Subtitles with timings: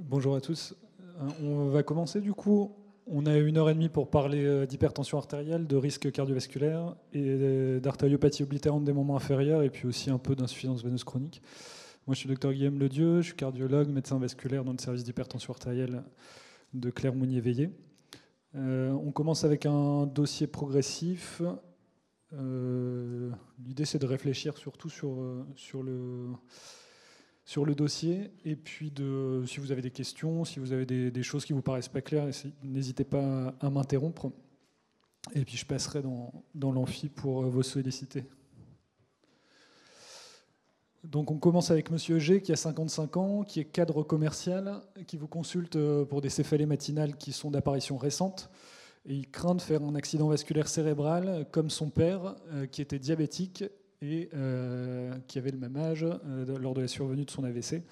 [0.00, 0.76] Bonjour à tous.
[1.42, 2.70] On va commencer du coup.
[3.08, 8.44] On a une heure et demie pour parler d'hypertension artérielle, de risque cardiovasculaire et d'artériopathie
[8.44, 11.42] oblitérante des moments inférieurs et puis aussi un peu d'insuffisance veineuse chronique.
[12.06, 15.52] Moi, je suis docteur Guillaume Ledieu, je suis cardiologue, médecin vasculaire dans le service d'hypertension
[15.52, 16.04] artérielle
[16.74, 17.70] de Claire-Mounier-Veillé.
[18.54, 21.42] Euh, on commence avec un dossier progressif.
[22.34, 23.30] Euh,
[23.66, 26.28] l'idée, c'est de réfléchir surtout sur, euh, sur, le,
[27.44, 28.30] sur le dossier.
[28.44, 31.62] Et puis, de, si vous avez des questions, si vous avez des, choses qui vous
[31.62, 32.28] paraissent pas claires,
[32.62, 34.30] n'hésitez pas à m'interrompre.
[35.34, 38.24] Et puis, je passerai dans, l'amphi pour vous solliciter.
[41.04, 45.16] Donc on commence avec Monsieur G qui a 55 ans, qui est cadre commercial, qui
[45.16, 48.50] vous consulte euh, pour des céphalées matinales qui sont d'apparition récente.
[49.06, 53.00] Et il craint de faire un accident vasculaire cérébral comme son père, euh, qui était
[53.00, 53.64] diabétique
[54.02, 57.82] et euh, qui avait le même âge lors de la survenue de son AVC.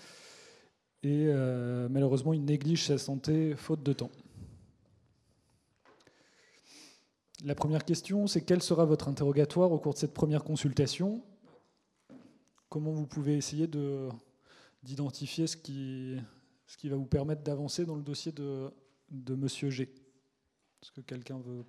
[1.02, 1.32] Et
[1.88, 4.10] malheureusement, il néglige sa santé faute de temps.
[7.42, 11.24] La première question, c'est quel sera votre interrogatoire au cours de cette première consultation?
[12.68, 13.66] Comment vous pouvez essayer
[14.82, 16.16] d'identifier ce qui,
[16.66, 18.70] ce qui va vous permettre d'avancer dans le dossier de,
[19.10, 19.84] de Monsieur G?
[20.82, 21.64] Est-ce que quelqu'un veut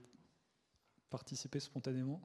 [1.09, 2.21] participer spontanément?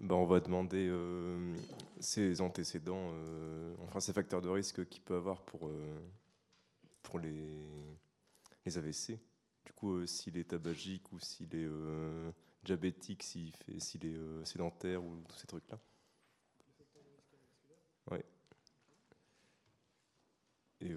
[0.00, 1.54] Ben, on va demander euh,
[2.00, 6.00] ses antécédents, euh, enfin ces facteurs de risque qu'il peut avoir pour, euh,
[7.02, 7.44] pour les,
[8.64, 9.18] les AVC.
[9.66, 11.68] Du coup, euh, s'il est tabagique ou s'il est
[12.64, 15.78] diabétique, s'il est sédentaire ou tous ces trucs-là.
[18.10, 18.24] Ouais.
[20.80, 20.94] Et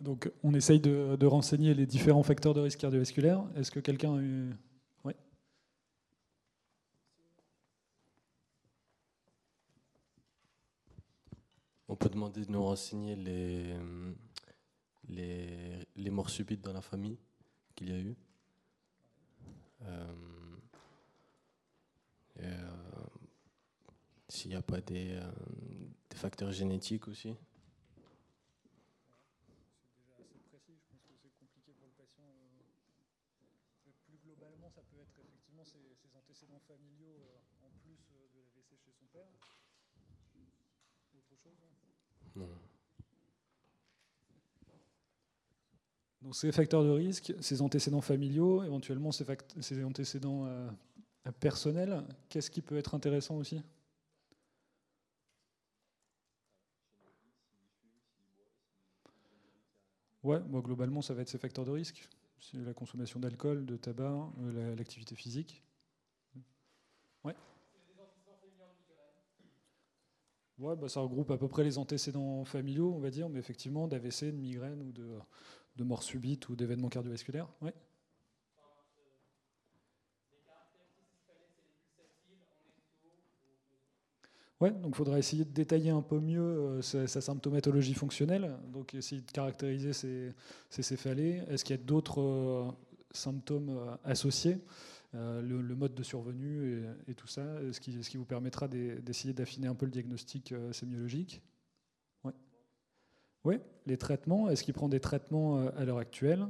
[0.00, 3.44] Donc, on essaye de, renseigner les différents facteurs de risque cardiovasculaire.
[3.56, 4.54] Est-ce que quelqu'un a eu.
[5.04, 5.12] Oui
[11.88, 13.74] On peut demander de nous renseigner les,
[15.96, 17.18] les, morts subites dans la famille
[17.74, 18.16] qu'il y a eu.
[19.82, 20.12] Euh,
[22.40, 22.70] euh,
[24.28, 25.30] s'il n'y a pas euh,
[26.10, 27.34] des facteurs génétiques aussi.
[46.32, 49.24] Ces facteurs de risque, ces antécédents familiaux, éventuellement ces,
[49.60, 50.68] ces antécédents euh,
[51.40, 53.62] personnels, qu'est-ce qui peut être intéressant aussi?
[60.22, 62.08] Ouais, globalement, ça va être ces facteurs de risque.
[62.40, 65.62] C'est la consommation d'alcool, de tabac, euh, l'activité physique.
[67.24, 67.34] Ouais.
[70.58, 73.86] Ouais, bah, ça regroupe à peu près les antécédents familiaux, on va dire, mais effectivement,
[73.86, 75.06] d'AVC, de migraine ou de,
[75.78, 77.48] de mort subite ou d'événements cardiovasculaires.
[77.62, 77.70] Oui.
[84.60, 89.22] Donc il faudra essayer de détailler un peu mieux euh, sa, symptomatologie fonctionnelle, donc essayer
[89.22, 90.34] de caractériser ces,
[90.70, 91.42] céphalées.
[91.48, 92.68] Est-ce qu'il y a d'autres euh,
[93.12, 94.58] symptômes euh, associés
[95.14, 99.86] le, mode de survenue et, tout ça, ce qui vous permettra d'essayer d'affiner un peu
[99.86, 101.40] le diagnostic sémiologique?
[103.44, 104.48] Oui, les traitements.
[104.50, 106.46] Est-ce qu'il prend des traitements euh, à l'heure actuelle?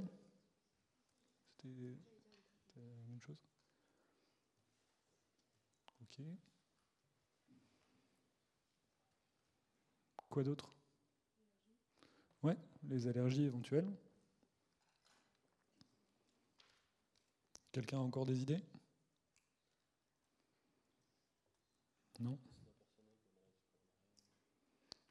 [1.57, 1.69] C'était
[2.77, 3.37] la même chose?
[6.03, 6.25] Ok.
[10.29, 10.73] Quoi d'autre?
[12.43, 12.53] Oui,
[12.89, 13.89] les allergies éventuelles.
[17.73, 18.61] Quelqu'un a encore des idées?
[22.21, 22.39] Non?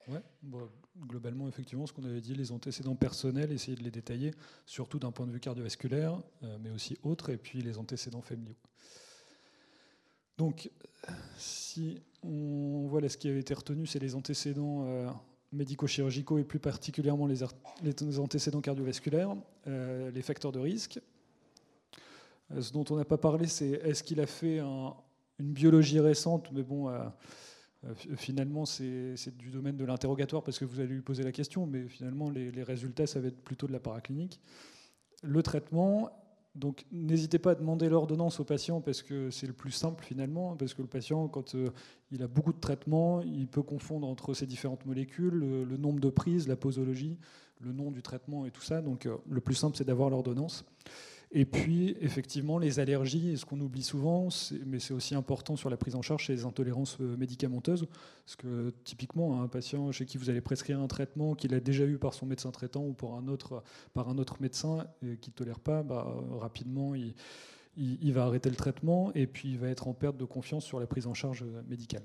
[0.08, 0.24] Ouais,
[1.06, 4.34] globalement, effectivement, ce qu'on avait dit, les antécédents personnels, essayer de les détailler,
[4.66, 8.56] surtout d'un point de vue cardiovasculaire, euh, mais aussi autres, et puis les antécédents familiaux.
[10.38, 10.70] Donc,
[11.38, 15.10] si on voit là ce qui avait été retenu, c'est les antécédents euh,
[15.52, 17.44] médico-chirurgicaux et plus particulièrement les,
[18.20, 19.36] antécédents cardiovasculaires,
[19.68, 21.00] euh, les facteurs de risque.
[22.60, 26.64] ce dont on n'a pas parlé, c'est est-ce qu'il a fait une biologie récente, mais
[26.64, 26.90] bon
[28.16, 31.88] finalement, c'est du domaine de l'interrogatoire parce que vous allez lui poser la question, mais
[31.88, 34.40] finalement, les, résultats, ça va être plutôt de la paraclinique.
[35.24, 36.12] Le traitement,
[36.56, 40.56] donc n'hésitez pas à demander l'ordonnance au patient parce que c'est le plus simple finalement,
[40.56, 41.70] parce que le patient, quand euh,
[42.12, 46.10] il a beaucoup de traitements, il peut confondre entre ces différentes molécules, le, nombre de
[46.10, 47.18] prises, la posologie,
[47.62, 48.82] le nom du traitement et tout ça.
[48.82, 50.66] Donc euh, le plus simple, c'est d'avoir l'ordonnance.
[51.32, 54.30] Et puis, effectivement, les allergies, ce qu'on oublie souvent,
[54.66, 57.86] mais c'est aussi important sur la prise en charge, c'est les intolérances euh, médicamenteuses.
[58.26, 61.86] Parce que typiquement, un patient chez qui vous allez prescrire un traitement qu'il a déjà
[61.86, 65.84] eu par son médecin traitant ou par un autre médecin et qui ne tolère pas,
[65.84, 66.08] bah,
[66.40, 67.14] rapidement, il,
[67.78, 70.80] il va arrêter le traitement et puis il va être en perte de confiance sur
[70.80, 72.04] la prise en charge euh, médicale.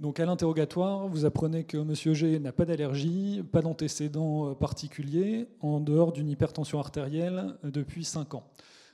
[0.00, 1.94] Donc à l'interrogatoire, vous apprenez que M.
[1.94, 8.04] G n'a pas d'allergie, pas d'antécédent euh, particulier, en dehors d'une hypertension artérielle euh, depuis
[8.04, 8.50] 5 ans.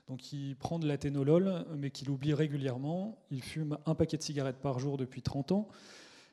[0.08, 3.19] Donc il prend de l'athénolol, mais qu'il oublie régulièrement.
[3.31, 5.69] Il fume un paquet de cigarettes par jour depuis 30 ans.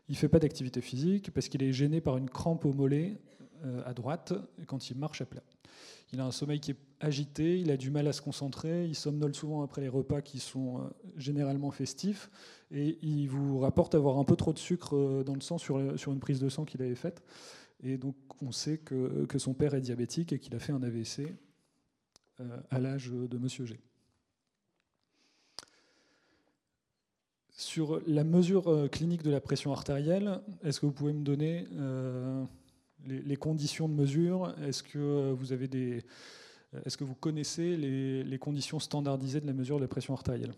[0.10, 3.20] Il ne fait pas d'activité physique parce qu'il est gêné par une crampe au mollet
[3.66, 4.34] euh, à droite
[4.66, 5.44] quand il marche à plat.
[6.14, 8.96] Il a un sommeil qui est agité, il a du mal à se concentrer, il
[8.96, 12.30] somnole souvent après les repas qui sont généralement festifs
[12.72, 16.00] et il vous rapporte avoir un peu trop de sucre euh, dans le sang sur,
[16.00, 17.24] sur une prise de sang qu'il avait faite.
[17.84, 20.82] Et donc on sait que, que, son père est diabétique et qu'il a fait un
[20.82, 21.34] AVC
[22.40, 23.80] euh, à l'âge de Monsieur G.
[27.52, 31.66] Sur la mesure euh, clinique de la pression artérielle, est-ce que vous pouvez me donner
[33.08, 36.04] les, conditions de mesure Est-ce que vous avez des,
[36.86, 40.54] est-ce que vous connaissez les, conditions standardisées de la mesure de la pression artérielle?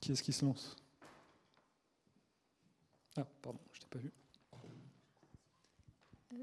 [0.00, 0.76] Qui est-ce qui se lance?
[3.16, 4.10] Ah, pardon, je t'ai pas vu.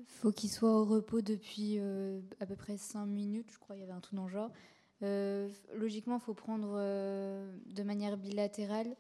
[0.06, 3.80] faut qu'il soit au repos depuis euh, à peu près 5 minutes, je crois, il
[3.80, 4.52] y avait un tout dans le genre.
[5.04, 8.96] Euh, logiquement, il faut prendre euh, de manière bilatérale.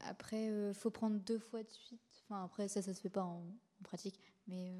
[0.00, 2.00] Après, il faut prendre deux fois de suite.
[2.24, 3.42] Enfin, après, ça, ça se fait pas en,
[3.82, 4.20] pratique.
[4.46, 4.72] Mais,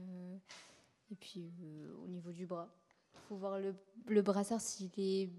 [1.11, 1.53] et puis,
[2.03, 2.69] au niveau du bras,
[3.29, 3.75] faut voir le,
[4.07, 5.31] le brassard s'il est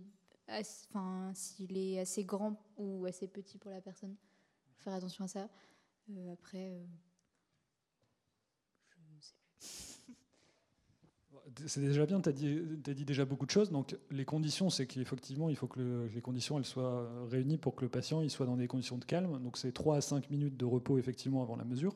[0.50, 4.15] enfin, s'il est assez grand ou assez petit pour la personne.
[4.77, 5.50] Faire attention à ça.
[6.09, 6.85] Euh, après, euh,
[8.89, 10.15] je ne sais plus.
[11.65, 13.71] C'est déjà bien, tu as, dit déjà beaucoup de choses.
[13.71, 17.83] Donc, les conditions, c'est qu'effectivement, il faut que les conditions elles soient réunies pour que
[17.83, 19.42] le patient il soit dans des conditions de calme.
[19.44, 21.95] Donc, c'est 3 à 5 minutes de repos, effectivement, avant la mesure.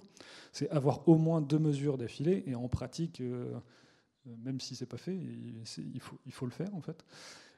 [0.51, 2.43] C'est avoir au moins deux mesures d'affilée.
[2.47, 3.53] Et en pratique, euh,
[4.43, 7.05] même si c'est pas fait, il, faut, le faire, en fait.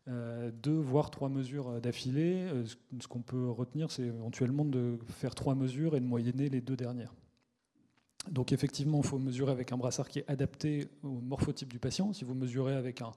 [0.08, 2.44] Euh, deux voire trois mesures d'affilée.
[2.44, 2.66] Euh,
[3.00, 6.78] ce qu'on peut retenir, c'est éventuellement de faire trois mesures et de moyenner les deux
[6.78, 7.14] dernières.
[8.32, 12.14] Donc effectivement, il faut mesurer avec un brassard qui est adapté au morphotype du patient.
[12.14, 13.12] Si vous mesurez avec un,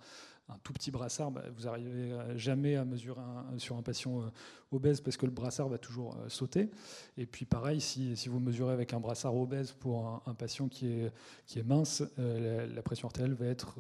[0.65, 3.21] tout petit brassard, bah, vous n'arrivez jamais à mesurer
[3.59, 4.31] sur un patient euh,
[4.73, 6.71] obèse parce que le brassard va toujours sauter.
[7.17, 11.13] Et puis pareil, si, vous mesurez avec un brassard obèse pour un, patient qui est,
[11.47, 13.79] qui est mince, la, pression artérielle va être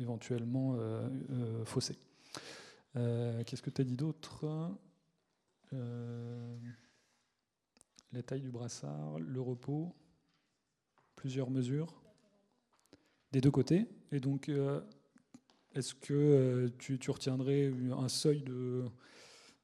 [0.00, 0.76] éventuellement
[1.64, 1.96] faussée.
[2.96, 4.46] Euh, qu'est-ce que tu as dit d'autre?
[5.72, 6.58] Euh,
[8.12, 9.94] La taille du brassard, le repos,
[11.18, 12.00] plusieurs mesures
[13.32, 13.86] des deux côtés.
[14.12, 14.80] Et donc, euh,
[15.74, 18.84] est-ce que tu, retiendrais un seuil de,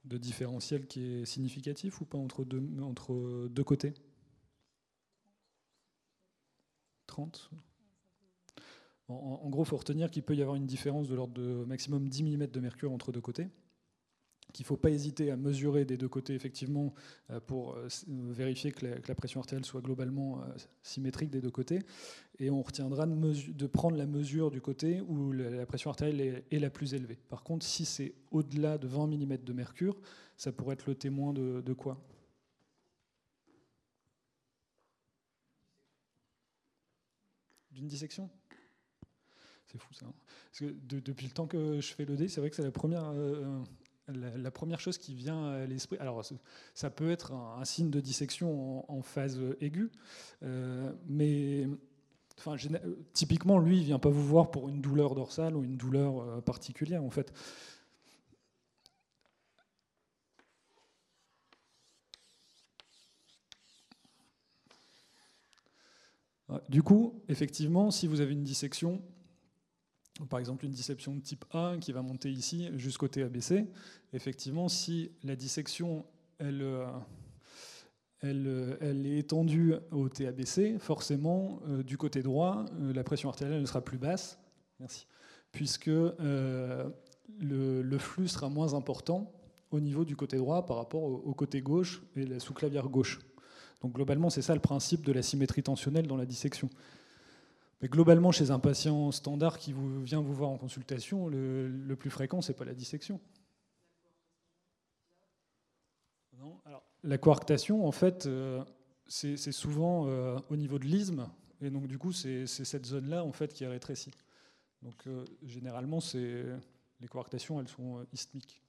[0.04, 3.94] différentiel qui est significatif ou pas entre deux, entre deux côtés?
[7.06, 7.50] 30
[9.08, 12.08] en, gros, il faut retenir qu'il peut y avoir une différence de l'ordre de maximum
[12.08, 13.48] 10 mm de mercure entre deux côtés
[14.54, 16.94] qu'il ne faut pas hésiter à mesurer des deux côtés, effectivement,
[17.30, 20.44] euh, pour euh, vérifier que la, pression artérielle soit globalement euh,
[20.82, 21.80] symétrique des deux côtés.
[22.38, 26.70] Et on retiendra de, prendre la mesure du côté où la pression artérielle est, la
[26.70, 27.18] plus élevée.
[27.28, 30.00] Par contre, si c'est au-delà de 20 mm de mercure,
[30.36, 32.00] ça pourrait être le témoin de, quoi?
[37.72, 38.30] D'une dissection?
[39.66, 40.06] C'est fou ça.
[40.06, 40.14] Hein.
[40.46, 42.70] Parce que depuis le temps que je fais le dé, c'est vrai que c'est la
[42.70, 43.12] première,
[44.08, 45.96] la, première chose qui vient à l'esprit.
[45.98, 46.24] Alors,
[46.74, 49.90] ça peut être un, signe de dissection en, phase aiguë,
[50.42, 51.66] euh, mais
[53.12, 56.40] typiquement, lui, il vient pas vous voir pour une douleur dorsale ou une douleur euh,
[56.40, 57.32] particulière, en fait.
[66.68, 69.02] Du coup, effectivement, si vous avez une dissection,
[70.28, 73.66] par exemple une dissection de type A qui va monter ici jusqu'au TABC,
[74.12, 76.04] effectivement, si la dissection
[76.38, 76.86] elle, euh,
[78.24, 83.98] euh, est étendue au TABC, forcément, euh, du côté droit, la pression artérielle sera plus
[83.98, 84.38] basse,
[84.78, 85.06] merci,
[85.52, 86.92] puisque le,
[87.98, 89.32] flux sera moins important
[89.70, 93.18] au niveau du côté droit par rapport au, côté gauche et la sous-clavière gauche.
[93.82, 96.70] Donc globalement, c'est ça le principe de la symétrie tensionnelle dans la dissection.
[97.80, 102.40] Mais globalement, chez un patient standard qui vient vous voir en consultation, le, plus fréquent,
[102.40, 103.20] c'est pas la dissection.
[107.02, 108.64] La coarctation, en fait, euh,
[109.06, 111.28] c'est souvent euh, au niveau de l'isthme,
[111.60, 114.12] et donc du coup, c'est cette zone-là en fait qui est rétrécie.
[114.80, 118.62] Donc euh, généralement, les coarctations, elles sont isthmiques.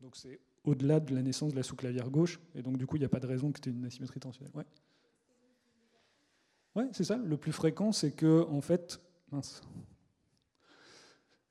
[0.00, 3.00] Donc c'est au-delà de la naissance de la sous-clavière gauche, et donc du coup, il
[3.00, 4.52] n'y a pas de raison que tu aies une asymétrie tensionnelle.
[6.76, 7.16] Ouais, c'est ça.
[7.16, 9.00] Le plus fréquent, c'est que, en fait,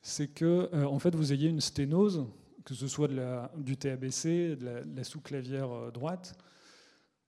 [0.02, 2.26] c'est que, en fait, vous ayez une sténose
[2.66, 6.36] que ce soit la, du TABC, de la, sous-clavière euh, droite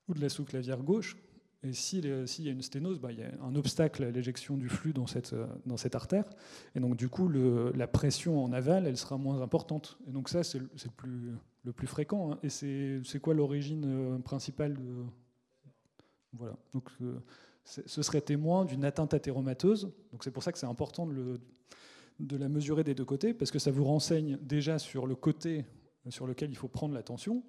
[0.08, 1.16] ou de la sous-clavière gauche.
[1.62, 4.68] Et s'il y a une sténose, bah, il y a un obstacle à l'éjection du
[4.68, 6.24] flux dans cette, euh, artère.
[6.76, 9.98] Et donc, du coup, la pression en aval, elle sera moins importante.
[10.06, 12.32] Et donc, ça, c'est le, plus, fréquent.
[12.32, 12.38] Hein.
[12.44, 15.04] Et c'est quoi l'origine euh, principale de...
[16.32, 16.56] Voilà.
[16.72, 16.90] Donc,
[17.68, 19.92] ce serait témoin d'une atteinte athéromateuse.
[20.12, 23.58] Donc, c'est pour ça que c'est important de la mesurer des deux côtés, parce que
[23.58, 25.64] ça vous renseigne déjà sur le côté
[26.08, 27.44] sur lequel il faut prendre la tension.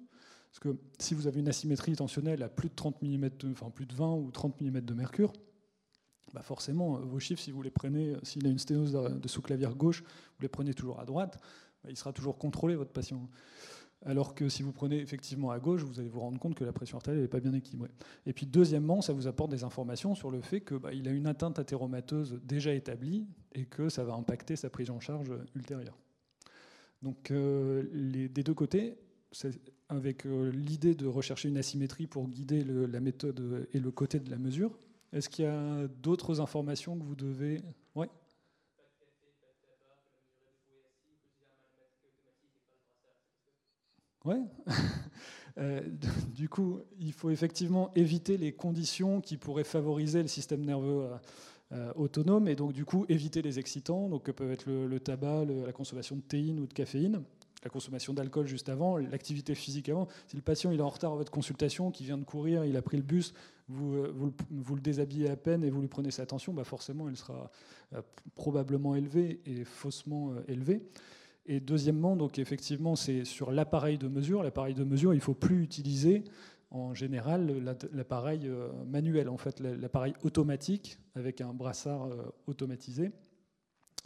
[0.50, 3.86] Parce que si vous avez une asymétrie tensionnelle à plus de 30 mm, enfin plus
[3.86, 5.32] de 20 ou 30 mm de mercure,
[6.34, 10.02] bah forcément, vos chiffres, si vous les prenez, s'il a une sténose de sous-clavière gauche,
[10.02, 11.38] vous les prenez toujours à droite,
[11.82, 13.28] bah, il sera toujours contrôlé, votre patient.
[14.06, 16.72] Alors que si vous prenez effectivement à gauche, vous allez vous rendre compte que la
[16.72, 17.90] pression artérielle n'est pas bien équilibrée.
[18.24, 21.26] Et puis deuxièmement, ça vous apporte des informations sur le fait qu'il bah, a une
[21.26, 25.98] atteinte athéromateuse déjà établie et que ça va impacter sa prise en charge ultérieure.
[27.02, 28.96] Donc euh, des deux côtés,
[29.88, 34.30] avec euh, l'idée de rechercher une asymétrie pour guider la méthode et le côté de
[34.30, 34.78] la mesure,
[35.12, 37.60] est-ce qu'il y a d'autres informations que vous devez...
[44.24, 44.40] Ouais.
[45.58, 45.80] Euh,
[46.34, 51.16] du coup, il faut effectivement éviter les conditions qui pourraient favoriser le système nerveux euh,
[51.72, 55.44] euh, autonome et donc du coup éviter les excitants, donc que peuvent être le, tabac,
[55.46, 57.22] la consommation de théine ou de caféine,
[57.62, 60.08] la consommation d'alcool juste avant, l'activité physique avant.
[60.28, 62.76] Si le patient il est en retard à votre consultation, qui vient de courir, il
[62.76, 63.34] a pris le bus,
[63.68, 64.04] vous,
[64.50, 67.50] vous, le déshabillez à peine et vous lui prenez sa tension, bah forcément elle sera
[68.34, 70.82] probablement élevée et faussement élevée.
[71.46, 74.42] Et deuxièmement, donc effectivement, c'est sur l'appareil de mesure.
[74.42, 76.24] L'appareil de mesure, il ne faut plus utiliser
[76.70, 83.10] en général l'appareil euh, manuel, en fait, l'appareil automatique avec un brassard euh, automatisé.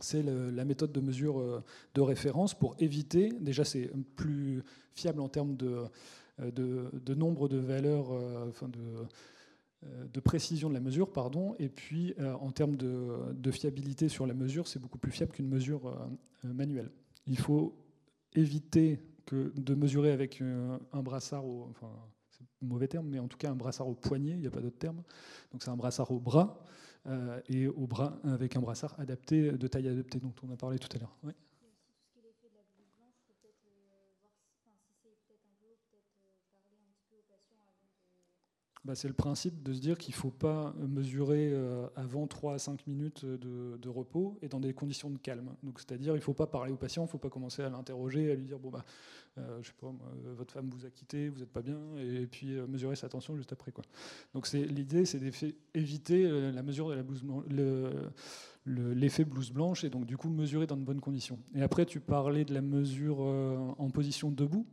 [0.00, 1.62] C'est la méthode de mesure euh,
[1.94, 5.84] de référence pour éviter, déjà c'est plus fiable en termes de,
[7.14, 8.10] nombre de valeurs,
[8.48, 14.34] enfin de, précision de la mesure, pardon, et puis en termes de, fiabilité sur la
[14.34, 15.96] mesure, c'est beaucoup plus fiable qu'une mesure
[16.42, 16.90] manuelle
[17.26, 17.76] il faut
[18.34, 19.00] éviter
[19.32, 21.90] de mesurer avec euh, un brassard, au, enfin,
[22.60, 24.78] mauvais terme, mais en tout cas un brassard au poignet, il n'y a pas d'autre
[24.78, 25.02] terme.
[25.52, 26.62] Donc c'est un brassard au bras,
[27.06, 30.78] euh, et au bras avec un brassard adapté, de taille adaptée, dont on a parlé
[30.78, 31.16] tout à l'heure.
[38.84, 42.54] Bah, c'est le principe de se dire qu'il ne faut pas mesurer euh, avant 3
[42.54, 45.54] à 5 minutes de, repos et dans des conditions de calme.
[45.76, 48.30] C'est-à-dire il ne faut pas parler au patient, il ne faut pas commencer à l'interroger,
[48.30, 48.84] à lui dire bon bah,
[49.38, 49.90] euh, je sais pas,
[50.36, 53.36] votre femme vous a quitté, vous n'êtes pas bien, et puis euh, mesurer sa tension
[53.36, 53.84] juste après quoi.
[54.34, 58.12] Donc l'idée, c'est d'éviter la mesure de
[58.66, 61.38] l'effet blouse blanche et donc du coup mesurer dans de bonnes conditions.
[61.54, 64.66] Et après tu parlais de la mesure en position debout.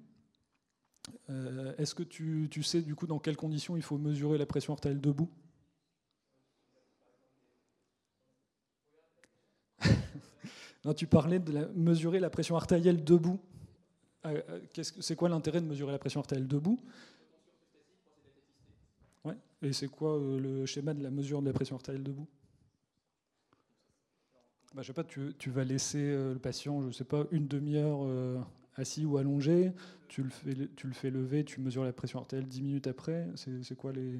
[1.29, 4.74] Euh, est-ce que tu, sais du coup dans quelles conditions il faut mesurer la pression
[4.74, 5.29] artérielle debout?
[10.84, 13.39] Non, tu parlais de mesurer la pression artérielle debout.
[14.25, 16.79] Euh, euh, c'est quoi l'intérêt de mesurer la pression artérielle debout?
[19.24, 19.38] Ouais.
[19.62, 22.27] Et c'est quoi le schéma de la mesure de la pression artérielle debout?
[24.74, 28.43] Bah, Je sais pas, tu, tu, vas laisser le patient, je sais pas, une demi-heure
[28.75, 29.72] assis ou allongé,
[30.08, 30.30] tu le,
[30.94, 33.28] fais, lever, tu mesures la pression artérielle 10 minutes après.
[33.36, 34.20] C'est quoi les.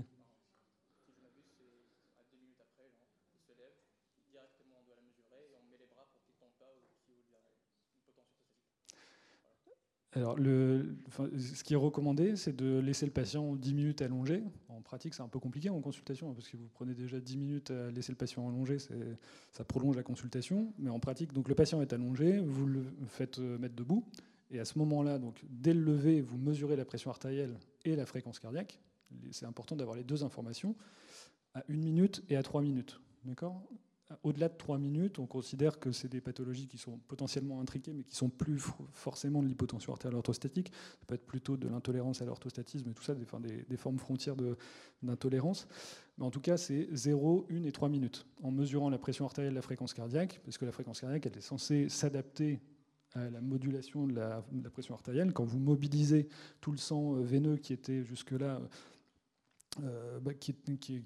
[10.13, 14.43] Alors, ce qui est recommandé, c'est de laisser le patient 10 minutes allongé.
[14.67, 17.38] En pratique, c'est un peu compliqué en consultation, hein, parce que vous prenez déjà 10
[17.38, 20.74] minutes à laisser le patient allongé, ça prolonge la consultation.
[20.79, 24.05] Mais en pratique, donc le patient est allongé, vous le faites euh, mettre debout,
[24.51, 28.05] et à ce moment-là, donc, dès le lever, vous mesurez la pression artérielle et la
[28.05, 28.79] fréquence cardiaque.
[29.31, 30.75] C'est important d'avoir les deux informations
[31.53, 33.00] à une minute et à trois minutes.
[33.24, 33.62] D'accord?
[34.24, 38.03] Au-delà de 3 minutes, on considère que c'est des pathologies qui sont potentiellement intriquées, mais
[38.03, 38.60] qui sont plus
[38.91, 40.72] forcément de l'hypotension artérielle orthostatique.
[41.00, 44.36] Ça peut être plutôt de l'intolérance à l'orthostatisme et tout ça, des formes frontières
[45.01, 45.65] d'intolérance.
[46.17, 49.53] Mais en tout cas, c'est 0, 1 et 3 minutes, en mesurant la pression artérielle
[49.53, 52.60] et la fréquence cardiaque, parce que la fréquence cardiaque, elle est censée s'adapter
[53.13, 55.34] à la modulation de la, pression artérielle.
[55.34, 56.27] Quand vous mobilisez
[56.62, 58.62] tout le sang euh, veineux qui était jusque-là
[59.82, 60.53] euh, bah, qui,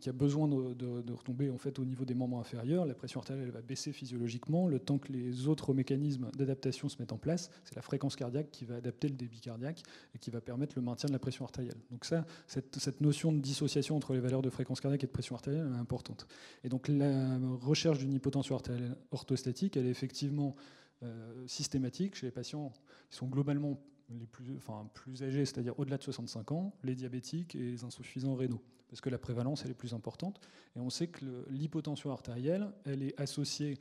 [0.08, 2.88] a besoin de, retomber en fait au niveau des membres inférieurs.
[2.88, 7.14] La pression artérielle va baisser physiologiquement le temps que les autres mécanismes d'adaptation se mettent
[7.14, 7.52] en place.
[7.64, 9.84] C'est la fréquence cardiaque qui va adapter le débit cardiaque
[10.16, 11.78] et qui va permettre le maintien de la pression artérielle.
[11.92, 15.36] Donc ça, cette, notion de dissociation entre les valeurs de fréquence cardiaque et de pression
[15.36, 16.26] artérielle est importante.
[16.64, 20.56] Et donc la recherche d'une hypotension artérielle orthostatique, elle est effectivement
[21.04, 22.72] euh, systématique chez les patients
[23.10, 27.56] qui sont globalement les plus, enfin, plus âgés, c'est-à-dire au-delà de 65 ans, les diabétiques
[27.56, 30.40] et les insuffisants rénaux, parce que la prévalence elle est plus importante.
[30.76, 33.78] Et on sait que l'hypotension artérielle, elle est associée,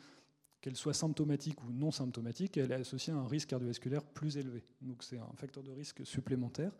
[0.61, 4.65] qu'elle soit symptomatique ou non symptomatique, elle est associée à un risque cardiovasculaire plus élevé.
[4.81, 6.73] Donc c'est un facteur de risque supplémentaire.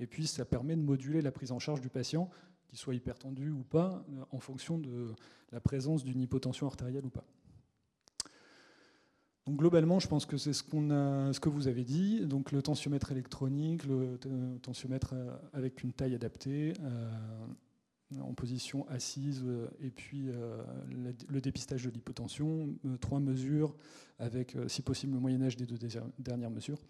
[0.00, 2.28] Et puis ça permet de moduler la prise en charge du patient,
[2.66, 5.14] qu'il soit hypertendu ou pas, en fonction de
[5.52, 7.24] la présence d'une hypotension artérielle ou pas
[9.56, 12.26] globalement, je pense que c'est ce, que vous avez dit.
[12.26, 14.18] Donc le tensiomètre électronique, le
[14.62, 17.10] tensiomètre euh, avec une taille adaptée, euh,
[18.20, 20.30] en position assise, euh, et puis
[21.28, 23.74] le dépistage de l'hypotension, trois mesures
[24.18, 25.78] avec, si possible, le moyen âge des deux
[26.18, 26.80] dernières mesures.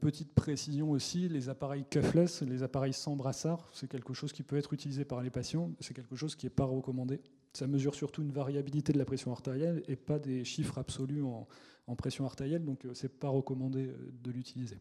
[0.00, 4.56] petite précision aussi, les appareils cuffless, les appareils sans brassard, c'est quelque chose qui peut
[4.56, 7.20] être utilisé par les patients, c'est quelque chose qui n'est pas recommandé.
[7.56, 11.96] Ça mesure surtout une variabilité de la pression artérielle et pas des chiffres absolus en,
[11.96, 14.78] pression artérielle, donc euh, ce n'est pas recommandé euh, de l'utiliser.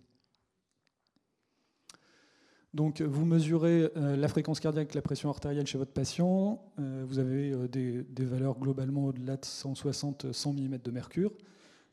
[2.73, 6.61] Donc vous mesurez euh, la fréquence cardiaque, la pression artérielle chez votre patient.
[6.77, 11.31] vous avez des, valeurs globalement au-delà de 160-100 mm de mercure.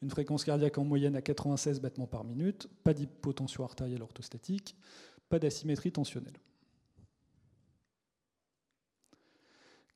[0.03, 2.69] Une fréquence cardiaque en moyenne à 96 battements par minute.
[2.83, 4.75] Pas d'hypotension artérielle orthostatique.
[5.29, 6.41] Pas d'asymétrie tensionnelle.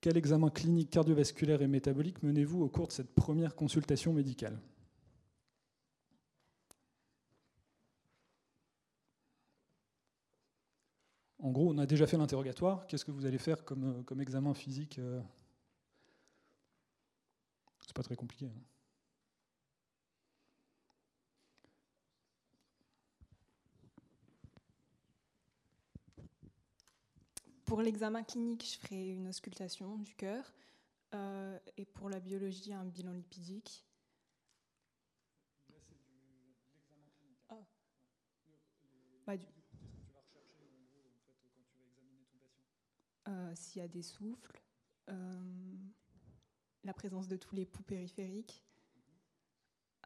[0.07, 4.57] Quel examen clinique cardiovasculaire et métabolique menez-vous au cours de cette première consultation médicale?
[11.41, 12.87] En gros, on a déjà fait l'interrogatoire.
[12.87, 15.21] Qu'est-ce que vous allez faire comme, comme examen physique euh?
[17.81, 18.47] C'est pas très compliqué.
[18.47, 18.76] Hein.
[27.67, 30.55] Pour l'examen clinique, je ferai une auscultation du cœur.
[31.15, 33.85] Euh, et pour la biologie, un bilan lipidique.
[35.69, 37.45] Là, c'est l'examen clinique.
[37.49, 37.67] Ah.
[39.27, 39.47] Bah, du...
[43.29, 44.63] Euh, s'il y a des souffles,
[45.09, 45.75] euh,
[46.85, 48.63] la présence de tous les poux périphériques.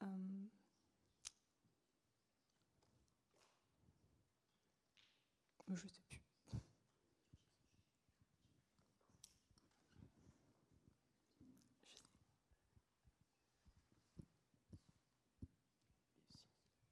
[0.02, 0.06] Euh,
[5.74, 6.20] je sais plus.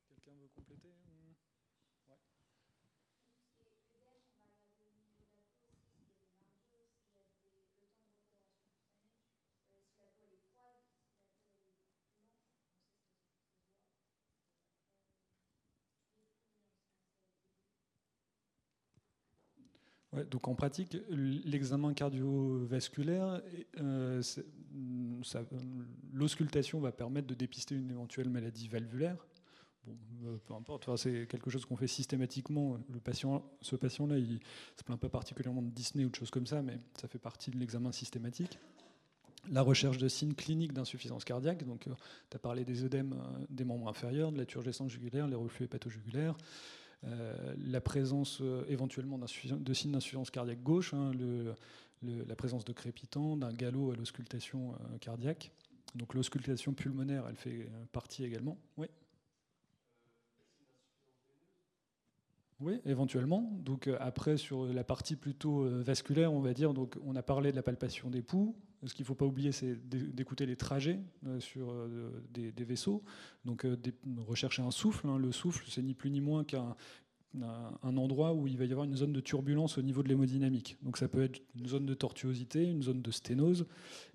[0.08, 0.92] Quelqu'un veut compléter
[20.30, 23.42] donc en pratique, l'examen cardiovasculaire,
[23.78, 24.22] euh,
[26.12, 29.26] l'auscultation va permettre de dépister une éventuelle maladie valvulaire.
[29.84, 32.78] Bon, euh, peu importe, c'est quelque chose qu'on fait systématiquement.
[32.90, 34.40] Le patient, ce patient-là, il
[34.76, 37.50] se plaint pas particulièrement de Disney ou de choses comme ça, mais ça fait partie
[37.50, 38.58] de l'examen systématique.
[39.50, 41.94] La recherche de signes cliniques d'insuffisance cardiaque, donc euh,
[42.30, 43.14] tu as parlé des œdèmes
[43.50, 46.34] des membres inférieurs, de la turgescence jugulaire, les reflux hépatojugulaires,
[47.06, 49.26] euh, la présence euh, éventuellement de
[49.74, 51.12] signes d'insuffisance cardiaque gauche, hein,
[52.02, 55.52] la présence de crépitant, d'un galop à l'auscultation euh, cardiaque.
[55.94, 58.58] Donc l'auscultation pulmonaire, elle fait partie également.
[58.76, 58.88] Oui.
[62.60, 63.50] Oui, éventuellement.
[63.64, 67.56] Donc après, sur la partie plutôt vasculaire, on va dire, donc on a parlé de
[67.56, 68.56] la palpation des poux.
[68.84, 71.00] Ce qu'il ne faut pas oublier, c'est d'écouter les trajets
[71.38, 71.72] sur
[72.30, 73.02] des, vaisseaux.
[73.44, 73.66] Donc
[74.26, 75.06] rechercher un souffle.
[75.08, 75.18] Hein.
[75.18, 76.74] Le souffle, c'est ni plus ni moins qu'un
[77.40, 80.76] un endroit où il va y avoir une zone de turbulence au niveau de l'hémodynamique.
[80.82, 83.66] Donc ça peut être une zone de tortuosité, une zone de sténose.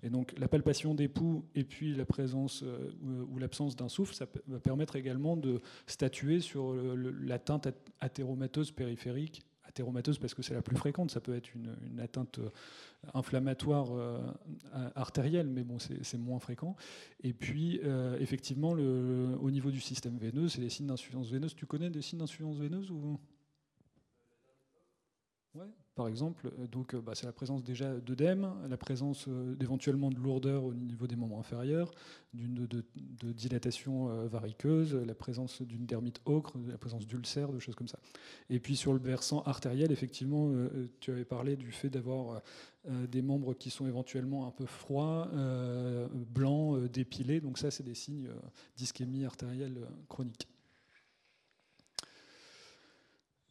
[0.02, 2.64] Et donc la palpation des poux et puis la présence
[3.02, 7.68] ou l'absence d'un souffle, ça va permettre également de statuer sur l'atteinte
[8.00, 11.10] athéromateuse périphérique athéromateuse parce que c'est la plus fréquente.
[11.10, 12.40] Ça peut être une, atteinte
[13.12, 13.88] inflammatoire
[14.94, 16.76] artérielle, mais bon, c'est moins fréquent.
[17.22, 17.80] Et puis,
[18.18, 21.54] effectivement, le, au niveau du système veineux, c'est les signes d'insuffisance veineuse.
[21.54, 23.18] Tu connais des signes d'insuffisance veineuse ou?
[25.94, 30.10] Par exemple, euh, donc euh, bah, c'est la présence déjà d'œdème, la présence euh, d'éventuellement
[30.10, 31.92] de lourdeur au niveau des membres inférieurs,
[32.32, 32.84] d'une de,
[33.32, 37.98] dilatation variqueuse, la présence d'une dermite ocre, la présence d'ulcères, de choses comme ça.
[38.50, 40.52] Et puis sur le versant artériel, effectivement,
[40.98, 42.42] tu avais parlé du fait d'avoir
[42.88, 45.30] des membres qui sont éventuellement un peu froids,
[46.12, 47.40] blancs, dépilés.
[47.40, 48.30] Donc ça, c'est des signes
[48.76, 49.78] d'ischémie artérielle
[50.08, 50.48] chronique.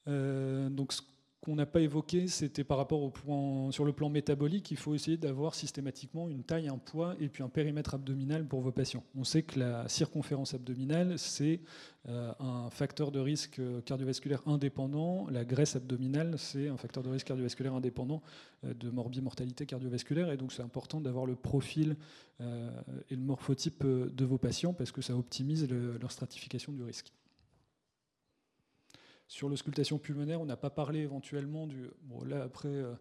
[0.06, 1.02] donc ce
[1.44, 4.96] qu'on n'a pas évoqué, c'était par rapport au point, sur le plan métabolique, il faut
[4.96, 9.04] essayer d'avoir systématiquement une taille, un poids et puis un périmètre abdominal pour vos patients.
[9.14, 11.60] On sait que la circonférence abdominale, c'est
[12.08, 15.28] euh, un facteur de risque cardiovasculaire indépendant.
[15.30, 18.24] La graisse abdominale, c'est un facteur de risque cardiovasculaire indépendant
[18.64, 20.32] euh, de morbimortalité cardiovasculaire.
[20.32, 21.98] Et donc, c'est important d'avoir le profil
[22.40, 22.72] euh,
[23.10, 27.12] et le morphotype de vos patients parce que ça optimise leur stratification du risque.
[29.34, 31.90] Sur l'auscultation pulmonaire, on n'a pas parlé éventuellement du.
[32.04, 32.94] Bon, là, après, euh,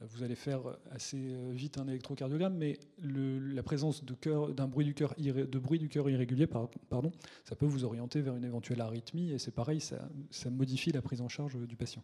[0.00, 5.14] vous allez faire assez euh, vite un électrocardiogramme, mais la présence d'un bruit du cœur
[5.18, 7.12] de bruit du cœur irrégulier, pardon,
[7.44, 10.08] ça peut vous orienter vers une éventuelle arythmie, et c'est pareil, ça,
[10.50, 12.02] modifie la prise en charge du patient.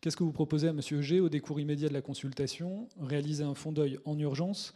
[0.00, 2.88] Qu'est-ce que vous proposez à Monsieur G au décours immédiat de la consultation?
[3.00, 4.74] Réaliser un fond d'œil en urgence,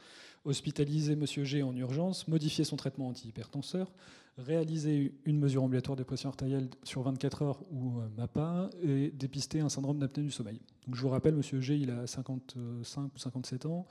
[0.48, 3.92] hospitaliser Monsieur G en urgence, modifier son traitement antihypertenseur,
[4.38, 9.60] réaliser une mesure ambulatoire de pression artérielle sur 24 heures ou euh, MAPA et dépister
[9.60, 10.60] un syndrome d'apnée du sommeil.
[10.90, 13.86] Je vous rappelle, Monsieur G, il a 55 ou 57 ans.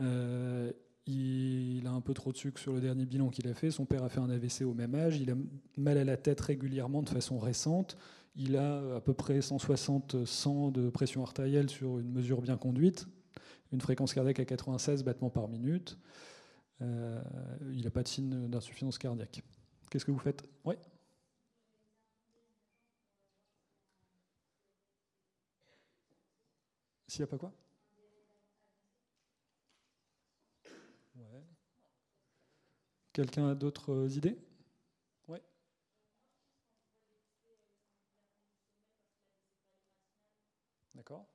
[0.00, 0.70] Euh,
[1.06, 3.70] il a un peu trop de sucre sur le dernier bilan qu'il a fait.
[3.70, 5.18] Son père a fait un AVC au même âge.
[5.18, 5.34] Il a
[5.76, 7.96] mal à la tête régulièrement de façon récente.
[8.36, 13.08] Il a à peu près 160-100 de pression artérielle sur une mesure bien conduite.
[13.72, 15.98] Une fréquence cardiaque à 96 battements par minute.
[16.82, 17.22] Euh,
[17.72, 19.42] il n'a pas de signe d'insuffisance cardiaque.
[19.90, 20.48] Qu'est-ce que vous faites?
[20.64, 20.74] Oui
[27.06, 27.52] S'il n'y a pas quoi?
[33.12, 34.38] Quelqu'un a d'autres idées
[35.28, 35.38] Oui
[40.94, 41.26] D'accord.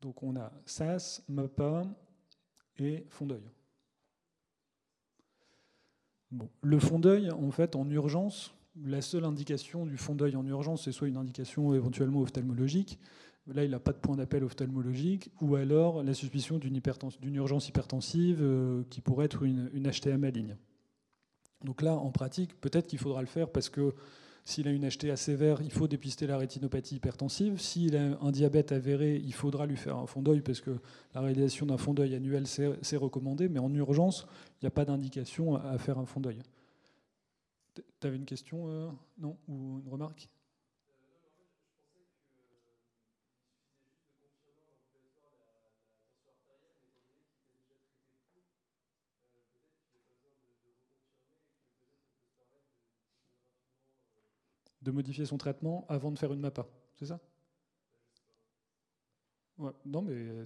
[0.00, 1.84] Donc on a SAS, MAPA
[2.78, 3.42] et fond d'œil.
[6.62, 10.84] Le fond d'œil, en fait, en urgence, la seule indication du fond d'œil en urgence,
[10.84, 12.98] c'est soit une indication éventuellement ophtalmologique,
[13.46, 18.38] là il n'a pas de point d'appel ophtalmologique, ou alors la suspicion d'une urgence hypertensive
[18.42, 20.56] euh, qui pourrait être une, une HTA maligne.
[21.64, 23.94] Donc là, en pratique, peut-être qu'il faudra le faire parce que
[24.48, 27.60] s'il a une HTA sévère, il faut dépister la rétinopathie hypertensive.
[27.60, 30.70] S'il a un diabète avéré, il faudra lui faire un fond d'œil parce que
[31.14, 33.50] la réalisation d'un fond d'œil annuel, c'est recommandé.
[33.50, 36.38] Mais en urgence, il n'y a pas d'indication à faire un fond d'œil.
[38.00, 40.30] Tu une question, euh, non Ou une remarque?
[54.88, 56.66] De modifier son traitement avant de faire une MAPA.
[56.96, 57.20] C'est ça?
[59.84, 60.44] Non, mais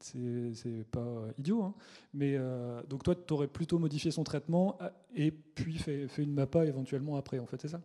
[0.00, 1.62] c'est pas idiot.
[1.62, 1.74] Hein.
[2.12, 6.22] Mais euh, donc toi, tu aurais plutôt modifié son traitement euh, et puis fait, fait
[6.22, 7.80] une MAPA éventuellement après, en fait, c'est ça?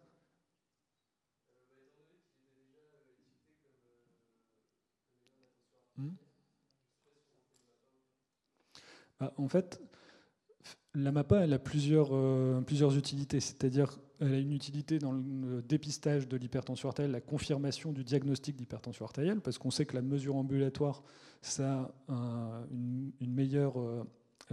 [5.97, 6.15] Hmm?
[9.19, 9.79] Bah, En fait,
[10.95, 13.39] la MAPA, elle a plusieurs, euh, plusieurs utilités.
[13.39, 18.55] C'est-à-dire elle a une utilité dans le dépistage de l'hypertension artérielle, la confirmation du diagnostic
[18.55, 21.03] d'hypertension artérielle, parce qu'on sait que la mesure ambulatoire,
[21.41, 24.03] ça a une, meilleure euh,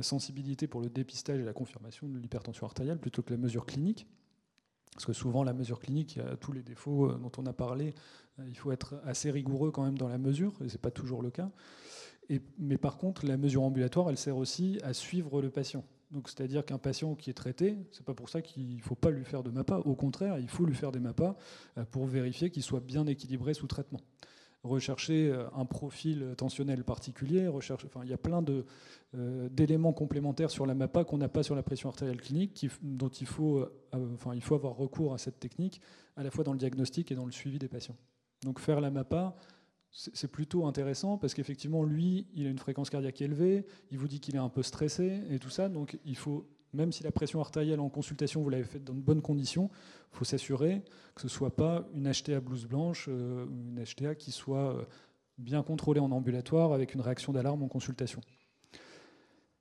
[0.01, 4.07] sensibilité pour le dépistage et la confirmation de l'hypertension artérielle plutôt que la mesure clinique.
[4.93, 7.47] Parce que souvent, la mesure clinique, il y a tous les défauts euh, dont on
[7.47, 7.95] a parlé.
[8.39, 10.93] Euh, il faut être assez rigoureux quand même dans la mesure, et ce n'est pas
[10.93, 11.51] toujours le cas.
[12.59, 15.85] mais par contre, la mesure ambulatoire, elle sert aussi à suivre le patient.
[16.11, 19.25] Donc, c'est-à-dire qu'un patient qui est traité, c'est pas pour ça qu'il faut pas lui
[19.25, 19.79] faire de MAPA.
[19.81, 21.37] Au contraire, il faut lui faire des MAPA
[21.79, 24.01] euh, pour vérifier qu'il soit bien équilibré sous traitement.
[24.63, 28.45] Rechercher euh, un profil tensionnel particulier, enfin, il y a plein
[29.15, 33.09] euh, d'éléments complémentaires sur la MAPA qu'on n'a pas sur la pression artérielle clinique, dont
[33.09, 35.81] il faut, enfin, il faut avoir recours à cette technique
[36.17, 37.97] à la fois dans le diagnostic et dans le suivi des patients.
[38.45, 39.37] Donc, faire la MAPA,
[39.97, 44.21] c'est plutôt intéressant parce qu'effectivement, lui, il a une fréquence cardiaque élevée, il vous dit
[44.21, 47.41] qu'il est un peu stressé et tout ça, donc il faut même si la pression
[47.41, 49.71] artérielle en consultation, vous l'avez faite dans de bonnes conditions,
[50.13, 50.83] il faut s'assurer
[51.15, 54.85] que ce ne soit pas une HTA blouse blanche, euh, une HTA qui soit euh,
[55.39, 58.21] bien contrôlée en ambulatoire avec une réaction d'alarme en consultation.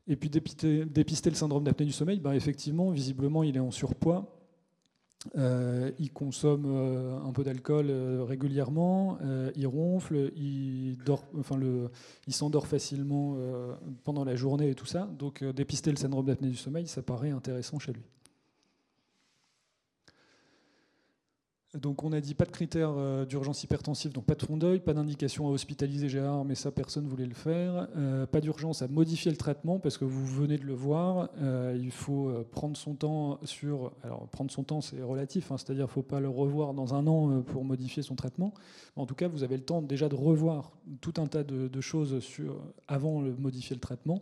[0.08, 4.35] Et puis dépister, le syndrome d'apnée du sommeil, ben effectivement, visiblement, il est en surpoids.
[5.38, 9.18] Euh, il consomme euh, un peu d'alcool euh, régulièrement,
[9.56, 11.90] il ronfle, il, dort, enfin le,
[12.28, 13.38] il s'endort facilement
[14.04, 15.10] pendant la journée et tout ça.
[15.18, 18.04] Donc dépister le syndrome d'apnée du sommeil, ça paraît intéressant chez lui.
[21.76, 24.80] Donc on a dit pas de critères euh, d'urgence hypertensive, donc pas de fond d'œil,
[24.80, 27.88] pas d'indication à hospitaliser Gérard, mais ça personne voulait le faire.
[27.98, 31.30] Euh, pas d'urgence à modifier le traitement parce que vous venez de le voir.
[31.42, 33.92] Euh, il faut prendre son temps sur.
[34.04, 37.42] Alors prendre son temps c'est relatif, hein, c'est-à-dire faut pas le revoir dans un an
[37.42, 38.54] pour modifier son traitement.
[38.96, 42.20] En tout cas, vous avez le temps déjà de revoir tout un tas de, choses
[42.20, 44.22] sur, avant de modifier le traitement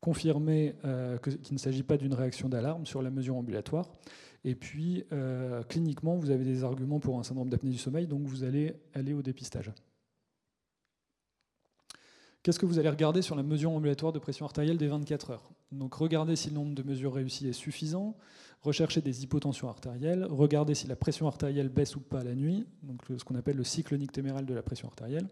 [0.00, 0.74] confirmer
[1.22, 3.86] qu'il ne s'agit pas d'une réaction d'alarme sur la mesure ambulatoire.
[4.44, 8.22] Et puis, euh, cliniquement, vous avez des arguments pour un syndrome d'apnée du sommeil, donc
[8.22, 9.70] vous allez aller au dépistage.
[12.42, 15.50] Qu'est-ce que vous allez regarder sur la mesure ambulatoire de pression artérielle des 24 heures?
[15.72, 18.16] Donc regardez si le nombre de mesures réussies est suffisant,
[18.62, 23.02] recherchez des hypotensions artérielles, regardez si la pression artérielle baisse ou pas la nuit, donc
[23.14, 25.28] ce qu'on appelle le cycle nictéméral de la pression artérielle,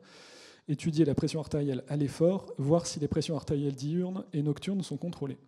[0.68, 4.99] étudier la pression artérielle à l'effort, voir si les pressions artérielles diurnes et nocturnes sont
[4.99, 5.38] contrôlées.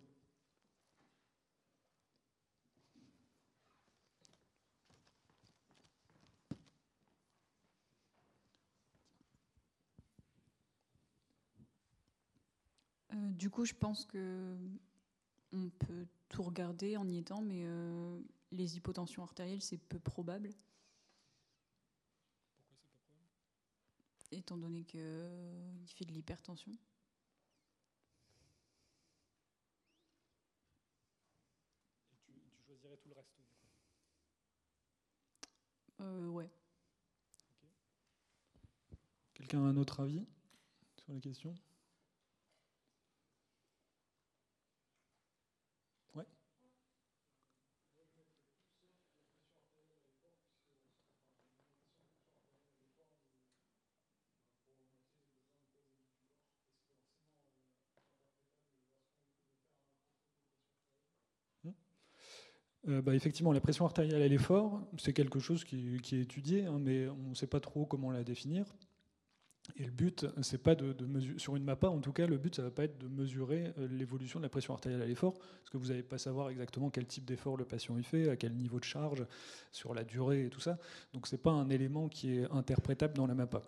[13.21, 14.55] Euh, du coup, je pense que
[15.53, 18.19] on peut tout regarder en y étant, mais euh,
[18.51, 20.49] les hypotensions artérielles, c'est peu probable.
[22.55, 23.31] Pourquoi c'est peu probable?
[24.31, 26.71] Étant donné qu'il euh, fait de l'hypertension.
[32.09, 32.31] Et tu,
[32.65, 33.49] choisirais tout le reste du coup?
[36.01, 36.49] Euh, Ouais.
[39.33, 40.25] Quelqu'un a un autre avis
[40.97, 41.55] sur la question?
[62.87, 66.79] Euh, bah, effectivement, la pression artérielle à l'effort, c'est quelque chose qui, est étudié, hein,
[66.79, 68.65] mais on ne sait pas trop comment la définir.
[69.77, 72.55] Et le but, c'est pas de, mesurer, sur une MAPA en tout cas, le but,
[72.55, 75.69] ça va pas être de mesurer euh, l'évolution de la pression artérielle à l'effort, parce
[75.69, 78.55] que vous n'allez pas savoir exactement quel type d'effort le patient y fait, à quel
[78.55, 79.25] niveau de charge,
[79.71, 80.79] sur la durée et tout ça.
[81.13, 83.61] Donc c'est pas un élément qui est interprétable dans la MAPA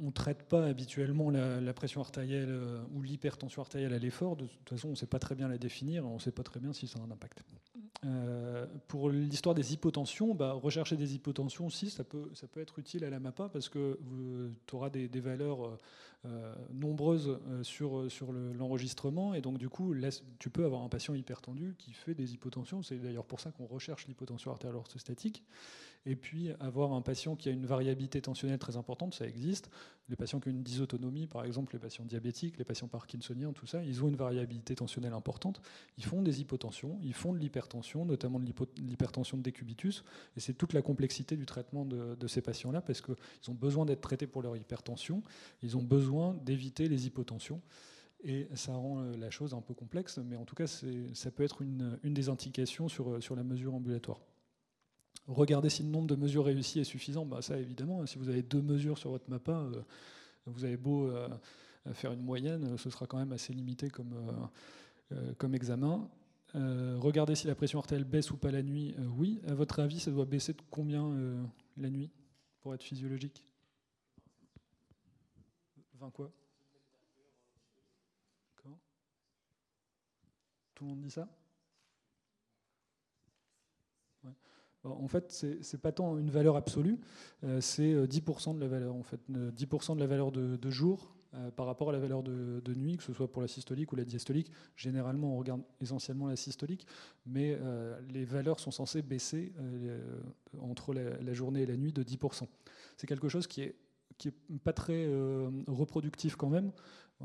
[0.00, 4.36] on ne traite pas habituellement la, pression artérielle euh, ou l'hypertension artérielle à l'effort.
[4.36, 6.42] De toute façon, on ne sait pas très bien la définir, on ne sait pas
[6.42, 7.42] très bien si ça a un impact.
[8.04, 13.10] Euh, pour l'histoire des hypotensions, bah, rechercher des hypotensions aussi, ça peut, être utile à
[13.10, 13.98] la MAPA parce que
[14.66, 15.78] tu auras des, valeurs
[16.24, 19.94] euh, nombreuses sur, sur l'enregistrement et donc du coup,
[20.38, 22.82] tu peux avoir un patient hypertendu qui fait des hypotensions.
[22.82, 25.42] C'est d'ailleurs pour ça qu'on recherche l'hypotension artérielle orthostatique.
[26.06, 29.70] Et puis avoir un patient qui a une variabilité tensionnelle très importante, ça existe.
[30.08, 33.66] Les patients qui ont une dysautonomie, par exemple les patients diabétiques, les patients parkinsoniens, tout
[33.66, 35.60] ça, ils ont une variabilité tensionnelle importante.
[35.98, 40.02] Ils font des hypotensions, ils font de l'hypertension, notamment de l'hypertension de décubitus.
[40.36, 43.14] Et c'est toute la complexité du traitement de, ces patients-là, parce qu'ils
[43.48, 45.22] ont besoin d'être traités pour leur hypertension,
[45.62, 47.60] ils ont besoin d'éviter les hypotensions.
[48.24, 51.44] Et ça rend euh, la chose un peu complexe, mais en tout cas, ça peut
[51.44, 54.20] être une, des indications sur, sur la mesure ambulatoire.
[55.28, 57.26] Regardez si le nombre de mesures réussies est suffisant.
[57.26, 59.82] Bah, ça, évidemment, si vous avez deux mesures sur votre MAPA, euh,
[60.46, 61.28] vous avez beau euh,
[61.92, 64.14] faire une moyenne, ce sera quand même assez limité comme,
[65.12, 66.08] euh, comme examen.
[66.54, 68.96] regardez si la pression artérielle baisse ou pas la nuit.
[69.16, 69.40] oui.
[69.46, 71.14] À votre avis, ça doit baisser de combien
[71.76, 72.10] la nuit
[72.62, 73.44] pour être physiologique?
[75.94, 76.32] 20 quoi?
[80.74, 81.28] Tout le monde dit ça?
[84.90, 86.98] En fait, ce n'est pas tant une valeur absolue,
[87.44, 88.94] euh, c'est 10% euh, de la valeur.
[88.94, 92.74] En fait, 10% de la valeur de, jour euh, par rapport à la valeur de,
[92.74, 94.50] nuit, que ce soit pour la systolique ou la diastolique.
[94.76, 96.86] Généralement, on regarde essentiellement la systolique,
[97.26, 97.58] mais
[98.08, 99.52] les valeurs sont censées baisser
[100.60, 102.44] entre la, journée et la nuit de 10%.
[102.96, 103.72] C'est quelque chose qui
[104.16, 105.06] qui est pas très
[105.68, 106.72] reproductif quand même.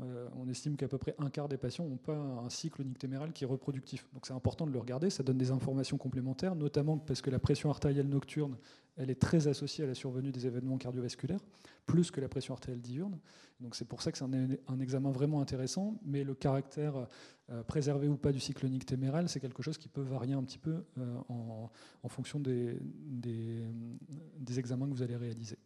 [0.02, 3.32] Euh, on estime qu'à peu près un quart des patients n'ont pas un cycle nictéméral
[3.32, 4.08] qui est reproductif.
[4.12, 7.38] Donc c'est important de le regarder, ça donne des informations complémentaires, notamment parce que la
[7.38, 8.56] pression artérielle nocturne,
[8.96, 11.40] elle est très associée à la survenue des événements cardiovasculaires,
[11.86, 13.18] plus que la pression artérielle diurne.
[13.60, 17.06] Donc c'est pour ça que c'est un, examen vraiment intéressant, mais le caractère
[17.50, 20.58] euh, préservé ou pas du cycle nictéméral, c'est quelque chose qui peut varier un petit
[20.58, 25.56] peu euh, en, fonction des, des examens que vous allez réaliser.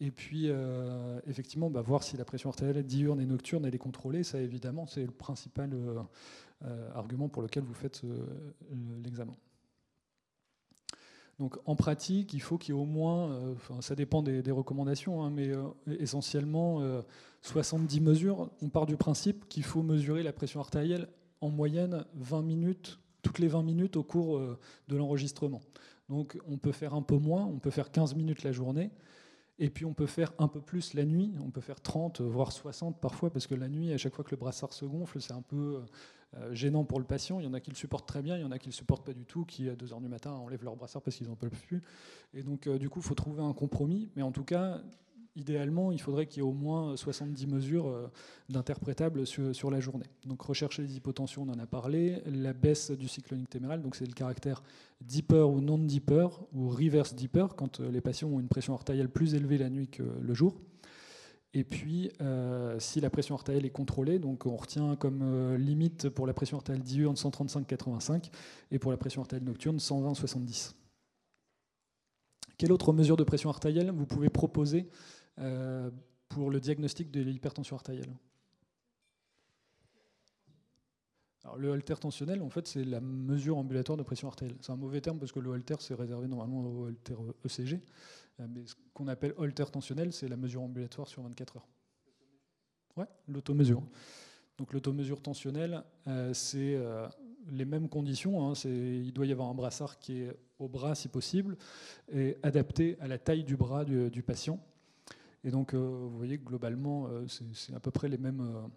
[0.00, 3.78] Et puis, euh, effectivement, bah, voir si la pression artérielle diurne et nocturne elle est
[3.78, 6.00] contrôlée, ça évidemment, c'est le principal euh,
[6.64, 8.02] euh, argument pour lequel vous faites
[9.04, 9.36] l'examen.
[11.38, 15.30] Donc en pratique, il faut qu'il y ait au moins, ça dépend des, recommandations, hein,
[15.30, 15.52] mais
[15.98, 16.82] essentiellement
[17.40, 18.50] 70 mesures.
[18.60, 21.08] On part du principe qu'il faut mesurer la pression artérielle
[21.40, 25.62] en moyenne 20 minutes, toutes les 20 minutes au cours de l'enregistrement.
[26.10, 28.90] Donc on peut faire un peu moins, on peut faire 15 minutes la journée,
[29.60, 32.50] et puis on peut faire un peu plus la nuit, on peut faire 30, voire
[32.50, 35.34] 60 parfois, parce que la nuit, à chaque fois que le brassard se gonfle, c'est
[35.34, 35.82] un peu
[36.36, 37.40] euh, gênant pour le patient.
[37.40, 38.72] Il y en a qui le supportent très bien, il y en a qui ne
[38.72, 41.28] le supportent pas du tout, qui à 2h du matin enlèvent leur brassard parce qu'ils
[41.28, 41.82] n'en peuvent plus.
[42.32, 44.08] Et donc euh, du coup, il faut trouver un compromis.
[44.16, 44.80] Mais en tout cas,
[45.36, 48.08] idéalement, il faudrait qu'il y ait au moins 70 mesures euh,
[48.48, 50.06] d'interprétables sur, la journée.
[50.26, 52.22] Donc rechercher les hypotensions, on en a parlé.
[52.26, 54.62] La baisse du cycle nictéméral, donc c'est le caractère
[55.00, 59.08] deeper ou non deeper, ou reverse deeper, quand euh, les patients ont une pression artérielle
[59.08, 60.60] plus élevée la nuit que le jour.
[61.52, 66.28] Et puis, euh, si la pression artérielle est contrôlée, donc on retient comme limite pour
[66.28, 68.30] la pression artérielle diurne 135-85
[68.70, 70.74] et pour la pression artérielle nocturne 120-70.
[72.60, 74.86] Quelle autre mesure de pression artérielle vous pouvez proposer
[75.36, 78.14] pour le diagnostic de l'hypertension artérielle.
[81.44, 84.58] Alors, le holter tensionnel, en fait, c'est la mesure ambulatoire de pression artérielle.
[84.60, 87.80] C'est un mauvais terme parce que le holter, c'est réservé normalement au holter ECG.
[88.40, 91.68] Euh, mais ce qu'on appelle holter tensionnel, c'est la mesure ambulatoire sur 24 heures.
[92.96, 93.82] Ouais, l'automesure.
[94.58, 96.78] Donc l'automesure tensionnelle, euh, c'est
[97.48, 98.50] les mêmes conditions.
[98.50, 98.52] Hein.
[98.64, 101.56] il doit y avoir un brassard qui est au bras si possible
[102.12, 104.60] et adapté à la taille du bras du patient.
[105.44, 108.68] Et donc, euh, vous voyez que globalement, euh, c'est à peu près les mêmes,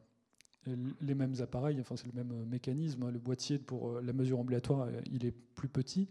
[0.68, 3.10] euh, les mêmes appareils, enfin, c'est le même mécanisme.
[3.10, 6.08] Le boîtier pour la mesure ambulatoire, il est plus petit.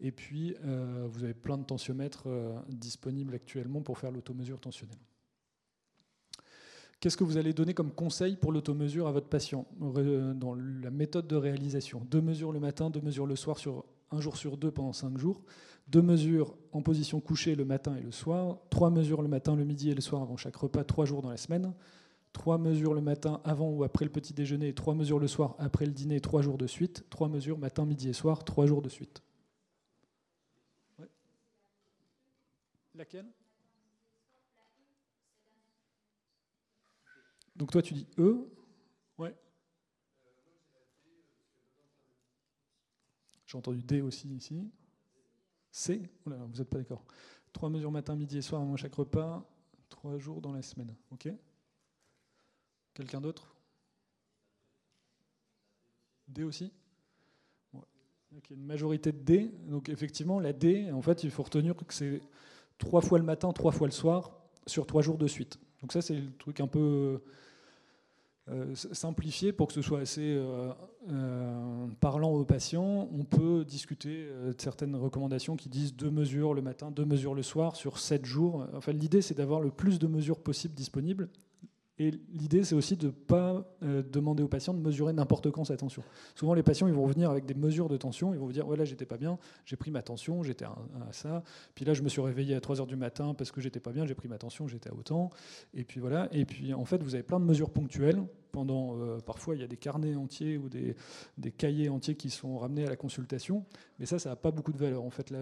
[0.00, 2.26] Et puis, vous avez plein de tensiomètres
[2.68, 4.98] disponibles actuellement pour faire l'automesure tensionnelle.
[6.98, 11.28] Qu'est-ce que vous allez donner comme conseil pour l'automesure à votre patient dans la méthode
[11.28, 14.72] de réalisation Deux mesures le matin, deux mesures le soir sur un jour sur deux
[14.72, 15.42] pendant cinq jours
[15.92, 19.64] deux mesures en position couchée le matin et le soir, trois mesures le matin, le
[19.64, 21.74] midi et le soir avant chaque repas, trois jours dans la semaine,
[22.32, 25.84] trois mesures le matin avant ou après le petit déjeuner, trois mesures le soir après
[25.84, 28.88] le dîner, trois jours de suite, trois mesures matin, midi et soir, trois jours de
[28.88, 29.22] suite.
[32.94, 33.26] Laquelle?
[37.54, 38.48] Donc toi tu dis E
[39.18, 39.34] Ouais.
[43.46, 44.70] J'ai entendu D aussi ici.
[45.72, 47.02] C, vous n'êtes pas d'accord.
[47.52, 49.44] Trois mesures matin, midi et soir avant chaque repas,
[49.88, 50.94] trois jours dans la semaine.
[51.10, 51.28] Ok
[52.94, 53.56] Quelqu'un d'autre?
[56.28, 56.70] D aussi?
[58.50, 59.50] Une majorité de D.
[59.66, 62.20] Donc effectivement, la D, en fait, il faut retenir que c'est
[62.78, 64.32] trois fois le matin, trois fois le soir,
[64.66, 65.58] sur trois jours de suite.
[65.80, 67.22] Donc ça, c'est le truc un peu
[68.50, 70.72] euh, simplifié pour que ce soit assez euh,
[71.12, 73.08] euh, parlant aux patients.
[73.12, 77.42] On peut discuter de certaines recommandations qui disent deux mesures le matin, deux mesures le
[77.42, 78.66] soir sur sept jours.
[78.74, 81.28] Enfin, l'idée, c'est d'avoir le plus de mesures possibles disponibles
[81.98, 85.64] et l'idée, c'est aussi de ne pas euh, demander aux patients de mesurer n'importe quand
[85.64, 86.02] sa tension.
[86.34, 88.32] Souvent, les patients, ils vont revenir avec des mesures de tension.
[88.32, 90.74] Ils vont vous dire, voilà, j'étais pas bien, j'ai pris ma tension, j'étais à,
[91.12, 91.42] ça.
[91.74, 93.92] Puis là, je me suis réveillé à 3 heures du matin parce que j'étais pas
[93.92, 95.30] bien, j'ai pris ma tension, j'étais à autant.
[95.74, 96.28] Et puis voilà.
[96.32, 98.22] Et puis, en fait, vous avez plein de mesures ponctuelles.
[98.52, 100.94] Pendant, euh, parfois, il y a des carnets entiers ou des,
[101.56, 103.64] cahiers entiers qui sont ramenés à la consultation.
[103.98, 105.02] Mais ça, ça n'a pas beaucoup de valeur.
[105.02, 105.32] En fait,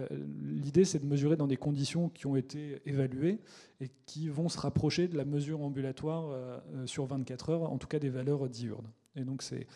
[0.41, 3.41] l'idée, c'est de mesurer dans des conditions qui ont été évaluées
[3.81, 7.77] et qui vont se rapprocher de la mesure ambulatoire euh, euh, sur 24 heures, en
[7.77, 8.89] tout cas des valeurs diurnes.
[9.17, 9.67] Et donc c'est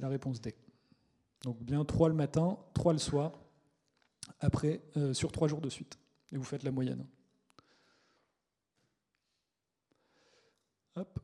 [0.00, 0.54] la réponse D.
[1.44, 3.38] Donc bien 3 le matin, 3 le soir,
[4.40, 4.80] après
[5.12, 5.98] sur 3 jours de suite.
[6.32, 7.04] Et vous faites la moyenne.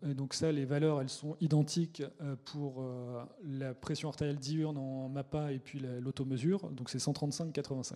[0.07, 2.03] Et donc ça, les valeurs, elles sont identiques
[2.45, 2.85] pour
[3.45, 6.71] la pression artérielle diurne en MAPA et puis l'automesure.
[6.71, 7.95] Donc c'est 135-85.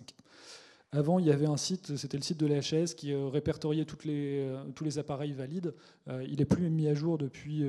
[0.91, 4.63] Avant, il y avait un site, c'était le site de l'HS qui euh, répertoriait euh,
[4.73, 5.73] tous les appareils valides.
[6.07, 7.65] Euh, il n'est plus mis à jour depuis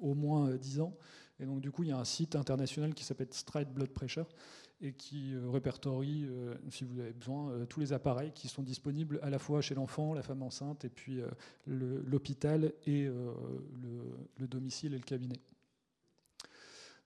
[0.00, 0.96] au moins 10 ans.
[1.40, 4.26] Et donc du coup, il y a un site international qui s'appelle Stride Blood Pressure
[4.80, 8.62] et qui euh, répertorie, euh, si vous avez besoin, euh, tous les appareils qui sont
[8.62, 11.20] disponibles à la fois chez l'enfant, la femme enceinte, et puis
[11.66, 15.40] l'hôpital et le, domicile et le cabinet.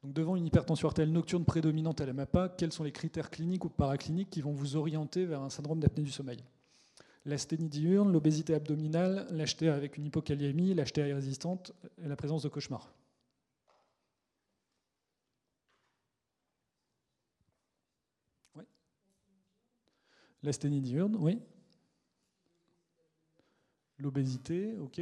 [0.02, 3.64] Donc devant une hypertension artérielle nocturne prédominante à la MAPA, quels sont les critères cliniques
[3.64, 6.38] ou paracliniques qui vont vous orienter vers un syndrome d'apnée du sommeil?
[7.24, 11.72] L'asthénie diurne, l'obésité abdominale, l'HTA avec une hypokaliémie, l'HTA résistante
[12.04, 12.92] et la présence de cauchemars.
[20.42, 21.40] L'asthénie diurne, oui.
[23.98, 25.00] L'obésité, ok.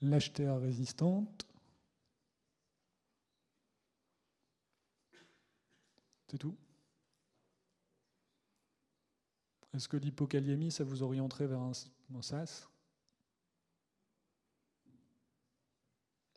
[0.00, 1.46] L'HTA résistante.
[6.28, 6.56] C'est tout.
[9.74, 11.72] Est-ce que l'hypokaliémie, ça vous orienterait vers un,
[12.14, 12.68] un SAS?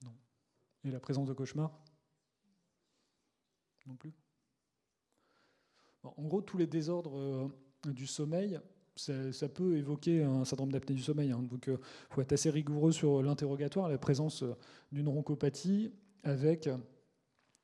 [0.04, 0.14] Non.
[0.84, 1.85] Et la présence de cauchemars
[6.18, 8.60] en gros, tous les désordres euh, du sommeil,
[8.96, 11.32] ça, peut évoquer un syndrome d'apnée du sommeil.
[11.32, 11.44] Hein.
[11.50, 11.80] Donc, il euh,
[12.10, 14.56] faut être assez rigoureux sur l'interrogatoire, la présence euh,
[14.92, 15.92] d'une roncopathie
[16.24, 16.70] avec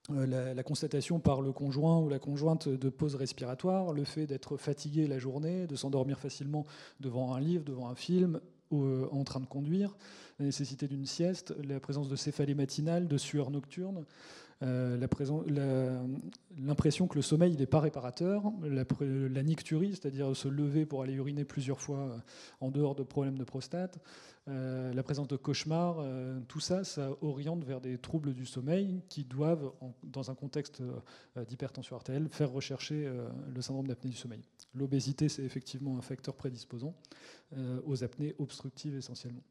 [0.09, 5.07] la, constatation par le conjoint ou la conjointe de pause respiratoire, le fait d'être fatigué
[5.07, 6.65] la journée, de s'endormir facilement
[6.99, 8.39] devant un livre, devant un film,
[8.71, 9.95] en train de conduire,
[10.39, 14.05] la nécessité d'une sieste, la présence de céphalée matinale, de sueur nocturne,
[14.63, 16.07] euh,
[16.57, 21.45] l'impression que le sommeil n'est pas réparateur, la, nicturie, c'est-à-dire se lever pour aller uriner
[21.45, 22.17] plusieurs fois euh,
[22.59, 23.97] en dehors de problèmes de prostate,
[24.47, 26.03] euh, la présence de cauchemars,
[26.47, 29.71] tout ça, ça oriente vers des troubles du sommeil qui doivent,
[30.03, 30.81] dans un contexte
[31.47, 33.09] d'hypertension artérielle, faire rechercher
[33.53, 34.41] le syndrome d'apnée du sommeil.
[34.73, 36.95] L'obésité, c'est effectivement un facteur prédisposant
[37.85, 39.43] aux apnées obstructives essentiellement.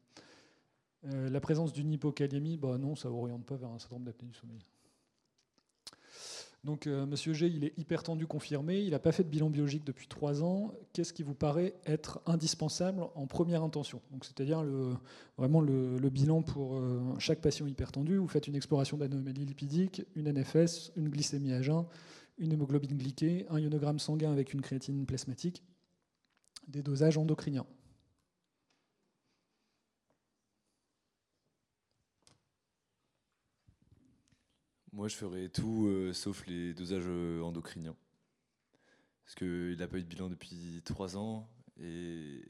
[1.03, 4.59] la présence d'une hypokaliémie, bah non, ça oriente pas vers un syndrome d'apnée du sommeil.
[6.63, 8.81] Donc, euh, Monsieur G, il est hyper tendu confirmé.
[8.81, 10.71] Il n'a pas fait de bilan biologique depuis trois ans.
[10.93, 13.99] Qu'est-ce qui vous paraît être indispensable en première intention?
[14.11, 14.63] Donc, c'est-à-dire
[15.37, 18.17] vraiment le, bilan pour euh, chaque patient hypertendu.
[18.17, 21.85] Vous faites une exploration d'anomalie lipidique, une NFS, une glycémie à jeun,
[22.37, 25.63] une hémoglobine glyquée, un ionogramme sanguin avec une créatine plasmatique,
[26.67, 27.65] des dosages endocriniens.
[34.93, 37.95] Moi, je ferais tout euh, sauf les dosages euh, endocriniens.
[39.23, 41.49] Parce qu'il n'a pas eu de bilan depuis trois ans.
[41.79, 42.43] Et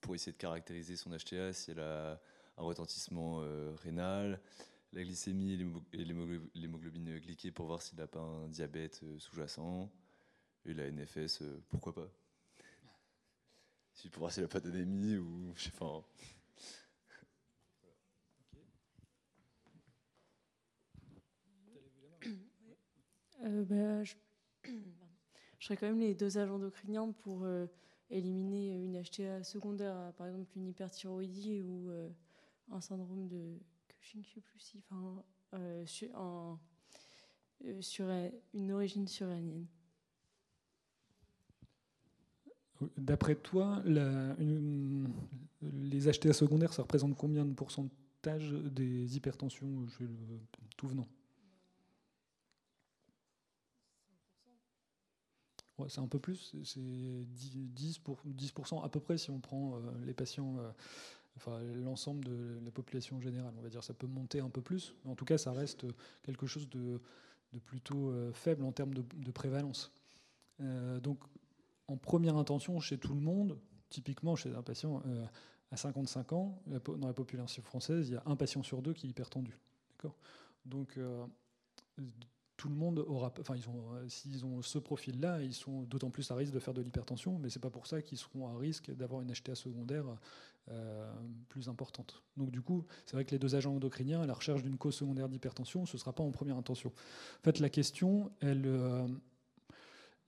[0.00, 2.20] pour essayer de caractériser son HTA, si elle a
[2.56, 4.40] un retentissement euh, rénal,
[4.92, 5.52] la glycémie
[5.92, 6.04] et
[6.54, 9.92] l'hémoglobine glyquée pour voir s'il n'a pas un diabète sous-jacent.
[10.64, 12.08] Et la NFS, pourquoi pas
[14.10, 16.04] pour voir s'il n'a pas d'anémie ou je sais pas.
[23.44, 24.14] Bah, je...
[25.58, 27.66] je ferais quand même les dosages endocriniens pour euh,
[28.10, 32.10] éliminer une HTA secondaire, par exemple une hyperthyroïdie ou euh,
[32.70, 35.22] un syndrome de Cushing, je plus enfin,
[37.80, 38.10] sur,
[38.52, 39.66] une origine surrénalienne.
[42.98, 43.82] D'après toi,
[45.62, 49.86] les HTA secondaires, ça représente combien de pourcentage des hypertensions
[50.76, 51.06] tout venant?
[55.88, 59.80] C'est un peu plus, c'est 10, pour, 10% à peu près si on prend euh,
[60.04, 60.70] les patients, euh,
[61.36, 63.52] enfin l'ensemble de la population générale.
[63.58, 65.86] On va dire ça peut monter un peu plus, mais en tout cas ça reste
[66.22, 67.00] quelque chose de,
[67.66, 69.92] plutôt euh, faible en termes de, prévalence.
[70.58, 71.18] donc
[71.88, 73.58] en première intention chez tout le monde,
[73.90, 75.02] typiquement chez un patient
[75.70, 79.06] à 55 ans, dans la population française, il y a un patient sur deux qui
[79.06, 79.58] est hypertendu.
[80.64, 80.98] Donc
[82.56, 86.10] tout le monde aura, enfin, ils ont, euh, s'ils ont ce profil-là, ils sont d'autant
[86.10, 88.56] plus à risque de faire de l'hypertension, mais c'est pas pour ça qu'ils seront à
[88.58, 90.04] risque d'avoir une HTA secondaire
[90.70, 91.12] euh,
[91.48, 92.22] plus importante.
[92.36, 94.94] Donc du coup, c'est vrai que les deux agents endocriniens, à la recherche d'une cause
[94.94, 96.90] secondaire d'hypertension, ce sera pas en première intention.
[96.90, 99.06] En fait, la question, elle, euh,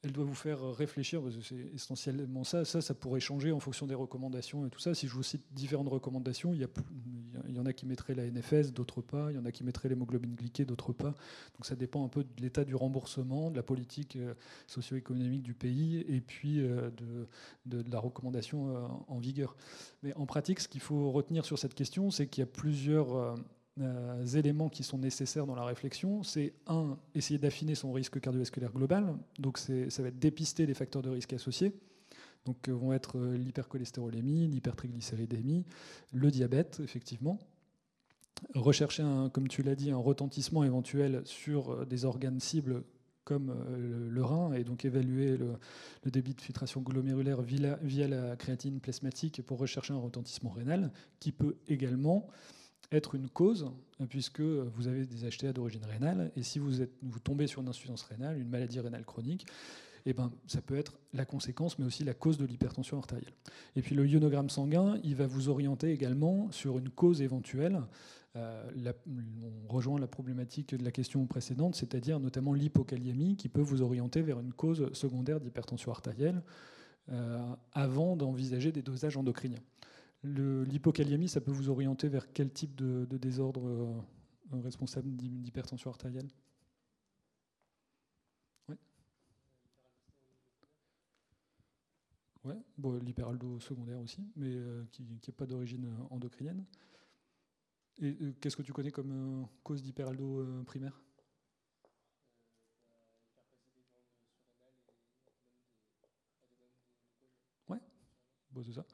[0.02, 2.64] elle doit vous faire réfléchir, parce que c'est essentiellement ça.
[2.64, 4.94] Ça, ça pourrait changer en fonction des recommandations et tout ça.
[4.94, 6.66] Si je vous cite différentes recommandations, il y,
[7.48, 9.30] il y en a qui mettraient la NFS, d'autres pas.
[9.30, 11.14] Il y en a qui mettraient l'hémoglobine glyquée, d'autres pas.
[11.54, 14.34] Donc ça dépend un peu de l'état du remboursement, de la politique euh,
[14.66, 16.90] socio-économique du pays et puis euh,
[17.66, 19.56] de, la recommandation euh, en vigueur.
[20.02, 23.36] Mais en pratique, ce qu'il faut retenir sur cette question, c'est qu'il y a plusieurs
[23.80, 28.72] euh, éléments qui sont nécessaires dans la réflexion, c'est un, essayer d'affiner son risque cardiovasculaire
[28.72, 31.72] global, donc ça va être dépister les facteurs de risque associés.
[32.46, 35.64] Donc vont être l'hypercholestérolémie, l'hypertriglycéridémie,
[36.12, 37.38] le diabète, effectivement.
[38.54, 42.84] Rechercher, un, comme tu l'as dit, un retentissement éventuel sur des organes cibles
[43.24, 45.58] comme le, rein, et donc évaluer le,
[46.08, 51.32] débit de filtration glomérulaire via, via, la créatine plasmatique pour rechercher un retentissement rénal, qui
[51.32, 52.28] peut également
[52.92, 53.70] être une cause,
[54.08, 58.38] puisque vous avez des HTA d'origine rénale, et si vous tombez sur une insuffisance rénale,
[58.38, 59.46] une maladie rénale chronique,
[60.08, 63.34] eh ben, ça peut être la conséquence, mais aussi la cause de l'hypertension artérielle.
[63.74, 67.82] Et puis le ionogramme sanguin, il va vous orienter également sur une cause éventuelle.
[68.36, 73.82] Euh, on rejoint la problématique de la question précédente, c'est-à-dire notamment l'hypokaliémie, qui peut vous
[73.82, 76.40] orienter vers une cause secondaire d'hypertension artérielle
[77.10, 77.38] euh,
[77.72, 79.62] avant d'envisager des dosages endocriniens.
[80.26, 86.28] L'hypokaliémie, ça peut vous orienter vers quel type de, désordre euh, responsable d'hypertension artérielle?
[88.68, 88.76] Oui.
[92.44, 96.64] Ouais, bon, l'hyperaldo secondaire aussi, mais euh, qui n'est pas d'origine endocrinienne.
[97.98, 101.00] Et euh, qu'est-ce que tu connais comme cause d'hyperaldo primaire?
[108.62, 108.84] C'est ça.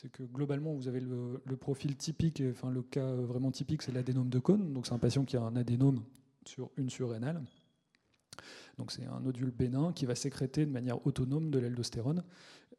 [0.00, 4.28] C'est que globalement, vous avez le, profil typique, enfin le cas vraiment typique, c'est l'adénome
[4.28, 4.80] de Cône.
[4.84, 6.04] C'est un patient qui a un adénome
[6.46, 7.42] sur une surrénale.
[8.76, 12.22] Donc c'est un nodule bénin qui va sécréter de manière autonome de l'aldostérone,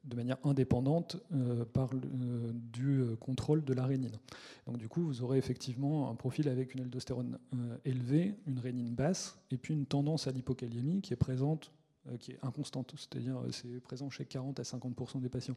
[0.05, 4.17] de manière indépendante euh, par euh, du euh, contrôle de la rénine.
[4.65, 7.38] Donc du coup, vous aurez effectivement un profil avec une aldostérone
[7.84, 11.74] élevée, une rénine basse, et puis une tendance à l'hypokaliémie qui est présente
[12.20, 15.56] qui est inconstante, c'est-à-dire euh, c'est présent chez 40 à 50% des patients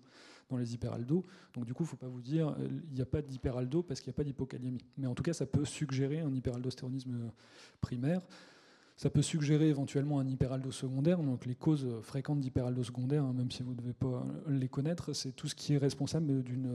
[0.50, 1.24] dans les hyperaldos.
[1.54, 3.82] Donc du coup, il ne faut pas vous dire euh, il n'y a pas d'hyperaldo
[3.82, 4.84] parce qu'il n'y a pas d'hypokaliémie.
[4.98, 7.30] Mais en tout cas, ça peut suggérer un hyperaldostéronisme
[7.80, 8.22] primaire.
[8.96, 11.22] Ça peut suggérer éventuellement un hyperaldo secondaire.
[11.22, 15.12] Donc les causes fréquentes d'hyperaldo secondaire, hein, même si vous ne devez pas les connaître,
[15.14, 16.70] c'est tout ce qui est responsable d'une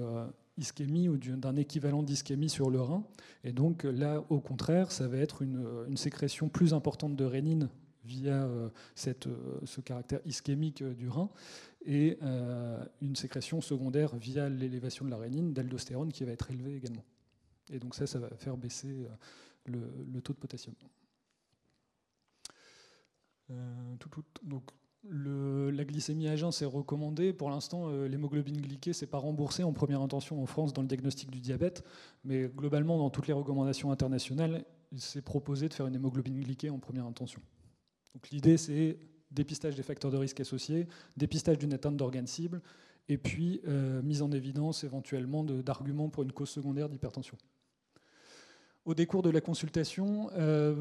[0.57, 3.03] ischémie ou d'un équivalent d'ischémie sur le rein.
[3.43, 7.69] Et donc là, au contraire, ça va être une sécrétion plus importante de rénine
[8.07, 8.69] via euh,
[9.07, 11.29] euh, ce caractère ischémique euh, du rein,
[11.85, 12.17] et
[13.01, 17.05] une sécrétion secondaire via l'élévation de la rénine, d'aldostérone, qui va être élevée également.
[17.71, 19.07] Et donc ça, ça va faire baisser
[19.63, 20.75] le, taux de potassium.
[24.43, 24.63] donc,
[25.09, 27.31] la glycémie à jeun, c'est recommandé.
[27.31, 31.31] Pour l'instant, l'hémoglobine glyquée, c'est pas remboursé en première intention en France dans le diagnostic
[31.31, 31.85] du diabète,
[32.25, 34.65] mais globalement, dans toutes les recommandations internationales,
[34.97, 37.41] c'est proposé de faire une hémoglobine glyquée en première intention.
[38.13, 38.97] Donc l'idée, c'est
[39.31, 42.61] dépistage des facteurs de risque associés, dépistage d'une atteinte d'organes cibles,
[43.09, 47.37] et puis euh, mise en évidence éventuellement d'arguments pour une cause secondaire d'hypertension.
[48.85, 50.75] Au décours de la consultation, euh,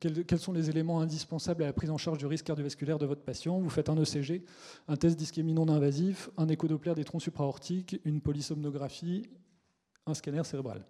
[0.00, 3.22] quels, sont les éléments indispensables à la prise en charge du risque cardiovasculaire de votre
[3.22, 3.58] patient?
[3.58, 4.44] Vous faites un ECG,
[4.86, 9.28] un test d'ischémie non invasif, un échodoppler des troncs supraortiques, une polysomnographie,
[10.06, 10.84] un scanner cérébral.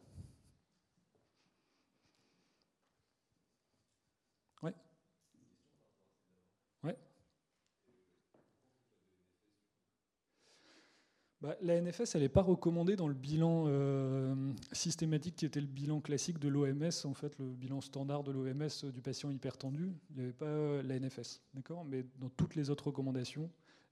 [11.48, 14.34] Bah, la NFS, elle n'est pas recommandée dans le bilan euh,
[14.72, 18.92] systématique qui était le bilan classique de l'OMS, en fait, le bilan standard de l'OMS
[18.92, 19.94] du patient hypertendu.
[20.10, 21.86] Il n'y avait pas euh, la NFS, d'accord?
[21.86, 23.48] Mais dans toutes les autres recommandations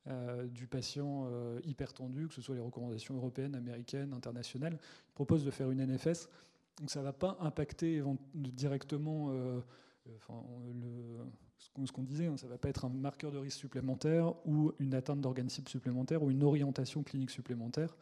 [0.06, 1.30] euh, du patient
[1.64, 4.76] hypertendu, que ce soit les recommandations européennes, américaines, internationales,
[5.08, 6.28] ils proposent de faire une NFS.
[6.78, 8.02] Donc ça ne va pas impacter
[8.34, 9.62] directement le
[11.84, 14.72] ce qu'on disait, hein, ça ne va pas être un marqueur de risque supplémentaire ou
[14.78, 17.96] une atteinte d'organes cibles supplémentaire ou une orientation clinique supplémentaire.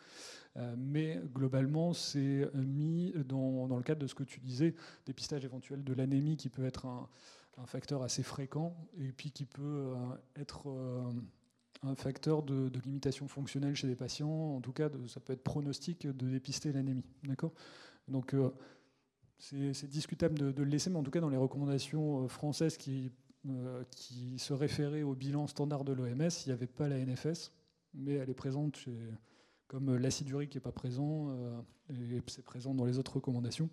[0.57, 4.75] Euh, mais globalement, c'est mis dans, le cadre de ce que tu disais,
[5.07, 7.09] dépistage éventuel de l'anémie qui peut être un,
[7.67, 9.95] facteur assez fréquent et puis qui peut euh,
[10.35, 11.09] être euh,
[11.85, 14.57] un facteur de, limitation fonctionnelle chez les patients.
[14.57, 17.05] En tout cas, ça peut être pronostic de dépister l'anémie.
[17.25, 17.53] D'accord?
[18.09, 18.35] Donc,
[19.39, 23.13] c'est discutable de, de, le laisser, mais en tout cas, dans les recommandations françaises qui
[23.49, 26.29] euh, qui se référait au bilan standard de l'OMS.
[26.47, 27.53] Il n'y avait pas la NFS,
[27.95, 28.89] mais elle est présente
[29.69, 33.69] comme l'acide urique n'est pas présent, euh, et c'est présent dans les autres recommandations.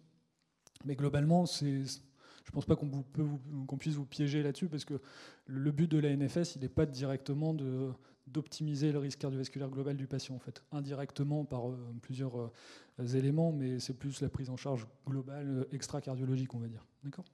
[0.85, 4.99] Mais globalement, je ne pense pas qu'on, puisse vous piéger là-dessus, parce que
[5.45, 7.55] le but de la NFS, il n'est pas directement
[8.25, 12.51] d'optimiser le risque cardiovasculaire global du patient, en fait, indirectement par euh, plusieurs
[13.13, 16.85] éléments, mais c'est plus la prise en charge globale extra-cardiologique, on va dire.
[17.03, 17.25] D'accord?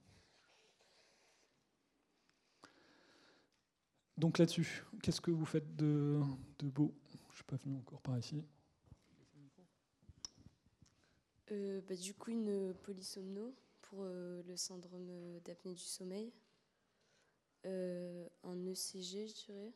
[4.18, 6.20] Donc là-dessus, qu'est-ce que vous faites de,
[6.62, 6.92] beau?
[7.12, 8.42] Je ne suis pas venu encore par ici.
[11.52, 15.08] Euh, bah, du coup, une polysomno pour euh, le syndrome
[15.44, 16.32] d'apnée du sommeil.
[17.64, 19.72] Euh, un ECG, je dirais.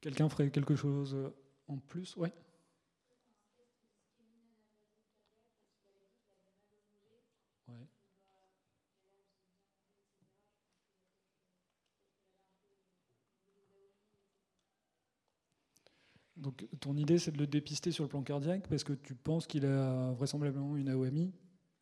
[0.00, 1.16] Quelqu'un ferait quelque chose
[1.68, 2.32] en plus Ouais
[16.40, 19.46] Donc ton idée, c'est de le dépister sur le plan cardiaque parce que tu penses
[19.46, 21.32] qu'il a vraisemblablement une AOMI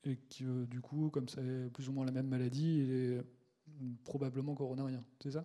[0.05, 3.23] et que euh, du coup, comme c'est plus ou moins la même maladie, il est
[4.05, 5.05] probablement coronarien.
[5.23, 5.45] C'est ça?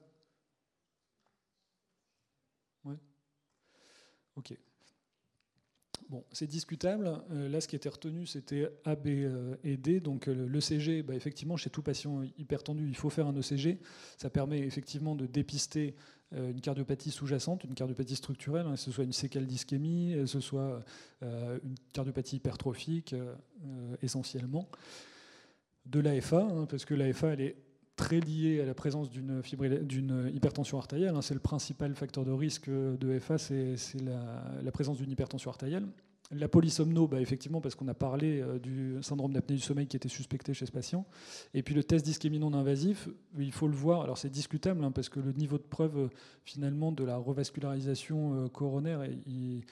[2.85, 2.97] Ouais.
[4.35, 4.53] Ok.
[6.09, 7.21] Bon, c'est discutable.
[7.31, 9.99] Euh, là, ce qui était retenu, c'était A, B euh, et D.
[9.99, 13.79] Donc, l'ECG, bah, effectivement, chez tout patient hypertendu, il faut faire un ECG.
[14.17, 15.95] Ça permet effectivement de dépister
[16.35, 20.25] euh, une cardiopathie sous-jacente, une cardiopathie structurelle, hein, que ce soit une séquelle d'ischémie, que
[20.25, 20.83] ce soit
[21.21, 23.35] euh, une cardiopathie hypertrophique euh,
[24.01, 24.67] essentiellement.
[25.85, 27.55] De l'AFA, hein, parce que l'AFA, elle est
[27.95, 31.15] très liée à la présence d'une hypertension artérielle.
[31.15, 31.21] Hein.
[31.21, 35.87] c'est le principal facteur de risque de FA, c'est la, présence d'une hypertension artérielle.
[36.31, 39.97] La polysomno, bah effectivement, parce qu'on a parlé euh, du syndrome d'apnée du sommeil qui
[39.97, 41.05] était suspecté chez ce patient.
[41.53, 44.01] Et puis le test d'ischémie non invasif, il faut le voir.
[44.01, 46.07] Alors c'est discutable, hein, parce que le niveau de preuve, euh,
[46.43, 49.63] finalement, de la revascularisation euh, coronaire, il,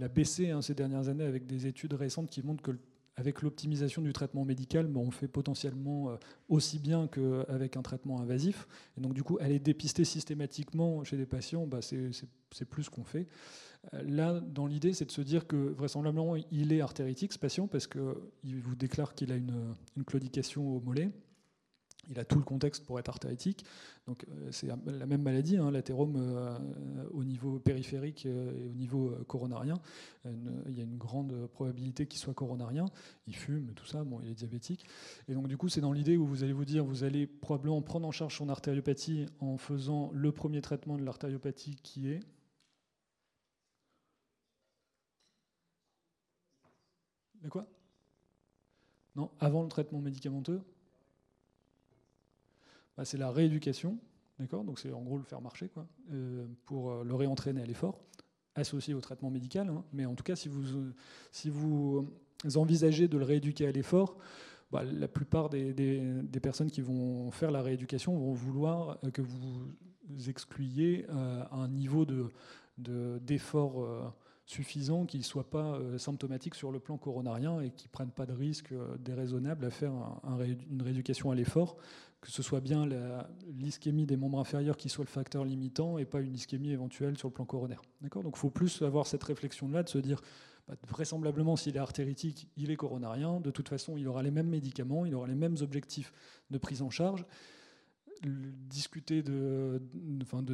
[0.00, 2.72] a baissé hein, ces dernières années avec des études récentes qui montrent que
[3.20, 6.18] avec l'optimisation du traitement médical, on fait potentiellement
[6.48, 8.66] aussi bien qu'avec un traitement invasif.
[8.96, 13.28] Et donc, du coup, aller dépister systématiquement chez des patients, bah, c'est plus qu'on fait.
[13.94, 17.66] Euh, là, dans l'idée, c'est de se dire que vraisemblablement, il est artéritique, ce patient,
[17.66, 19.74] parce qu'il vous déclare qu'il a une,
[20.06, 21.10] claudication au mollet.
[22.10, 23.64] Il a tout le contexte pour être artéritique.
[24.08, 24.14] Euh,
[24.50, 26.58] c'est la même maladie, hein, l'athérome euh,
[27.12, 29.80] au niveau périphérique et au niveau coronarien.
[30.24, 32.86] il y a une grande probabilité qu'il soit coronarien.
[33.26, 34.02] Il fume, tout ça.
[34.04, 34.84] Bon, il est diabétique.
[35.28, 37.80] Et donc, du coup, c'est dans l'idée où vous allez vous dire, vous allez probablement
[37.80, 42.20] prendre en charge son artériopathie en faisant le premier traitement de l'artériopathie qui est
[47.42, 47.66] De quoi?
[49.16, 50.62] Non, avant le traitement médicamenteux
[53.00, 53.98] bah, C'est la rééducation,
[54.38, 54.62] d'accord?
[54.62, 57.98] Donc c'est en gros le faire marcher, quoi, euh, pour euh, le réentraîner à l'effort,
[58.54, 59.70] associé au traitement médical.
[59.70, 59.82] Hein.
[59.94, 60.62] mais en tout cas, si vous,
[61.42, 62.06] vous
[62.56, 64.18] envisagez de le rééduquer à l'effort,
[64.70, 65.72] bah, la plupart des,
[66.42, 72.30] personnes qui vont faire la rééducation vont vouloir que vous excluiez euh, un niveau d'effort
[72.76, 74.14] de, d'effort
[74.50, 78.10] suffisant, qu'ils ne soient pas euh, symptomatiques sur le plan coronarien et qu'ils ne prennent
[78.10, 79.92] pas de risque euh, déraisonnable à faire
[80.70, 81.76] une rééducation à l'effort,
[82.20, 82.86] que ce soit bien
[83.58, 87.28] l'ischémie des membres inférieurs qui soit le facteur limitant et pas une ischémie éventuelle sur
[87.28, 87.80] le plan coronaire.
[88.02, 88.22] D'accord?
[88.22, 90.20] Donc il faut plus avoir cette réflexion-là, de se dire,
[90.68, 94.48] bah, vraisemblablement, s'il est artéritique, il est coronarien, de toute façon, il aura les mêmes
[94.48, 96.12] médicaments, il aura les mêmes objectifs
[96.50, 97.24] de prise en charge
[98.22, 99.80] discuter de,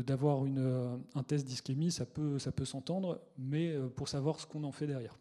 [0.02, 0.44] d'avoir
[1.14, 4.72] un test d'ischémie, ça peut, ça peut s'entendre, mais euh, pour savoir ce qu'on en
[4.72, 5.18] fait derrière.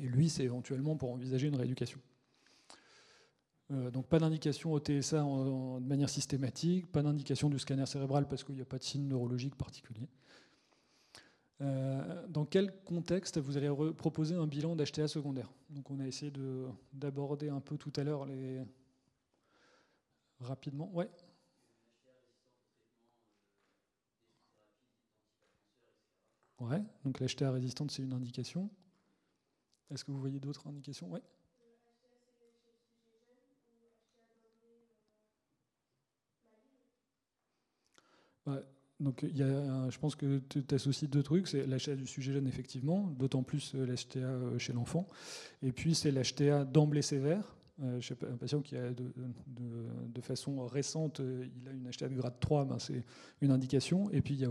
[0.00, 1.98] Et lui, c'est éventuellement pour envisager une rééducation.
[3.72, 8.44] Euh, donc pas d'indication au TSA de manière systématique, pas d'indication du scanner cérébral parce
[8.44, 10.08] qu'il n'y a pas de signe neurologique particulier.
[11.62, 15.50] Euh, dans quel contexte vous allez proposer un bilan d'HTA secondaire?
[15.70, 16.32] Donc on a essayé
[16.92, 18.62] d'aborder un peu tout à l'heure les,
[20.40, 21.08] Rapidement, ouais.
[26.60, 28.70] Ouais, donc l'HTA résistante, c'est une indication.
[29.90, 31.10] Est-ce que vous voyez d'autres indications?
[31.10, 31.22] Ouais.
[38.98, 41.48] Donc, y a, je pense que tu associes deux trucs.
[41.48, 45.06] C'est l'HTA du sujet jeune, effectivement, d'autant plus euh, l'HTA euh, chez l'enfant.
[45.62, 51.20] Et puis, c'est l'HTA d'emblée sévère, euh, je un patient qui a de, façon récente,
[51.20, 53.04] euh, il a une HTA de grade 3, ben c'est
[53.42, 54.10] une indication.
[54.10, 54.50] Et puis il y a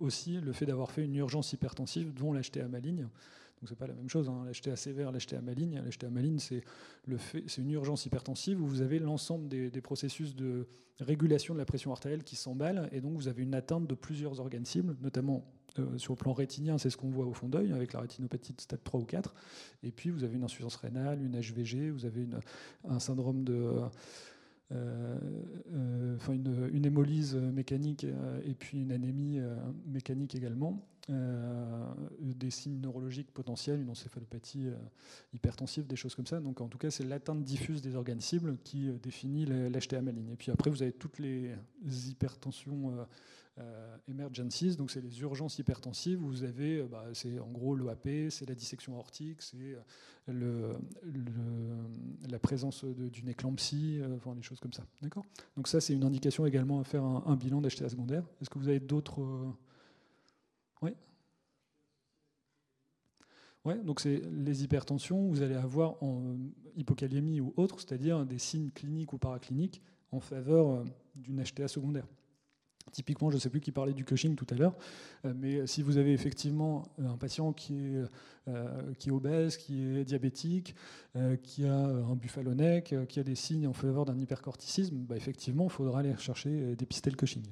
[0.00, 3.08] aussi le fait d'avoir fait une urgence hypertensive, dont l'HTA maligne.
[3.60, 4.44] Donc c'est pas la même chose, hein.
[4.44, 5.82] l'HTA sévère, l'HTA maligne.
[5.84, 6.62] L'HTA maligne, c'est
[7.58, 10.66] une urgence hypertensive où vous avez l'ensemble des, processus de
[11.00, 14.40] régulation de la pression artérielle qui s'emballent, et donc vous avez une atteinte de plusieurs
[14.40, 15.44] organes cibles, notamment
[15.78, 18.52] euh, sur le plan rétinien, c'est ce qu'on voit au fond d'œil avec la rétinopathie
[18.52, 19.34] de stade 3 ou 4.
[19.82, 22.26] Et puis vous avez une insuffisance rénale, une HVG, vous avez
[22.88, 23.54] un syndrome de.
[23.54, 23.88] Euh,
[24.72, 28.04] euh, enfin une, une, hémolyse mécanique
[28.44, 29.38] et puis une anémie
[29.86, 34.68] mécanique également, des signes neurologiques potentiels, une encéphalopathie
[35.32, 36.40] hypertensive, des choses comme ça.
[36.40, 40.30] Donc en tout cas, c'est l'atteinte diffuse des organes cibles qui définit l'HTA maligne.
[40.30, 41.54] Et puis après, vous avez toutes les
[42.08, 43.06] hypertensions
[43.58, 46.18] euh, emergencies, donc c'est les urgences hypertensives.
[46.18, 49.78] Vous avez, bah, c'est en gros l'OAP, c'est la dissection aortique, c'est
[50.28, 54.84] la présence d'une éclampsie, enfin des choses comme ça.
[55.00, 55.24] D'accord?
[55.56, 58.24] Donc ça, c'est une indication également à faire un, bilan d'HTA secondaire.
[58.42, 59.22] Est-ce que vous avez d'autres
[60.82, 60.90] Oui
[63.64, 66.36] Ouais, donc c'est les hypertensions, vous allez avoir en
[66.76, 70.84] hypokaliémie ou autre, c'est-à-dire des signes cliniques ou paracliniques en faveur euh,
[71.16, 72.06] d'une HTA secondaire.
[72.92, 74.76] Typiquement, je ne sais plus qui parlait du Cushing tout à l'heure,
[75.24, 77.96] euh, mais si vous avez effectivement euh, un patient qui
[78.46, 80.76] est, obèse, qui est diabétique,
[81.42, 85.70] qui a un buffalonec, qui a des signes en faveur d'un hypercorticisme, bah effectivement, il
[85.70, 87.42] faudra aller chercher dépister le Cushing.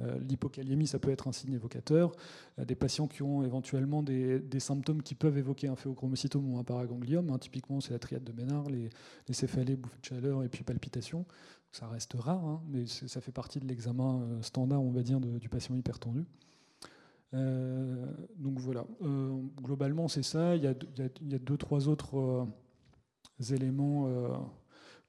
[0.00, 2.12] Euh, l'hypokaliémie, ça peut être un signe évocateur.
[2.58, 6.64] Euh, des patients qui ont éventuellement des, symptômes qui peuvent évoquer un phéochromocytome ou un
[6.64, 8.90] paragangliome, hein, typiquement c'est la triade de Ménard, les,
[9.32, 11.24] céphalées, bouffées de chaleur et puis palpitations.
[11.72, 15.20] Ça reste rare, hein, mais ça fait partie de l'examen euh, standard, on va dire,
[15.20, 16.24] du patient hypertendu.
[17.32, 18.86] donc voilà,
[19.62, 20.56] globalement c'est ça.
[20.56, 22.46] Il y, a, deux, trois autres
[23.50, 24.08] éléments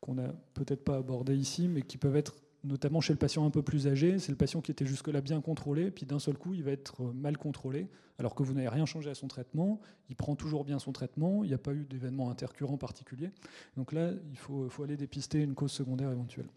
[0.02, 3.50] qu'on n'a peut-être pas abordés ici, mais qui peuvent être notamment chez le patient un
[3.50, 6.54] peu plus âgé, c'est le patient qui était jusque-là bien contrôlé, puis d'un seul coup,
[6.54, 7.88] il va être euh, mal contrôlé,
[8.18, 9.80] alors que vous n'avez rien changé à son traitement,
[10.10, 13.32] il prend toujours bien son traitement, il n'y a pas eu d'événement intercurrent particulier.
[13.78, 16.48] Donc là, il faut, faut aller dépister une cause secondaire éventuelle.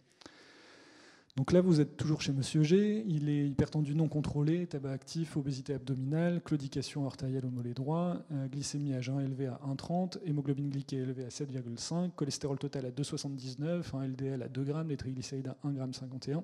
[1.37, 3.05] Donc là, vous êtes toujours chez Monsieur G.
[3.07, 8.49] Il est hypertendu non contrôlé, tabac actif, obésité abdominale, claudication artérielle au mollet droit, euh,
[8.49, 13.97] glycémie à jeun élevé à 1,30, hémoglobine glyquée élevée à 7,5, cholestérol total à 2,79,
[13.97, 16.37] un LDL à 2 grammes, les triglycérides à 1,51 g.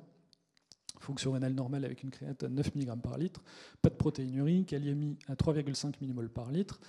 [1.01, 3.43] Fonction rénale normale avec une créate à 9 mg par litre,
[3.83, 6.81] pas de protéinurie, kaliémie à 3,5 mmol par litre,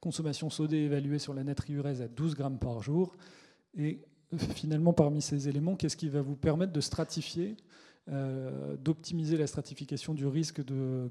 [0.00, 3.16] consommation sodée évaluée sur la natriurèse à 12 g par jour,
[3.76, 4.00] et
[4.54, 7.56] finalement, parmi ces éléments, qu'est-ce qui va vous permettre de stratifier,
[8.08, 10.60] euh, d'optimiser la stratification du risque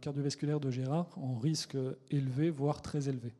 [0.01, 1.77] cardiovasculaire de Gérard en risque
[2.11, 3.33] élevé, voire très élevé?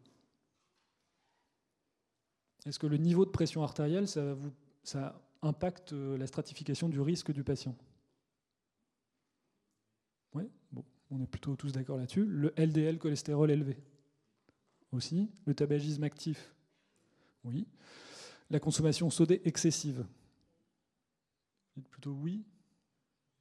[2.66, 4.36] Est-ce que le niveau de pression artérielle, ça,
[4.84, 7.76] ça impacte la stratification du risque du patient?
[10.34, 12.26] Oui, bon, on est plutôt tous d'accord là-dessus.
[12.26, 13.78] Le LDL cholestérol élevé
[14.92, 15.30] aussi.
[15.46, 16.54] Le tabagisme actif
[17.44, 17.68] Oui
[18.50, 20.06] la consommation sodée excessive
[21.76, 22.46] Dites plutôt oui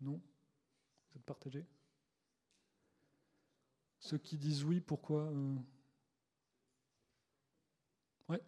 [0.01, 0.21] Non
[1.11, 1.67] Vous êtes partagé
[4.01, 5.57] Ceux qui disent oui, pourquoi euh
[8.29, 8.43] Ouais.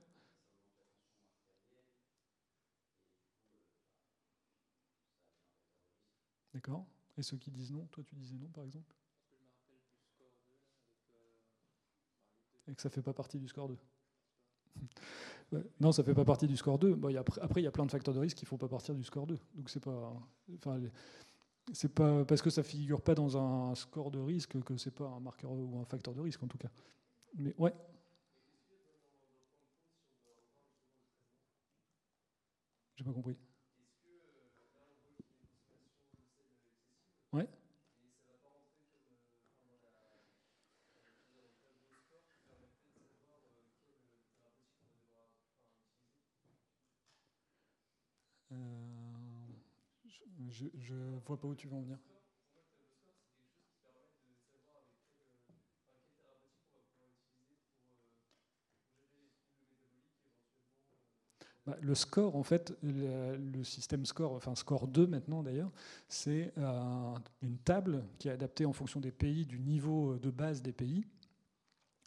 [6.53, 6.87] D'accord.
[7.17, 8.95] Et ceux qui disent non, toi tu disais non par exemple
[12.67, 13.79] Et que ça ne fait pas partie du score 2
[15.81, 16.95] non, ça fait pas partie du score 2.
[16.95, 18.95] Bon, après, il y a plein de facteurs de risque qui ne font pas partir
[18.95, 19.39] du score 2.
[19.55, 20.13] Donc c'est pas,
[20.57, 20.81] enfin,
[21.73, 25.07] c'est pas parce que ça figure pas dans un score de risque que c'est pas
[25.09, 26.69] un marqueur ou un facteur de risque en tout cas.
[27.37, 27.75] Mais ouais.
[32.97, 33.37] J'ai pas compris.
[37.33, 37.49] Ouais.
[50.51, 51.99] Je ne vois pas où tu veux en venir.
[61.69, 65.71] Bah, le score, en fait, le, système score, enfin score 2 maintenant d'ailleurs,
[66.09, 70.63] c'est euh, une table qui est adaptée en fonction des pays, du niveau de base
[70.63, 71.05] des pays.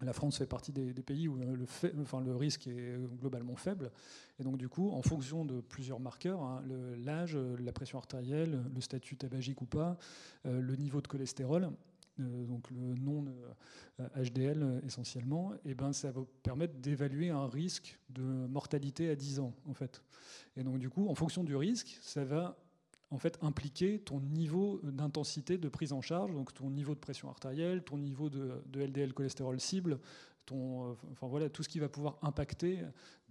[0.01, 1.65] La France fait partie des, pays où le,
[2.01, 3.91] enfin, le, risque est globalement faible.
[4.39, 6.63] Et donc, du coup, en fonction de plusieurs marqueurs, hein,
[6.97, 9.97] l'âge, la pression artérielle, le statut tabagique ou pas,
[10.45, 11.69] euh, le niveau de cholestérol,
[12.19, 13.25] euh, donc le non
[14.15, 19.39] HDL euh, essentiellement, et ben, ça va permettre d'évaluer un risque de mortalité à 10
[19.39, 20.01] ans, en fait.
[20.57, 22.57] Et donc, du coup, en fonction du risque, ça va
[23.11, 27.29] en fait impliquer ton niveau d'intensité de prise en charge, donc ton niveau de pression
[27.29, 29.99] artérielle, ton niveau de, LDL cholestérol cible,
[30.45, 32.79] ton, euh, enfin voilà, tout ce qui va pouvoir impacter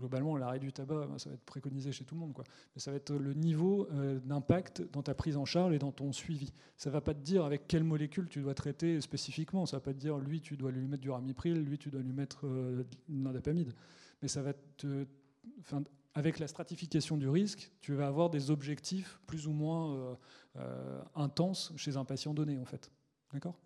[0.01, 2.45] globalement l'arrêt du tabac, ben, ça va être préconisé chez tout le monde, quoi.
[2.75, 5.93] Mais ça va être le niveau euh, d'impact dans ta prise en charge et dans
[5.93, 6.53] ton suivi.
[6.77, 9.67] Ça va pas te dire avec quelle molécule tu dois traiter spécifiquement.
[9.67, 12.01] Ça va pas te dire lui tu dois lui mettre du ramipril, lui tu dois
[12.01, 13.73] lui mettre euh, de l'indapamide.
[14.23, 15.07] Mais ça va te,
[16.15, 20.15] avec la stratification du risque, tu vas avoir des objectifs plus ou moins euh,
[20.57, 22.91] euh, intenses chez un patient donné, en fait.
[23.33, 23.59] D'accord?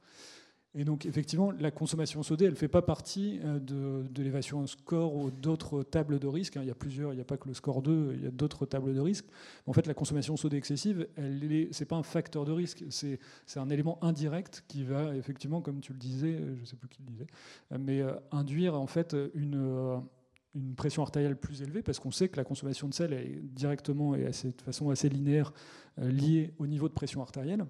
[0.76, 5.14] Et donc, effectivement, la consommation sodée, elle ne fait pas partie euh, de, de score
[5.14, 6.56] ou d'autres tables de risque.
[6.56, 6.62] hein.
[6.62, 8.30] Il y a plusieurs, il n'y a pas que le score 2, il y a
[8.30, 9.24] d'autres tables de risque.
[9.66, 13.18] En fait, la consommation sodée excessive, ce n'est pas un facteur de risque, c'est
[13.56, 17.02] un élément indirect qui va, effectivement, comme tu le disais, je ne sais plus qui
[17.02, 17.26] le disait,
[17.78, 20.02] mais induire en fait une,
[20.54, 24.14] une pression artérielle plus élevée, parce qu'on sait que la consommation de sel est directement
[24.14, 25.52] et de façon assez linéaire
[25.98, 27.66] euh, liée au niveau de pression artérielle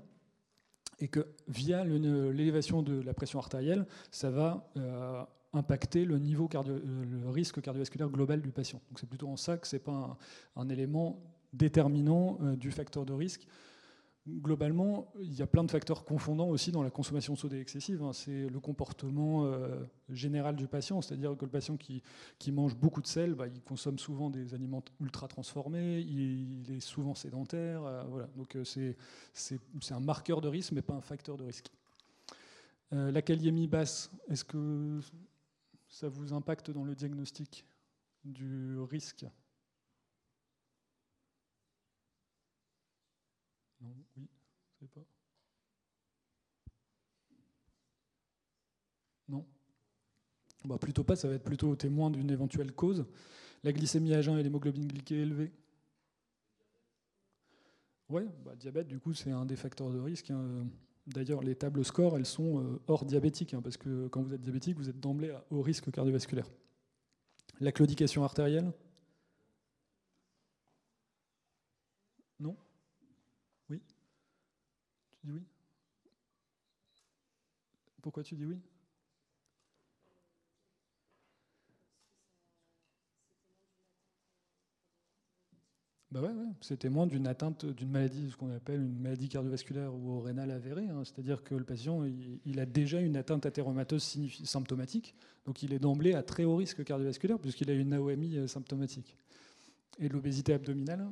[1.00, 6.74] et que via l'élévation de la pression artérielle, ça va euh, impacter le niveau cardio-
[6.74, 8.80] euh, le risque cardiovasculaire global du patient.
[8.90, 10.16] Donc c'est plutôt en ça que c'est pas
[10.54, 11.20] un, élément
[11.52, 13.46] déterminant du facteur de risque.
[14.26, 18.02] Globalement, il y a plein de facteurs confondants aussi dans la consommation sodée excessive.
[18.02, 18.14] hein.
[18.14, 22.02] C'est le comportement euh, général du patient, c'est-à-dire que le patient qui,
[22.50, 27.14] mange beaucoup de sel, bah, il consomme souvent des aliments ultra transformés, il, est souvent
[27.14, 27.84] sédentaire.
[27.84, 28.26] euh.
[28.34, 29.60] Donc euh, c'est
[29.90, 31.70] un marqueur de risque, mais pas un facteur de risque.
[32.92, 35.00] La kaliémie basse, est-ce que
[35.88, 37.66] ça vous impacte dans le diagnostic
[38.24, 39.26] du risque?
[43.84, 44.28] Non, oui,
[44.80, 45.04] je sais pas.
[49.28, 49.44] Non
[50.64, 53.06] bah, Plutôt pas, ça va être plutôt témoin d'une éventuelle cause.
[53.62, 55.52] La glycémie à jeun et l'hémoglobine glyquée élevée
[58.08, 60.30] Ouais, bah, diabète, du coup, c'est un des facteurs de risque.
[60.30, 60.66] hein.
[61.06, 64.40] D'ailleurs, les tables scores, elles sont euh, hors diabétique, hein, parce que quand vous êtes
[64.40, 66.50] diabétique, vous êtes d'emblée haut risque cardiovasculaire.
[67.60, 68.72] La claudication artérielle
[72.38, 72.56] Non
[73.68, 73.80] Oui
[75.24, 75.42] Oui?
[78.02, 78.60] Pourquoi tu dis oui?
[86.14, 90.20] Bah ouais, c'est témoin d'une atteinte d'une maladie, ce qu'on appelle une maladie cardiovasculaire ou
[90.20, 90.86] rénale avérée.
[90.88, 91.02] hein.
[91.02, 96.22] C'est-à-dire que le patient, a déjà une atteinte athéromateuse symptomatique, donc il est d'emblée à
[96.22, 99.16] très haut risque cardiovasculaire puisqu'il a une AOMI euh, symptomatique.
[99.98, 101.04] Et l'obésité abdominale,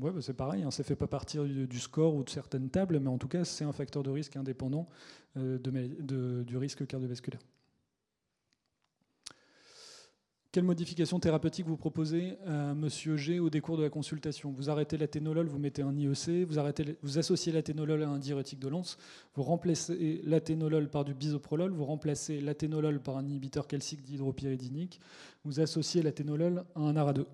[0.00, 2.70] ouais, bah c'est pareil, hein, ça ne fait pas partie du, score ou de certaines
[2.70, 4.88] tables, mais en tout cas, c'est un facteur de risque indépendant
[5.36, 5.58] euh,
[6.44, 7.40] du risque cardiovasculaire.
[10.54, 14.52] Quelle modification thérapeutique vous proposez à Monsieur G au décours de la consultation?
[14.52, 18.96] Vous arrêtez l'athénolol, vous mettez un IEC, vous, associez l'athénolol à un diurétique de Lens,
[19.34, 25.00] vous remplacez l'athénolol par du bisoprolol, vous remplacez l'athénolol par un inhibiteur calcique dihydropyridinique,
[25.44, 27.24] vous associez l'athénolol à un ARA2.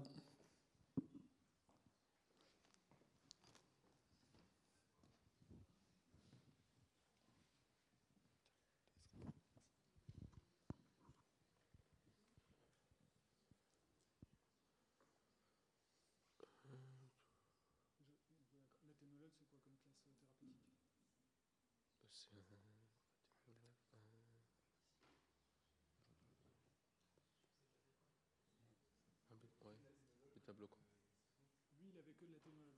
[31.81, 32.75] Lui, il avait que de l'athénolol.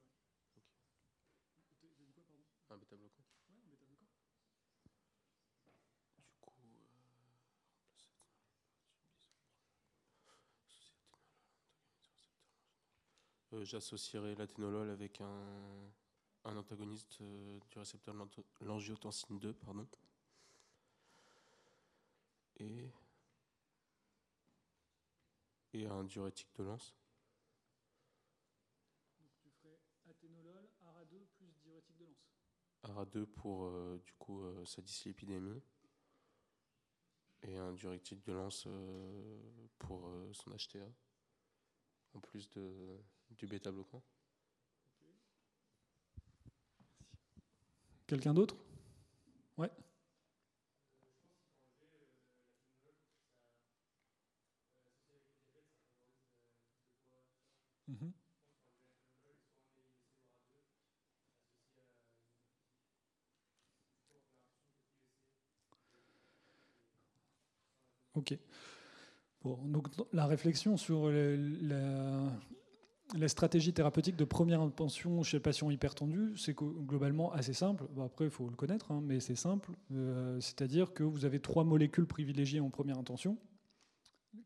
[2.71, 3.25] Un bêta bloquant.
[3.49, 3.57] Du
[13.49, 15.91] coup, euh, j'associerai l'athénolol avec un,
[16.45, 19.87] un antagoniste euh, du récepteur de l'angiotensine 2, pardon.
[22.59, 22.91] Et,
[25.73, 26.95] et un diurétique de lance.
[29.43, 32.29] Tu ferais athénolol, ARA2 plus diurétique de Lens.
[32.85, 35.63] ARA2 pour euh, du coup euh, sa dyslipidémie
[37.43, 39.41] et un diurétique de lance euh,
[39.79, 40.87] pour euh, son HTA
[42.15, 42.99] en plus de,
[43.39, 44.03] du bêta bloquant.
[48.07, 48.57] Quelqu'un d'autre?
[49.59, 49.71] Ouais.
[57.89, 58.13] Mhm.
[68.15, 68.39] Ok.
[69.43, 72.33] Bon, donc la réflexion sur le- la,
[73.15, 77.85] la stratégie thérapeutique de première intention chez le patient hypertendu, c'est globalement assez simple.
[78.01, 79.73] Après, il faut le connaître, hein, mais c'est simple.
[79.93, 83.37] Euh, C'est-à-dire que vous avez trois molécules privilégiées en première intention,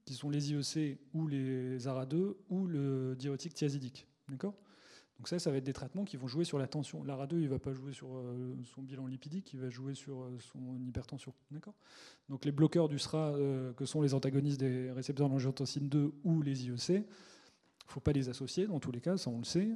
[0.04, 4.06] qui sont les IEC ou les ARA2 ou le diurétique thiazidique.
[4.28, 4.54] D'accord?
[5.18, 7.02] Donc ça, ça va être des traitements qui vont jouer sur la tension.
[7.02, 10.22] L'ARA2, il ne va pas jouer sur euh, son bilan lipidique, il va jouer sur
[10.22, 11.32] euh, son hypertension.
[12.28, 13.34] Donc les bloqueurs du SRA,
[13.76, 17.06] que sont les antagonistes des récepteurs d'angiotensine 2 ou les IEC,
[17.87, 19.68] il ne faut pas les associer dans tous les cas, ça on le sait.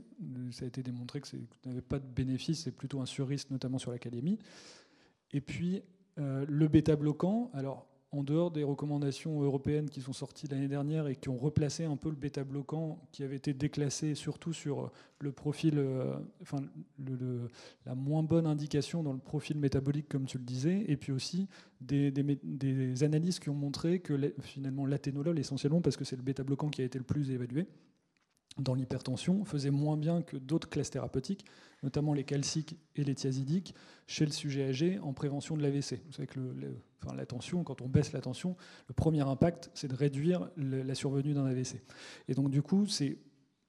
[0.50, 3.78] Ça a été démontré que ça n'avait pas de bénéfice, c'est plutôt un surrisque, notamment
[3.78, 4.40] sur la calémie.
[5.32, 5.82] Et puis
[6.18, 11.14] euh, le bêta-bloquant, alors en dehors des recommandations européennes qui sont sorties l'année dernière et
[11.14, 14.90] qui ont replacé un peu le bêta-bloquant qui avait été déclassé surtout sur
[15.20, 16.58] le profil, euh, enfin
[17.86, 21.46] la moins bonne indication dans le profil métabolique comme tu le disais, et puis aussi
[21.80, 26.70] des, des, analyses qui ont montré que finalement l'athénolol essentiellement parce que c'est le bêta-bloquant
[26.70, 27.68] qui a été le plus évalué,
[28.58, 31.44] dans l'hypertension faisait moins bien que d'autres classes thérapeutiques,
[31.82, 33.74] notamment les calciques et les thiazidiques,
[34.06, 36.02] chez le sujet âgé en prévention de l'AVC.
[36.06, 36.40] Vous savez que
[37.14, 38.56] la tension, quand on baisse la tension,
[38.88, 41.82] le premier impact, c'est de réduire la survenue d'un AVC.
[42.28, 43.18] Et donc, du coup, c'est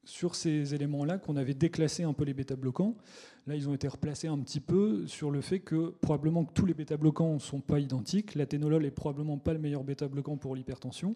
[0.04, 2.98] sur ces éléments-là qu'on avait déclassé un peu les bêta-bloquants.
[3.46, 6.66] Là, ils ont été replacés un petit peu sur le fait que probablement que tous
[6.66, 8.34] les bêta-bloquants ne sont pas identiques.
[8.36, 11.16] L'athénolol est probablement pas le meilleur bêta-bloquant pour l'hypertension.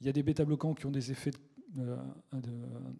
[0.00, 1.32] Il y a des bêta-bloquants qui ont des effets
[1.78, 1.96] euh,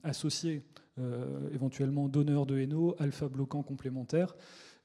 [0.03, 0.63] associés
[0.99, 4.37] euh, éventuellement donneurs de NO, alpha-bloquants complémentaires,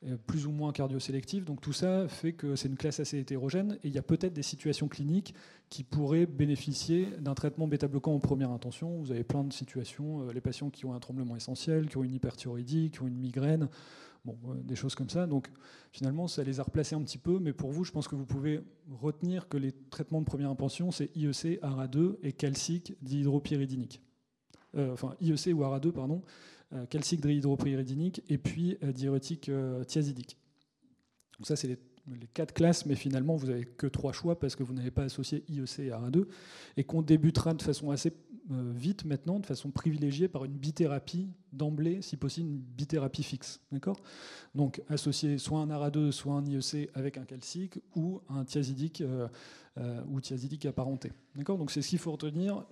[0.06, 1.44] euh, plus ou moins cardiosélectifs.
[1.44, 4.34] Donc tout ça fait que c'est une classe assez hétérogène et il y a peut-être
[4.34, 5.36] des situations cliniques
[5.70, 9.02] qui pourraient bénéficier d'un traitement bêta-bloquant en première intention.
[9.02, 12.14] Vous avez plein de situations, les patients qui ont un tremblement essentiel, qui ont une
[12.14, 13.68] hyperthyroïdie, qui ont une migraine,
[14.26, 15.28] Bon, des choses comme ça.
[15.28, 15.50] Donc
[15.92, 18.26] finalement, ça les a replacés un petit peu, mais pour vous, je pense que vous
[18.26, 24.02] pouvez retenir que les traitements de première intention, c'est IEC, ARA2 et calcique dihydropyridinique.
[24.76, 26.22] Euh, enfin, IEC ou ARA2, pardon,
[26.72, 29.52] euh, calcique dihydropyridinique et puis euh, diurétique
[29.88, 30.38] thiazidique.
[31.38, 34.64] Donc ça, c'est les, quatre classes, mais finalement, vous n'avez que trois choix parce que
[34.64, 36.26] vous n'avez pas associé IEC et ARA2
[36.78, 38.14] et qu'on débutera de façon assez
[38.52, 43.62] euh, vite maintenant, de façon privilégiée, par une bithérapie d'emblée, si possible une bithérapie fixe.
[44.54, 49.30] Donc associer soit un ARA2, soit un IEC avec un calcique ou un thiazidique euh,
[49.78, 51.14] euh, ou thiazidique apparenté.
[51.36, 52.66] Donc c'est ce qu'il faut retenir.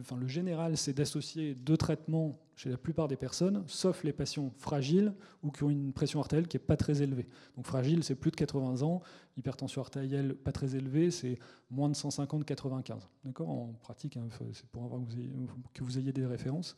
[0.00, 4.50] Enfin, le général, c'est d'associer deux traitements chez la plupart des personnes, sauf les patients
[4.56, 7.26] fragiles ou qui ont une pression artérielle qui n'est pas très élevée.
[7.56, 9.02] Donc fragile, c'est plus de 80 ans.
[9.36, 11.38] Hypertension artérielle pas très élevée, c'est
[11.70, 13.00] moins de 150-95.
[13.24, 13.50] D'accord?
[13.50, 15.00] En pratique, hein, c'est pour avoir
[15.74, 16.76] que vous, ayez, des références.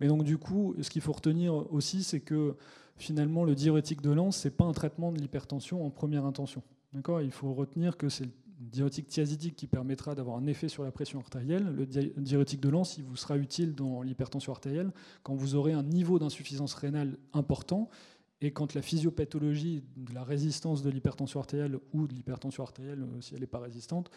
[0.00, 2.56] Mais donc du coup, ce qu'il faut retenir aussi, c'est que
[2.96, 6.62] finalement, le diurétique de lance, c'est pas un traitement de l'hypertension en première intention.
[7.22, 8.28] Il faut retenir que c'est
[8.58, 11.66] diurétique thiazidique qui permettra d'avoir un effet sur la pression artérielle.
[11.66, 14.92] Le diurétique de lance, il vous sera utile dans l'hypertension artérielle
[15.22, 17.88] quand vous aurez un niveau d'insuffisance rénale important
[18.40, 23.20] et quand la physiopathologie de la résistance de l'hypertension artérielle ou de l'hypertension artérielle, euh,
[23.20, 24.10] si elle n'est pas résistante,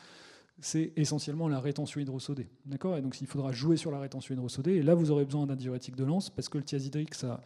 [0.59, 2.49] c'est essentiellement la rétention hydrosodée.
[2.65, 2.97] D'accord?
[2.97, 4.73] Et donc il faudra jouer sur la rétention hydrosodée.
[4.73, 7.41] Et là, vous aurez besoin d'un diurétique de lance parce que le thiazidrique, ça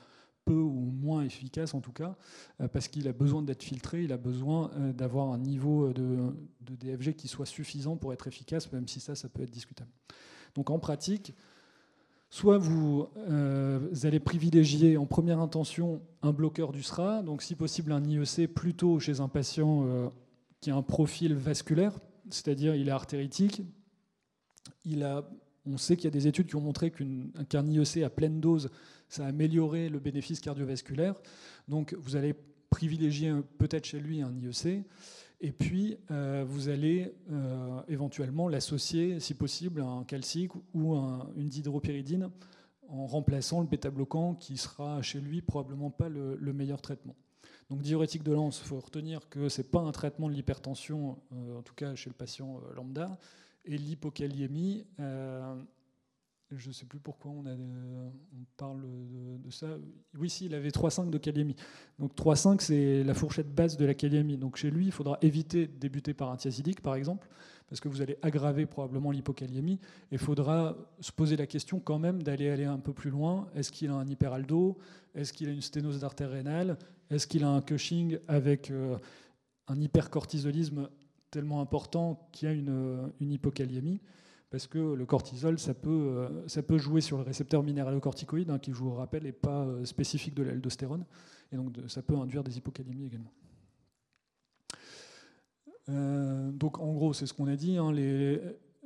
[0.45, 2.15] peu ou moins efficace en tout cas,
[2.59, 6.33] euh, parce qu'il a besoin d'être filtré, il a besoin euh, d'avoir un niveau de,
[6.61, 9.91] DFG qui soit suffisant pour être efficace, même si ça, ça peut être discutable.
[10.55, 11.33] Donc en pratique,
[12.29, 17.91] soit vous, euh, allez privilégier en première intention un bloqueur du SRA, donc si possible
[17.91, 20.11] un IEC plutôt chez un patient
[20.61, 21.93] qui a un profil vasculaire,
[22.29, 23.63] c'est-à-dire il est artéritique,
[24.85, 25.29] il a,
[25.65, 28.69] on sait qu'il y a des études qui ont montré qu'un IEC à pleine dose
[29.11, 31.15] ça a amélioré le bénéfice cardiovasculaire.
[31.67, 32.33] Donc vous allez
[32.69, 34.85] privilégier peut-être chez lui un IEC,
[35.41, 40.95] et puis euh, vous allez euh, éventuellement l'associer, si possible, à un calcique ou
[41.35, 42.29] une dihydropyridine
[42.87, 47.15] en remplaçant le bêta-bloquant qui sera chez lui probablement pas le, meilleur traitement.
[47.69, 51.19] Donc diurétique de lance, il faut retenir que ce n'est pas un traitement de l'hypertension,
[51.33, 53.17] euh, en tout cas chez le patient lambda,
[53.65, 54.85] et l'hypokaliémie
[56.57, 59.67] je ne sais plus pourquoi on, on parle de, ça.
[60.17, 61.55] Oui, si, il avait 3,5 de kaliémie.
[61.99, 64.37] Donc 3,5, c'est la fourchette basse de la kaliémie.
[64.37, 67.27] Donc chez lui, il faudra éviter de débuter par un thiazidique, par exemple,
[67.69, 69.79] parce que vous allez aggraver probablement l'hypokaliémie.
[70.11, 73.47] Et il faudra se poser la question quand même d'aller aller un peu plus loin.
[73.55, 74.77] Est-ce qu'il a un hyperaldo?
[75.15, 76.77] Est-ce qu'il a une sténose d'artère rénale?
[77.09, 78.97] Est-ce qu'il a un Cushing avec euh,
[79.67, 80.89] un hypercortisolisme
[81.31, 84.01] tellement important qu'il y a une, une hypokaliémie
[84.51, 88.59] parce que le cortisol, ça peut, euh, ça peut jouer sur le récepteur minéralocorticoïde, hein,
[88.59, 91.05] qui, je vous rappelle, n'est pas euh, spécifique de l'aldostérone,
[91.53, 93.31] et donc ça peut induire des hypocalémies également.
[95.89, 97.93] Euh, donc en gros, c'est ce qu'on a dit, hein,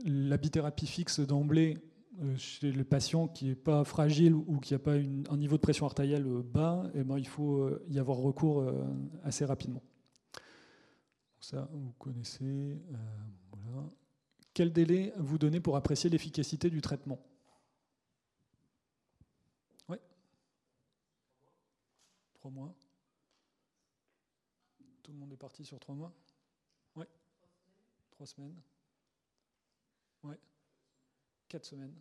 [0.06, 1.80] la bithérapie fixe d'emblée
[2.38, 5.86] chez le patient qui n'est pas fragile ou qui n'a pas un niveau de pression
[5.86, 8.64] artérielle bas, eh ben, il faut y avoir recours
[9.24, 9.82] assez rapidement.
[11.46, 12.82] Ça, vous connaissez.
[13.52, 13.88] voilà.
[14.52, 17.20] Quel délai vous donnez pour apprécier l'efficacité du traitement?
[19.88, 19.98] Oui
[22.34, 22.76] Trois mois.
[25.04, 26.12] Tout le monde est parti sur trois mois?
[26.96, 27.06] Oui
[28.10, 28.60] Trois semaines.
[30.24, 30.34] Oui
[31.48, 31.94] Quatre semaines.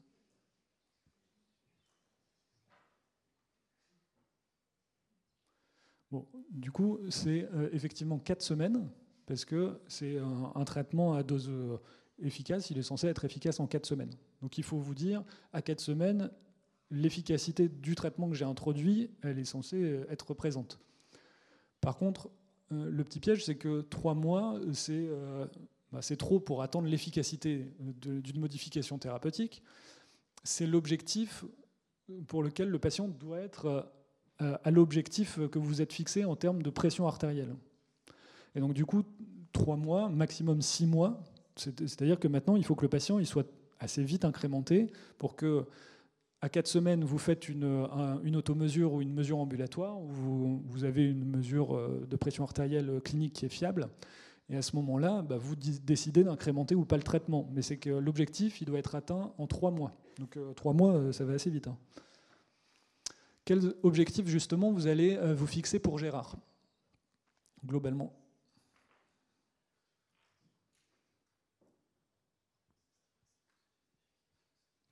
[6.10, 8.88] Bon, du coup, c'est euh, effectivement 4 semaines,
[9.26, 11.78] parce que c'est un, traitement à dose euh,
[12.22, 14.14] efficace, il est censé être efficace en 4 semaines.
[14.42, 16.30] Donc il faut vous dire, à 4 semaines,
[16.90, 20.78] l'efficacité du traitement que j'ai introduit, elle est censée euh, être présente.
[21.80, 22.28] Par contre,
[22.72, 25.08] euh, le petit piège, c'est que 3 mois, c'est
[25.92, 29.62] bah, c'est trop pour attendre l'efficacité d'une modification thérapeutique.
[30.42, 31.44] C'est l'objectif
[32.26, 33.92] pour lequel le patient doit être
[34.40, 37.54] à l'objectif que vous êtes fixé en termes de pression artérielle.
[38.54, 39.02] Et donc du coup,
[39.52, 41.22] 3 mois, maximum 6 mois,
[41.56, 43.46] c'est- c'est-à-dire que maintenant, il faut que le patient il soit
[43.80, 45.66] assez vite incrémenté pour que
[46.40, 50.84] à 4 semaines, vous faites une, un- une automesure ou une mesure ambulatoire, où vous,
[50.84, 53.88] avez une mesure euh, de pression artérielle clinique qui est fiable.
[54.50, 57.48] Et à ce moment-là, bah, vous décidez d'incrémenter ou pas le traitement.
[57.54, 59.92] Mais c'est que l'objectif, il doit être atteint en 3 mois.
[60.18, 61.66] Donc 3 mois, euh, ça va assez vite.
[61.66, 61.78] hein.
[63.46, 66.36] Quel objectif, justement, vous allez euh, vous fixer pour Gérard,
[67.64, 68.12] globalement?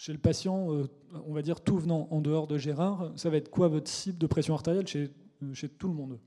[0.02, 0.88] Chez le patient, euh,
[1.28, 4.18] on va dire tout venant en dehors de Gérard, ça va être quoi votre cible
[4.18, 5.12] de pression artérielle chez,
[5.44, 6.18] euh, tout le monde?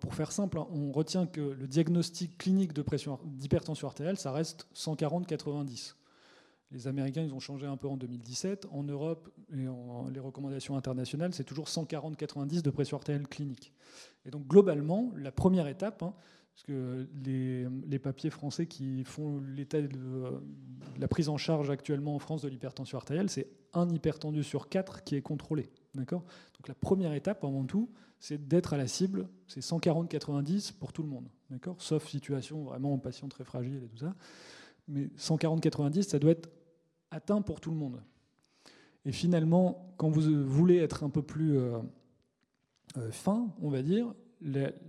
[0.00, 5.96] Pour faire simple, hein, on retient que le diagnostic clinique d'hypertension artérielle, ça reste 140-90.
[6.76, 8.66] Les Américains, ils ont changé un peu en 2017.
[8.70, 13.72] En Europe, et en, les recommandations internationales, c'est toujours 140-90 de pression artérielle clinique.
[14.26, 16.12] Et donc, globalement, la première étape, hein,
[16.54, 22.14] parce que les, papiers français qui font l'état de, de la prise en charge actuellement
[22.14, 25.70] en France de l'hypertension artérielle, c'est un hypertendu sur quatre qui est contrôlé.
[25.94, 26.24] D'accord?
[26.58, 29.30] Donc, la première étape, avant tout, c'est d'être à la cible.
[29.46, 31.30] C'est 140-90 pour tout le monde.
[31.48, 31.76] D'accord?
[31.78, 34.14] Sauf situation vraiment en patient très fragile et tout ça.
[34.88, 36.50] Mais 140-90, ça doit être
[37.16, 38.00] atteint pour tout le monde.
[39.04, 41.78] Et finalement, quand vous voulez être un peu plus euh,
[42.96, 44.12] euh, fin, on va dire,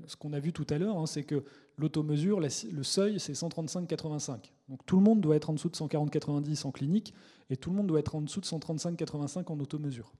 [0.07, 1.43] ce qu'on a vu tout à l'heure, hein, c'est que
[1.77, 4.51] l'automesure, la- le seuil, c'est 135-85.
[4.67, 7.13] Donc tout le monde doit être en dessous de 140-90 en clinique
[7.49, 10.11] et tout le monde doit être en dessous de 135-85 en automesure.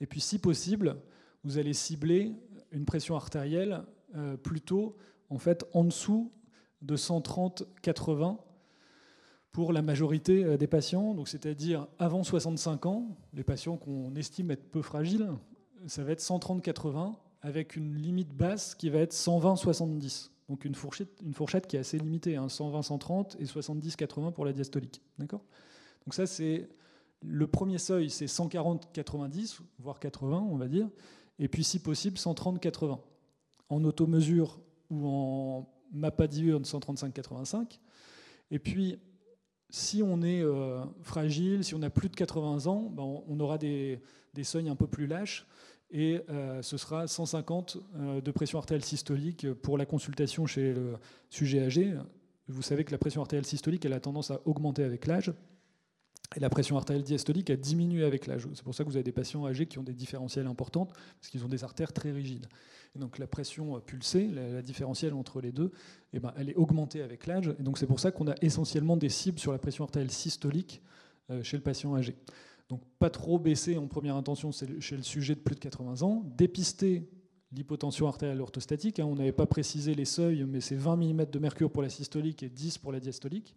[0.00, 0.96] Et puis, si possible,
[1.44, 2.32] vous allez cibler
[2.72, 3.82] une pression artérielle
[4.16, 4.96] euh, plutôt
[5.30, 6.30] en fait en dessous
[6.82, 8.36] de 130-80
[9.52, 14.50] pour la majorité euh, des patients, donc c'est-à-dire avant 65 ans, les patients qu'on estime
[14.50, 15.28] être peu fragiles,
[15.86, 20.30] ça va être 130-80 avec une limite basse qui va être 120-70.
[20.48, 25.00] Donc une fourchette, qui est assez limitée, hein, 120-130 et 70-80 pour la diastolique.
[25.18, 25.42] D'accord?
[26.04, 26.68] Donc ça c'est
[27.22, 30.88] le premier seuil, c'est 140-90, voire 80, on va dire,
[31.38, 32.98] et puis si possible 130-80.
[33.68, 37.78] En automesure ou en MAPA diurne 135-85.
[38.50, 38.98] Et puis
[39.72, 43.56] si on est euh, fragile, si on a plus de 80 ans, ben, on- aura
[43.56, 44.00] des,
[44.34, 45.46] des seuils un peu plus lâches
[45.90, 50.92] et euh, ce sera 150 euh, de pression artérielle systolique pour la consultation chez le
[51.30, 51.94] sujet âgé.
[52.48, 55.32] Vous savez que la pression artérielle systolique, a tendance à augmenter avec l'âge.
[56.36, 58.48] Et la pression artérielle diastolique a diminué avec l'âge.
[58.54, 61.28] C'est pour ça que vous avez des patients âgés qui ont des différentiels importantes, parce
[61.30, 62.46] qu'ils ont des artères très rigides.
[62.94, 65.72] Et donc la pression pulsée, la, différentielle entre les deux,
[66.12, 67.54] eh ben, elle est augmentée avec l'âge.
[67.58, 70.82] Et donc c'est pour ça qu'on a essentiellement des cibles sur la pression artérielle systolique
[71.30, 72.16] euh, chez le patient âgé.
[72.68, 76.24] Donc pas trop baisser en première intention chez le sujet de plus de 80 ans.
[76.36, 77.08] Dépister
[77.52, 78.98] l'hypotension artérielle orthostatique.
[78.98, 81.90] hein, on n'avait pas précisé les seuils, mais c'est 20 mm de mercure pour la
[81.90, 83.54] systolique et 10 pour la diastolique.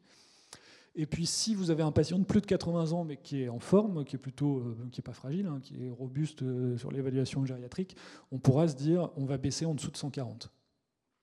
[0.98, 3.50] Et puis, si vous avez un patient de plus de 80 ans, mais qui est
[3.50, 6.78] en forme, qui est plutôt, euh, qui est pas fragile, hein, qui est robuste euh,
[6.78, 7.98] sur l'évaluation gériatrique,
[8.32, 10.50] on pourra se dire, on va baisser en dessous de 140.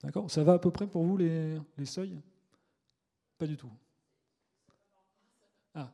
[0.04, 0.30] D'accord?
[0.30, 2.20] Ça va à peu près pour vous les, seuils?
[3.38, 3.70] Pas du tout.
[5.74, 5.90] Ah.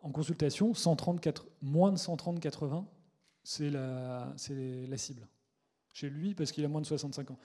[0.00, 2.86] En consultation, 134, moins de 130-80,
[3.46, 4.34] c'est la,
[4.88, 5.26] la cible.
[5.94, 7.38] Chez lui, parce qu'il a moins de 65 ans.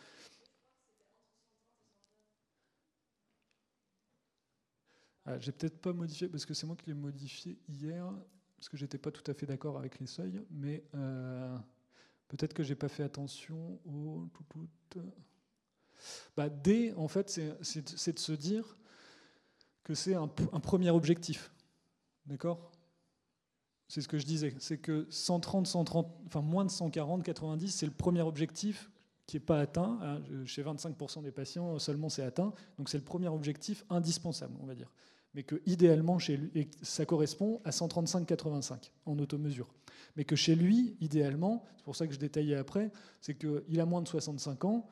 [5.26, 8.12] Ah, J'ai peut-être pas modifié, parce que c'est moi qui l'ai modifié hier,
[8.58, 11.58] parce que j'étais pas tout à fait d'accord avec les seuils, mais euh,
[12.30, 14.28] peut-être que j'ai pas fait attention au.
[16.36, 18.78] Bah, D, en fait, c'est- de se dire
[19.84, 21.52] que c'est un premier objectif.
[22.26, 22.72] D'accord?
[23.92, 24.56] C'est ce que je disais.
[24.60, 28.90] C'est que 130, 130, enfin moins de 140, 90, c'est le premier objectif
[29.28, 30.00] qui n'est pas atteint.
[30.02, 30.22] hein.
[30.46, 32.54] Chez 25% des patients, seulement c'est atteint.
[32.78, 34.94] Donc c'est le premier objectif indispensable, on va dire.
[35.34, 39.68] mais que idéalement chez lui, ça correspond à 135,85 en automesure.
[40.16, 43.86] Mais que chez lui, idéalement, c'est pour ça que je détaillais après, c'est qu'il a
[43.86, 44.88] moins de 65 ans,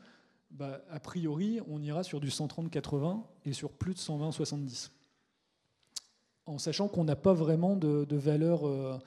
[0.51, 4.89] bah, a priori, on ira sur du 130-80 et sur plus de 120-70.
[6.49, 8.97] En sachant qu'on n'a pas vraiment de, valeur euh,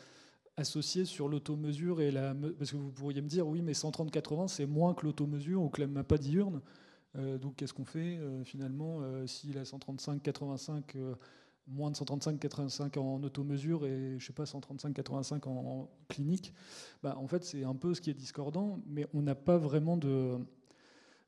[0.56, 2.34] associée sur l'automesure et la.
[2.58, 5.82] Parce que vous pourriez me dire, oui, mais 130-80, c'est moins que l'automesure ou que
[5.82, 6.60] la pas diurne.
[7.16, 10.96] Euh, donc qu'est-ce qu'on fait euh, finalement s'il a 135-85
[11.68, 16.52] moins de 135-85 en automesure et je sais pas 135-85 en, clinique,
[17.02, 19.96] bah, en fait c'est un peu ce qui est discordant, mais on n'a pas vraiment
[19.96, 20.38] de,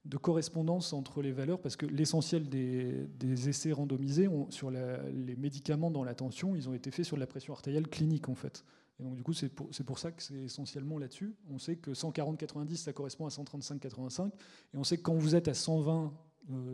[0.04, 6.04] de correspondance entre les valeurs, parce que l'essentiel des, essais randomisés sur les médicaments dans
[6.04, 8.64] la tension, ils ont été faits sur la pression artérielle clinique en fait.
[9.00, 11.34] Et donc du coup, c'est pour, pour, ça que c'est essentiellement là-dessus.
[11.50, 15.48] On sait que 140-90, ça correspond à 135-85, et on sait que quand vous êtes
[15.48, 16.10] à 120-70,
[16.50, 16.68] euh,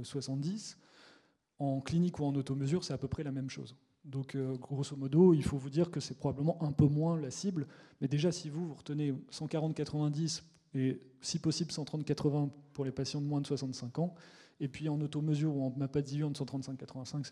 [1.60, 3.76] en clinique ou en automesure, c'est à peu près la même chose.
[4.04, 7.30] Donc euh, grosso modo, il faut vous dire que c'est probablement un peu moins la
[7.30, 7.66] cible,
[8.00, 10.42] mais déjà si vous, vous retenez 140-90
[10.74, 14.14] et si possible 130-80 pour les patients de moins de 65 ans.
[14.60, 17.24] Et puis en automesure ou en MAPA de 135-85,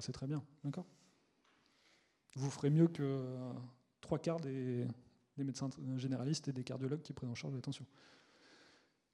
[0.00, 0.42] c'est très, bien.
[0.64, 0.86] D'accord?
[2.36, 3.52] Vous ferez mieux que euh,
[4.00, 4.86] trois quarts des,
[5.36, 7.84] médecins généralistes et des cardiologues qui prennent en charge la tension.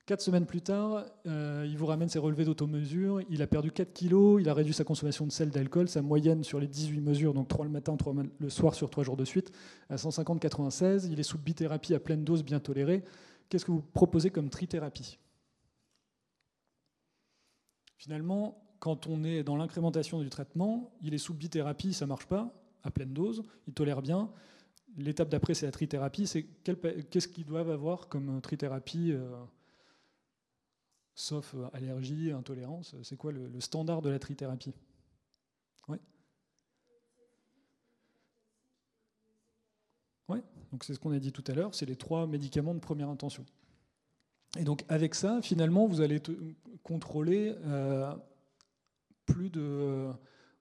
[0.04, 3.22] Quatre semaines plus tard, euh, il vous ramène ses relevés d'automesure.
[3.30, 6.42] Il a perdu 4 kilos, il a réduit sa consommation de sel, d'alcool, sa moyenne
[6.42, 9.24] sur les 18 mesures, donc 3 le matin, 3 le soir sur 3 jours de
[9.24, 9.52] suite,
[9.88, 11.08] à 150-96.
[11.10, 13.04] Il est sous bithérapie à pleine dose, bien tolérée
[13.48, 15.18] qu'est-ce que vous proposez comme trithérapie
[17.96, 22.26] Finalement, quand on est dans l'incrémentation du traitement, il est sous bithérapie, ça ne marche
[22.26, 22.52] pas,
[22.82, 24.28] à pleine dose, il tolère bien.
[24.96, 26.28] L'étape d'après, c'est la trithérapie.
[26.64, 29.44] Qu'est-ce qu'ils doivent avoir comme trithérapie, euh,
[31.14, 32.96] sauf euh, allergie, intolérance?
[33.04, 34.74] C'est quoi le, standard de la trithérapie
[35.86, 35.98] Oui.
[40.28, 40.42] Oui.
[40.72, 43.10] Donc c'est ce qu'on a dit tout à l'heure, c'est les trois médicaments de première
[43.10, 43.44] intention.
[44.58, 46.20] Et donc avec ça, finalement, vous allez
[46.82, 48.12] contrôler euh,
[49.26, 50.08] plus de,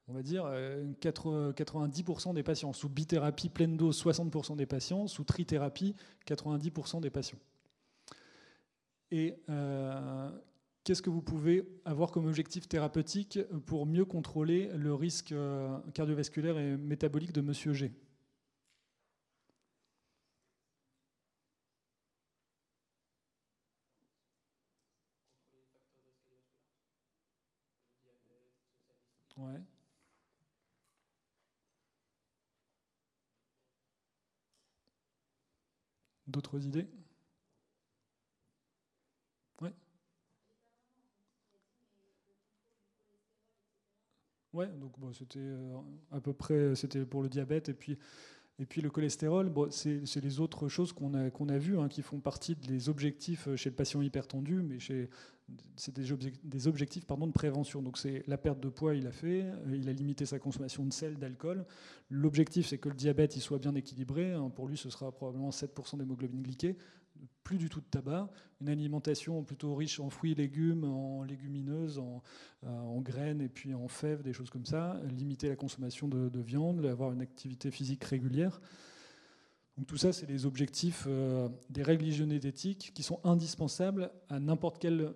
[0.08, 0.46] on va dire,
[1.02, 2.74] 90% des patients.
[2.74, 5.08] Sous bithérapie pleine dose, 60% des patients.
[5.08, 5.96] Sous trithérapie,
[6.28, 7.40] 90% des patients.
[9.12, 10.30] Et euh,
[10.84, 16.58] qu'est-ce que vous pouvez avoir comme objectif thérapeutique pour mieux contrôler le risque euh, cardiovasculaire
[16.58, 17.92] et métabolique de Monsieur G
[29.38, 29.62] Ouais.
[36.32, 36.88] D'autres idées?
[39.62, 39.74] Ouais.
[44.54, 45.78] Ouais, donc c'était euh,
[46.12, 47.98] à peu près c'était pour le diabète et puis
[48.62, 52.56] et puis le cholestérol, c'est les autres choses qu'on a, vues hein, qui font partie
[52.56, 54.78] des objectifs chez le patient hypertendu, mais
[55.76, 56.00] c'est
[56.44, 57.82] des, objectifs pardon, de prévention.
[57.82, 60.86] Donc c'est la perte de poids, il a fait, euh, il a limité sa consommation
[60.86, 61.66] de sel, d'alcool.
[62.12, 64.32] L'objectif, c'est que le diabète soit bien équilibré.
[64.32, 64.52] Hein.
[64.56, 66.78] Pour lui, ce sera probablement 7% d'hémoglobine glyquée
[67.44, 68.30] plus du tout de tabac,
[68.62, 72.22] une alimentation plutôt riche en fruits et légumes, en légumineuses, en,
[72.66, 76.86] euh, graines et puis en fèves, des choses comme ça, limiter la consommation de, viande,
[76.86, 78.62] avoir une activité physique régulière.
[79.78, 84.80] Donc tout ça, c'est les objectifs euh, des règles hygiénétiques qui sont indispensables à n'importe
[84.80, 85.14] quel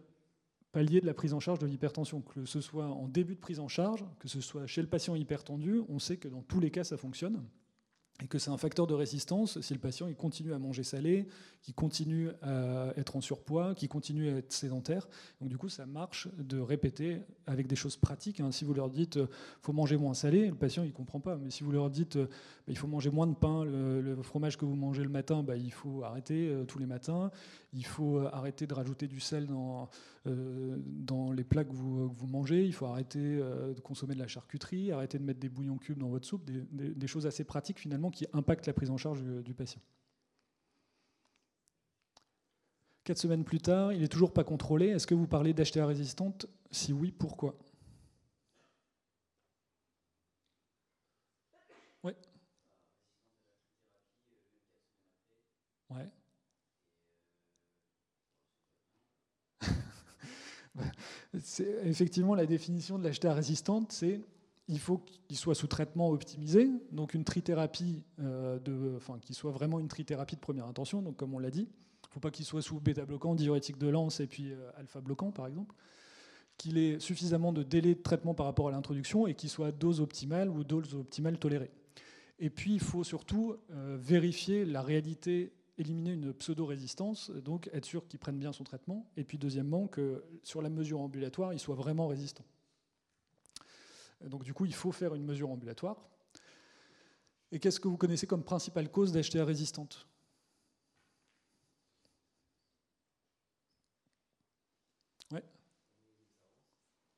[0.71, 3.61] palier de la prise en charge de l'hypertension, que ce soit en début de prise
[3.61, 6.71] en charge, que ce soit chez le patient hypertendu, on sait que dans tous les
[6.71, 7.41] cas, ça fonctionne
[8.23, 11.27] et que c'est un facteur de résistance si le patient il continue à manger salé,
[11.61, 15.07] qu'il continue à être en surpoids, qu'il continue à être sédentaire.
[15.41, 18.39] Donc du coup, ça marche de répéter avec des choses pratiques.
[18.39, 18.51] Hein.
[18.51, 19.27] Si vous leur dites euh,
[19.61, 21.35] faut manger moins salé, le patient il comprend pas.
[21.35, 24.57] Mais si vous leur dites euh, bah, il faut manger moins de pain, le, fromage
[24.57, 27.31] que vous mangez le matin, bah, il faut arrêter euh, tous les matins.
[27.73, 29.89] Il faut arrêter de rajouter du sel dans,
[30.25, 32.65] dans les plats que vous, mangez.
[32.65, 36.09] Il faut arrêter de consommer de la charcuterie, arrêter de mettre des bouillons cubes dans
[36.09, 39.81] votre soupe, des, choses assez pratiques finalement qui impacte la prise en charge du, patient.
[43.03, 44.87] Quatre semaines plus tard, il n'est toujours pas contrôlé.
[44.87, 46.47] Est-ce que vous parlez d'HTA résistante?
[46.71, 47.55] Si oui, pourquoi
[52.03, 52.13] Oui.
[55.91, 56.09] Ouais.
[61.83, 64.21] Effectivement, la définition de l'HTA résistante, c'est
[64.67, 64.97] il faut
[65.27, 69.87] qu'il soit sous traitement optimisé, donc une trithérapie, euh, de, enfin, qui soit vraiment une
[69.87, 71.67] trithérapie de première intention, donc comme on l'a dit.
[71.69, 75.31] Il ne faut pas qu'il soit sous bêta-bloquant, diurétique de lance et puis euh, alpha-bloquant,
[75.31, 75.75] par exemple.
[76.57, 79.71] qu'il ait suffisamment de délai de traitement par rapport à l'introduction et qu'il soit à
[79.71, 81.71] dose optimale ou dose optimale tolérée.
[82.39, 88.07] Et puis, il faut surtout euh, vérifier la réalité, éliminer une pseudo-résistance, donc être sûr
[88.07, 89.09] qu'il prenne bien son traitement.
[89.17, 92.45] Et puis, deuxièmement, que sur la mesure ambulatoire, il soit vraiment résistant.
[94.21, 96.07] Donc, du coup, il faut faire une mesure ambulatoire.
[97.51, 100.07] Et qu'est-ce que vous connaissez comme principale cause d'HTA résistante?
[105.31, 105.43] Ouais,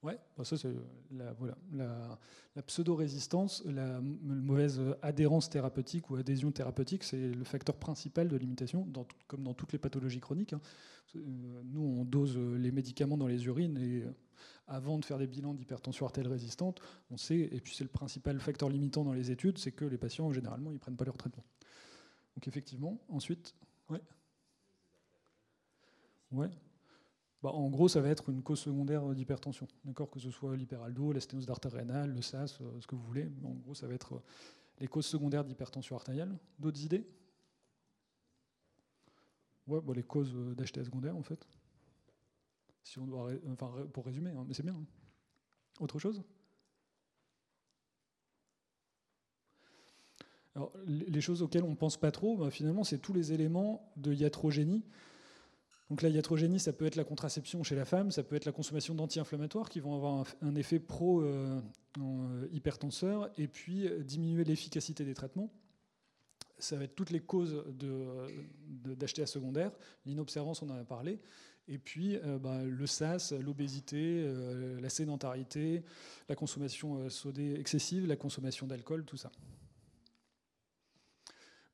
[0.03, 0.74] bah, ça c'est
[1.11, 8.28] la, voilà, la, pseudo-résistance, la mauvaise adhérence thérapeutique ou adhésion thérapeutique, c'est le facteur principal
[8.28, 8.88] de limitation,
[9.28, 10.53] comme dans toutes les pathologies chroniques.
[10.53, 10.61] Hein.
[11.15, 14.11] Euh, nous, on dose les médicaments dans les urines et euh,
[14.68, 18.40] avant de faire des bilans d'hypertension artérielle résistante, on sait, et puis c'est le principal
[18.40, 21.18] facteur limitant dans les études, c'est que les patients, généralement, ils ne prennent pas leur
[21.18, 21.45] traitement.
[22.36, 23.56] Donc effectivement, ensuite,
[23.90, 24.02] ouais.
[26.32, 26.49] Ouais,
[27.43, 30.09] bah, en gros, ça va être une cause secondaire d'hypertension, d'accord?
[30.09, 33.30] Que ce soit l'hyperaldo, la sténose d'artère rénale, le SAS, euh, ce que vous voulez.
[33.43, 34.23] En gros, ça va être euh,
[34.80, 36.35] les causes secondaires d'hypertension artérielle.
[36.57, 37.07] D'autres idées?
[39.68, 41.47] Ouais, bah, les causes euh, d'HTA secondaire, en fait.
[42.84, 44.76] Si on doit, enfin, pour résumer, hein, mais c'est bien.
[44.76, 44.85] Hein.
[45.80, 46.23] Autre chose?
[50.88, 54.11] Les choses auxquelles on ne pense pas trop, bah, finalement, c'est tous les éléments de
[54.11, 54.84] iatrogénie
[55.89, 58.51] donc la iatrogénie, ça peut être la contraception chez la femme, ça peut être la
[58.51, 65.14] consommation d'anti-inflammatoires qui vont avoir un, effet pro-hypertenseur euh, et puis euh, diminuer l'efficacité des
[65.14, 65.49] traitements.
[66.59, 69.72] Ça va être toutes les causes d'HTA secondaire,
[70.05, 71.22] l'inobservance, on en a parlé,
[71.68, 74.30] et puis euh, bah, le SAS, l'obésité,
[74.81, 75.84] la sédentarité,
[76.27, 79.31] la consommation sodée excessive, la consommation d'alcool, tout ça.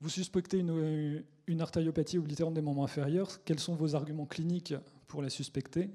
[0.03, 3.41] Vous suspectez une, une artériopathie oblitérante des membres inférieurs.
[3.45, 4.73] Quels sont vos arguments cliniques
[5.07, 5.89] pour la suspecter?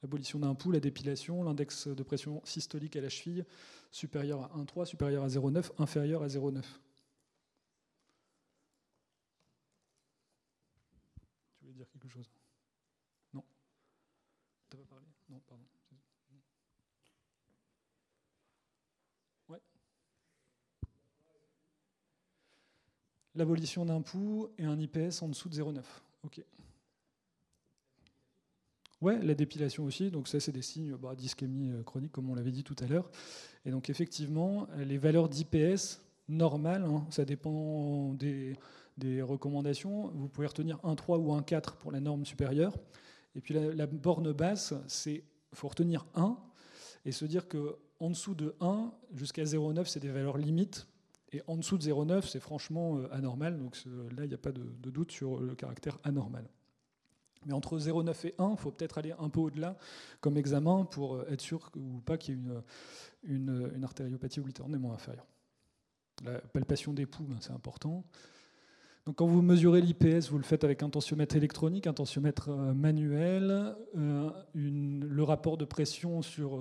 [0.00, 3.44] L'abolition d'un pouls, la dépilation, l'index de pression systolique à la cheville
[3.90, 6.62] supérieur à 1,3, supérieur à 0,9, inférieur à 0,9.
[11.56, 12.30] Tu voulais dire quelque chose
[13.34, 13.42] Non
[14.70, 15.64] Tu pas parlé Non, pardon.
[23.38, 25.80] L'abolition d'un pouls et un IPS en dessous de 0,9.
[26.24, 26.42] Ok.
[29.00, 30.10] Ouais, la dépilation aussi.
[30.10, 32.86] Donc ça, c'est des signes bah, d'ischémie euh, chronique, comme on l'avait dit tout à
[32.86, 33.10] l'heure.
[33.64, 38.56] Et donc effectivement, les valeurs d'IPS normales, hein, ça dépend des,
[39.22, 40.08] recommandations.
[40.14, 42.76] Vous pouvez retenir 1,3 ou 1,4 pour la norme supérieure.
[43.36, 45.22] Et puis la, borne basse, c'est
[45.54, 46.36] faut retenir 1
[47.04, 50.88] et se dire que en dessous de 1 jusqu'à 0,9, c'est des valeurs limites
[51.32, 53.58] et en dessous de 0,9, c'est franchement euh, anormal.
[53.58, 53.76] Donc
[54.16, 56.48] là, il n'y a pas de, doute sur le caractère anormal.
[57.46, 59.76] Mais entre 0,9 et 1, il faut peut-être aller un peu au-delà
[60.20, 62.62] comme examen pour euh, être sûr ou pas qu'il y ait une,
[63.22, 65.26] une, une artériopathie oblitérante des inférieure.
[66.24, 68.04] La palpation des poux, ben, c'est important.
[69.16, 73.74] Quand vous mesurez l'IPS, vous le faites avec un tensiomètre électronique, un tensiomètre euh, manuel,
[73.94, 76.58] le rapport de pression sur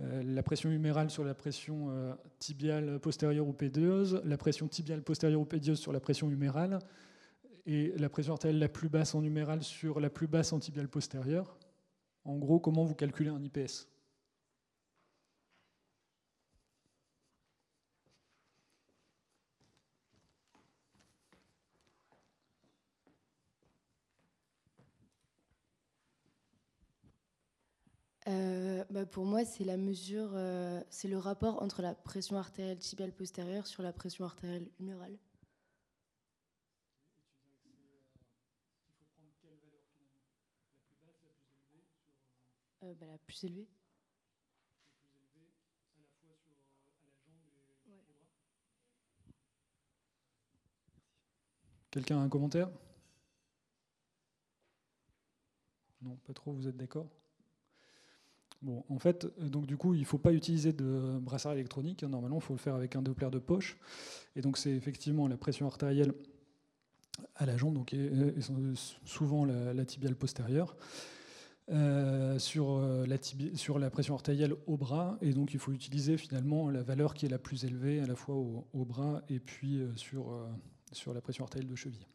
[0.00, 5.02] euh, la pression humérale sur la pression euh, tibiale postérieure ou pédieuse, la pression tibiale
[5.02, 6.78] postérieure ou pédieuse sur la pression humérale,
[7.66, 10.88] et la pression artérielle la plus basse en humérale sur la plus basse en tibiale
[10.88, 11.58] postérieure.
[12.24, 13.86] En gros, comment vous calculez un IPS
[28.28, 32.78] Euh, bah, pour moi, c'est la mesure, euh, c'est le rapport entre la pression artérielle
[32.78, 35.16] tibiale postérieure sur la pression artérielle humérale.
[42.82, 43.66] Euh, bah, la plus élevée.
[51.90, 52.68] Quelqu'un a un commentaire?
[56.02, 57.08] Non, pas trop, vous êtes d'accord?
[58.60, 62.02] Bon, en fait, euh, donc du coup, il ne faut pas utiliser de brassard électronique.
[62.02, 63.78] Normalement, il faut le faire avec un Doppler de poche.
[64.34, 66.12] Et donc, c'est effectivement la pression artérielle
[67.34, 67.94] à la jambe, donc
[69.04, 70.76] souvent la, tibiale postérieure,
[71.68, 73.16] euh, sur, euh, la
[73.56, 75.18] sur la pression artérielle au bras.
[75.20, 78.14] Et donc, il faut utiliser finalement la valeur qui est la plus élevée à la
[78.14, 80.32] fois au, bras et puis sur,
[80.92, 82.06] sur la pression artérielle de cheville.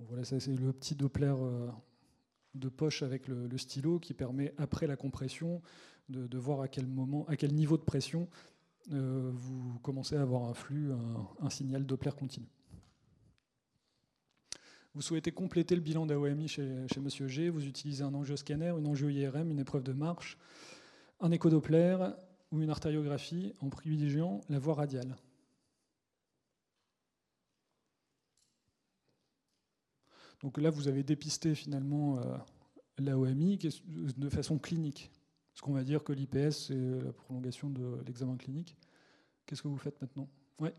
[0.00, 1.34] voilà, ça c'est le petit Doppler
[2.58, 5.62] de poche avec le, stylo qui permet, après la compression,
[6.08, 8.28] de, voir à quel moment, à quel niveau de pression
[8.92, 10.90] euh, vous commencez à avoir un flux,
[11.40, 12.46] un, signal Doppler continu.
[14.94, 17.50] Vous souhaitez compléter le bilan d'AOMI chez, chez Monsieur G.
[17.50, 20.38] Vous utilisez un angioscanner, une angio-IRM, une épreuve de marche,
[21.20, 21.98] un écho-Doppler
[22.50, 25.14] ou une artériographie en privilégiant la voie radiale.
[30.40, 32.36] Donc là, vous avez dépisté finalement euh,
[32.98, 35.10] l'AOMI de façon clinique.
[35.52, 38.76] Parce qu'on va dire que l'IPS, c'est la prolongation de l'examen clinique.
[39.44, 40.28] Qu'est-ce que vous faites maintenant?
[40.60, 40.74] Ouais.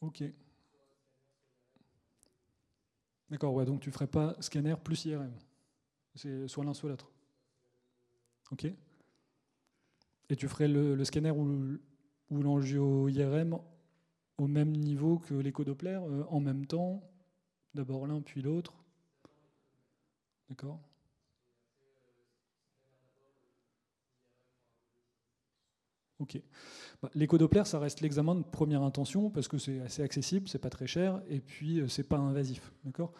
[0.00, 0.24] Ok.
[3.28, 5.32] D'accord, ouais, donc tu ne ferais pas scanner plus IRM.
[6.14, 7.10] C'est soit l'un, soit l'autre.
[8.50, 8.64] Ok.
[10.30, 11.78] Et tu ferais le, scanner ou,
[12.30, 13.58] ou l'angio-IRM
[14.40, 17.02] au même niveau que l'écho-Doppler, euh, en même temps,
[17.74, 18.74] d'abord l'un puis l'autre.
[20.48, 20.80] D'accord
[26.20, 26.40] Ok.
[27.02, 30.70] Bah, L'écho-Doppler, ça reste l'examen de première intention parce que c'est assez accessible, c'est pas
[30.70, 32.72] très cher et puis euh, c'est pas invasif.
[32.84, 33.12] D'accord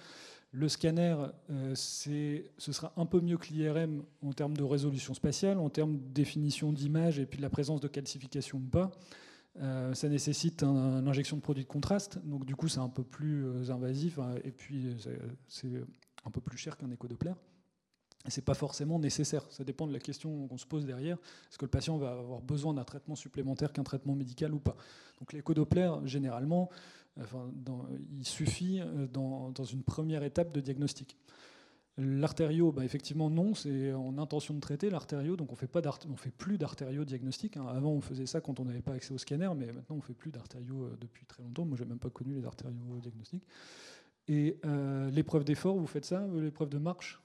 [0.52, 1.16] le scanner,
[1.50, 5.96] euh, ce sera un peu mieux que l'IRM en termes de résolution spatiale, en termes
[5.96, 8.90] de définition d'image et puis de la présence de calcification ou pas.
[9.58, 13.02] Euh, ça nécessite une injection de produit de contraste, donc du coup c'est un peu
[13.02, 14.96] plus euh, invasif hein, et puis
[15.48, 15.72] c'est
[16.24, 17.32] un peu plus cher qu'un écho Doppler.
[18.28, 19.46] C'est pas forcément nécessaire.
[19.50, 21.16] Ça dépend de la question qu'on se pose derrière.
[21.48, 24.76] Est-ce que le patient va avoir besoin d'un traitement supplémentaire qu'un traitement médical ou pas?
[25.18, 26.68] Donc l'écho Doppler, généralement,
[27.16, 31.16] il suffit euh, dans, une première étape de diagnostic.
[31.98, 35.66] L'artério, bah effectivement non, c'est en intention de traiter l'artério, donc on fait
[36.16, 37.56] fait plus d'artério diagnostic.
[37.56, 37.66] Hein.
[37.68, 40.14] Avant on faisait ça quand on n'avait pas accès au scanner, mais maintenant on fait
[40.14, 41.64] plus d'artério euh, depuis très longtemps.
[41.64, 43.44] Moi j'ai même pas connu les artério diagnostiques.
[44.28, 47.20] Et euh, l'épreuve d'effort, vous faites ça, l'épreuve de marche?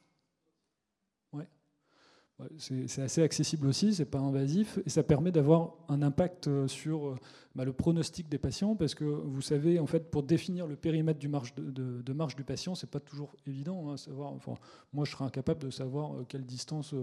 [2.58, 7.08] C'est assez accessible aussi, c'est pas invasif et ça permet d'avoir un impact euh, sur
[7.08, 7.16] euh,
[7.56, 11.20] bah, le pronostic des patients parce que vous savez en fait pour définir le périmètre
[11.20, 14.34] de, marche du patient c'est pas toujours évident hein, savoir.
[14.34, 14.56] Enfin,
[14.92, 16.94] moi je serais incapable de savoir euh, quelle distance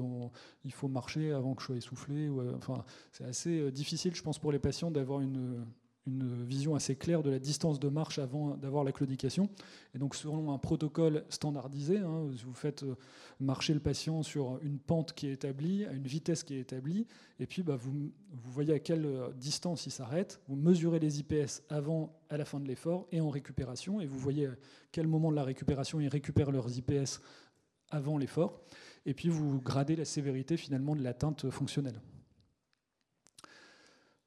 [0.65, 2.29] il faut marcher avant que je sois essoufflé.
[2.57, 5.65] enfin c'est assez difficile je pense pour les patients d'avoir une
[6.07, 9.49] une vision assez claire de la distance de marche avant d'avoir la claudication.
[9.95, 12.97] Et donc, selon un protocole standardisé, hein, vous faites euh,
[13.39, 17.07] marcher le patient sur une pente qui est établie, à une vitesse qui est établie,
[17.39, 21.63] et puis bah, vous, voyez à quelle euh, distance il s'arrête, vous mesurez les IPS
[21.69, 24.55] avant, à la fin de l'effort et en récupération, et vous voyez à
[24.91, 27.21] quel moment de la récupération ils récupèrent leurs IPS
[27.91, 28.61] avant l'effort,
[29.07, 32.01] et puis vous gradez la sévérité finalement de l'atteinte fonctionnelle.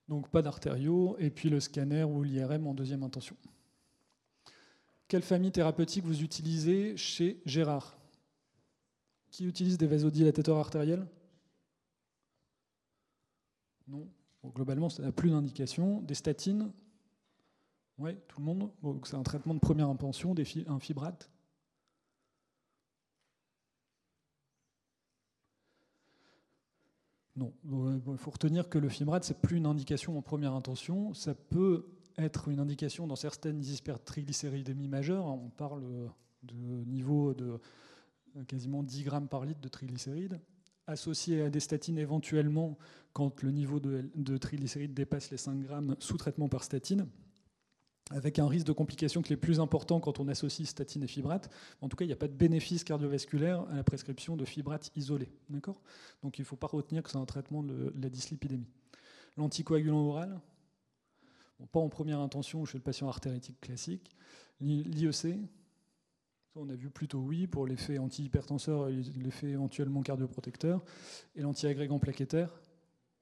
[0.08, 3.36] Donc pas d'artériaux, et puis le scanner ou l'IRM en deuxième intention.
[5.08, 7.98] Quelle famille thérapeutique vous utilisez chez Gérard?
[9.30, 11.06] Qui utilise des vasodilatateurs artériels?
[13.88, 14.08] Non.
[14.54, 16.02] globalement, ça n'a plus d'indication.
[16.02, 16.72] Des statines?
[17.98, 18.72] Oui, tout le monde.
[19.04, 21.30] c'est un traitement de première intention, des un fibrate
[27.36, 31.14] Non, il faut retenir que le fibrate, c'est plus une indication en première intention.
[31.14, 31.86] Ça peut
[32.18, 35.26] être une indication dans certaines hypertriglycéridémies majeures.
[35.26, 35.84] On parle
[36.44, 37.60] de niveau de
[38.48, 40.40] quasiment 10 grammes par litre de triglycérides,
[40.88, 42.78] associé à des statines éventuellement
[43.14, 47.08] quand le niveau de, de triglycérides dépasse les 5 grammes sous traitement par statine
[48.12, 51.50] avec un risque de complications qui est plus important quand on associe statine et fibrate.
[51.82, 54.92] En tout cas, il n'y a pas de bénéfice cardiovasculaire à la prescription de fibrate
[54.96, 55.28] isolé.
[55.50, 55.82] D'accord?
[56.22, 58.70] Donc il ne faut pas retenir que c'est un traitement de la dyslipidémie.
[59.38, 60.40] L'anticoagulant oral,
[61.72, 64.16] pas en première intention chez le patient artéritique classique.
[64.62, 65.38] L'IEC,
[66.56, 70.84] on a vu plutôt oui pour l'effet antihypertenseur et l'effet éventuellement cardioprotecteur.
[71.36, 72.50] Et l'antiagrégant plaquettaire,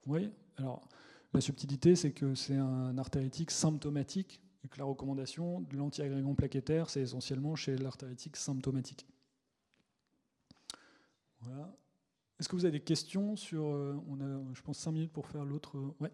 [0.06, 0.30] oui.
[0.56, 0.86] Alors,
[1.32, 4.40] la subtilité, c'est que c'est un artéritique symptomatique
[4.76, 9.06] la recommandation de l'antiagrégant plaquettaire, c'est essentiellement chez l'artéritique symptomatique.
[11.40, 11.76] Voilà.
[12.38, 13.64] Est-ce que vous avez des questions sur...
[13.64, 15.76] Euh, on a, je pense, 5 minutes pour faire l'autre...
[15.78, 16.10] Euh, ouais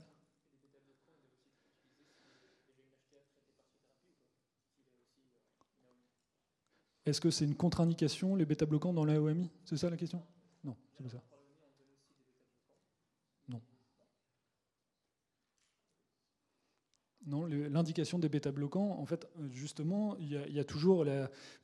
[7.06, 10.22] Est-ce que c'est une contre-indication, les bêta-bloquants dans l'AOMI C'est ça la question?
[10.62, 11.22] Non, c'est pas ça.
[17.30, 21.04] Non, l'indication des bêta-bloquants, en fait, justement, il y a, toujours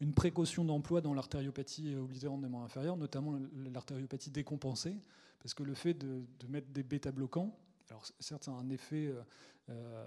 [0.00, 2.48] une précaution d'emploi dans l'artériopathie oblitérante des
[2.96, 3.36] notamment
[3.72, 4.96] l'artériopathie décompensée,
[5.40, 7.58] parce que le fait de, mettre des bêta-bloquants,
[7.90, 9.12] alors certes, ça un effet
[9.68, 10.04] euh,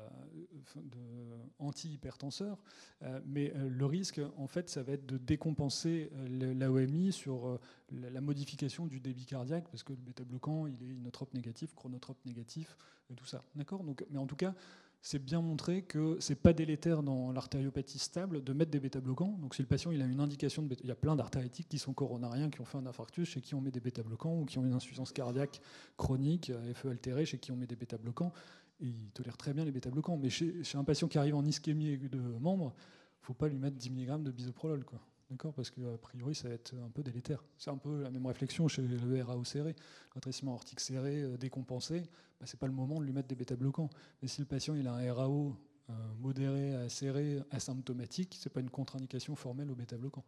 [1.59, 2.57] anti-hypertenseur,
[3.03, 7.59] euh, mais euh, le risque, en fait, ça va être de décompenser l'AOMI sur
[7.91, 12.77] la modification du débit cardiaque, parce que le bêta-bloquant, il est inotrope négatif, chronotrope négatif,
[13.11, 13.43] et tout ça.
[13.55, 13.83] D'accord?
[13.83, 14.55] Mais en tout cas,
[15.01, 19.37] c'est bien montré que c'est pas délétère dans l'artériopathie stable de mettre des bêta-bloquants.
[19.39, 21.79] Donc si le patient il a une indication de il y a plein d'artériatiques qui
[21.79, 24.59] sont coronariens, qui ont fait un infarctus, chez qui on met des bêta-bloquants, ou qui
[24.59, 25.61] ont une insuffisance cardiaque
[25.97, 28.33] chronique, FE altéré, chez qui on met des bêta-bloquants.
[28.81, 30.17] Et il tolère très bien les bêta-bloquants.
[30.17, 32.73] Mais chez, chez, un patient qui arrive en ischémie aiguë de membre,
[33.21, 34.83] faut pas lui mettre 10 mg de bisoprolol.
[34.83, 34.99] Quoi.
[35.29, 37.43] D'accord Parce qu'a priori, ça va être un peu délétère.
[37.57, 39.75] C'est un peu la même réflexion chez le RAO serré.
[40.15, 42.01] Rétrécissement aortique serré, euh, décompensé,
[42.39, 43.89] bah, ce n'est pas le moment de lui mettre des bêta-bloquants.
[44.21, 45.55] Mais si le patient il a un RAO
[45.89, 50.25] euh, modéré à serré, asymptomatique, ce n'est pas une contre-indication formelle au bêta-bloquant.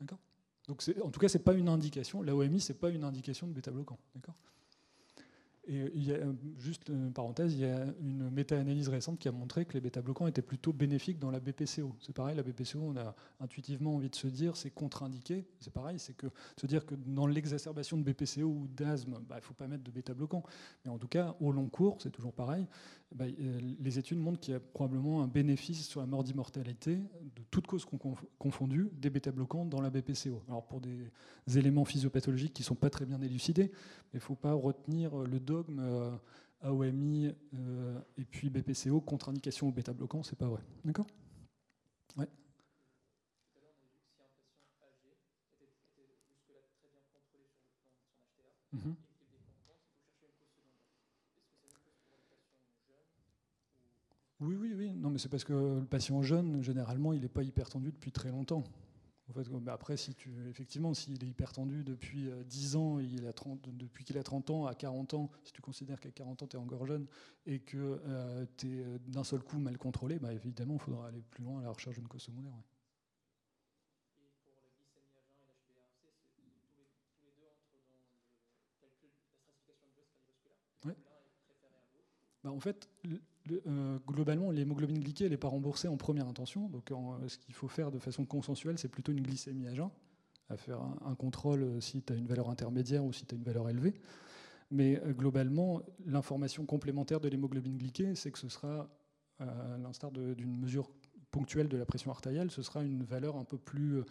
[0.00, 0.18] D'accord?
[0.66, 2.22] Donc en tout cas, ce n'est pas une indication.
[2.22, 3.98] L'AOMI, ce n'est pas une indication de bêta-bloquant.
[4.14, 4.34] D'accord?
[5.66, 6.18] Et il y a,
[6.58, 10.26] juste une parenthèse, il y a une méta-analyse récente qui a montré que les bêta-bloquants
[10.26, 11.94] étaient plutôt bénéfiques dans la BPCO.
[12.00, 15.46] C'est pareil, la BPCO, on a intuitivement envie de se dire c'est contre-indiqué.
[15.60, 16.26] C'est pareil, c'est que
[16.56, 19.84] se dire que dans l'exacerbation de BPCO ou d'asthme, bah, il ne faut pas mettre
[19.84, 20.44] de bêta-bloquants.
[20.84, 22.66] Mais en tout cas, au long cours, c'est toujours pareil,
[23.14, 26.96] bah, euh, les études montrent qu'il y a probablement un bénéfice sur la mort d'immortalité
[26.96, 27.86] de toutes causes
[28.38, 30.42] confondues des bêta-bloquants dans la BPCO.
[30.48, 31.12] Alors pour des
[31.56, 33.70] éléments physiopathologiques qui ne sont pas très bien élucidés,
[34.12, 36.10] il ne faut pas retenir le dogme euh,
[36.62, 40.62] AOMI euh, et puis BPCO, contre-indication au bêta-bloquant, c'est pas vrai.
[40.84, 41.06] D'accord?
[42.16, 42.28] Ouais.
[48.72, 49.03] Mm
[54.44, 54.94] Oui, oui, oui.
[54.94, 58.30] Non, mais c'est parce que le patient jeune, généralement, il n'est pas hypertendu depuis très
[58.30, 58.62] longtemps.
[59.30, 63.32] En fait, après, si tu, effectivement, s'il est hypertendu depuis 10 euh, ans, il a
[63.32, 66.46] 30, depuis qu'il a 30 ans à 40 ans, si tu considères qu'à 40 ans,
[66.46, 67.06] tu es encore jeune
[67.46, 71.08] et que euh, tu es euh, d'un seul coup mal contrôlé, bah, évidemment, il faudra
[71.08, 72.52] aller plus loin à la recherche d'une cause secondaire.
[82.42, 82.90] Bah, en fait,
[83.66, 86.68] euh, globalement, l'hémoglobine glyquée n'est pas remboursée en première intention.
[86.68, 86.90] Donc,
[87.28, 89.90] ce qu'il faut faire de façon consensuelle, c'est plutôt une glycémie à jeun,
[90.48, 93.38] à faire un, contrôle euh, si tu as une valeur intermédiaire ou si tu as
[93.38, 93.94] une valeur élevée.
[94.70, 98.88] Mais euh, globalement, l'information complémentaire de l'hémoglobine glyquée, c'est que ce sera,
[99.38, 100.90] à l'instar d'une mesure
[101.30, 104.02] ponctuelle de la pression artérielle, ce sera une valeur un peu plus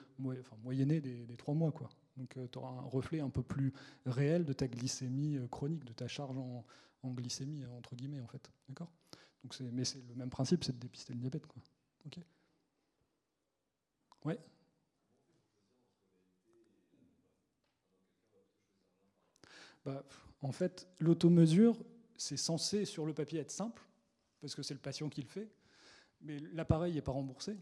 [0.63, 1.71] moyennée des, trois mois.
[2.17, 3.73] Donc, tu auras un reflet un peu plus
[4.05, 6.65] réel de ta glycémie chronique, de ta charge en,
[7.01, 8.51] en glycémie, entre guillemets, en fait.
[8.67, 8.91] D'accord?
[9.43, 11.45] Donc Mais c'est le même principe, c'est de dépister le diabète.
[11.47, 11.61] Quoi.
[12.05, 12.19] Ok
[14.25, 14.39] Ouais
[19.85, 20.05] bah,
[20.41, 21.77] En fait, l'automesure,
[22.15, 23.83] c'est censé sur le papier être simple,
[24.39, 25.49] parce que c'est le patient qui le fait,
[26.21, 27.57] mais l'appareil n'est pas remboursé.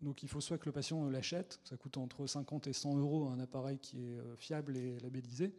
[0.00, 3.28] Donc il faut soit que le patient l'achète, ça coûte entre 50 et 100 euros
[3.28, 5.54] un appareil qui est euh, fiable et labellisé,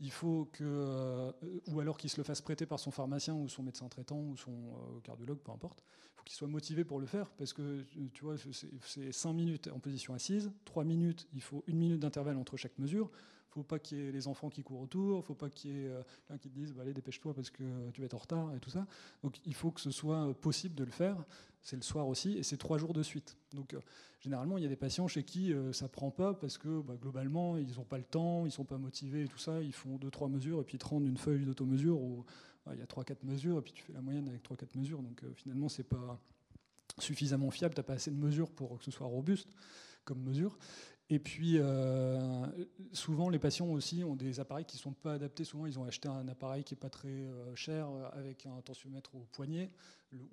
[0.00, 1.32] il faut que, euh,
[1.68, 4.36] ou alors qu'il se le fasse prêter par son pharmacien ou son médecin traitant ou
[4.36, 5.84] son euh, cardiologue, peu importe.
[5.88, 8.36] Il faut qu'il soit motivé pour le faire parce que tu vois,
[8.82, 12.78] c'est 5 minutes en position assise, 3 minutes, il faut une minute d'intervalle entre chaque
[12.78, 13.10] mesure
[13.54, 15.88] faut pas qu'il y ait les enfants qui courent autour, faut pas qu'il y ait
[15.88, 17.62] euh, quelqu'un qui te dise bah, allez dépêche-toi parce que
[17.92, 18.86] tu vas être en retard et tout ça.
[19.22, 21.16] Donc il faut que ce soit possible de le faire.
[21.62, 23.36] C'est le soir aussi et c'est trois jours de suite.
[23.52, 23.80] Donc euh,
[24.20, 26.96] généralement il y a des patients chez qui euh, ça prend pas parce que bah,
[27.00, 29.62] globalement ils n'ont pas le temps, ils sont pas motivés et tout ça.
[29.62, 32.24] Ils font deux trois mesures et puis ils te rendent une feuille d'automesure où
[32.72, 34.74] il y a trois quatre mesures et puis tu fais la moyenne avec trois quatre
[34.74, 35.00] mesures.
[35.02, 36.18] Donc finalement c'est pas
[36.98, 39.48] suffisamment fiable, tu n'as pas assez de mesures pour que ce soit robuste
[40.04, 40.56] comme mesure.
[41.10, 42.46] Et puis, euh,
[42.92, 45.44] souvent, les patients aussi ont des appareils qui ne sont pas adaptés.
[45.44, 48.58] Souvent, ils ont acheté un appareil qui n'est pas très euh, cher, euh, avec un
[48.62, 49.70] tensiomètre au poignet,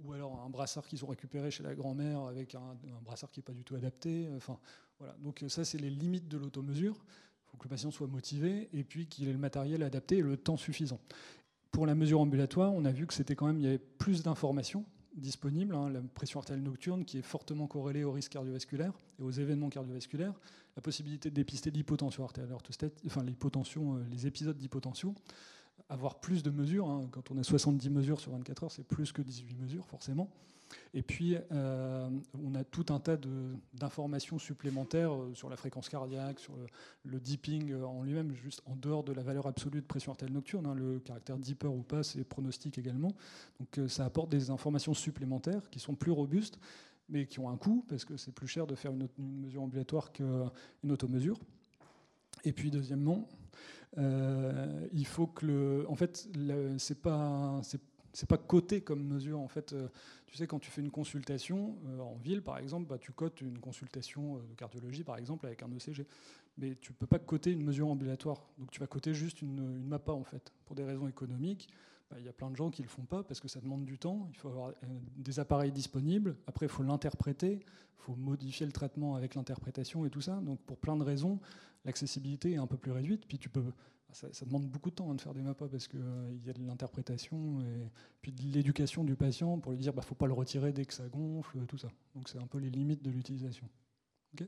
[0.04, 3.44] ou alors un brassard qu'ils ont récupéré chez la grand-mère, avec un, brassard qui n'est
[3.44, 4.30] pas du tout adapté.
[4.38, 4.60] Enfin,
[4.98, 5.14] voilà.
[5.20, 6.96] Donc ça, c'est les limites de l'automesure.
[6.96, 10.22] Il faut que le patient soit motivé, et puis qu'il ait le matériel adapté et
[10.22, 11.02] le temps suffisant.
[11.72, 14.24] Pour la mesure ambulatoire, on a vu que c'était quand même, il y avait plus
[14.24, 14.86] d'informations
[15.16, 19.32] disponible, hein, la pression artérielle nocturne qui est fortement corrélée au risque cardiovasculaire et aux
[19.32, 20.34] événements cardiovasculaires,
[20.76, 22.56] la possibilité de dépister l'hypotension artérielle
[23.06, 25.16] enfin l'hypotension, euh, les épisodes d'hypotension,
[25.92, 29.12] avoir plus de mesures, hein, quand on a 70 mesures sur 24 heures, c'est plus
[29.12, 30.30] que 18 mesures forcément.
[30.94, 32.10] Et puis, euh,
[32.42, 33.18] on a tout un tas
[33.74, 36.54] d'informations supplémentaires euh, sur la fréquence cardiaque, sur
[37.04, 40.34] le, deeping euh, en lui-même, juste en dehors de la valeur absolue de pression artérielle
[40.34, 40.66] nocturne.
[40.66, 43.12] Hein, le caractère deeper ou pas, c'est pronostic également.
[43.60, 46.58] Donc, ça apporte des informations supplémentaires qui sont plus robustes,
[47.10, 50.14] mais qui ont un coût, parce que c'est plus cher de faire une, mesure ambulatoire
[50.14, 50.52] qu'une
[50.90, 51.38] automesure.
[52.46, 53.28] Et puis, deuxièmement,
[53.98, 55.86] il faut que le.
[55.90, 56.28] En fait,
[56.78, 57.62] c'est pas
[58.14, 59.40] c'est pas coté comme mesure.
[59.40, 59.88] En fait, euh,
[60.28, 63.42] tu sais, quand tu fais une consultation euh, en ville, par exemple, bah, tu cotes
[63.42, 66.06] une consultation euh, de cardiologie, par exemple, avec un ECG.
[66.58, 68.44] Mais tu peux pas coter une mesure ambulatoire.
[68.58, 70.52] Donc tu vas coter juste une, MAPA, en fait.
[70.66, 71.70] Pour des raisons économiques,
[72.20, 73.86] il y a plein de gens qui ne le font pas parce que ça demande
[73.86, 74.28] du temps.
[74.30, 74.74] Il faut avoir euh,
[75.18, 76.36] des appareils disponibles.
[76.48, 77.60] Après, il faut l'interpréter.
[77.64, 80.36] Il faut modifier le traitement avec l'interprétation et tout ça.
[80.42, 81.40] Donc, pour plein de raisons,
[81.86, 83.26] l'accessibilité est un peu plus réduite.
[83.28, 83.64] Puis, tu peux,
[84.12, 86.00] ça, demande beaucoup de temps hein, de faire des MAPA parce qu'il
[86.34, 87.90] il y a de l'interprétation et
[88.22, 90.74] puis de l'éducation du patient pour lui dire qu'il bah, ne faut pas le retirer
[90.74, 91.90] dès que ça gonfle, tout ça.
[92.16, 93.68] Donc, c'est un peu les limites de l'utilisation
[94.40, 94.48] Oui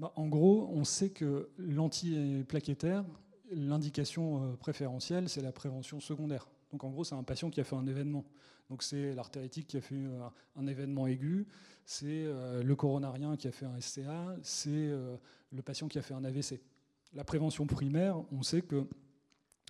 [0.00, 3.04] Bah, en gros, on sait que l'antiplaquettaire,
[3.50, 6.48] l'indication euh, préférentielle, c'est la prévention secondaire.
[6.72, 8.24] Donc en gros, c'est un patient qui a fait un événement.
[8.70, 11.46] Donc c'est l'artéritique qui a fait euh, un événement aigu,
[11.84, 14.88] c'est euh, le coronarien qui a fait un SCA, c'est
[15.52, 16.62] le patient qui a fait un AVC.
[17.12, 18.86] La prévention primaire, on sait que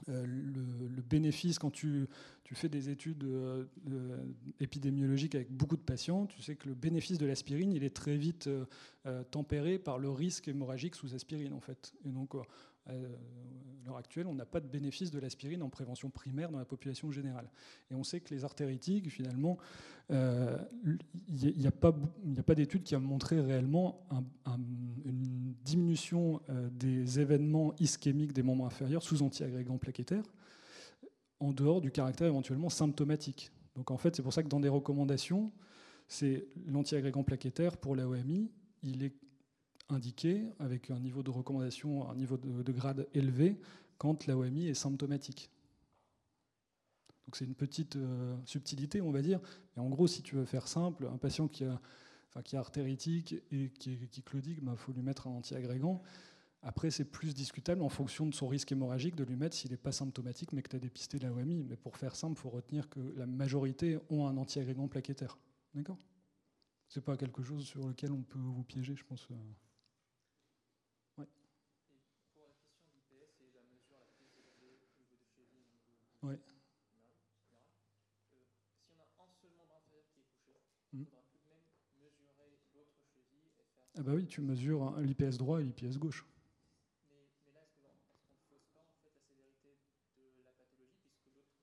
[0.08, 2.08] euh, le, bénéfice, quand tu,
[2.52, 3.64] fais des études euh,
[4.60, 8.16] épidémiologiques avec beaucoup de patients, tu sais que le bénéfice de l'aspirine, il est très
[8.16, 11.92] vite euh, tempéré par le risque hémorragique sous aspirine, en fait.
[12.04, 12.34] Et donc,
[12.90, 16.64] à l'heure actuelle, on n'a pas de bénéfice de l'aspirine en prévention primaire dans la
[16.64, 17.48] population générale.
[17.90, 19.58] Et on sait que les artéritiques, finalement,
[20.10, 21.92] il n'y a, pas,
[22.54, 24.06] d'études qui a montré réellement
[25.04, 26.40] une diminution
[26.72, 30.24] des événements ischémiques des membres inférieurs sous antiagrégants plaquettaires,
[31.38, 33.50] en dehors du caractère éventuellement symptomatique.
[33.76, 35.52] Donc en fait, c'est pour ça que dans des recommandations,
[36.08, 38.50] c'est l'antiagrégant plaquettaire pour la OMI,
[38.82, 39.14] il est
[39.92, 43.58] indiqué avec un niveau de recommandation, un niveau de, grade élevé
[43.98, 45.50] quand la OMI est symptomatique.
[47.26, 49.40] Donc c'est une petite euh, subtilité, on va dire.
[49.76, 51.80] Mais en gros, si tu veux faire simple, un patient qui, a,
[52.28, 56.02] enfin, qui artéritique et qui est, claudique, il bah, faut lui mettre un antiagrégant.
[56.62, 59.78] Après, c'est plus discutable en fonction de son risque hémorragique de lui mettre s'il n'est
[59.78, 61.64] pas symptomatique mais que tu as dépisté la OMI.
[61.64, 65.38] Mais pour faire simple, il faut retenir que la majorité ont un antiagrégant plaquettaire.
[65.74, 65.98] D'accord?
[66.88, 69.28] C'est pas quelque chose sur lequel on peut vous piéger, je pense.
[76.22, 76.36] Oui.
[78.28, 80.52] Si on a un seul membre inférieur qui est couché,
[80.92, 81.64] il faudra tout de même
[81.96, 82.44] mesurer
[82.76, 83.88] l'autre cheville et faire.
[83.96, 86.26] Ah bah oui, tu mesures l'IPS droit et l'IPS gauche.
[87.08, 87.88] Mais, mais là, est-ce qu'on
[88.36, 89.80] ne fausse pas en fait la sévérité
[90.12, 91.56] de la pathologie puisque l'autre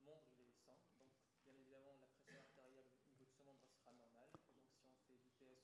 [0.00, 0.80] membre il est sain
[1.20, 4.32] Donc bien évidemment la pression artérielle au niveau de ce membre sera normale.
[4.56, 5.60] Et donc si on fait l'IPS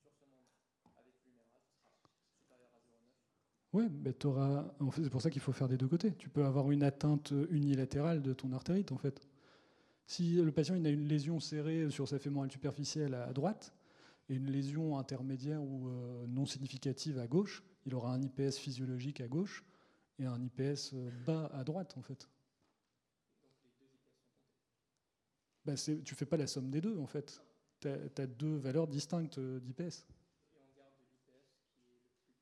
[0.00, 0.48] sur ce membre
[0.96, 2.08] avec l'huméral, ce sera
[2.40, 3.60] supérieur à 0,9.
[3.76, 3.90] Oui,
[4.94, 6.14] c'est pour ça qu'il faut faire des deux côtés.
[6.14, 9.28] Tu peux avoir une atteinte unilatérale de ton artérite, en fait.
[10.06, 13.74] Si le patient il a une lésion serrée sur sa fémorale superficielle à droite
[14.30, 19.20] et une lésion intermédiaire ou euh, non significative à gauche, il aura un IPS physiologique
[19.20, 19.62] à gauche
[20.18, 22.30] et un IPS euh, bas à droite, en fait.
[25.66, 27.42] Bah, tu fais pas la somme des deux, en fait.
[27.80, 30.06] Tu as, deux valeurs distinctes euh, d'IPS.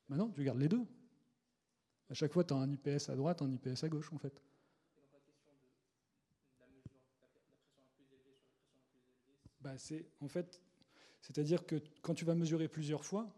[0.08, 0.86] Maintenant, tu gardes les deux.
[2.10, 4.42] À chaque fois, tu as un IPS à droite, un IPS à gauche, en fait.
[9.64, 10.60] Bah, c'est en fait,
[11.22, 13.34] c'est-à-dire que quand tu vas mesurer plusieurs fois,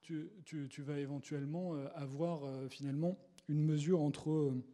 [0.00, 0.30] tu,
[0.78, 4.64] vas éventuellement euh, avoir euh, finalement une mesure entre euh,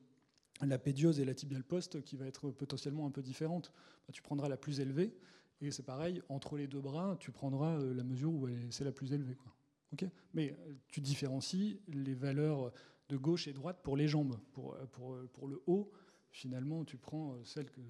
[0.62, 3.72] la pédiose et la tibiale poste qui va être potentiellement un peu différente.
[4.06, 5.16] Bah, tu prendras la plus élevée
[5.60, 9.12] et c'est pareil entre les deux bras, tu prendras la mesure où c'est la plus
[9.12, 9.52] élevée, quoi.
[10.32, 12.72] Mais tu différencies les valeurs
[13.08, 14.38] de gauche et droite pour les jambes.
[14.52, 15.90] Pour, pour, pour le haut,
[16.30, 17.80] finalement, tu prends celle que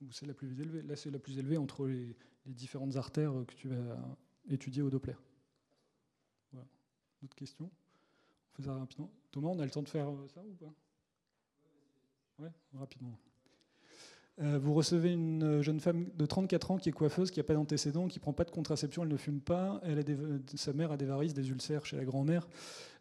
[0.00, 0.82] où c'est la plus élevée.
[0.82, 2.16] Là, c'est la plus élevée entre les,
[2.46, 3.98] différentes artères que tu vas
[4.48, 5.16] étudier au Doppler.
[6.52, 6.66] Voilà.
[7.20, 7.70] D'autres questions
[8.58, 9.10] On rapidement.
[9.32, 10.72] Thomas, on a le temps de faire ça ou pas?
[12.38, 13.18] Ouais, rapidement.
[14.42, 17.54] Euh, vous recevez une jeune femme de 34 ans qui est coiffeuse, qui n'a pas
[17.54, 19.80] d'antécédents, qui ne prend pas de contraception, elle ne fume pas.
[19.82, 20.02] Elle a
[20.56, 22.46] sa mère a des varices, des ulcères chez la grand-mère.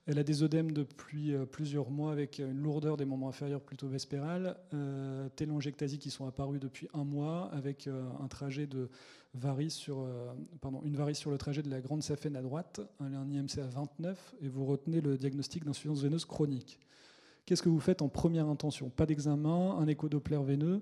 [0.08, 3.88] Elle a des œdèmes depuis euh, plusieurs mois avec une lourdeur des membres inférieurs plutôt
[3.88, 8.88] vespérale, euh, qui sont apparus depuis un mois avec euh, un trajet de
[9.70, 10.08] sur,
[10.86, 13.68] une varice sur le trajet de la grande saphène à droite, un, un IMC à
[13.68, 16.80] 29 et vous retenez le diagnostic d'insuffisance veineuse chronique.
[17.46, 18.90] Qu'est-ce que vous faites en première intention?
[18.90, 20.82] Pas d'examen, un écho-doppler veineux.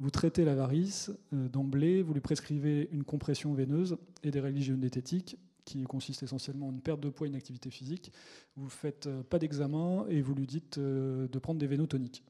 [0.00, 5.36] Vous traitez la varice d'emblée, vous lui prescrivez une compression veineuse et des religions diététiques
[5.68, 8.10] qui consiste essentiellement en une perte de poids et une activité physique.
[8.56, 12.24] Vous ne faites euh, pas d'examen et vous lui dites euh, de prendre des vénotoniques.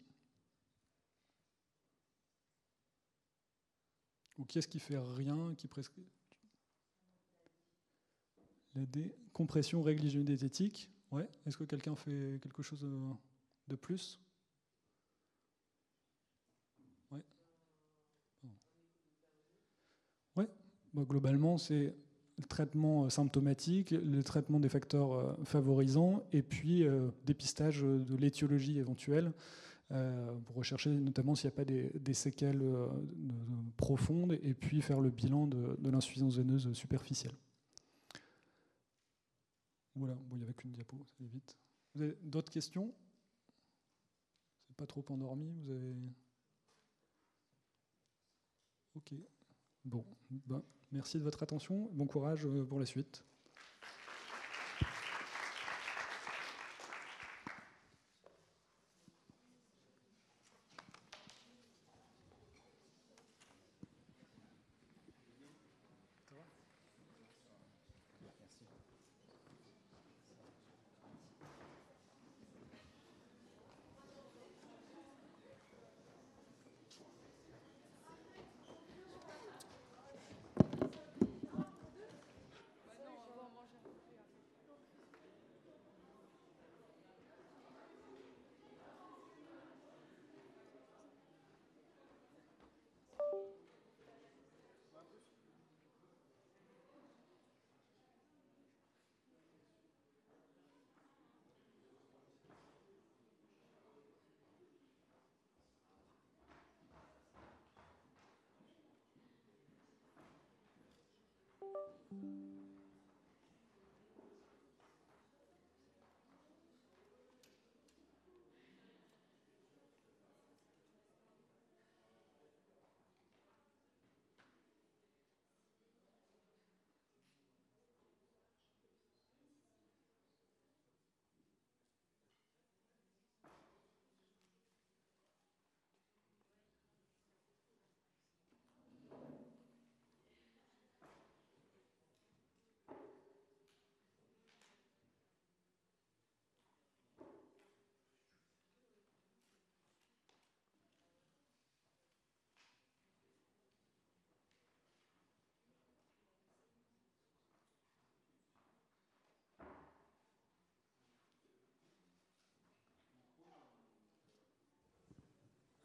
[4.38, 6.06] Ou qui est-ce qui fait rien, qui prescrit
[8.74, 10.90] La décompression règle diététique?
[11.12, 11.28] Ouais.
[11.46, 13.12] Est-ce que quelqu'un fait quelque chose euh,
[13.68, 14.18] de plus?
[20.94, 21.04] Ouais.
[21.04, 21.94] globalement, c'est
[22.38, 26.84] le traitement symptomatique, le traitement des facteurs favorisants, et puis
[27.26, 29.32] dépistage de l'étiologie éventuelle
[29.88, 32.62] pour rechercher notamment s'il n'y a pas des, séquelles
[33.76, 37.34] profondes, et puis faire le bilan de, l'insuffisance veineuse superficielle.
[39.96, 41.56] Voilà, bon, il n'y avait qu'une diapo, ça va vite.
[41.94, 42.94] Vous avez d'autres questions?
[44.68, 45.94] C'est pas trop endormi Vous avez.
[48.94, 49.14] Ok.
[49.84, 50.62] Bon, ben,
[50.92, 51.90] merci de votre attention.
[51.92, 53.24] Bon courage euh, pour la suite.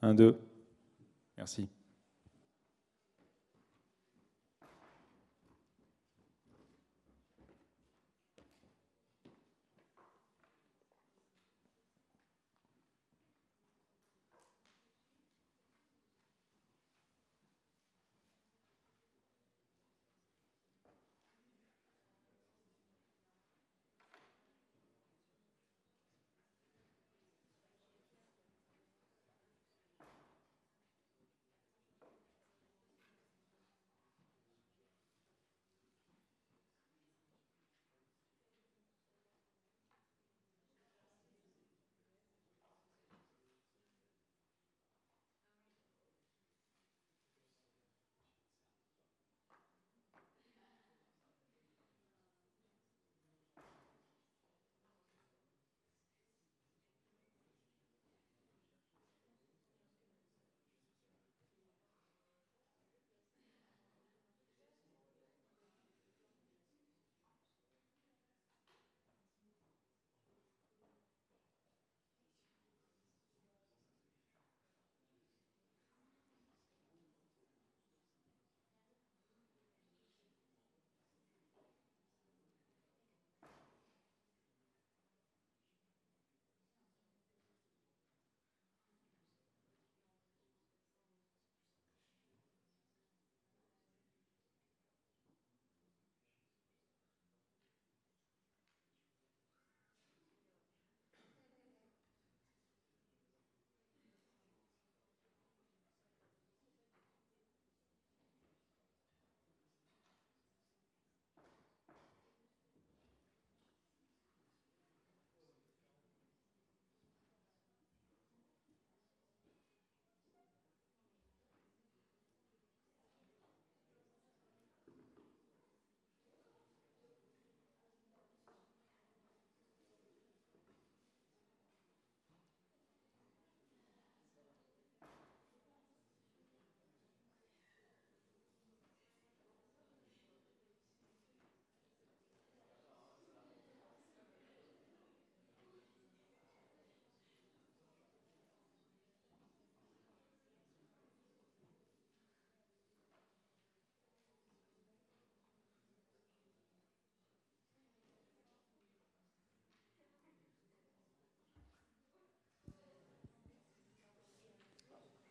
[0.04, 0.38] Un, deux.
[1.38, 1.70] Merci.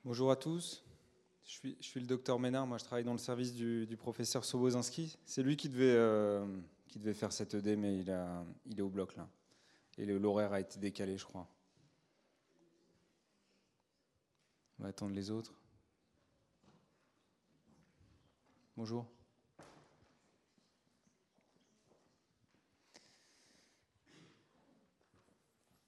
[0.05, 0.83] Bonjour à tous.
[1.45, 5.17] Je suis, le docteur Ménard, moi je travaille dans le service du, professeur Sobozinski.
[5.25, 6.45] C'est lui qui devait, euh,
[7.15, 9.29] faire cette ED, mais il, est au bloc là.
[9.99, 11.47] Et l'horaire a été décalé, je crois.
[14.81, 15.55] On va attendre les autres.
[18.77, 19.07] Bonjour.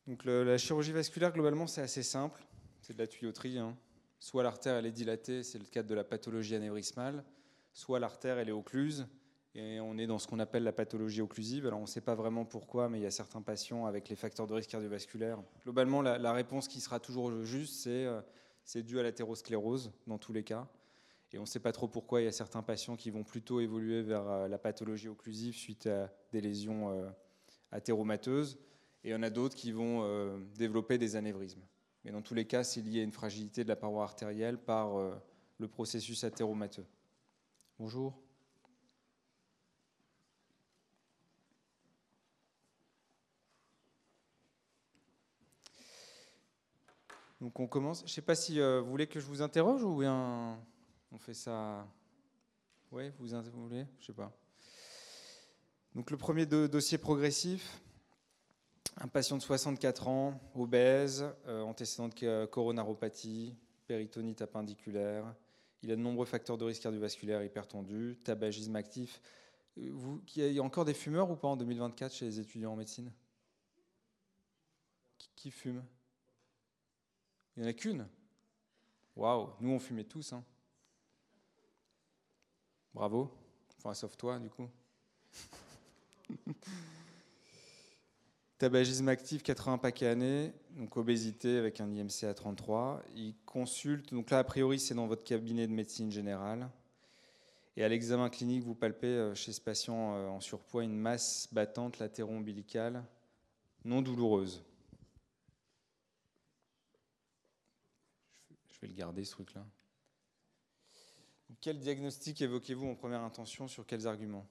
[0.07, 2.41] Donc la chirurgie vasculaire, globalement, c'est assez simple.
[2.81, 3.59] C'est de la tuyauterie.
[3.59, 3.77] Hein.
[4.24, 7.22] Soit l'artère elle est dilatée, c'est le cadre de la pathologie anévrismale,
[7.74, 9.06] soit l'artère elle est occluse,
[9.55, 11.66] et on est dans ce qu'on appelle la pathologie occlusive.
[11.66, 14.16] Alors on ne sait pas vraiment pourquoi, mais il y a certains patients avec les
[14.16, 15.42] facteurs de risque cardiovasculaire.
[15.64, 18.22] Globalement, la, la réponse qui sera toujours juste, c'est euh,
[18.64, 20.66] c'est dû à l'athérosclérose dans tous les cas.
[21.34, 23.60] Et on ne sait pas trop pourquoi il y a certains patients qui vont plutôt
[23.60, 27.10] évoluer vers euh, la pathologie occlusive suite à des lésions euh,
[27.72, 28.59] athéromateuses.
[29.02, 31.60] Et il y en a d'autres qui vont euh, développer des anévrismes.
[32.05, 34.98] Mais dans tous les cas, c'est lié à une fragilité de la paroi artérielle par
[34.98, 35.14] euh,
[35.59, 36.86] le processus athéromateux.
[37.78, 38.14] Bonjour.
[47.40, 48.01] Donc on commence.
[48.01, 50.59] Je ne sais pas si euh, vous voulez que je vous interroge ou bien
[51.12, 51.86] on fait ça?
[52.90, 53.85] Oui, vous, voulez?
[53.98, 54.32] Je ne sais pas.
[55.94, 57.82] Donc le premier do dossier progressif,
[58.96, 63.54] un patient de 64 ans, obèse, euh, antécédent de coronaropathie,
[63.86, 65.34] péritonite appendiculaire.
[65.82, 69.20] Il a de nombreux facteurs de risque cardiovasculaire hypertendu, tabagisme actif.
[69.78, 72.76] Euh, il y a encore des fumeurs ou pas en 2024 chez les étudiants en
[72.76, 73.12] médecine?
[75.18, 75.84] Qui, qui fume?
[77.56, 78.06] Il n'y en a qu'une?
[79.16, 80.32] Waouh, nous on fumait tous.
[80.32, 80.44] Hein.
[82.94, 83.30] Bravo.
[83.78, 84.68] Enfin, sauf toi, du coup.
[88.59, 93.02] Tabagisme actif, 80 paquets années, donc obésité avec un IMC à 33.
[93.16, 96.70] Il consulte, donc là, a priori, c'est dans votre cabinet de médecine générale.
[97.76, 101.48] Et à l'examen clinique, vous palpez euh, chez ce patient euh, en surpoids une masse
[101.51, 103.05] battante latéro-ombilicale
[103.85, 104.62] non douloureuse.
[108.70, 109.64] Je vais le garder, ce truc-là.
[111.60, 114.47] Quel diagnostic évoquez-vous en première intention Sur quels arguments?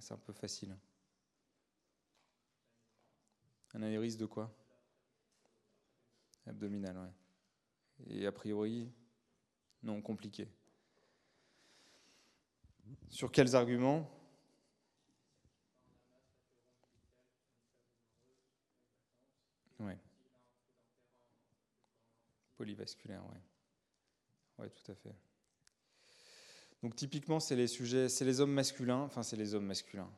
[0.00, 0.76] C'est un peu facile.
[3.74, 4.54] Un anévrisme de quoi?
[6.46, 7.12] Abdominal, ouais.
[8.06, 8.90] Et a priori,
[9.82, 10.48] non, compliqué.
[13.10, 14.10] Sur quels arguments?
[19.80, 19.98] Ouais.
[22.56, 23.40] Polyvasculaire, ouais.
[24.58, 25.14] Ouais, tout à fait.
[26.82, 30.10] Donc typiquement, c'est les sujets, c'est les hommes masculins, enfin c'est les hommes masculins.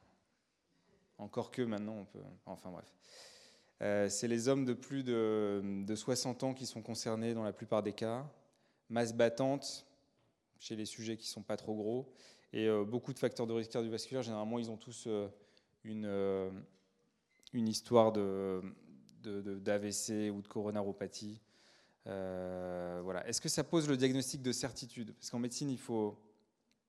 [1.19, 2.23] Encore que maintenant, on peut.
[2.47, 2.95] Enfin bref.
[3.83, 7.53] Euh, c'est les hommes de plus de, de, 60 ans qui sont concernés dans la
[7.53, 8.31] plupart des cas.
[8.91, 9.87] Masse battante
[10.59, 12.13] chez les sujets qui ne sont pas trop gros.
[12.53, 15.29] Et euh, beaucoup de facteurs de risque cardiovasculaire, généralement, ils ont tous euh,
[15.85, 18.13] une, histoire
[19.23, 21.41] d'AVC ou de coronaropathie.
[22.05, 23.27] Voilà.
[23.27, 25.15] Est-ce que ça pose le diagnostic de certitude?
[25.15, 26.19] Parce qu'en médecine, il faut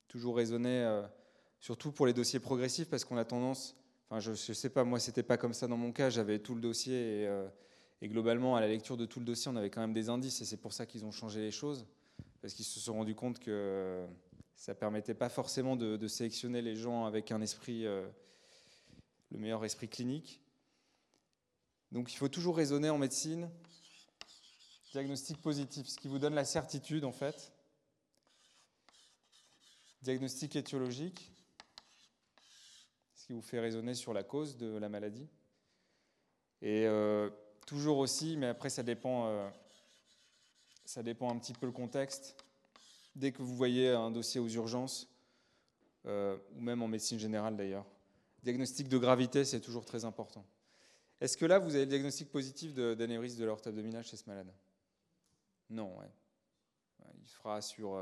[0.09, 1.01] toujours raisonner,
[1.61, 3.80] surtout pour les dossiers progressifs, parce qu'on a tendance
[4.19, 6.09] Je ne sais pas, moi, c'était pas comme ça dans mon cas.
[6.09, 7.47] J'avais tout le dossier et, euh,
[8.01, 10.41] et, globalement, à la lecture de tout le dossier, on avait quand même des indices
[10.41, 11.85] et c'est pour ça qu'ils ont changé les choses
[12.41, 14.05] parce qu'ils se sont rendus compte que
[14.55, 18.07] ça permettait pas forcément de, sélectionner les gens avec un esprit, euh,
[19.31, 20.41] le meilleur esprit clinique.
[21.91, 23.49] Donc, il faut toujours raisonner en médecine.
[24.91, 27.53] Diagnostic positif, ce qui vous donne la certitude en fait.
[30.01, 31.31] Diagnostic étiologique
[33.31, 35.25] qui vous fait raisonner sur la cause de la maladie.
[36.61, 37.29] Et euh,
[37.65, 39.49] toujours aussi, mais après ça dépend, euh,
[40.83, 42.35] ça dépend un petit peu le contexte.
[43.15, 45.07] Dès que vous voyez un dossier aux urgences,
[46.07, 47.85] euh, ou même en médecine générale d'ailleurs,
[48.43, 50.45] diagnostic de gravité, c'est toujours très important.
[51.21, 54.51] Est-ce que là, vous avez le diagnostic positif d'anévrisme de, de abdominale chez ce malade?
[55.69, 56.11] Non, ouais.
[57.21, 57.95] Il fera sur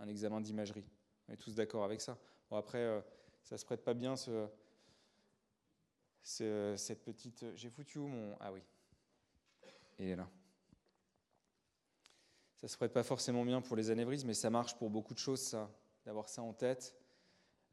[0.00, 0.86] un examen d'imagerie.
[1.28, 2.18] On est tous d'accord avec ça.
[2.50, 3.04] Bon, après,
[3.48, 4.46] ça se prête pas bien ce,
[6.22, 7.46] ce cette petite.
[7.54, 8.36] J'ai foutu où mon.
[8.40, 8.62] Ah oui.
[9.98, 10.28] Il est là.
[12.56, 15.18] Ça se prête pas forcément bien pour les anévrismes, mais ça marche pour beaucoup de
[15.18, 15.70] choses, ça,
[16.04, 16.94] d'avoir ça en tête.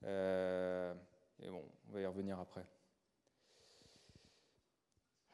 [0.04, 0.94] Euh,
[1.40, 2.66] et bon, on va y revenir après.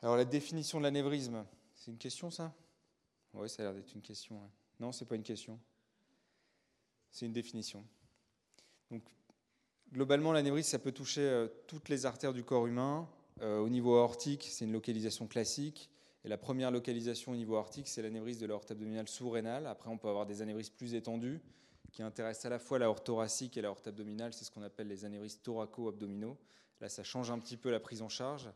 [0.01, 1.45] Alors la définition de l'anévrisme,
[1.75, 2.51] c'est une question ça?
[3.35, 4.41] Oui, ça a l'air d'être une question.
[4.41, 4.49] Ouais.
[4.79, 5.59] Non, c'est pas une question.
[7.11, 7.85] C'est une définition.
[8.89, 9.03] Donc
[9.93, 13.09] Globalement, l'anévrisme, ça peut toucher euh, toutes les artères du corps humain.
[13.41, 15.89] Euh, au niveau aortique, c'est une localisation classique.
[16.23, 19.67] Et la première localisation au niveau aortique, c'est l'anévrisme de l'aorte abdominale sous-rénale.
[19.67, 21.41] Après, on peut avoir des anévrismes plus étendus
[21.91, 24.31] qui intéressent à la fois l'aorte thoracique et l'aorte abdominale.
[24.31, 26.37] C'est ce qu'on appelle les anévrismes thoraco-abdominaux.
[26.79, 28.49] Là, ça change un petit peu la prise en charge.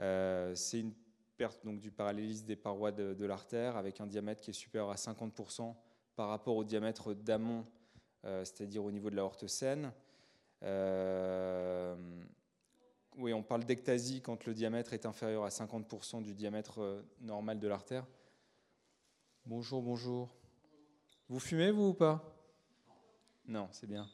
[0.00, 0.94] Euh, c'est une
[1.36, 4.94] perte donc, du parallélisme des parois de, l'artère avec un diamètre qui est supérieur à
[4.94, 5.74] 50%
[6.16, 7.66] par rapport au diamètre d'amont,
[8.22, 9.92] c'est-à-dire au niveau de l'aorte saine.
[10.64, 11.94] Euh,
[13.16, 17.58] oui, on parle d'ectasie quand le diamètre est inférieur à 50% du diamètre euh, normal
[17.60, 18.06] de l'artère.
[19.44, 20.34] Bonjour, bonjour.
[21.28, 22.34] Vous fumez, vous ou pas?
[23.46, 24.08] Non, c'est bien.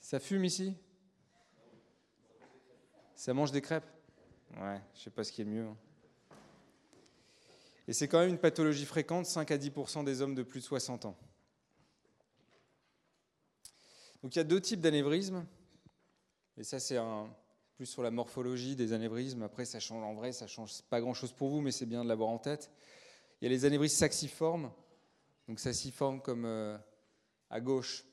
[0.00, 0.74] Ça fume ici?
[3.14, 3.84] Ça mange des crêpes?
[4.58, 5.66] Ouais, je sais pas ce qui est mieux.
[5.66, 5.76] Hein.
[7.86, 10.64] Et c'est quand même une pathologie fréquente, 5 à 10% des hommes de plus de
[10.64, 11.16] 60 ans.
[14.22, 15.44] Donc il y a deux types d'anévrismes.
[16.56, 16.98] Et ça, c'est
[17.74, 19.42] plus sur la morphologie des anévrismes.
[19.42, 22.08] Après, ça change en vrai, ça change pas grand-chose pour vous, mais c'est bien de
[22.08, 22.70] l'avoir en tête.
[23.40, 24.70] Il y a les anévrismes saxiformes.
[25.48, 26.78] Donc saxiformes comme euh,
[27.50, 28.04] à gauche.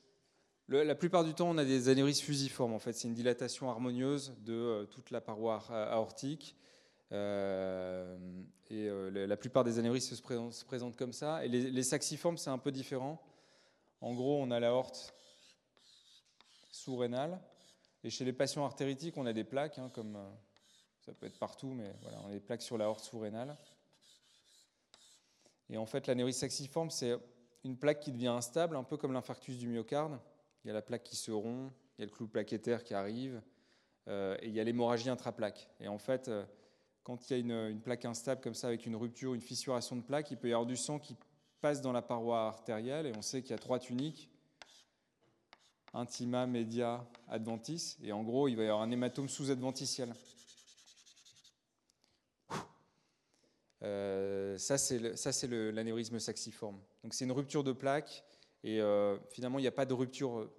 [0.68, 2.72] la plupart du temps, on a des anévrismes fusiformes.
[2.72, 6.56] En fait, c'est une dilatation harmonieuse de euh, toute la paroi aortique.
[7.12, 8.18] Euh,
[8.70, 11.44] et la plupart des anévrismes se présentent, se présentent comme ça.
[11.44, 13.22] Et les, les saxiformes, c'est un peu différent.
[14.00, 15.14] En gros, on a l'aorte
[16.70, 17.38] sous-rénale
[18.04, 20.30] et chez les patients artéritiques, on a des plaques, hein, comme euh,
[21.00, 21.92] ça peut être partout, mais
[22.24, 23.56] on a des plaques sur la horte sous-rénale.
[25.70, 27.16] Et en fait, l'anévrisme saxiforme, c'est
[27.64, 30.18] une plaque qui devient instable, un peu comme l'infarctus du myocarde.
[30.64, 32.94] Il y a la plaque qui se rompt, il y a le clou plaquettaire qui
[32.94, 33.40] arrive,
[34.08, 35.68] euh, et il y a l'hémorragie intraplaque.
[35.78, 36.44] Et en fait, euh,
[37.04, 39.94] quand il y a une, une, plaque instable comme ça, avec une rupture, une fissuration
[39.94, 41.16] de plaque, il peut y avoir du sang qui
[41.60, 44.31] passe dans la paroi artérielle, et on sait qu'il y a trois tuniques
[45.94, 47.96] intima, média, adventis.
[48.02, 50.14] Et en gros, il va y avoir un hématome sous-adventiciel.
[53.82, 56.78] Euh, ça, c'est l'anévrisme saxiforme.
[57.02, 58.24] Donc, c'est une rupture de plaque.
[58.64, 60.54] Et euh, finalement, il n'y a pas de rupture euh,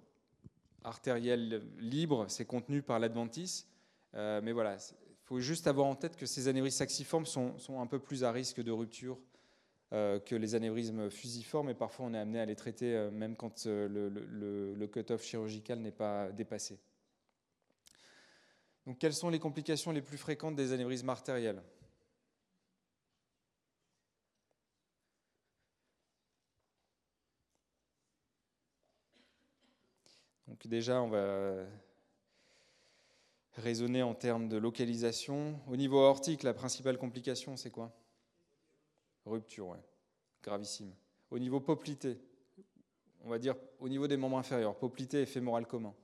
[0.84, 2.26] artérielle libre.
[2.28, 3.66] C'est contenu par l'adventis.
[4.12, 7.98] mais voilà, il faut juste avoir en tête que ces anévrismes saxiformes sont, un peu
[7.98, 9.33] plus à risque de rupture euh,
[10.18, 13.66] que les anévrismes fusiformes, et parfois on est amené à les traiter euh, même quand
[13.66, 16.80] euh, le, le, le cut-off chirurgical n'est pas dépassé.
[18.86, 21.62] Donc, quelles sont les complications les plus fréquentes des anévrismes artériels?
[30.46, 31.66] Donc déjà, on va
[33.56, 35.58] raisonner en termes de localisation.
[35.68, 37.92] Au niveau aortique, la principale complication, c'est quoi?
[39.26, 39.82] Rupture, ouais.
[40.42, 40.92] Gravissime.
[41.30, 42.18] Au niveau poplité,
[43.22, 45.94] on va dire au niveau des membres inférieurs, poplité et fémoral commun.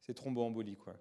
[0.00, 0.96] C'est thromboembolique, quoi.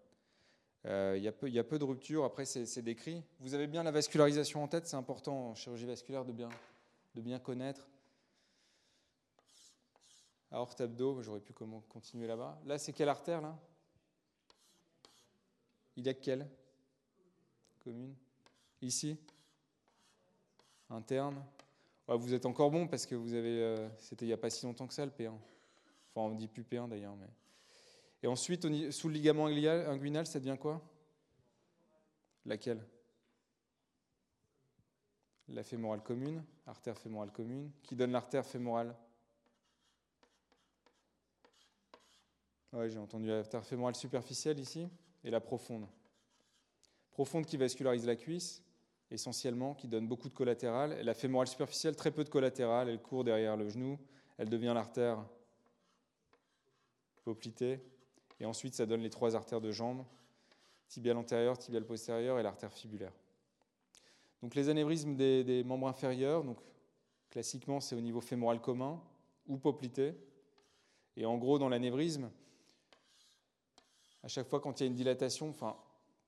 [0.86, 3.24] Euh, il y, y, a peu de rupture, après c'est décrit.
[3.40, 7.88] Vous avez bien la vascularisation en tête, c'est important en chirurgie vasculaire de bien, connaître.
[10.52, 12.60] Aorte abdo, j'aurais pu comment continuer là-bas.
[12.66, 13.58] Là, c'est quelle artère là?
[15.96, 16.48] Il y a quelle
[17.84, 18.16] Commune?
[18.82, 19.18] Ici?
[20.90, 21.44] Interne.
[22.08, 23.62] vous êtes encore bon parce que vous avez.
[23.62, 25.30] Euh, c'était il n'y a pas si longtemps que ça le P1.
[25.30, 25.42] Enfin,
[26.16, 27.16] on dit plus P1 d'ailleurs.
[27.16, 27.28] Mais...
[28.24, 30.82] Et ensuite, sous le ligament inguinal, ça devient quoi?
[32.46, 32.84] Laquelle?
[35.50, 38.96] La fémorale commune, artère fémorale commune, qui donne l'artère fémorale?
[42.74, 44.90] Ouais, j'ai entendu l'artère fémorale superficielle ici,
[45.24, 45.88] et la profonde.
[47.12, 48.65] Profonde qui vascularise la cuisse,
[49.12, 51.00] essentiellement, qui donne beaucoup de collatéral.
[51.02, 54.00] La fémorale superficielle, très peu de collatéral, elle court derrière le genou,
[54.38, 55.24] elle devient l'artère
[57.24, 57.80] poplitée,
[58.40, 60.06] et ensuite ça donne les trois artères de jambe,
[60.88, 63.14] tibiale antérieure, tibiale postérieure et l'artère fibulaire.
[64.42, 66.60] Donc les anévrismes des, membres inférieurs, donc
[67.30, 69.02] classiquement c'est au niveau fémoral commun
[69.48, 70.14] ou poplité,
[71.18, 72.30] et en gros dans l'anévrisme,
[74.22, 75.76] à chaque fois quand il y a une dilatation, enfin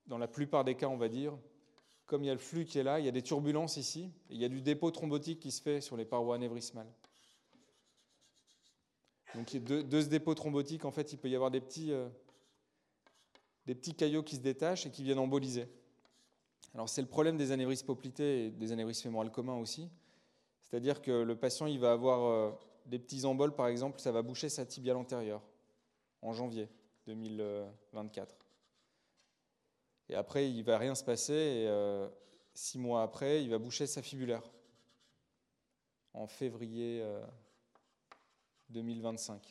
[0.07, 1.37] dans la plupart des cas on va dire,
[2.07, 4.11] comme il y a le flux qui est là, il y a des turbulences ici,
[4.29, 6.91] et il y a du dépôt thrombotique qui se fait sur les parois anévrismales.
[9.35, 12.07] Donc de, ce dépôt thrombotique, en fait, il peut y avoir des petits, euh,
[13.65, 15.67] des petits caillots qui se détachent et qui viennent emboliser.
[16.73, 19.89] Alors c'est le problème des anévrismes poplités et des anévrismes fémorales communs aussi.
[20.61, 22.51] C'est-à-dire que le patient, il va avoir euh,
[22.85, 25.41] des petits emboles, par exemple, ça va boucher sa tibiale antérieure
[26.21, 26.69] en janvier
[27.05, 28.36] 2024.
[30.09, 31.34] Et après, il va rien se passer.
[31.34, 32.07] Et euh,
[32.53, 34.43] six mois après, il va boucher sa fibulaire.
[36.13, 37.05] En février
[38.69, 39.35] 2025.
[39.35, 39.49] Euh,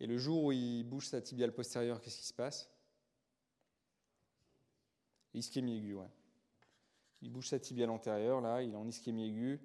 [0.00, 2.70] et le jour où il bouge sa tibiale postérieure, qu'est-ce qui se passe?
[5.34, 6.10] Ischémie aiguë, ouais.
[7.20, 9.60] Il bouge sa tibiale antérieure, là, il est en ischémie aiguë,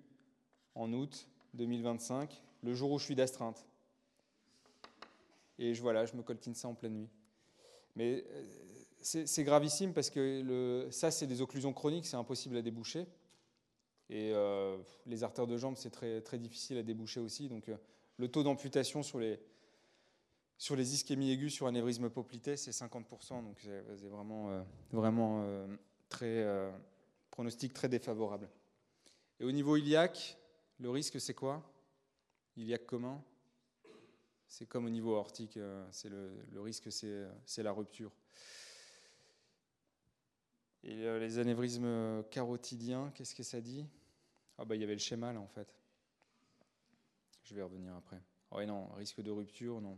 [0.73, 3.67] en août 2025, le jour où je suis d'astreinte.
[5.59, 7.09] Et je, voilà, je me coltine ça en pleine nuit.
[7.95, 8.72] Mais euh,
[9.03, 13.05] c'est gravissime parce que ça, c'est des occlusions chroniques, c'est impossible à déboucher.
[14.09, 17.49] Et euh, les artères de jambes, c'est très, difficile à déboucher aussi.
[17.49, 17.77] Donc euh,
[18.17, 19.39] le taux d'amputation sur les,
[20.57, 23.43] sur les ischémies aiguës sur anévrisme poplité, c'est 50%.
[23.43, 25.45] Donc c'est vraiment, vraiment
[26.09, 26.45] très,
[27.31, 28.49] pronostic très défavorable.
[29.39, 30.37] Et au niveau iliaque,
[30.79, 31.61] le risque, c'est quoi?
[32.55, 33.21] Iliaque commun?
[34.47, 35.57] C'est comme au niveau aortique,
[35.91, 38.11] c'est le risque, c'est la rupture.
[40.83, 43.85] Et euh, les anévrismes carotidiens, qu'est-ce que ça dit?
[44.57, 45.73] Ah bah il y avait le schéma là en fait.
[47.43, 48.21] Je vais revenir après.
[48.51, 49.97] Oh, non, risque de rupture, non.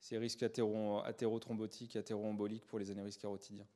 [0.00, 3.66] C'est risque athéro athérothrombotique, athéroembolique pour les anévrismes carotidiens.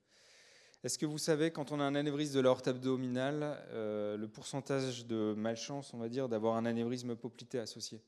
[0.85, 5.07] Est-ce que vous savez, quand on a un anévrisme de l'aorte abdominale, euh, le pourcentage
[5.07, 8.03] de malchance, on va dire, d'avoir un anévrisme poplité associé?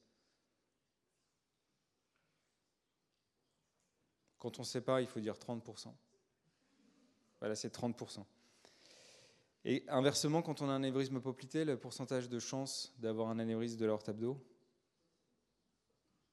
[4.39, 5.95] Quand on ne sait pas, il faut dire 30%.
[7.45, 8.25] Voilà, c'est 30%.
[9.67, 13.77] Et inversement, quand on a un anévrisme poplité, le pourcentage de chance d'avoir un anévrisme
[13.77, 14.43] de l'aorte abdo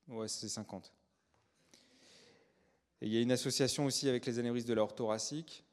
[0.07, 0.93] Ouais, c'est 50.
[3.01, 5.65] Et il y a une association aussi avec les anévrismes de l'aorte thoracique.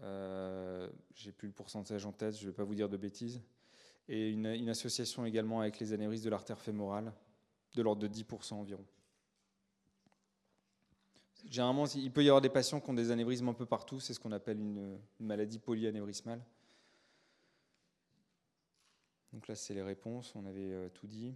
[0.00, 3.42] Euh, J'ai plus le pourcentage en tête, je ne vais pas vous dire de bêtises.
[4.08, 7.12] Et une, une association également avec les anévrismes de l'artère fémorale,
[7.74, 8.86] de l'ordre de 10% environ.
[11.46, 14.12] Généralement, il peut y avoir des patients qui ont des anévrismes un peu partout, c'est
[14.12, 16.42] ce qu'on appelle une, maladie polyanévrismale.
[19.32, 21.34] Donc là, c'est les réponses, on avait euh, tout dit.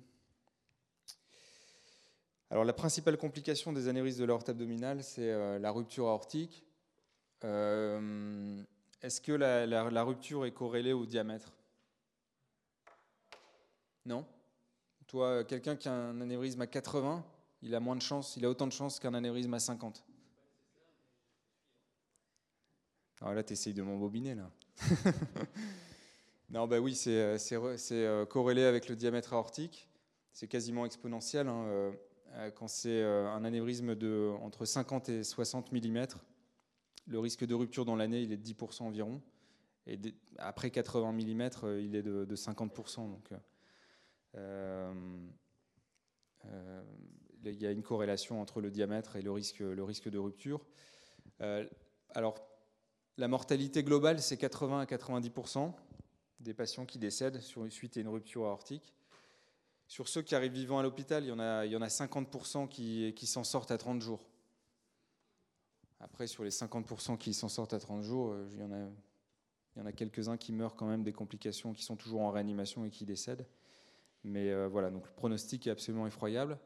[2.51, 6.67] Alors la principale complication des anévrismes de l'aorte abdominale, c'est euh, la rupture aortique.
[7.45, 8.63] Euh,
[9.01, 11.55] est-ce que la, la, rupture est corrélée au diamètre?
[14.05, 14.27] Non?
[15.07, 17.25] Toi, quelqu'un qui a un anévrisme à 80,
[17.63, 20.05] il a moins de chance, il a autant de chances qu'un anévrisme à 50.
[23.21, 24.51] Alors là, tu essayes de m'embobiner, là.
[26.51, 27.39] non, bah oui, c'est euh,
[27.93, 29.89] euh, corrélé avec le diamètre aortique.
[30.33, 31.47] C'est quasiment exponentiel.
[31.47, 31.93] Hein, euh,
[32.57, 36.07] quand c'est un anévrisme de entre 50 et 60 mm,
[37.07, 39.23] le risque de rupture dans l'année, il est de 10% environ.
[39.87, 40.01] Et
[40.39, 43.09] après 80 mm, il est de, 50%.
[43.09, 43.29] Donc,
[47.45, 50.65] il y a une corrélation entre le diamètre et le risque, de rupture.
[51.41, 51.67] Euh,
[52.11, 52.37] alors,
[53.17, 55.73] la mortalité globale, c'est 80 à 90%
[56.41, 57.41] des patients qui décèdent
[57.71, 58.95] suite à une rupture aortique.
[59.87, 61.89] Sur ceux qui arrivent vivants à l'hôpital, il, y en a, il y en a
[61.89, 64.27] 50% qui, qui s'en sortent à 30 jours.
[66.01, 68.89] Après, sur les 50% qui s'en sortent à 30 jours, euh, il y en a,
[69.77, 72.31] il y en a quelques-uns qui meurent quand même des complications, qui sont toujours en
[72.31, 73.47] réanimation et qui décèdent.
[74.25, 76.59] Mais euh, voilà, donc le pronostic est absolument effroyable.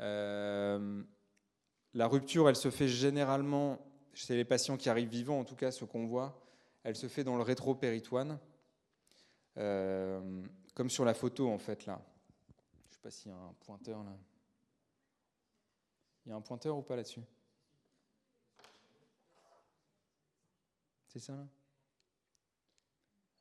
[0.00, 1.02] Euh,
[1.94, 3.78] la rupture, elle se fait généralement
[4.14, 6.40] chez les patients qui arrivent vivants, en tout cas ce qu'on voit,
[6.82, 8.38] elle se fait dans le rétro-péritoine,
[9.56, 10.42] euh,
[10.74, 12.00] comme sur la photo en fait là.
[12.84, 14.16] Je ne sais pas s'il y a un pointeur là.
[16.26, 17.22] Il y a un pointeur ou pas là-dessus?
[21.06, 21.46] C'est ça là?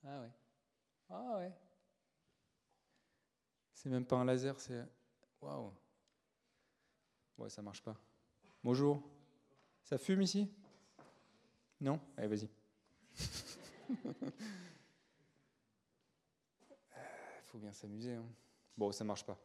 [0.06, 0.32] Ah ouais.
[1.10, 1.52] Ah ouais.
[3.74, 4.86] C'est même pas un laser, c'est.
[5.42, 5.74] Waouh!
[7.38, 7.96] Ouais, ça marche pas.
[8.64, 9.04] Bonjour.
[9.84, 10.52] Ça fume ici?
[11.80, 12.00] Non?
[12.18, 12.50] Allez, vas-y.
[17.46, 18.16] Faut bien s'amuser.
[18.16, 18.26] Hein.
[18.76, 19.38] Bon, ça marche pas.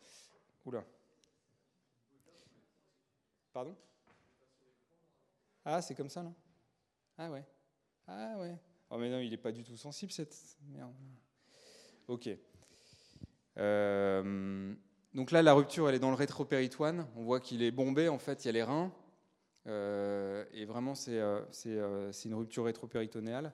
[0.65, 0.83] Oula.
[3.53, 3.77] Pardon?
[5.65, 6.35] Ah, c'est comme ça, non?
[7.19, 7.45] Ah ouais.
[8.07, 8.59] Ah ouais.
[8.89, 10.95] Oh mais non, il n'est pas du tout sensible, cette merde.
[12.09, 12.31] Ok.
[13.59, 14.75] Euh,
[15.15, 17.07] donc là, la rupture, elle est dans le rétropéritoine.
[17.17, 18.91] On voit qu'il est bombé, en fait, il y a les reins.
[19.67, 23.53] Euh, et vraiment, euh, euh, c'est une rupture rétropéritonéale.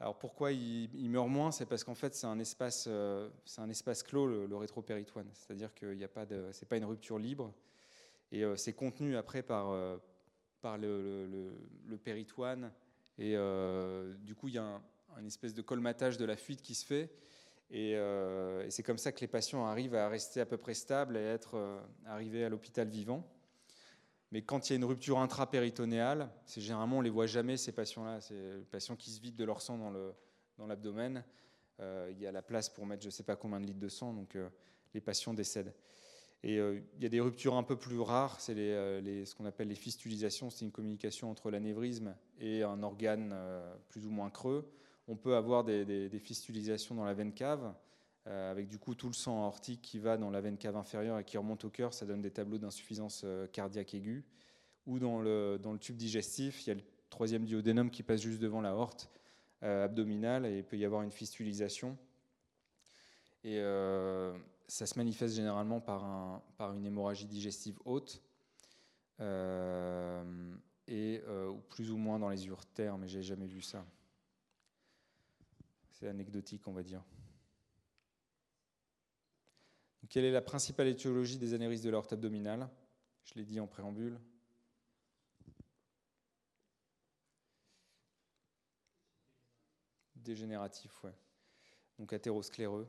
[0.00, 1.50] Alors pourquoi il, meurt moins?
[1.50, 5.28] C'est parce qu'en fait, c'est un, espace, un espace clos, le, rétropéritoine.
[5.32, 7.52] C'est-à-dire que ce n'est pas une rupture libre.
[8.32, 11.56] Et c'est contenu après par, le,
[11.86, 12.72] le, péritoine.
[13.16, 13.36] Et
[14.18, 14.80] du coup, il y a
[15.16, 17.08] un espèce de colmatage de la fuite qui se fait.
[17.74, 21.16] Euh, et, c'est comme ça que les patients arrivent à rester à peu près stables
[21.16, 23.26] et à être euh, arrivés à l'hôpital vivant.
[24.30, 27.72] Mais quand il y a une rupture intrapéritonéale, c'est généralement on les voit jamais ces
[27.72, 28.20] patients-là.
[28.20, 30.14] C'est les patients qui se vident de leur sang dans, le,
[30.58, 31.24] dans l'abdomen.
[31.80, 33.80] Euh, il y a la place pour mettre je ne sais pas combien de litres
[33.80, 34.36] de sang, donc
[34.94, 35.74] les patients décèdent.
[36.44, 39.76] Et il y a des ruptures un peu plus rares, c'est ce qu'on appelle les
[39.76, 43.32] fistulisations, c'est une communication entre l'anévrisme et un organe
[43.90, 44.68] plus ou moins creux
[45.12, 47.72] on peut avoir des, fistulisations dans la veine cave,
[48.26, 51.24] avec du coup tout le sang aortique qui va dans la veine cave inférieure et
[51.24, 54.24] qui remonte au cœur, ça donne des tableaux d'insuffisance cardiaque aiguë.
[54.86, 58.60] Ou dans le, tube digestif, il y a le troisième duodénum qui passe juste devant
[58.60, 59.10] la horte
[59.60, 61.96] abdominale et il peut y avoir une fistulisation.
[63.44, 63.60] Et
[64.68, 68.22] ça se manifeste généralement par, un, par une hémorragie digestive haute,
[69.20, 70.54] euh,
[70.88, 73.84] et euh, plus ou moins dans les urtères, mais j'ai jamais vu ça.
[76.02, 77.00] C'est anecdotique, on va dire.
[80.08, 82.68] quelle est la principale étiologie des anérismes de l'aorte abdominale?
[83.22, 84.18] Je l'ai dit en préambule.
[90.16, 91.14] Dégénératif, ouais.
[92.00, 92.88] Donc athéroscléreux.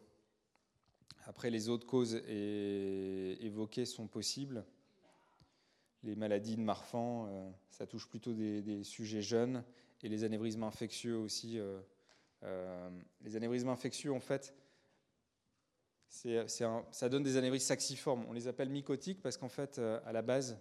[1.28, 4.66] Après, les autres causes évoquées sont possibles.
[6.02, 9.64] Les maladies de Marfan, euh, ça touche plutôt des, sujets jeunes.
[10.02, 11.60] Et les anévrismes infectieux aussi.
[11.60, 11.80] Euh,
[13.22, 14.54] les anévrismes infectieux, en fait,
[16.08, 18.26] ça donne des anévrismes saxiformes.
[18.28, 20.58] On les appelle mycotiques parce qu'en fait, à la base,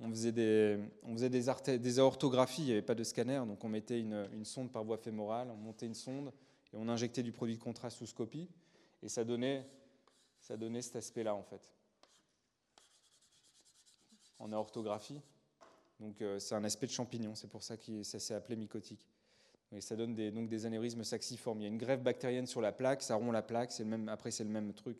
[0.00, 4.00] on faisait des, on des, aortographies, il n'y avait pas de scanner, donc on mettait
[4.00, 6.32] une, sonde par voie fémorale, on montait une sonde
[6.72, 8.48] et on injectait du produit de contraste sous scopie.
[9.02, 9.66] Et ça donnait,
[10.40, 11.70] ça donnait cet aspect-là, en fait,
[14.38, 15.20] en orthographie.
[16.00, 19.06] Donc euh, c'est un aspect de champignon, c'est pour ça que ça s'est appelé mycotique.
[19.72, 21.60] Et ça donne des, donc des anévrismes saxiformes.
[21.60, 24.08] Il y a une grève bactérienne sur la plaque, ça rompt la plaque, le même,
[24.08, 24.98] après c'est le même truc.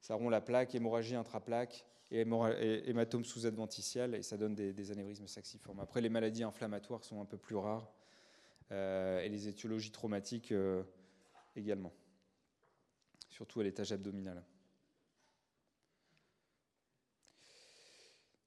[0.00, 5.80] Ça rompt la plaque, hémorragie intraplaque et hématome sous-adventicial, et ça donne des, anévrismes saxiformes.
[5.80, 7.90] Après, les maladies inflammatoires sont un peu plus rares,
[8.70, 10.82] euh, et les étiologies traumatiques euh,
[11.56, 11.92] également
[13.32, 14.44] surtout à l'étage abdominal.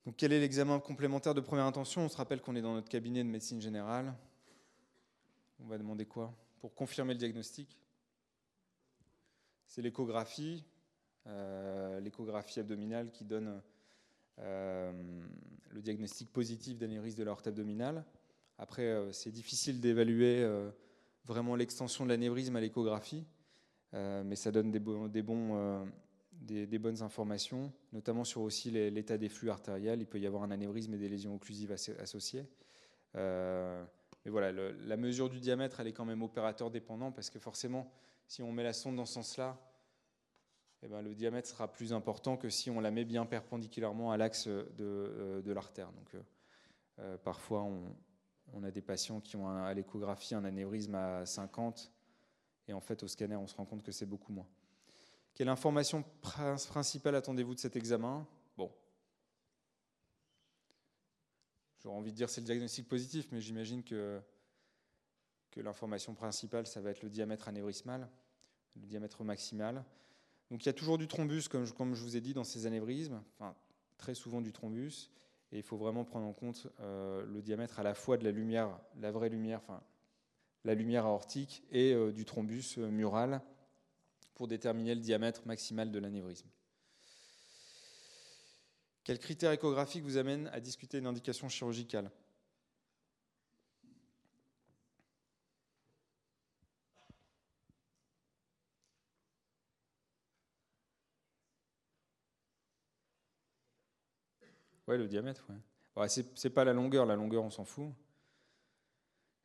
[0.05, 2.01] Donc, quel est l'examen complémentaire de première intention?
[2.01, 4.13] On se rappelle qu'on est dans notre cabinet de médecine générale.
[5.59, 7.79] On va demander quoi Pour confirmer le diagnostic?
[9.67, 10.65] C'est l'échographie,
[11.27, 13.61] euh, l'échographie abdominale qui donne
[14.39, 14.91] euh,
[15.71, 18.05] le diagnostic positif d'anévrisme de l'aorte abdominale.
[18.57, 20.47] Après, euh, c'est difficile d'évaluer
[21.25, 23.25] vraiment l'extension de l'anévrisme à l'échographie.
[23.93, 25.09] Mais ça donne des, bonnes
[27.01, 30.01] informations, notamment sur aussi l'état des flux artériels.
[30.01, 32.45] Il peut y avoir un anévrisme et des lésions occlusives associées.
[34.25, 37.91] Mais voilà, la mesure du diamètre, elle est quand même opérateur dépendant parce que forcément,
[38.27, 39.57] si on met la sonde dans ce sens-là,
[40.81, 44.17] eh ben, le diamètre sera plus important que si on la met bien perpendiculairement à
[44.17, 45.91] l'axe de, de l'artère.
[45.93, 46.15] Donc,
[47.23, 47.95] parfois, on,
[48.53, 51.91] on, a des patients qui ont à l'échographie un anévrisme à 50
[52.67, 54.47] et en fait, au scanner, on se rend compte que c'est beaucoup moins.
[55.33, 58.25] Quelle information principale attendez-vous de cet examen?
[58.57, 58.71] Bon.
[61.85, 64.19] J'aurais envie de dire c'est le diagnostic positif, mais j'imagine que,
[65.51, 68.09] que l'information principale, ça va être le diamètre anévrismal,
[68.75, 69.85] le diamètre maximal.
[70.49, 72.43] Donc il y a toujours du thrombus, comme je, comme je vous ai dit, dans
[72.43, 73.55] ces anévrismes, enfin,
[73.99, 75.11] très souvent du thrombus,
[75.51, 78.31] et il faut vraiment prendre en compte euh, le diamètre à la fois de la
[78.31, 79.83] lumière, la vraie lumière, enfin
[80.63, 83.43] la lumière aortique et euh, du thrombus euh, mural
[84.33, 86.49] pour déterminer le diamètre maximal de l'anévrisme.
[89.05, 92.11] Quels critères échographiques vous amènent à discuter d'une indication chirurgicale?
[104.87, 105.45] Ouais, le diamètre,
[105.95, 106.07] ouais.
[106.09, 107.91] c'est pas la longueur, la longueur on s'en fout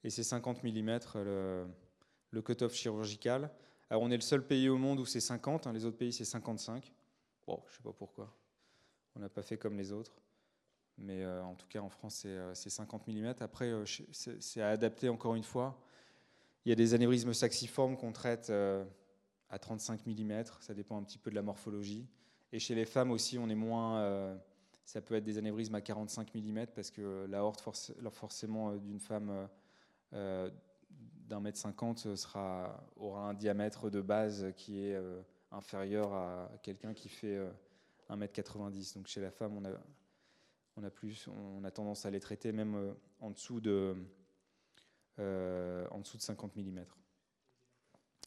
[0.04, 3.50] et c'est 50 mm le, cut-off chirurgical.
[3.90, 6.12] Alors on est le seul pays au monde où c'est 50, hein, les autres pays
[6.12, 6.92] c'est 55.
[7.46, 8.34] Bon, je sais pas pourquoi.
[9.16, 10.20] On n'a pas fait comme les autres.
[11.00, 13.34] Mais euh, en tout cas, en France, c'est 50 euh, mm.
[13.40, 15.80] Après, euh, c'est à adapter encore une fois.
[16.64, 18.52] Il y a des anévrismes saxiformes qu'on traite
[19.48, 20.44] à 35 mm.
[20.60, 22.06] Ça dépend un petit peu de la morphologie.
[22.52, 24.38] Et chez les femmes aussi, on est moins.
[24.84, 27.62] ça peut être des anévrismes à 45 mm parce que l'aorte,
[28.10, 29.48] forcément, d'une femme
[30.12, 32.06] d'un mètre cinquante
[32.96, 35.00] aura un diamètre de base qui est
[35.50, 37.50] inférieur à quelqu'un qui fait 1
[38.16, 38.94] mètre 90.
[38.94, 39.72] Donc chez la femme, on a,
[40.76, 43.96] on a, plus, on a tendance à les traiter même en dessous de,
[45.18, 46.84] en dessous de 50 mm.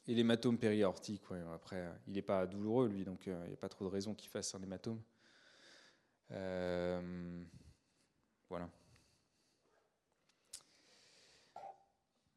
[0.08, 1.24] Et l'hématome périaortique,
[1.54, 4.30] après, il n'est pas douloureux, lui, donc il n'y a pas trop de raison qu'il
[4.30, 5.02] fasse un hématome.
[8.50, 8.70] voilà.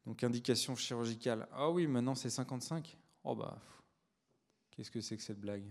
[0.07, 1.49] Donc indication chirurgicale.
[1.51, 2.97] Ah oui, maintenant c'est 55.
[3.25, 3.61] Oh bah,
[4.71, 5.69] qu'est-ce que c'est que cette blague?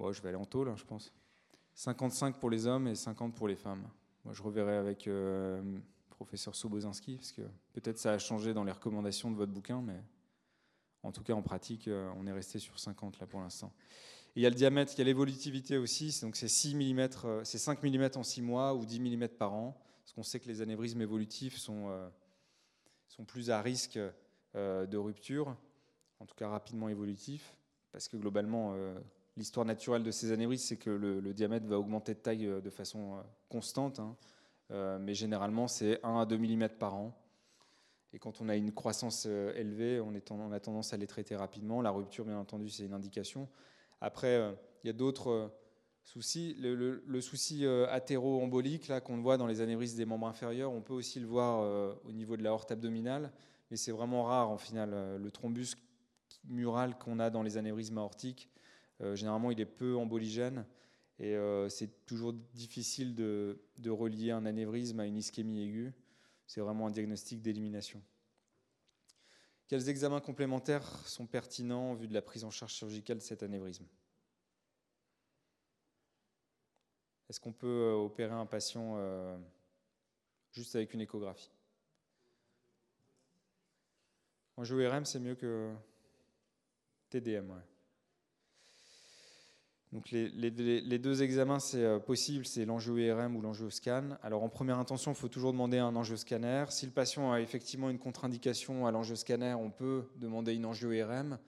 [0.00, 1.12] Bon, je vais aller en taux là, je pense.
[1.74, 3.86] 55 pour les hommes et 50 pour les femmes.
[4.24, 5.60] Moi, je reverrai avec euh,
[6.08, 7.42] professeur Sobozinski, parce que
[7.74, 10.02] peut-être ça a changé dans les recommandations de votre bouquin, mais
[11.02, 13.74] en tout cas en pratique, on est resté sur 50 là pour l'instant.
[14.36, 17.58] Il y a le diamètre, il y a l'évolutivité aussi, donc c'est 6 mm, c'est
[17.58, 20.62] 5 mm en 6 mois ou 10 mm par an, parce qu'on sait que les
[20.62, 21.90] anévrismes évolutifs sont,
[23.06, 23.98] sont plus à risque
[24.54, 25.54] de rupture,
[26.20, 27.54] en tout cas rapidement évolutifs,
[27.92, 28.74] parce que globalement,
[29.36, 33.22] l'histoire naturelle de ces anévrismes, c'est que le, diamètre va augmenter de taille de façon
[33.48, 34.16] constante, hein.
[35.00, 37.16] mais généralement c'est 1 à 2 mm par an.
[38.12, 40.14] Et quand on a une croissance élevée, on,
[40.52, 41.80] a tendance à les traiter rapidement.
[41.80, 43.48] La rupture, bien entendu, c'est une indication.
[44.00, 44.52] Après, euh,
[44.82, 45.48] il y a d'autres euh,
[46.02, 46.56] soucis.
[46.58, 50.94] Le, souci euh, athéro-embolique, là, qu'on voit dans les anévrismes des membres inférieurs, on peut
[50.94, 53.32] aussi le voir au niveau de la horte abdominale,
[53.70, 55.18] mais c'est vraiment rare en final.
[55.18, 55.76] Le thrombus
[56.48, 58.48] mural qu'on a dans les anévrismes aortiques,
[59.14, 60.66] généralement, il est peu emboligène.
[61.18, 61.36] Et
[61.68, 65.92] c'est toujours difficile de, relier un anévrisme à une ischémie aiguë.
[66.46, 68.02] C'est vraiment un diagnostic d'élimination.
[69.70, 73.44] Quels examens complémentaires sont pertinents en vue de la prise en charge chirurgicale de cet
[73.44, 73.86] anévrisme?
[77.28, 79.38] Est-ce qu'on peut euh, opérer un patient euh,
[80.50, 81.52] juste avec une échographie?
[84.56, 85.72] En RM, c'est mieux que
[87.08, 87.50] TDM.
[87.50, 87.69] Ouais.
[89.92, 94.16] Donc les, deux examens, c'est euh, possible, c'est l'angio-IRM ou l'angio-scan.
[94.22, 96.66] Alors en première intention, il faut toujours demander un angio-scanner.
[96.68, 101.38] Si le patient a effectivement une contre-indication à l'angio-scanner, on peut demander une angio-IRM.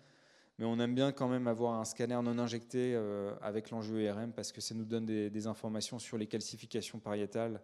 [0.59, 4.51] Mais on aime bien quand même avoir un scanner non injecté euh, avec l'angio-IRM parce
[4.51, 7.61] que ça nous donne des, informations sur les calcifications pariétales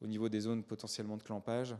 [0.00, 1.76] au niveau des zones potentiellement de clampage.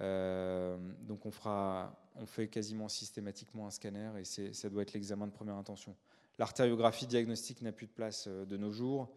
[0.00, 5.28] Euh, donc on, fera, on fait quasiment systématiquement un scanner et ça doit être l'examen
[5.28, 5.96] de première intention.
[6.38, 9.08] L'artériographie diagnostique n'a plus de place euh, de nos jours.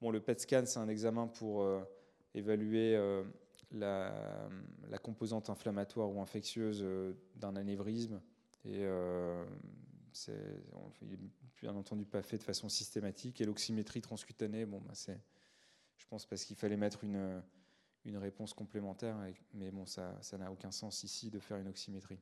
[0.00, 1.82] Bon, le PET scan, c'est un examen pour euh,
[2.34, 3.22] évaluer euh,
[3.72, 4.12] la,
[5.02, 6.84] composante inflammatoire ou infectieuse
[7.36, 8.20] d'un anévrisme.
[8.64, 8.84] Et
[10.12, 10.36] c'est
[11.60, 13.40] bien entendu pas fait de façon systématique.
[13.40, 15.18] Et l'oxymétrie transcutanée, bon, bah, c'est,
[15.96, 17.42] je pense parce qu'il fallait mettre une,
[18.16, 19.16] réponse complémentaire,
[19.54, 22.20] mais bon, ça, ça n'a aucun sens ici de faire une oxymétrie.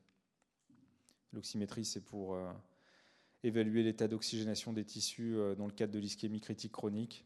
[1.33, 2.37] L'oxymétrie, c'est pour
[3.43, 7.25] évaluer l'état d'oxygénation des tissus euh, dans le cadre de l'ischémie critique chronique.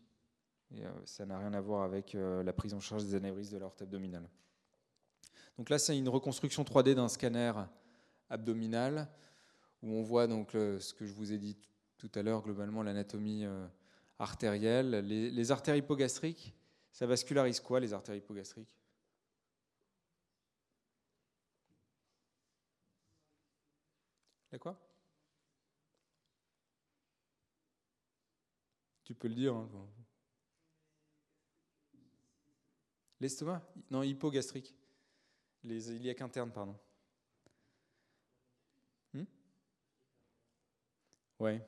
[0.74, 3.60] Euh, ça n'a rien à voir avec euh, la prise en charge des anévrismes de
[3.60, 4.28] l'aorte abdominale.
[5.58, 7.54] Donc là, c'est une reconstruction 3D d'un scanner
[8.30, 9.08] abdominal
[9.82, 11.56] où on voit donc ce que je vous ai dit
[11.98, 13.46] tout à l'heure, globalement l'anatomie
[14.20, 14.90] artérielle.
[15.06, 16.54] Les, les, artères hypogastriques,
[16.92, 18.76] ça vascularise quoi les artères hypogastriques?
[24.52, 24.85] La quoi?
[29.06, 29.56] Tu peux le dire.
[29.56, 29.70] Hein,
[33.22, 33.62] L'estomac?
[33.92, 34.76] Non, hypogastrique.
[35.64, 36.76] Les iliaques internes, pardon.
[39.14, 39.24] Hmm?
[41.40, 41.66] Ouais.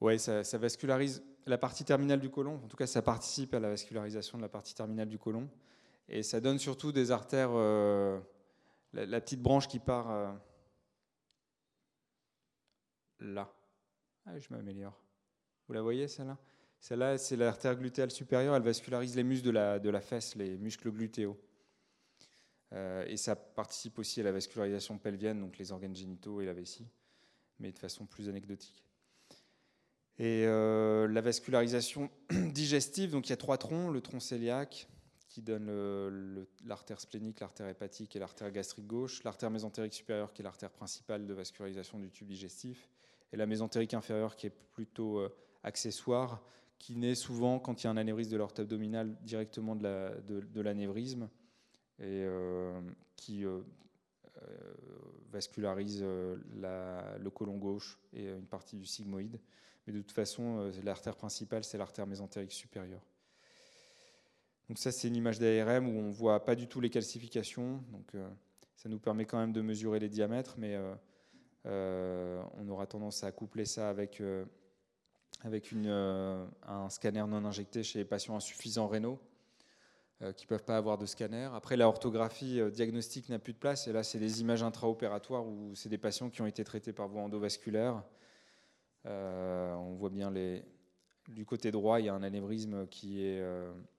[0.00, 2.56] Ouais, ça, vascularise la partie terminale du côlon.
[2.56, 5.48] En tout cas, ça participe à la vascularisation de la partie terminale du côlon.
[6.08, 8.20] Et ça donne surtout des artères, euh,
[8.92, 10.10] la, petite branche qui part.
[10.10, 10.32] Euh,
[13.20, 13.52] là.
[14.26, 15.00] Ah, je m'améliore.
[15.66, 16.38] Vous la voyez, celle-là?
[16.80, 18.54] Celle-là, c'est l'artère glutéale supérieure.
[18.54, 21.38] Elle vascularise les muscles de la, de fesse, les muscles glutéaux.
[22.72, 26.52] Euh, et ça participe aussi à la vascularisation pelvienne, donc les organes génitaux et la
[26.52, 26.86] vessie,
[27.60, 28.84] mais de façon plus anecdotique.
[30.18, 34.88] Et euh, la vascularisation digestive, donc il y a trois troncs, le tronc cœliaque
[35.28, 40.44] qui donne l'artère splénique, l'artère hépatique et l'artère gastrique gauche, l'artère mésentérique supérieure qui est
[40.44, 42.88] l'artère principale de vascularisation du tube digestif,
[43.32, 46.42] et la mésentérique inférieure qui est plutôt euh, accessoire,
[46.78, 51.28] qui naît souvent quand il y a un anévrisme de l'aorte abdominale directement de l'anévrisme
[51.98, 52.78] et euh,
[53.16, 53.62] qui euh,
[55.30, 59.40] vascularise le côlon gauche et une partie du sigmoïde.
[59.86, 63.06] Mais de toute façon, l'artère principale, c'est l'artère mésentérique supérieure.
[64.68, 67.82] Donc ça, c'est une image d'ARM où on voit pas du tout les calcifications.
[67.92, 68.12] Donc
[68.74, 70.76] ça nous permet quand même de mesurer les diamètres, mais
[71.66, 74.44] on aura tendance à coupler ça avec, euh,
[75.42, 79.18] avec euh, un scanner non injecté chez les patients insuffisants rénaux
[80.34, 81.50] qui ne peuvent pas avoir de scanner.
[81.52, 83.86] Après, la orthographie diagnostique n'a plus de place.
[83.86, 87.06] Et là, c'est des images intraopératoires où c'est des patients qui ont été traités par
[87.06, 88.02] voie endovasculaire.
[89.04, 90.64] on voit bien les,
[91.28, 93.44] du côté droit, il y a un anévrisme qui est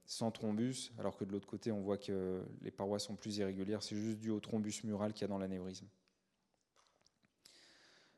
[0.08, 3.84] sans thrombus, alors que de l'autre côté, on voit que les parois sont plus irrégulières.
[3.84, 5.86] C'est juste dû au thrombus mural qu'il y a dans l'anévrisme.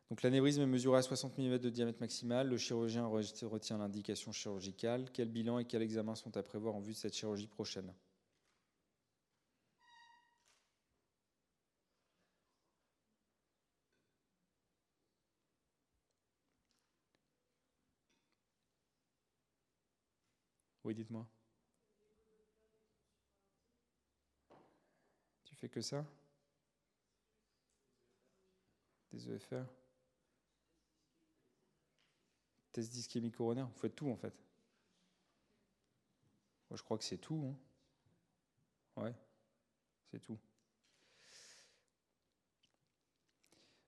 [0.10, 2.48] Donc l'anévrisme est mesuré à 60 mm de diamètre maximal.
[2.48, 5.11] Le chirurgien retient l'indication chirurgicale.
[5.14, 7.94] Quel bilan et quel examen sont à prévoir en vue de cette chirurgie prochaine?
[20.84, 21.27] Oui, dites-moi.
[25.45, 26.03] Tu fais que ça?
[29.11, 29.65] Des EFR
[32.72, 34.34] Test d'ischémie coronaire Vous faites tout en fait.
[36.72, 37.44] Je crois que c'est tout.
[37.48, 39.02] Hein.
[39.02, 39.14] Ouais,
[40.12, 40.38] c'est tout.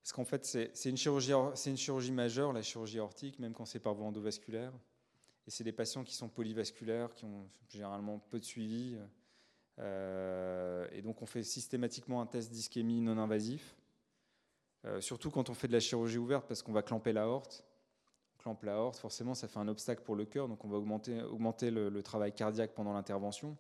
[0.01, 3.79] Parce qu'en fait, c'est une, chirurgie, une chirurgie majeure, la chirurgie aortique, même quand c'est
[3.79, 4.73] par voie endovasculaire.
[5.47, 8.97] Et c'est des patients qui sont polyvasculaires, qui ont généralement peu de suivi.
[9.79, 13.75] Euh, et donc on fait systématiquement un test d'ischémie non invasif,
[14.85, 17.63] euh, surtout quand on fait de la chirurgie ouverte parce qu'on va clamper l'aorte.
[18.41, 21.71] Clampe l'aorte, forcément ça fait un obstacle pour le cœur, donc on va augmenter, augmenter
[21.71, 23.55] le, travail cardiaque pendant l'intervention.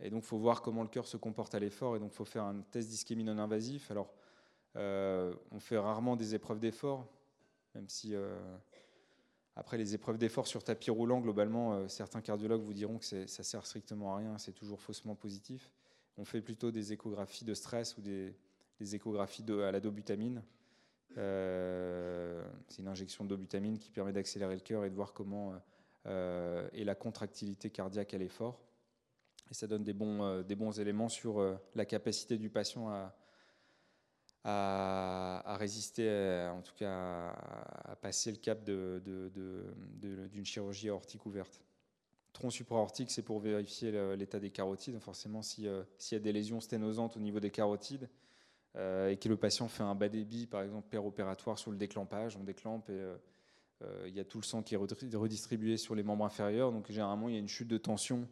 [0.00, 2.16] Et donc il faut voir comment le cœur se comporte à l'effort, et donc il
[2.16, 3.90] faut faire un test d'ischémie non invasif.
[3.90, 4.12] Alors
[4.76, 7.06] euh, on fait rarement des épreuves d'effort,
[7.74, 8.14] même si
[9.60, 13.42] après, les épreuves d'effort sur tapis roulant, globalement, euh, certains cardiologues vous diront que ça
[13.42, 15.70] sert strictement à rien, c'est toujours faussement positif.
[16.16, 18.34] On fait plutôt des échographies de stress ou des,
[18.80, 20.42] échographies à la dobutamine.
[21.18, 25.54] Euh, c'est une injection dobutamine qui permet d'accélérer le cœur et de voir comment
[26.06, 28.60] euh, est la contractilité cardiaque à l'effort.
[29.50, 33.12] Et ça donne des bons, des bons éléments sur la capacité du patient à,
[34.44, 37.34] à, résister, euh, en tout cas
[37.84, 41.60] à, passer le cap d'une de, chirurgie aortique ouverte.
[42.32, 44.98] Tronc supraortique, c'est pour vérifier l'état des carotides.
[45.00, 48.06] Forcément, euh, s'il y a des lésions sténosantes au niveau des carotides euh,
[48.76, 52.44] et que le patient fait un bas débit, par exemple péropératoire sur le déclampage, on
[52.44, 53.02] déclampe et
[54.06, 56.70] il y a tout le sang qui est redistribué sur les membres inférieurs.
[56.70, 58.28] Donc généralement, il y a une chute de tension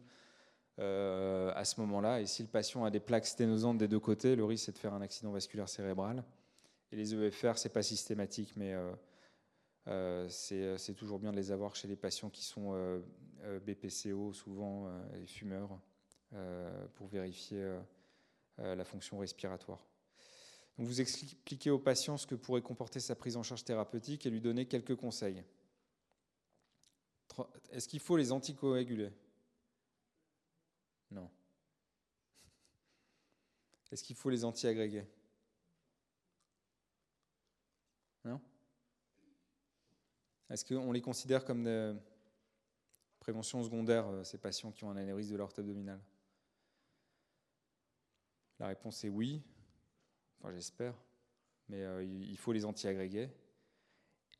[0.79, 2.21] euh, à ce moment-là.
[2.21, 4.77] Et si le patient a des plaques sténosantes des deux côtés, le risque c'est de
[4.77, 6.23] faire un accident vasculaire cérébral.
[6.91, 8.91] Et les EFR, c'est pas systématique, mais euh,
[9.87, 12.73] euh, c'est toujours bien de les avoir chez les patients qui sont
[13.65, 14.89] BPCO, souvent,
[15.21, 15.77] et fumeurs,
[16.95, 17.77] pour vérifier
[18.57, 19.88] la fonction respiratoire.
[20.79, 24.39] Vous expliquez au patient ce que pourrait comporter sa prise en charge thérapeutique et lui
[24.39, 25.43] donner quelques conseils.
[27.69, 29.11] Est-ce qu'il faut les anticoaguler?
[31.11, 31.29] Non.
[33.91, 35.05] Est-ce qu'il faut les anti-agrégés
[38.23, 38.39] Non?
[40.49, 41.93] Est-ce qu'on les considère comme des
[43.19, 45.99] préventions secondaires, euh, ces patients qui ont un anévrisme de l'aorte abdominale?
[48.59, 49.43] La réponse est oui,
[50.53, 50.93] j'espère,
[51.67, 53.29] mais euh, il faut les anti-agrégés.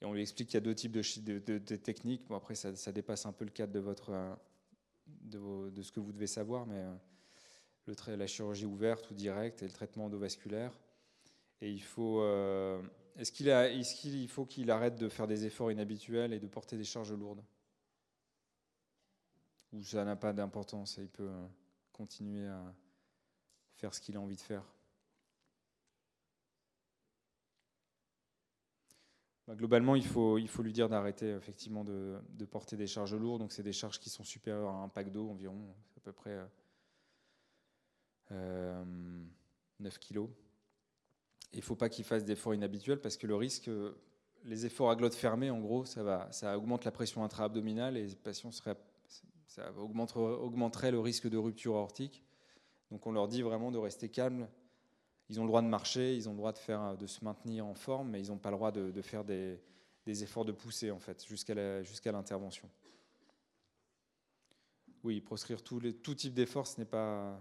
[0.02, 2.28] Et on lui explique qu'il y a deux types de, techniques.
[2.28, 6.14] Bon, après, ça, dépasse un peu le cadre de votre euh, de, ce que vous
[6.14, 6.86] devez savoir, mais
[7.88, 10.72] euh, la chirurgie ouverte ou directe et le traitement endovasculaire.
[11.62, 12.24] Et il faut,
[13.18, 17.12] est-ce qu'il faut qu'il arrête de faire des efforts inhabituels et de porter des charges
[17.12, 17.44] lourdes?
[19.74, 21.30] Ou ça n'a pas d'importance et il peut
[21.92, 22.74] continuer à
[23.76, 24.64] faire ce qu'il a envie de faire?
[29.50, 32.20] Bah, globalement, il faut, lui dire d'arrêter effectivement de,
[32.52, 33.42] porter des charges lourdes.
[33.42, 35.58] Donc, c'est des charges qui sont supérieures à un pack d'eau environ,
[35.98, 36.38] à peu près
[38.30, 38.86] 9 euh,
[40.00, 40.30] kg.
[41.54, 43.72] Il ne faut pas qu'il fasse d'efforts inhabituels parce que le risque,
[44.46, 48.52] les efforts à glotte fermée, en gros, ça, augmente la pression intra-abdominale et les patients
[48.52, 48.78] seraient,
[49.48, 52.24] ça augmenterait le risque de rupture aortique.
[52.92, 54.48] Donc, on leur dit vraiment de rester calme
[55.30, 58.10] ils ont le droit de marcher, ils ont le droit de, se maintenir en forme,
[58.10, 59.60] mais ils n'ont pas le droit de, faire des,
[60.08, 62.70] efforts de poussée en fait, jusqu'à l'intervention.
[65.04, 65.80] Oui, proscrire tout,
[66.16, 67.40] type d'efforts, ce n'est pas,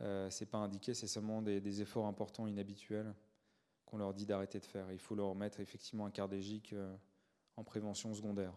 [0.00, 3.12] euh, indiqué, c'est seulement des, efforts importants, inhabituels,
[3.84, 4.92] qu'on leur dit d'arrêter de faire.
[4.92, 6.94] Il faut leur mettre effectivement un cardégique euh,
[7.56, 8.54] en prévention secondaire.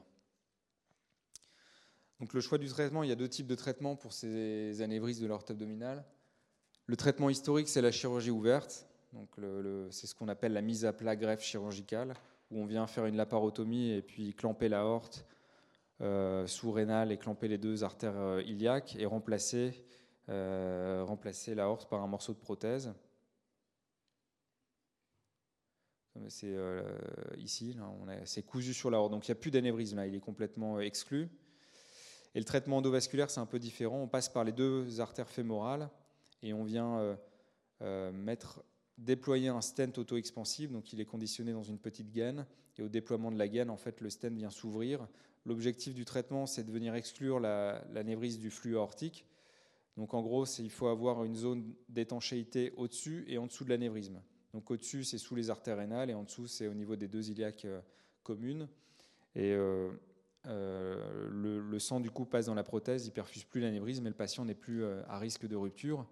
[2.19, 5.23] Donc le choix du traitement, il y a deux types de traitements pour ces anévrismes
[5.23, 6.05] de l'aorte abdominale.
[6.87, 8.87] Le traitement historique, c'est la chirurgie ouverte.
[9.11, 9.29] Donc
[9.91, 12.13] c'est ce qu'on appelle la mise à plat greffe chirurgicale,
[12.49, 15.25] où on vient faire une laparotomie et puis clamper l'aorte
[15.99, 19.83] euh, sous-rénale et clamper les deux artères euh, iliaques et remplacer,
[20.29, 22.93] euh, remplacer l'aorte par un morceau de prothèse.
[26.29, 26.55] C'est
[27.37, 27.77] ici,
[28.25, 31.29] c'est cousu sur l'aorte, donc il n'y a plus d'anévrisme là, il est complètement exclu.
[32.33, 34.01] Et le traitement endovasculaire, c'est un peu différent.
[34.01, 35.89] On passe par les deux artères fémorales
[36.41, 37.15] et on vient euh,
[37.81, 38.63] euh, mettre
[38.97, 42.45] déployer un stent auto-expansif, donc il est conditionné dans une petite gaine,
[42.77, 45.07] et au déploiement de la gaine, en fait, le stent vient s'ouvrir.
[45.45, 49.25] L'objectif du traitement, c'est de venir exclure la, névrise du flux aortique.
[49.95, 54.21] Donc en gros, il faut avoir une zone d'étanchéité au-dessus et en dessous de l'anévrisme.
[54.53, 57.29] Donc au-dessus, c'est sous les artères rénales, et en dessous, c'est au niveau des deux
[57.29, 57.81] iliaques euh,
[58.23, 58.67] communes.
[60.47, 64.15] Euh, le, sang, du coup, passe dans la prothèse, il perfuse plus l'anévrisme, et le
[64.15, 66.05] patient n'est plus à risque de rupture.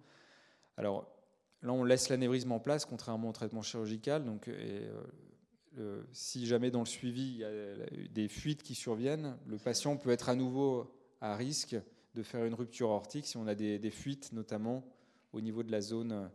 [0.76, 1.16] Alors,
[1.62, 4.24] Là, on laisse l'anévrisme en place, contrairement au traitement chirurgical.
[4.24, 9.58] Donc, euh, si jamais dans le suivi, il y a des fuites qui surviennent, le
[9.58, 11.76] patient peut être à nouveau à risque
[12.14, 14.84] de faire une rupture aortique si on a des, fuites, notamment
[15.32, 16.30] au niveau de la zone,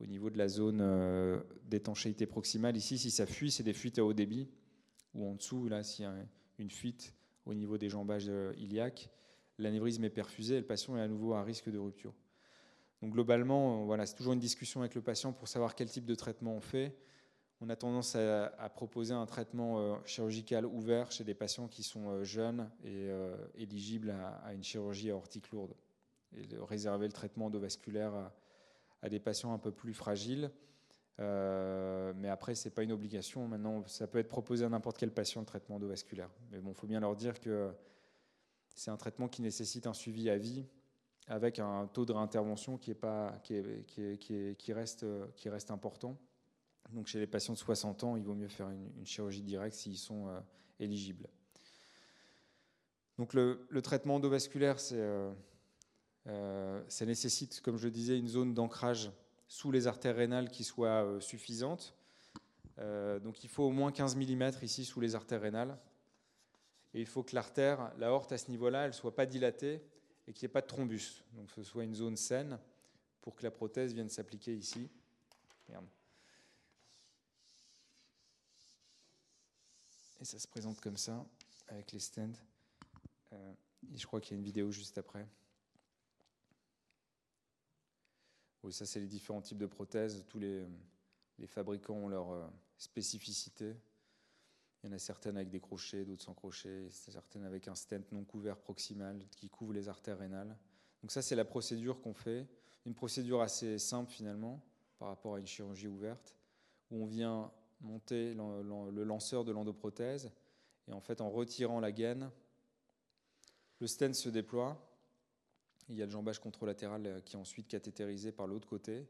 [0.00, 2.76] au niveau de la zone euh, d'étanchéité proximale.
[2.76, 4.48] Ici, si ça fuit, c'est des fuites à haut débit,
[5.16, 6.14] ou en dessous, là, s'il y a
[6.58, 7.14] une fuite
[7.44, 9.10] au niveau des jambages euh, iliaques,
[9.58, 12.14] l'anévrisme est perfusé et le patient est à nouveau à risque de rupture.
[13.02, 16.14] Donc globalement, voilà, c'est toujours une discussion avec le patient pour savoir quel type de
[16.14, 16.96] traitement on fait.
[17.60, 22.10] On a tendance à, proposer un traitement euh, chirurgical ouvert chez des patients qui sont
[22.10, 25.74] euh, jeunes et euh, éligibles à, une chirurgie aortique lourde.
[26.36, 28.12] Et de réserver le traitement endovasculaire
[29.00, 30.50] à, des patients un peu plus fragiles.
[31.18, 33.48] Mais après, ce n'est pas une obligation.
[33.48, 36.30] Maintenant, ça peut être proposé à n'importe quel patient le traitement endovasculaire.
[36.50, 37.70] Mais bon, il faut bien leur dire que
[38.74, 40.66] c'est un traitement qui nécessite un suivi à vie
[41.28, 42.92] avec un taux de réintervention qui
[44.72, 46.16] reste important.
[46.92, 49.98] Donc chez les patients de 60 ans, il vaut mieux faire une, chirurgie directe s'ils
[49.98, 50.38] sont euh,
[50.78, 51.26] éligibles.
[53.18, 55.32] Donc le, traitement endovasculaire, euh,
[56.28, 59.10] euh, ça nécessite, comme je le disais, une zone d'ancrage
[59.48, 61.94] sous les artères rénales qui soit suffisante.
[62.78, 65.78] donc il faut au moins 15 mm ici sous les artères rénales.
[66.94, 69.82] Et il faut que l'artère, la horte à ce niveau-là, elle ne soit pas dilatée
[70.26, 71.22] et qu'il n'y ait pas de thrombus.
[71.34, 72.58] Donc ce soit une zone saine
[73.20, 74.88] pour que la prothèse vienne s'appliquer ici.
[80.20, 81.24] Et ça se présente comme ça,
[81.68, 82.32] avec les stands.
[83.32, 83.52] Euh,
[83.92, 85.26] et je crois qu'il y a une vidéo juste après.
[88.66, 90.24] Oui, ça c'est les différents types de prothèses.
[90.28, 90.66] Tous les,
[91.46, 92.44] fabricants ont leur euh,
[92.76, 93.76] spécificité.
[94.82, 98.10] Il y en a certaines avec des crochets, d'autres sans crochets, certaines avec un stent
[98.10, 100.58] non couvert proximal qui couvre les artères rénales.
[101.00, 102.44] Donc ça, c'est la procédure qu'on fait.
[102.86, 104.60] Une procédure assez simple finalement
[104.98, 106.34] par rapport à une chirurgie ouverte,
[106.90, 110.32] où on vient monter le lanceur de l'endoprothèse
[110.88, 112.32] et en fait en retirant la gaine,
[113.78, 114.85] le stent se déploie.
[115.88, 119.06] Il y a le jambage controlatéral qui est ensuite cathétérisé par l'autre côté.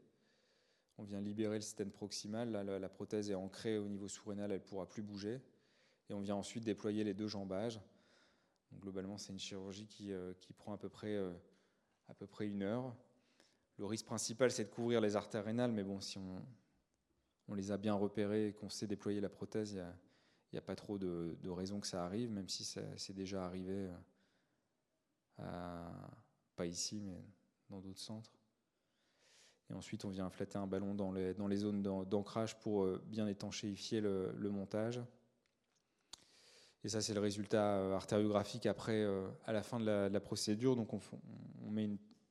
[0.99, 2.51] On vient libérer le stent proximal.
[2.51, 5.41] la, prothèse est ancrée au niveau sous-rénal, elle ne pourra plus bouger
[6.09, 7.79] et on vient ensuite déployer les deux jambages.
[8.79, 11.33] globalement, c'est une chirurgie qui, euh, prend à peu, près, euh,
[12.07, 12.95] à peu près une heure.
[13.77, 17.77] Le risque principal, c'est de couvrir les artères rénales, mais bon, si on, les a
[17.77, 19.85] bien repérées et qu'on sait déployer la prothèse, il
[20.53, 23.89] n'y a, pas trop de, raisons que ça arrive, même si c'est déjà arrivé,
[25.39, 25.89] euh,
[26.57, 27.23] pas ici, mais
[27.69, 28.33] dans d'autres centres.
[29.69, 33.27] Et ensuite, on vient flatter un ballon dans les, dans les zones d'ancrage pour bien
[33.27, 35.01] étanchéifier le montage.
[36.87, 40.77] Et ça, c'est le résultat euh, artériographique après, euh, à la fin de la, procédure.
[40.77, 41.83] Donc, on, met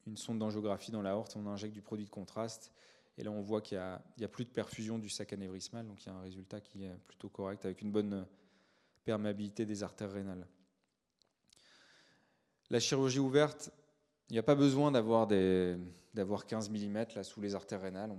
[0.07, 2.73] une, sonde d'angiographie dans la horte, on injecte du produit de contraste.
[3.19, 3.79] Et là, on voit qu'il
[4.17, 5.87] n'y a, plus de perfusion du sac anévrismal.
[5.87, 8.27] Donc, il y a un résultat qui est plutôt correct avec une bonne
[9.05, 10.47] perméabilité des artères rénales.
[12.71, 13.71] La chirurgie ouverte,
[14.29, 15.27] il n'y a pas besoin d'avoir
[16.15, 18.11] d'avoir 15 mm là sous les artères rénales.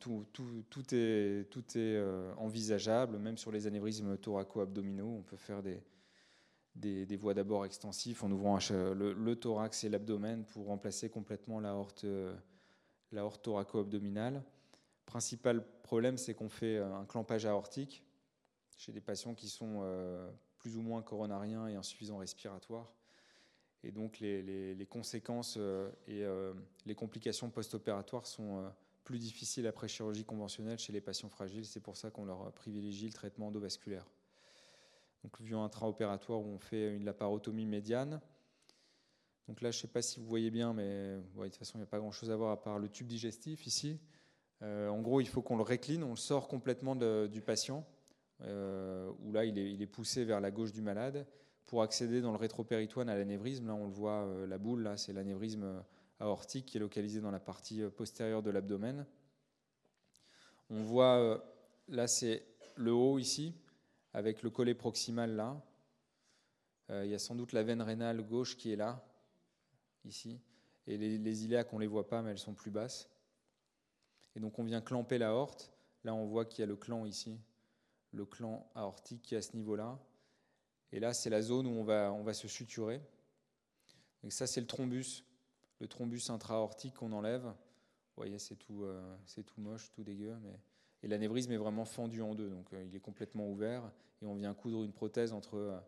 [0.00, 5.16] Tout, est, euh, envisageable, même sur les anévrismes thoraco-abdominaux.
[5.18, 11.10] On peut faire des, voies d'abord extensives en ouvrant le, thorax et l'abdomen pour remplacer
[11.10, 12.06] complètement la horte,
[13.12, 14.42] la thoraco-abdominale.
[15.04, 18.02] Principal problème, c'est qu'on fait un clampage aortique
[18.82, 22.92] chez des patients qui sont euh, plus ou moins coronariens et insuffisants respiratoires.
[23.84, 26.54] Et donc les, conséquences euh, et euh,
[26.86, 28.68] les complications post-opératoires sont euh,
[29.02, 31.66] plus difficiles après chirurgie conventionnelle chez les patients fragiles.
[31.66, 34.06] C'est pour ça qu'on leur privilégie le traitement endovasculaire.
[35.24, 38.20] Donc le intra-opératoire où on fait une laparotomie médiane.
[39.48, 41.80] Donc là, je ne sais pas si vous voyez bien, mais de toute façon, il
[41.80, 44.00] n'y a pas grand-chose à voir à part le tube digestif ici.
[44.60, 47.84] en gros, il faut qu'on le récline, on le sort complètement du patient,
[48.40, 51.26] où là, il est, poussé vers la gauche du malade
[51.66, 53.66] pour accéder dans le rétropéritoine à l'anévrisme.
[53.66, 55.80] Là, on le voit, euh, la boule, là, c'est l'anévrisme euh,
[56.20, 59.06] aortique qui est localisé dans la partie euh, postérieure de l'abdomen.
[60.70, 61.44] On voit,
[61.88, 63.54] là, c'est le haut ici,
[64.14, 65.60] avec le collet proximal là.
[66.88, 69.04] il y a sans doute la veine rénale gauche qui est là,
[70.04, 70.40] ici.
[70.86, 73.10] Et les, les iliaques, on ne les voit pas, mais elles sont plus basses.
[74.34, 75.72] Et donc on vient clamper l'aorte.
[76.04, 77.38] Là, on voit qu'il y a le clan ici,
[78.12, 79.98] le clan aortique qui est à ce niveau-là.
[80.92, 83.00] Et là, c'est la zone où on va, on va se suturer.
[84.22, 85.24] Et ça, c'est le thrombus,
[85.80, 87.44] le thrombus intra-aortique qu'on enlève.
[87.44, 89.16] Vous voyez, c'est tout, euh,
[89.46, 90.36] tout moche, tout dégueu.
[90.42, 90.60] Mais...
[91.02, 93.90] Et l'anévrisme est vraiment fendu en deux, donc euh, il est complètement ouvert.
[94.20, 95.80] Et on vient coudre une prothèse entre euh,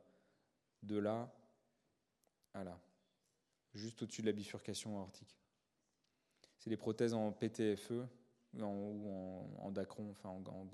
[0.82, 1.32] de là
[2.54, 2.80] à là,
[3.74, 5.36] juste au-dessus de la bifurcation aortique.
[6.58, 8.06] C'est des prothèses en PTFE
[8.54, 9.10] ou
[9.58, 10.68] en, Dacron, enfin en, en,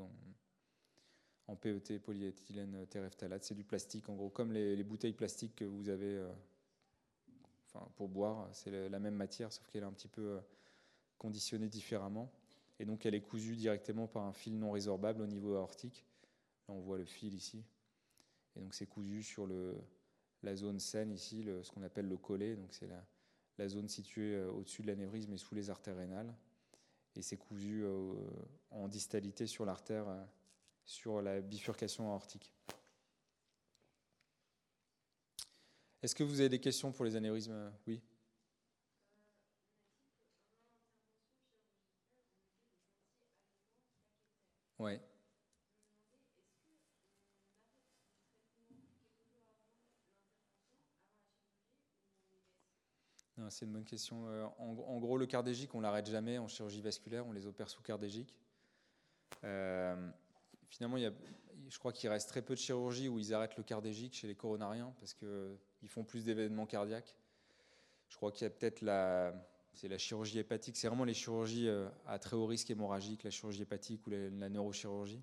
[1.60, 3.44] PET, polyéthylène terephthalate.
[3.44, 6.22] C'est du plastique, en gros, comme les, bouteilles plastiques que vous avez
[7.72, 8.48] enfin, pour boire.
[8.52, 10.40] C'est la même matière, sauf qu'elle est un petit peu euh,
[11.18, 12.30] conditionnée différemment.
[12.78, 16.06] Et donc elle est cousue directement par un fil non résorbable au niveau aortique.
[16.68, 17.62] Là, on voit le fil ici.
[18.56, 19.76] Et donc c'est cousu sur le,
[20.42, 22.56] la zone saine ici, ce qu'on appelle le collet.
[22.56, 23.04] Donc c'est la,
[23.58, 26.34] la, zone située euh, au-dessus de l'anévrisme et sous les artères rénales.
[27.16, 28.14] Et c'est cousu euh,
[28.70, 30.06] en distalité sur l'artère,
[30.90, 32.52] sur la bifurcation aortique.
[36.02, 38.02] Est-ce que vous avez des questions pour les anévrismes Oui.
[44.80, 44.98] Oui.
[53.48, 54.28] C'est une bonne question.
[54.28, 57.80] Euh, en, gros, le cardégique, on l'arrête jamais en chirurgie vasculaire, on les opère sous
[57.80, 58.34] cardégique.
[59.44, 60.10] Euh,
[60.70, 64.26] finalement, je crois qu'il reste très peu de chirurgie où ils arrêtent le cardégique chez
[64.26, 67.16] les coronariens parce qu'ils font plus d'événements cardiaques.
[68.09, 69.32] Je crois qu'il y a peut-être la,
[69.82, 73.62] la chirurgie hépatique, c'est vraiment les chirurgies euh, à très haut risque hémorragique, la chirurgie
[73.62, 75.22] hépatique ou la, neurochirurgie.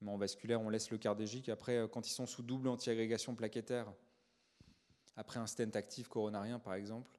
[0.00, 1.48] Mais en vasculaire, on laisse le cardégique.
[1.48, 3.92] Après, euh, quand ils sont sous double antiagrégation plaquettaire,
[5.16, 7.10] après un stent actif coronarien par exemple,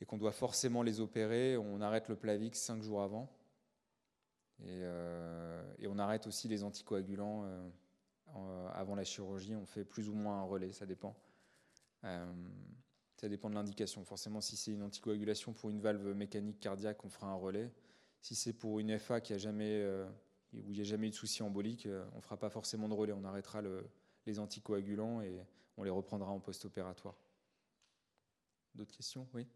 [0.00, 3.30] et qu'on doit forcément les opérer, on arrête le Plavix cinq jours avant.
[4.66, 9.56] Euh, et, on arrête aussi les anticoagulants euh, avant la chirurgie.
[9.56, 11.16] On fait plus ou moins un relais, ça dépend.
[12.04, 12.32] Euh,
[13.16, 14.04] ça dépend de l'indication.
[14.04, 17.70] Forcément, si c'est une anticoagulation pour une valve mécanique cardiaque, on fera un relais.
[18.22, 19.82] Si c'est pour une FA qui a jamais,
[20.52, 22.94] où il n'y a jamais eu de souci embolique, on ne fera pas forcément de
[22.94, 23.12] relais.
[23.12, 23.88] On arrêtera le,
[24.26, 25.38] les anticoagulants et
[25.76, 27.16] on les reprendra en post-opératoire.
[28.74, 29.26] D'autres questions?
[29.34, 29.46] Oui?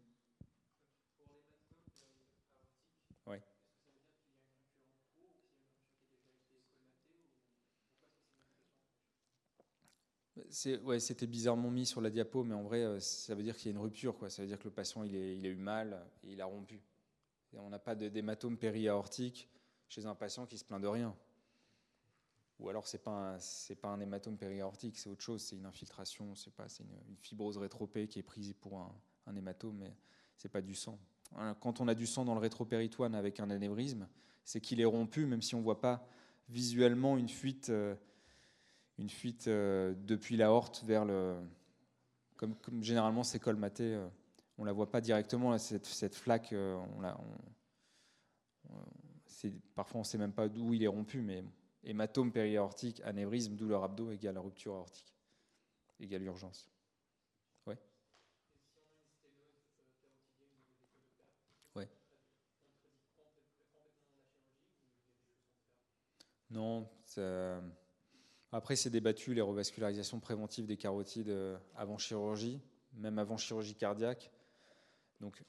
[10.49, 13.69] C'était bizarrement mis sur la diapo, mais en vrai, euh, ça veut dire qu'il y
[13.69, 14.17] a une rupture.
[14.17, 14.29] Quoi.
[14.29, 16.81] Ça veut dire que le patient, il, a eu mal et il a rompu.
[17.57, 19.49] On n'a pas d'hématome périaortique
[19.87, 21.15] chez un patient qui se plaint de rien.
[22.59, 23.37] Ou alors, ce n'est pas,
[23.83, 28.19] un, hématome périaortique, c'est autre chose, c'est une infiltration, c'est une, une, fibrose rétropée qui
[28.19, 29.93] est prise pour un, hématome, mais
[30.37, 30.97] c'est pas du sang.
[31.59, 34.07] Quand on a du sang dans le rétropéritoine avec un anévrisme,
[34.45, 36.07] c'est qu'il est rompu, même si on ne voit pas
[36.49, 37.69] visuellement une fuite.
[37.69, 37.95] Euh,
[38.97, 41.37] une fuite euh, depuis la horte vers le.
[42.37, 44.07] Comme, généralement c'est colmaté, euh,
[44.57, 46.77] on la voit pas directement, cette, flaque, euh,
[49.73, 51.45] parfois on ne sait même pas d'où il est rompu, mais
[51.83, 55.13] hématome périaortique, anévrisme, douleur abdo égale rupture aortique,
[55.99, 56.69] égale urgence.
[57.67, 57.77] Ouais.
[61.75, 61.87] Ouais.
[66.49, 67.61] Non, ça.
[68.55, 72.61] Après, c'est débattu les revascularisations préventives des carotides euh, avant chirurgie,
[72.93, 74.31] même avant chirurgie cardiaque.
[75.19, 75.43] Donc,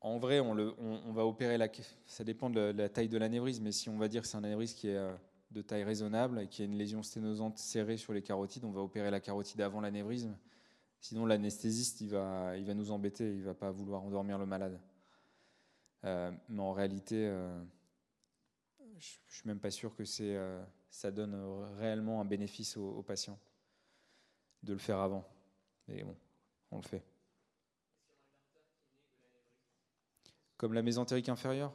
[0.00, 1.66] en vrai, on, va opérer la.
[2.06, 4.44] Ça dépend de la, taille de l'anévrisme, mais si on va dire que c'est un
[4.44, 5.12] anévrisme qui est euh,
[5.50, 8.80] de taille raisonnable et qui a une lésion sténosante serrée sur les carotides, on va
[8.80, 10.38] opérer la carotide avant l'anévrisme.
[11.00, 14.78] Sinon, l'anesthésiste, il va, il va nous embêter, il va pas vouloir endormir le malade.
[16.04, 17.28] Euh, mais en réalité,
[19.00, 20.38] je ne suis même pas sûr que c'est
[20.92, 21.34] ça donne
[21.78, 23.38] réellement un bénéfice aux, patients
[24.62, 25.26] de le faire avant.
[25.88, 26.14] Mais bon,
[26.70, 27.02] on le fait.
[30.58, 31.72] Comme la mésentérique inférieure?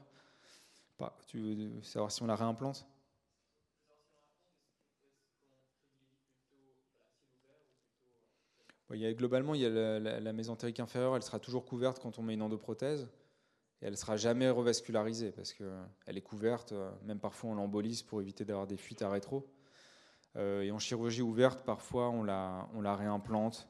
[1.25, 2.87] Tu veux savoir si on la réimplante?
[8.89, 12.35] Globalement, il y a la, la, mésentérique inférieure, elle sera toujours couverte quand on met
[12.35, 13.09] une endoprothèse
[13.81, 18.21] elle ne sera jamais revascularisée parce qu'elle est couverte, euh, même parfois on l'embolise pour
[18.21, 19.47] éviter d'avoir des fuites à rétro.
[20.35, 23.69] Euh, et en chirurgie ouverte, parfois on la, réimplante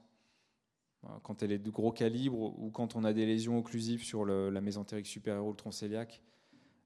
[1.04, 4.26] euh, quand elle est de gros calibre ou quand on a des lésions occlusives sur
[4.26, 6.22] la mésentérique supérieure ou le troncéliaque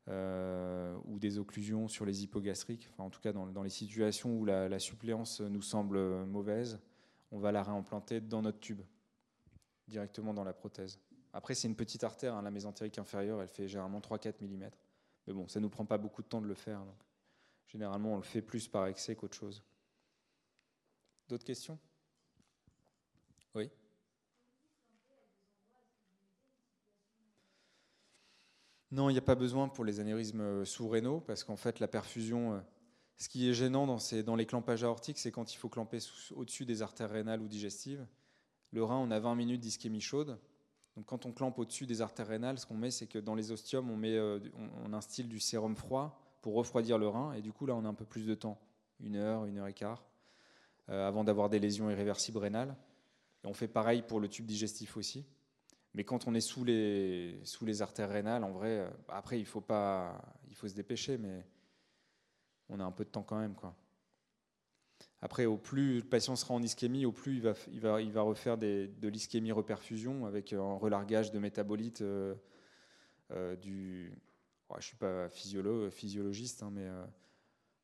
[0.07, 2.89] ou des occlusions sur les hypogastriques.
[2.97, 6.81] En tout cas, dans, les situations où la, suppléance nous semble mauvaise,
[7.31, 8.81] on va la réimplanter dans notre tube,
[9.87, 10.99] directement dans la prothèse.
[11.33, 14.69] Après, c'est une petite artère, hein, la mésentérique inférieure, elle fait généralement 3-4 mm.
[15.27, 16.79] Mais bon, ça ne nous prend pas beaucoup de temps de le faire.
[16.79, 16.97] Donc.
[17.67, 19.63] Généralement, on le fait plus par excès qu'autre chose.
[21.29, 21.79] D'autres questions?
[23.55, 23.69] Oui?
[28.91, 31.87] Non, il n'y a pas besoin pour les anévrismes euh, sous-rénaux, parce qu'en fait, la
[31.87, 32.59] perfusion, euh,
[33.17, 35.99] ce qui est gênant dans, dans les clampages aortiques, c'est quand il faut clamper
[36.35, 38.05] au-dessus des artères rénales ou digestives.
[38.71, 40.37] Le rein, on a 20 minutes d'ischémie chaude.
[40.95, 43.51] Donc quand on clampe au-dessus des artères rénales, ce qu'on met, c'est que dans les
[43.51, 44.39] ostiums, on, met, euh,
[44.83, 47.33] on, instille du sérum froid pour refroidir le rein.
[47.33, 48.59] Et du coup, là, on a un peu plus de temps,
[48.99, 50.03] une heure, une heure et quart,
[50.87, 52.75] avant d'avoir des lésions irréversibles rénales.
[53.43, 55.25] Et on fait pareil pour le tube digestif aussi.
[55.93, 59.45] Mais quand on est sous les, sous les artères rénales, en vrai, euh, après, il
[59.45, 61.45] faut, pas, il faut se dépêcher, mais
[62.69, 63.55] on a un peu de temps quand même.
[63.55, 63.75] Quoi.
[65.21, 68.11] Après, au plus le patient sera en ischémie, au plus il va, il va, il
[68.11, 72.33] va refaire des, de l'ischémie reperfusion avec un relargage de métabolites euh,
[73.31, 74.11] euh, du.
[74.71, 76.89] je ne suis pas physiologiste, hein, mais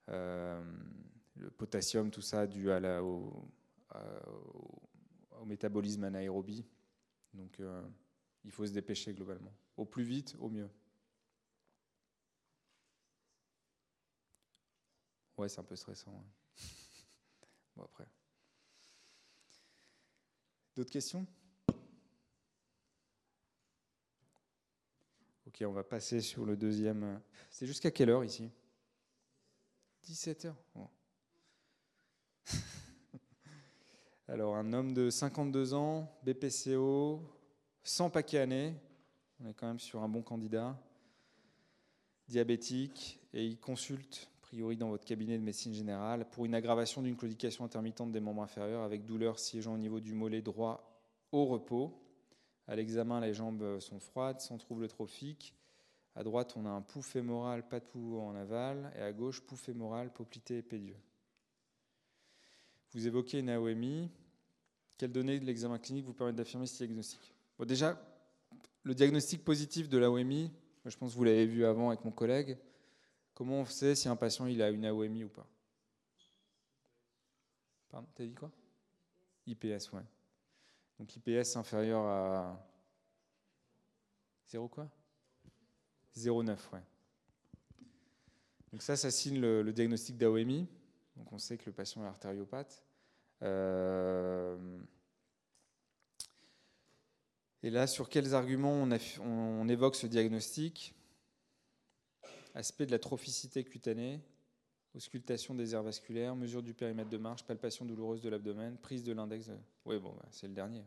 [0.07, 3.47] le potassium, tout ça, dû au,
[5.39, 6.65] au métabolisme anaérobie.
[7.33, 7.81] Donc euh,
[8.43, 9.53] il faut se dépêcher globalement.
[9.75, 10.69] Au plus vite, au mieux.
[15.37, 16.23] Ouais, c'est un peu stressant.
[17.77, 18.07] Bon, après.
[20.75, 21.25] D'autres questions?
[25.47, 27.21] Ok, on va passer sur le deuxième.
[27.49, 28.51] C'est jusqu'à quelle heure ici?
[30.03, 30.55] 17 heures.
[34.27, 37.21] Alors, un homme de 52 ans, BPCO,
[37.83, 38.75] sans paquet année,
[39.39, 40.77] on est quand même sur un bon candidat,
[42.27, 47.17] diabétique, et il consulte, priori dans votre cabinet de médecine générale, pour une aggravation d'une
[47.17, 50.89] claudication intermittente des membres inférieurs avec douleur siégeant au niveau du mollet droit
[51.33, 52.01] au repos.
[52.65, 55.53] À l'examen, les jambes sont froides, sans trouble trophique.
[56.15, 59.41] À droite, on a un pouls fémoral, pas de pouls en aval, et à gauche,
[59.41, 60.97] pouls fémoral, poplité et pédieux.
[62.93, 64.09] Vous évoquez une AOMI.
[64.97, 67.33] Quelles données de l'examen clinique vous permettent d'affirmer ce diagnostic?
[67.59, 68.01] Bon, Déjà,
[68.83, 70.51] le diagnostic positif de l'AOMI,
[70.85, 72.57] je pense que vous l'avez vu avant avec mon collègue.
[73.37, 75.45] Comment on sait si un patient a une AOMI ou pas
[77.87, 78.51] Pardon, t'as dit quoi
[79.45, 80.01] IPS, ouais.
[80.97, 82.67] Donc IPS inférieur à
[84.47, 84.89] 0 quoi
[86.15, 86.81] 0,9, ouais.
[88.71, 90.67] Donc ça, ça signe le, le diagnostic d'AOMI.
[91.15, 92.83] Donc on sait que le patient est artériopathe.
[93.43, 94.79] Euh,
[97.61, 98.89] et là, sur quels arguments
[99.21, 100.95] on, évoque ce diagnostic?
[102.57, 104.19] Aspect de la trophicité cutanée,
[104.95, 109.13] auscultation des aires vasculaires, mesure du périmètre de marche, palpation douloureuse de l'abdomen, prise de
[109.13, 109.51] l'index.
[109.85, 110.83] Oui, bon, bah, c'est le dernier.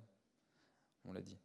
[1.05, 1.39] On l'a dit.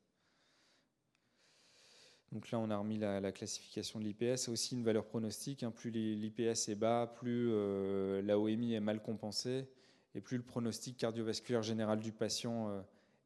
[2.31, 4.49] Donc là, on a remis la, classification de l'IPS.
[4.49, 5.63] aussi une valeur pronostique.
[5.63, 5.71] Hein.
[5.71, 9.69] Plus l'IPS est bas, plus euh, l'AOMI est mal compensée
[10.15, 12.81] et plus le pronostic cardiovasculaire général du patient euh,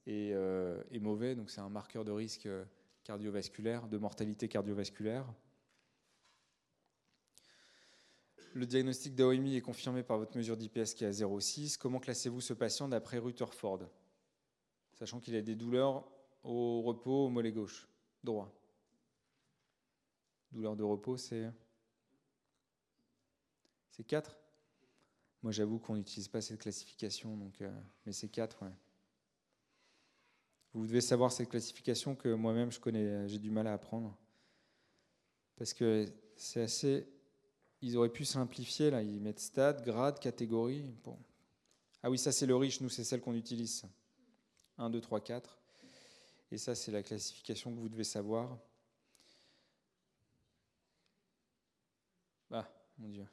[0.07, 1.35] euh, est, mauvais.
[1.35, 2.65] Donc c'est un marqueur de risque euh,
[3.03, 5.25] cardiovasculaire, de mortalité cardiovasculaire.
[8.53, 11.77] Le diagnostic d'AOMI est confirmé par votre mesure d'IPS qui est à 0,6.
[11.77, 13.81] Comment classez-vous ce patient d'après Rutherford?
[14.93, 16.07] Sachant qu'il a des douleurs
[16.43, 17.87] au repos au mollet gauche,
[18.23, 18.51] droit.
[20.51, 21.51] Douleur de repos, c'est.
[23.91, 24.39] C'est 4
[25.41, 27.71] moi, j'avoue qu'on n'utilise pas cette classification, donc, euh,
[28.05, 28.73] mais c'est 4, ouais.
[30.73, 34.17] Vous devez savoir cette classification que moi-même, je connais, j'ai du mal à apprendre.
[35.55, 36.05] Parce que
[36.35, 37.07] c'est assez.
[37.81, 39.01] Ils auraient pu simplifier, là.
[39.01, 40.85] Ils mettent stade, grade, catégorie.
[42.03, 42.81] Ah oui, ça, c'est le riche.
[42.81, 43.83] Nous, c'est celle qu'on utilise.
[44.77, 45.59] 1, 2, 3, 4.
[46.51, 48.57] Et ça, c'est la classification que vous devez savoir.
[52.51, 52.67] Ah,
[52.97, 53.27] mon Dieu.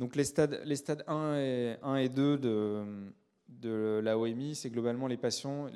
[0.00, 3.12] Donc les stades, les stades 1, et, 1 et 2 de,
[3.48, 5.68] de la OMI, c'est globalement les patients,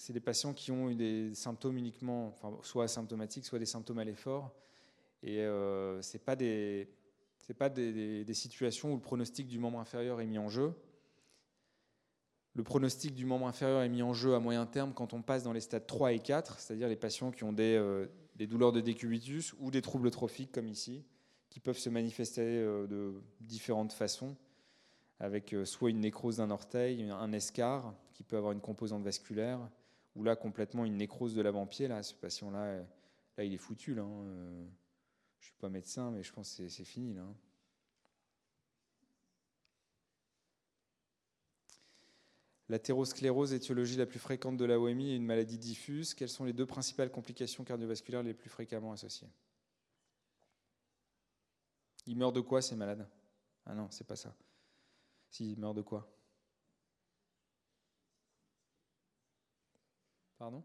[0.00, 4.04] c'est des patients qui ont eu des symptômes uniquement, soit asymptomatiques, soit des symptômes à
[4.04, 4.50] l'effort.
[5.22, 6.88] Et euh, ce n'est pas, des,
[7.58, 10.72] pas des, situations où le pronostic du membre inférieur est mis en jeu.
[12.54, 15.42] Le pronostic du membre inférieur est mis en jeu à moyen terme quand on passe
[15.42, 18.06] dans les stades 3 et 4, c'est-à-dire les patients qui ont des, euh,
[18.36, 21.04] des douleurs de décubitus ou des troubles trophiques comme ici
[21.50, 24.34] qui peuvent se manifester euh, de différentes façons,
[25.18, 29.60] avec soit une nécrose d'un orteil, un escar qui peut avoir une composante vasculaire,
[30.14, 31.88] ou là complètement une nécrose de l'avant-pied.
[31.88, 32.84] Là, ce patient-là, euh,
[33.36, 33.94] là, il est foutu.
[33.94, 34.66] Là, ne
[35.40, 37.26] Je suis pas médecin, mais je pense que c'est fini là.
[42.70, 46.14] L'athérosclérose, étiologie la plus fréquente de l'AOMI, est une maladie diffuse.
[46.14, 49.26] Quelles sont les deux principales complications cardiovasculaires les plus fréquemment associées?
[52.06, 53.08] Il meurt de quoi ces malades?
[53.66, 54.36] Ah non, c'est pas ça.
[55.30, 56.08] Si, il meurt de quoi?
[60.40, 60.64] Pardon?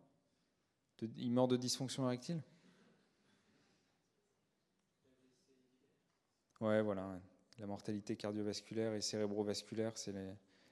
[1.18, 2.42] Il meurt de dysfonction érectile?
[6.62, 7.20] Ouais, voilà.
[7.60, 10.14] La mortalité cardiovasculaire et cérébrovasculaire, c'est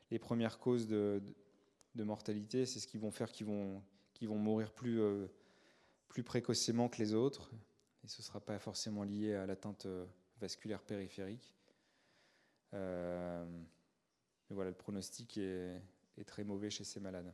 [0.09, 1.22] les, premières causes de,
[1.95, 2.65] mortalité.
[2.65, 3.83] C'est ce qui vont faire qu'ils vont,
[4.22, 5.27] mourir plus, euh,
[6.07, 7.51] plus précocement que les autres.
[8.06, 10.06] Et ce ne sera pas forcément lié à l'atteinte euh,
[10.40, 11.53] vasculaire périphérique.
[12.73, 13.43] Euh,
[14.49, 15.82] mais voilà, le pronostic est
[16.25, 17.33] très mauvais chez ces malades.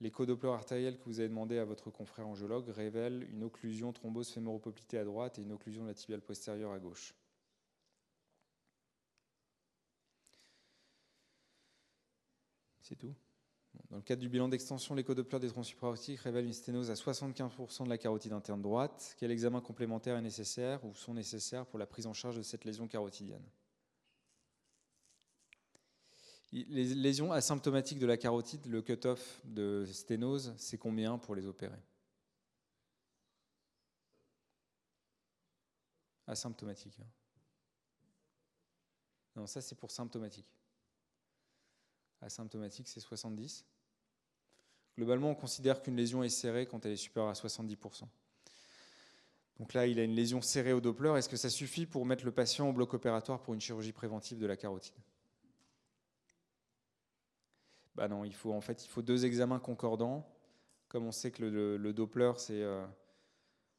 [0.00, 4.30] L'écho Doppler artériel que vous avez demandé à votre confrère angiologue révèle une occlusion thrombose
[4.30, 7.14] fémoropoplitée à droite et une occlusion de la tibiale postérieure à gauche.
[12.80, 13.14] C'est tout.
[13.90, 16.94] Dans le cadre du bilan d'extension, l'écho Doppler des troncs supraortiques révèle une sténose à
[16.94, 19.14] 75% de la carotide interne droite.
[19.18, 22.64] Quel examen complémentaire est nécessaire ou sont nécessaires pour la prise en charge de cette
[22.64, 23.44] lésion carotidienne?
[26.52, 31.78] Les lésions asymptomatiques de la carotide, le cut-off de sténose, c'est combien pour les opérer?
[36.26, 36.98] Asymptomatique.
[37.00, 37.06] Hein.
[39.36, 40.46] Non, ça c'est pour symptomatique.
[42.20, 43.64] Asymptomatique, c'est 70.
[44.96, 48.04] Globalement, on considère qu'une lésion est serrée quand elle est supérieure à 70%.
[49.58, 51.12] Donc là, il a une lésion serrée au Doppler.
[51.16, 54.38] Est-ce que ça suffit pour mettre le patient au bloc opératoire pour une chirurgie préventive
[54.38, 54.94] de la carotide?
[57.94, 60.26] Bah non, il faut en fait il faut deux examens concordants.
[60.88, 62.84] Comme on sait que le, Doppler, euh,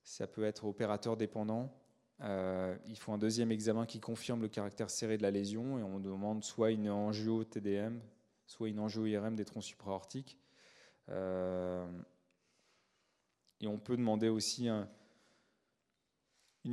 [0.04, 1.78] ça peut être opérateur dépendant.
[2.22, 5.84] Euh, il faut un deuxième examen qui confirme le caractère serré de la lésion et
[5.84, 8.00] on demande soit une angio-TDM,
[8.46, 10.38] soit une angio-IRM des troncs supraortiques.
[11.10, 11.86] Euh,
[13.60, 14.88] et on peut demander aussi une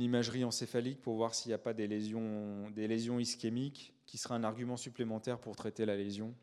[0.01, 4.35] imagerie encéphalique pour voir s'il n'y a pas des lésions, des lésions ischémiques, qui sera
[4.35, 6.33] un argument supplémentaire pour traiter la lésion.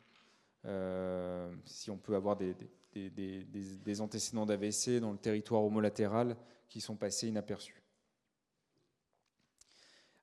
[0.66, 6.36] Euh, si on peut avoir des, antécédents d'AVC dans le territoire homolatéral
[6.68, 7.82] qui sont passés inaperçus.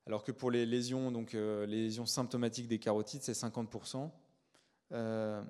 [0.06, 4.10] Alors que pour les lésions, donc, euh, les lésions symptomatiques des carotides, c'est 50%.
[4.92, 5.42] Euh,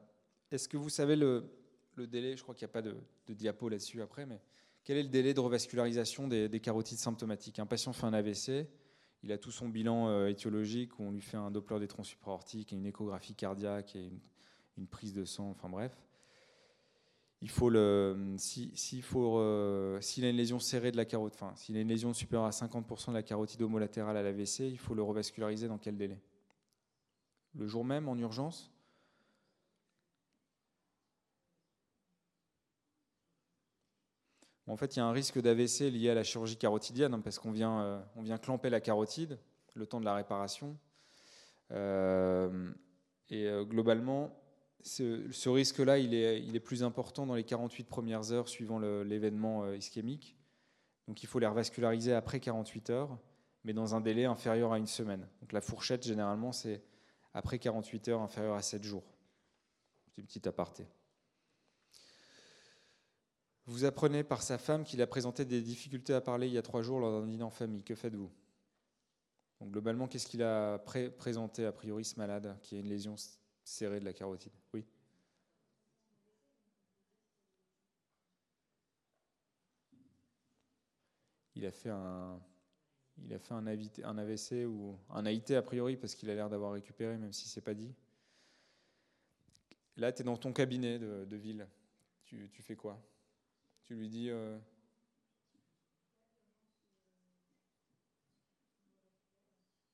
[0.53, 1.51] est-ce que vous savez le,
[1.97, 2.37] délai?
[2.37, 2.95] Je crois qu'il n'y a pas de,
[3.29, 4.41] diapo là-dessus après, mais
[4.85, 7.59] quel est le délai de revascularisation des, carotides symptomatiques?
[7.59, 8.69] Un patient fait un AVC,
[9.25, 12.73] il a tout son bilan étiologique, où on lui fait un Doppler des troncs supraortiques
[12.73, 14.21] et une échographie cardiaque et une
[14.77, 15.97] une prise de sang, enfin bref.
[17.41, 21.55] Il faut le, s'il faut, euh, s'il a une lésion serrée de la carotide, enfin,
[21.57, 24.95] s'il a une lésion supérieure à 50% de la carotide homolatérale à l'AVC, il faut
[24.95, 26.19] le revasculariser dans quel délai?
[27.55, 28.73] Le jour même, en urgence?
[34.67, 37.39] En fait, il y a un risque d'AVC lié à la chirurgie carotidienne, hein, parce
[37.39, 39.39] qu'on vient, euh, on vient clamper la carotide,
[39.75, 40.79] le temps de la réparation.
[41.73, 42.73] Euh,
[43.29, 44.35] et globalement,
[44.85, 50.37] ce, risque-là, il est, plus important dans les 48 premières heures suivant l'événement euh, ischémique.
[51.09, 53.19] Donc il faut les revasculariser après 48 heures,
[53.65, 55.27] mais dans un délai inférieur à une semaine.
[55.41, 56.83] Donc la fourchette, généralement, c'est
[57.33, 59.05] après 48 heures, inférieur à 7 jours.
[60.11, 60.87] C'est une petite aparté.
[63.67, 66.63] Vous apprenez par sa femme qu'il a présenté des difficultés à parler il y a
[66.63, 67.83] trois jours lors d'un dîner en famille.
[67.83, 68.31] Que faites-vous?
[69.63, 70.79] Globalement, qu'est-ce qu'il a
[71.17, 73.17] présenté a priori ce malade qui a une lésion
[73.65, 74.53] serré de la carotide.
[74.73, 74.85] Oui.
[81.57, 82.41] Il a fait un,
[83.19, 86.73] il a fait un, AVC ou un AIT a priori parce qu'il a l'air d'avoir
[86.73, 87.95] récupéré, même si c'est pas dit.
[89.97, 91.67] Là, tu es dans ton cabinet de, ville.
[92.25, 93.01] Tu, fais quoi?
[93.85, 94.29] Tu lui dis.
[94.31, 94.59] Euh,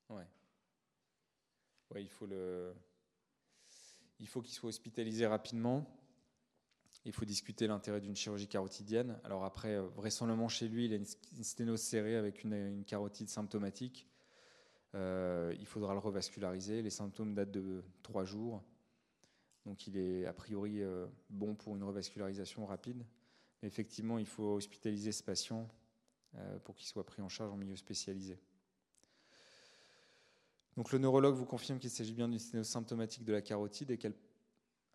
[0.09, 0.27] ouais.
[1.91, 2.73] Ouais, il faut le
[4.21, 5.85] il faut qu'il soit hospitalisé rapidement.
[7.05, 9.19] Il faut discuter l'intérêt d'une chirurgie carotidienne.
[9.23, 14.07] Alors après, euh, vraisemblablement chez lui, il a une sténose serrée avec une, carotide symptomatique.
[14.93, 16.83] Euh, il faudra le revasculariser.
[16.83, 18.61] Les symptômes datent de trois jours.
[19.65, 23.03] Donc il est a priori euh, bon pour une revascularisation rapide.
[23.61, 25.67] Mais effectivement, il faut hospitaliser ce patient
[26.63, 28.39] pour qu'il soit pris en charge en milieu spécialisé.
[30.77, 33.97] Donc le neurologue vous confirme qu'il s'agit bien d'une sténose symptomatique de la carotide et
[33.97, 34.15] qu'elle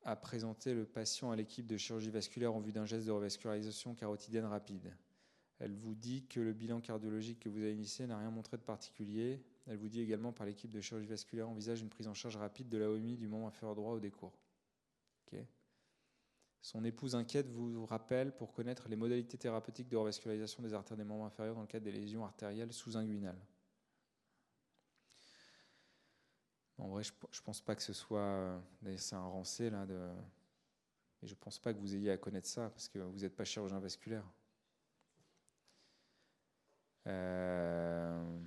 [0.04, 3.94] a présenté le patient à l'équipe de chirurgie vasculaire en vue d'un geste de revascularisation
[3.94, 4.94] carotidienne rapide.
[5.58, 8.62] Elle vous dit que le bilan cardiologique que vous avez initié n'a rien montré de
[8.62, 9.42] particulier.
[9.66, 12.68] Elle vous dit également par l'équipe de chirurgie vasculaire envisage une prise en charge rapide
[12.68, 14.38] de la OMI du membre inférieur droit au décours.
[16.66, 21.04] Son épouse inquiète vous rappelle pour connaître les modalités thérapeutiques de revascularisation des artères des
[21.04, 23.38] membres inférieurs dans le cadre des lésions artérielles sous-inguinales.
[26.78, 28.60] En vrai, je ne pense pas que ce soit.
[28.96, 29.86] C'est un rancé là.
[29.86, 30.10] De,
[31.22, 33.44] et je pense pas que vous ayez à connaître ça parce que vous n'êtes pas
[33.44, 34.24] chirurgien vasculaire.
[37.06, 38.38] Euh,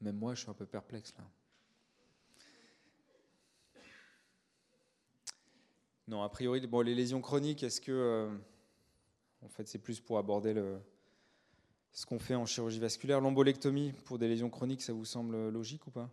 [0.00, 1.24] même moi, je suis un peu perplexe là.
[6.06, 7.92] Non, a priori, bon, les lésions chroniques, est-ce que.
[7.92, 8.36] Euh,
[9.42, 10.80] en fait, c'est plus pour aborder le,
[11.94, 13.20] ce qu'on fait en chirurgie vasculaire.
[13.20, 16.10] L'embolectomie pour des lésions chroniques, ça vous semble logique ou pas?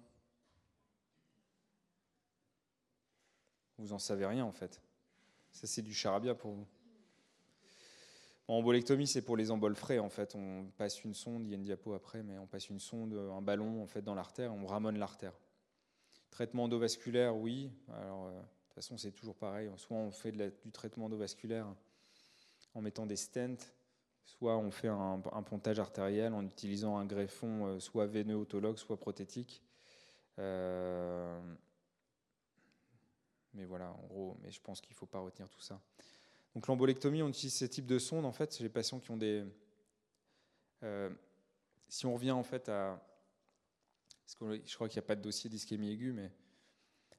[3.80, 4.80] Vous en savez rien en fait.
[5.52, 6.68] Ça, c'est du charabia pour vous.
[8.48, 10.36] embolectomie, c'est pour les emboles frais en fait.
[10.36, 13.14] On passe une sonde, il y a une diapo après, mais on passe une sonde,
[13.14, 15.34] un ballon en fait dans l'artère, on ramone l'artère.
[16.30, 17.72] Traitement endovasculaire, oui.
[17.92, 19.70] Alors, euh, de toute façon, c'est toujours pareil.
[19.78, 21.68] Soit on fait du traitement endovasculaire
[22.76, 23.58] en mettant des stents,
[24.26, 28.98] soit on fait un, pontage artériel en utilisant un greffon euh, soit veineux autologue, soit
[28.98, 29.62] prothétique.
[30.40, 31.40] Euh,
[33.54, 35.82] mais voilà, en gros, mais je pense qu'il ne faut pas retenir tout ça.
[36.56, 39.18] Donc l'embolectomie, on utilise ces types de sondes, en fait, c'est les patients qui ont
[39.18, 39.44] des...
[40.84, 41.10] Euh,
[41.88, 43.00] si on revient en fait à...
[44.28, 44.36] je
[44.76, 46.32] crois qu'il n'y a pas de dossier d'ischémie aiguë, mais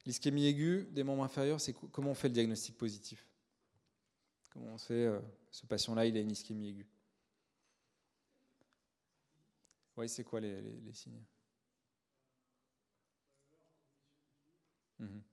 [0.05, 3.27] l'ischémie aiguë des membres inférieurs, c'est comment on fait le diagnostic positif?
[4.51, 5.09] Comment on fait,
[5.51, 6.92] ce patient-là, il a une ischémie aiguë?
[9.97, 10.61] Oui, c'est quoi les,
[10.93, 11.23] signes?
[14.99, 15.23] Mhm.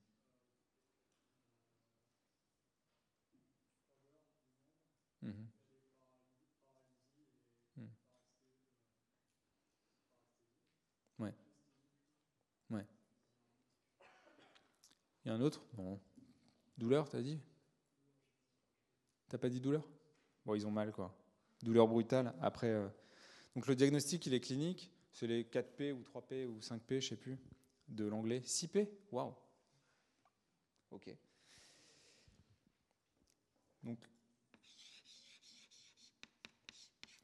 [5.21, 5.47] Mhm.
[7.77, 7.87] Mhm.
[11.19, 11.33] Ouais.
[12.71, 12.85] Ouais.
[15.25, 15.61] Il y a un autre?
[15.73, 15.99] Bon.
[16.77, 17.39] Douleur, t'as dit?
[19.29, 19.83] T'as pas dit douleur?
[20.45, 21.15] Bon, ils ont mal, quoi.
[21.63, 22.33] Douleur brutale.
[22.41, 22.87] Après, euh,
[23.55, 24.91] donc le diagnostic, il est clinique.
[25.13, 27.37] C'est les 4P ou 3P ou 5P, je sais plus,
[27.89, 28.39] de l'anglais.
[28.39, 29.35] 6P Waouh
[30.91, 31.13] Ok.
[33.83, 33.99] Donc,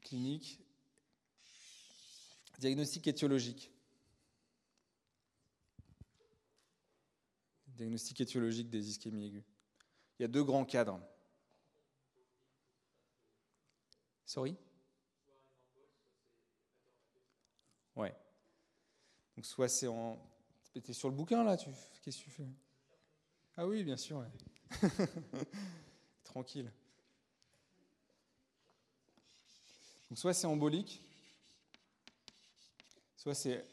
[0.01, 0.59] clinique.
[2.59, 3.71] Diagnostic étiologique.
[7.67, 9.43] Diagnostic étiologique des ischémies aiguës.
[10.17, 10.99] Il y a deux grands cadres.
[14.25, 14.57] Sorry
[17.95, 18.15] Ouais.
[19.37, 20.17] Donc soit c'est en...
[20.73, 21.69] Tu es sur le bouquin là, tu...
[22.01, 22.47] qu'est-ce que tu fais?
[23.55, 24.25] Ah oui, bien sûr.
[26.23, 26.71] Tranquille.
[30.09, 31.03] Donc soit c'est embolique,
[33.15, 33.63] soit c'est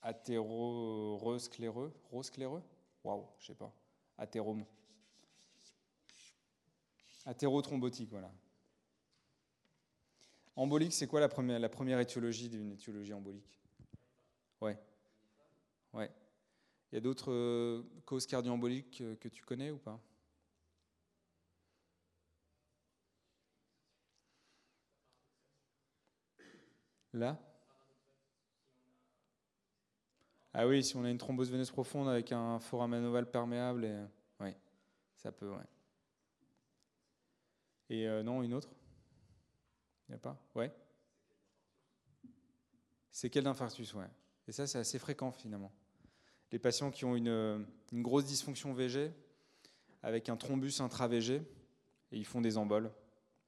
[0.00, 2.62] athéroscléreux, roscléreux?
[3.02, 3.74] Waouh, je sais pas.
[4.16, 4.64] Athérome.
[7.26, 8.32] Athérothrombotique, voilà.
[10.56, 11.68] Embolique, c'est quoi la première, la
[12.00, 13.60] étiologie d'une étiologie embolique?
[14.60, 14.78] Ouais.
[15.92, 16.10] Ouais.
[16.92, 20.00] Il y a d'autres euh, causes cardio-emboliques que, tu connais ou pas?
[27.12, 27.38] Là?
[30.52, 34.04] Ah oui, si on a une thrombose veineuse profonde avec un foramen ovale perméable, et...
[34.40, 34.50] oui,
[35.16, 35.66] ça peut, ouais.
[37.90, 38.68] Et euh, non, une autre?
[40.08, 40.72] Il n'y a pas Ouais
[43.10, 44.08] C'est quel d'infarctus, ouais.
[44.46, 45.72] Et ça, c'est assez fréquent finalement.
[46.52, 49.10] Les patients qui ont une, grosse dysfonction VG
[50.02, 52.90] avec un thrombus intra-VG et ils font des emboles.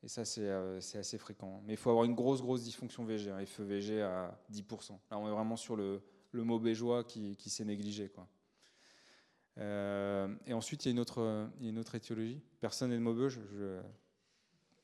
[0.02, 1.62] Et ça, c'est euh, assez fréquent.
[1.66, 4.92] Mais il faut avoir une grosse, grosse dysfonction VG, un FEVG à 10%.
[5.10, 6.02] Là, on est vraiment sur le,
[6.32, 8.08] le mot bégeois qui, qui s'est négligé.
[8.08, 8.28] Quoi.
[9.58, 12.40] Euh, et ensuite, il y, a une autre, une autre étiologie.
[12.60, 13.40] Personne n'est de Maubeuge,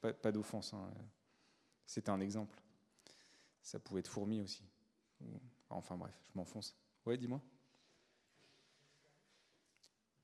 [0.01, 0.75] pas d'offense.
[0.75, 0.91] Hein.
[1.87, 2.61] C'était un exemple.
[3.63, 4.65] Ça pouvait être fourmi aussi.
[5.71, 6.77] Enfin bref, je m'enfonce.
[7.07, 7.41] Ouais, dis-moi.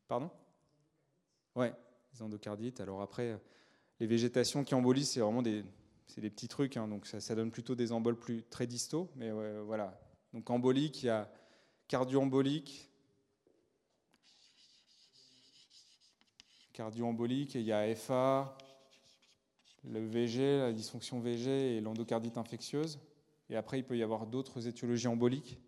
[0.07, 0.31] Pardon?
[1.55, 1.75] Ouais,
[2.13, 2.81] les endocardites.
[2.81, 3.39] Alors après,
[4.01, 5.65] les végétations qui embolisent, c'est vraiment des,
[6.17, 9.11] des petits trucs, hein, donc ça, donne plutôt des emboles plus très distaux.
[9.17, 9.31] Mais
[9.63, 10.01] voilà.
[10.33, 11.31] Donc embolique, il y a
[11.89, 12.91] cardio-embolique,
[16.73, 18.57] cardio-embolique, et il y a FA,
[19.91, 22.99] le VG, la dysfonction VG et l'endocardite infectieuse.
[23.51, 25.59] Et après, il peut y avoir d'autres étiologies emboliques.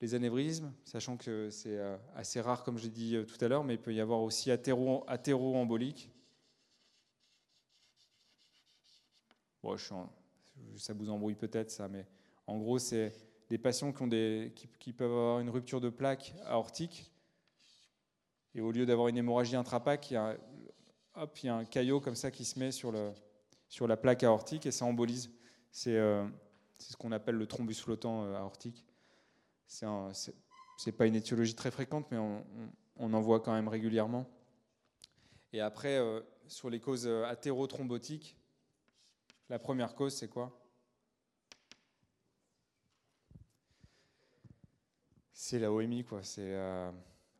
[0.00, 3.64] les anévrismes, sachant que c'est euh, assez rare, comme j'ai dit euh, tout à l'heure,
[3.64, 6.10] mais il peut y avoir aussi athéro-embolique.
[10.76, 12.06] Ça vous embrouille peut-être ça, mais
[12.46, 13.12] en gros, c'est
[13.50, 17.12] des patients qui, ont des, qui, peuvent avoir une rupture de plaque aortique,
[18.54, 20.36] et au lieu d'avoir une hémorragie intrapaque, il y a,
[21.14, 22.92] hop, il y a un caillot comme ça qui se met sur,
[23.86, 25.30] la plaque aortique et ça embolise.
[25.70, 26.26] C'est euh,
[26.78, 28.84] ce qu'on appelle le thrombus flottant aortique.
[29.66, 34.26] C'est n'est pas une étiologie très fréquente, mais on, en voit quand même régulièrement.
[35.52, 38.36] Et après, euh, sur les causes euh, athérothrombotiques,
[39.48, 40.56] la première cause, c'est quoi?
[45.32, 46.22] C'est la OMI, quoi.
[46.22, 46.94] C'est un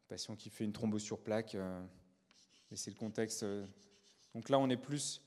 [0.08, 1.56] patient qui fait une thrombose sur plaque.
[2.70, 3.44] Euh, et c'est le contexte.
[4.34, 5.22] Donc là, on est plus.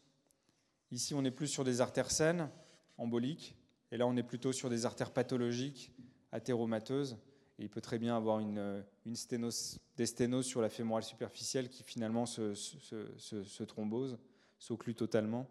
[0.92, 2.50] Ici, on est plus sur des artères saines,
[2.98, 3.56] emboliques.
[3.92, 5.92] Et là, on est plutôt sur des artères pathologiques
[6.32, 7.18] athéromateuse.
[7.60, 11.70] Et il peut très bien avoir une, une sténose, des sténoses sur la fémorale superficielle
[11.70, 14.18] qui finalement se, se, thrombose,
[14.58, 15.48] s'occlut totalement,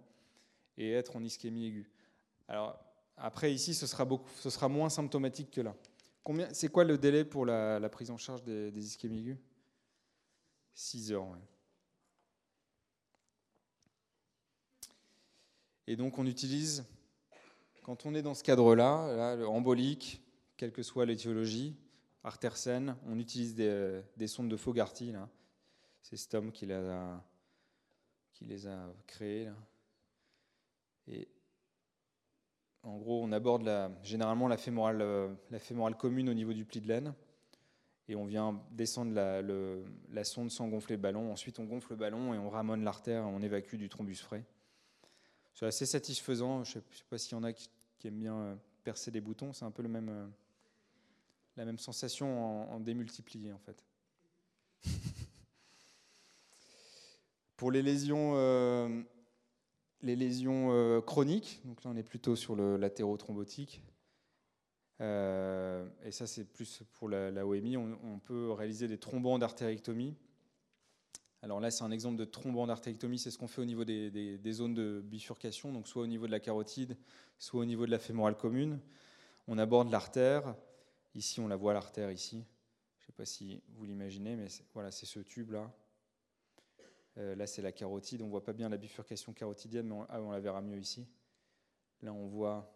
[0.77, 1.91] et être en ischémie aiguë.
[2.49, 2.79] Alors,
[3.17, 5.77] après, ici, ce sera, beaucoup, ce sera moins symptomatique que là.
[6.53, 9.39] C'est quoi le délai pour la, prise en charge des, ischémies aiguës?
[10.75, 11.37] 6 heures,
[15.93, 16.87] Et donc, on utilise,
[17.83, 20.23] quand on est dans ce cadre-là, là, embolique,
[20.57, 21.77] quelle que soit l'étiologie,
[22.25, 25.13] artère saine, on utilise des, sondes de Fogarty.
[26.01, 26.73] C'est cet homme qui les
[28.67, 29.51] a, créées.
[31.09, 31.29] Et
[32.85, 33.71] en gros, on aborde
[34.03, 37.13] généralement la fémorale, la fémorale commune au niveau du pli de laine.
[38.09, 41.31] Et on vient descendre la, sonde sans gonfler le ballon.
[41.31, 44.47] Ensuite, on gonfle le ballon et on ramone l'artère on évacue du thrombus frais.
[45.55, 46.65] C'est assez satisfaisant.
[46.65, 47.69] Je ne sais, pas s'il y en a qui,
[48.05, 49.53] aiment bien euh, percer des boutons.
[49.53, 50.27] C'est un peu le même, euh,
[51.57, 53.85] la même sensation en, démultiplié en fait.
[57.57, 59.03] Pour les lésions, euh,
[60.01, 63.85] les lésions chroniques, donc là on est plutôt sur le latérothrombotique,
[64.99, 70.17] et ça c'est plus pour la, OMI, on, peut réaliser des thrombans d'artérectomie.
[71.43, 74.11] Alors là c'est un exemple de thrombant d'artérectomie, c'est ce qu'on fait au niveau des,
[74.39, 76.97] des, zones de bifurcation, donc soit au niveau de la carotide,
[77.39, 78.79] soit au niveau de la fémorale commune.
[79.49, 80.55] On aborde l'artère,
[81.15, 82.45] Ici, on la voit l'artère ici.
[82.99, 85.71] Je ne sais pas si vous l'imaginez, mais voilà, c'est ce tube-là.
[87.19, 88.23] Euh, là, c'est la carotide.
[88.23, 90.79] On ne voit pas bien la bifurcation carotidienne, mais on, ah, on la verra mieux
[90.79, 91.07] ici.
[92.01, 92.73] Là, on voit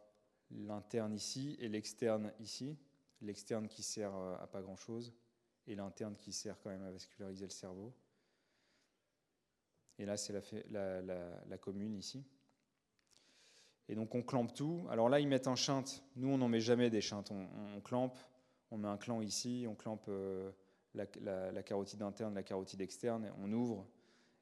[0.51, 2.77] l'interne ici et l'externe ici.
[3.23, 5.15] L'externe qui sert euh, à pas grand-chose
[5.67, 7.95] et l'interne qui sert quand même à vasculariser le cerveau.
[9.99, 10.33] Et là, c'est
[10.71, 12.25] la, commune ici.
[13.89, 14.87] Et donc on clampe tout.
[14.91, 15.85] Alors là, ils mettent un chant.
[16.17, 17.31] Nous, on n'en met jamais des chantes.
[17.31, 18.19] On, clampe,
[18.71, 20.51] on met un clan ici, on clampe euh,
[20.95, 23.87] la, carotide interne, la carotide externe, on ouvre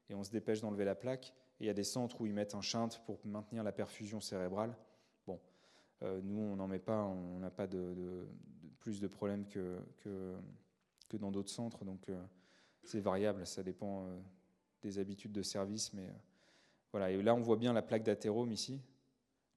[0.09, 1.33] et on se dépêche d'enlever la plaque.
[1.59, 4.19] Et il y a des centres où ils mettent un chant pour maintenir la perfusion
[4.19, 4.75] cérébrale.
[5.25, 5.39] Bon,
[6.01, 8.27] euh, nous, on n'en met pas, on n'a pas de,
[8.79, 10.35] plus de problèmes que, que,
[11.07, 11.85] que dans d'autres centres.
[11.85, 12.21] Donc euh,
[12.83, 14.05] c'est variable, ça dépend
[14.85, 15.93] des habitudes de service.
[15.93, 16.07] Mais
[16.91, 18.81] voilà, et là, on voit bien la plaque d'athérome ici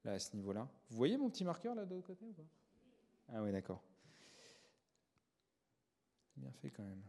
[0.04, 0.68] à ce niveau-là.
[0.88, 2.46] Vous voyez mon petit marqueur là de l'autre côté ou pas?
[3.28, 3.82] Ah oui, d'accord.
[6.36, 7.02] Bien fait quand même.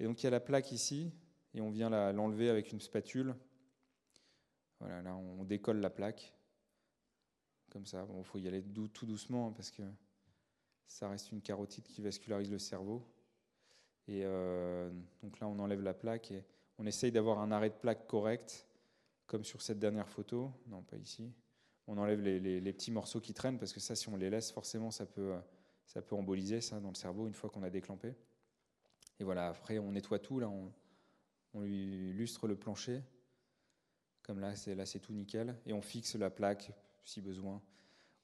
[0.00, 1.12] Et donc il y a la plaque ici,
[1.54, 3.36] et on vient l'enlever avec une spatule.
[4.80, 6.34] Voilà, là on décolle la plaque.
[7.70, 9.82] Comme ça, il faut y aller tout doucement hein, parce que
[10.86, 13.06] ça reste une carotide qui vascularise le cerveau.
[14.08, 14.90] Et euh,
[15.22, 16.44] donc là on enlève la plaque et
[16.82, 18.66] on essaye d'avoir un arrêt de plaque correct,
[19.26, 20.50] comme sur cette dernière photo.
[20.66, 21.32] Non, pas ici
[21.86, 24.90] on enlève les, petits morceaux qui traînent, parce que ça, si on les laisse, forcément,
[24.90, 25.34] ça peut,
[25.86, 28.14] ça peut emboliser ça dans le cerveau une fois qu'on a déclampé.
[29.18, 33.02] Et voilà, après, on nettoie tout, là, on, lui lustre le plancher,
[34.22, 36.72] comme là, c'est là, c'est tout nickel, et on fixe la plaque,
[37.04, 37.60] si besoin,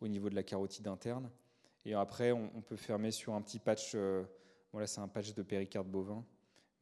[0.00, 1.30] au niveau de la carotide interne.
[1.84, 4.24] Et après, on, peut fermer sur un petit patch, euh,
[4.72, 6.24] voilà, c'est un patch de péricarde bovin,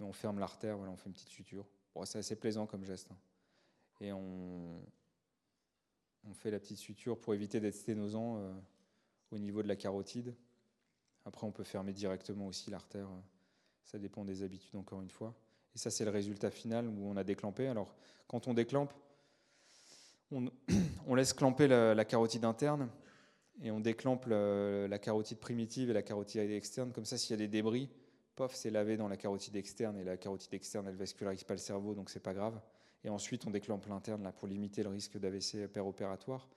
[0.01, 1.67] on ferme l'artère, on fait une petite suture.
[2.05, 3.11] C'est assez plaisant comme geste.
[3.11, 3.17] Hein.
[4.01, 4.81] Et on,
[6.29, 8.53] on fait la petite suture pour éviter d'être sténosant euh,
[9.31, 10.35] au niveau de la carotide.
[11.25, 13.07] Après, on peut fermer directement aussi l'artère.
[13.07, 13.21] Euh,
[13.85, 15.35] ça dépend des habitudes, encore une fois.
[15.75, 17.69] Et ça, c'est le résultat final où on a déclampé.
[17.69, 17.95] Alors,
[18.29, 18.93] quand on déclampe,
[20.31, 20.51] on,
[21.15, 22.89] laisse clamper la, carotide interne
[23.63, 26.93] et on déclampe la, carotide primitive et la carotide externe.
[26.93, 27.89] Comme ça, s'il y a des débris,
[28.37, 31.59] pof, c'est lavé dans la carotide externe et la carotide externe, elle vascularise pas le
[31.59, 32.61] cerveau, donc c'est pas grave.
[33.03, 36.49] Et ensuite, on déclampe l'interne là, pour limiter le risque d'AVC péropératoire,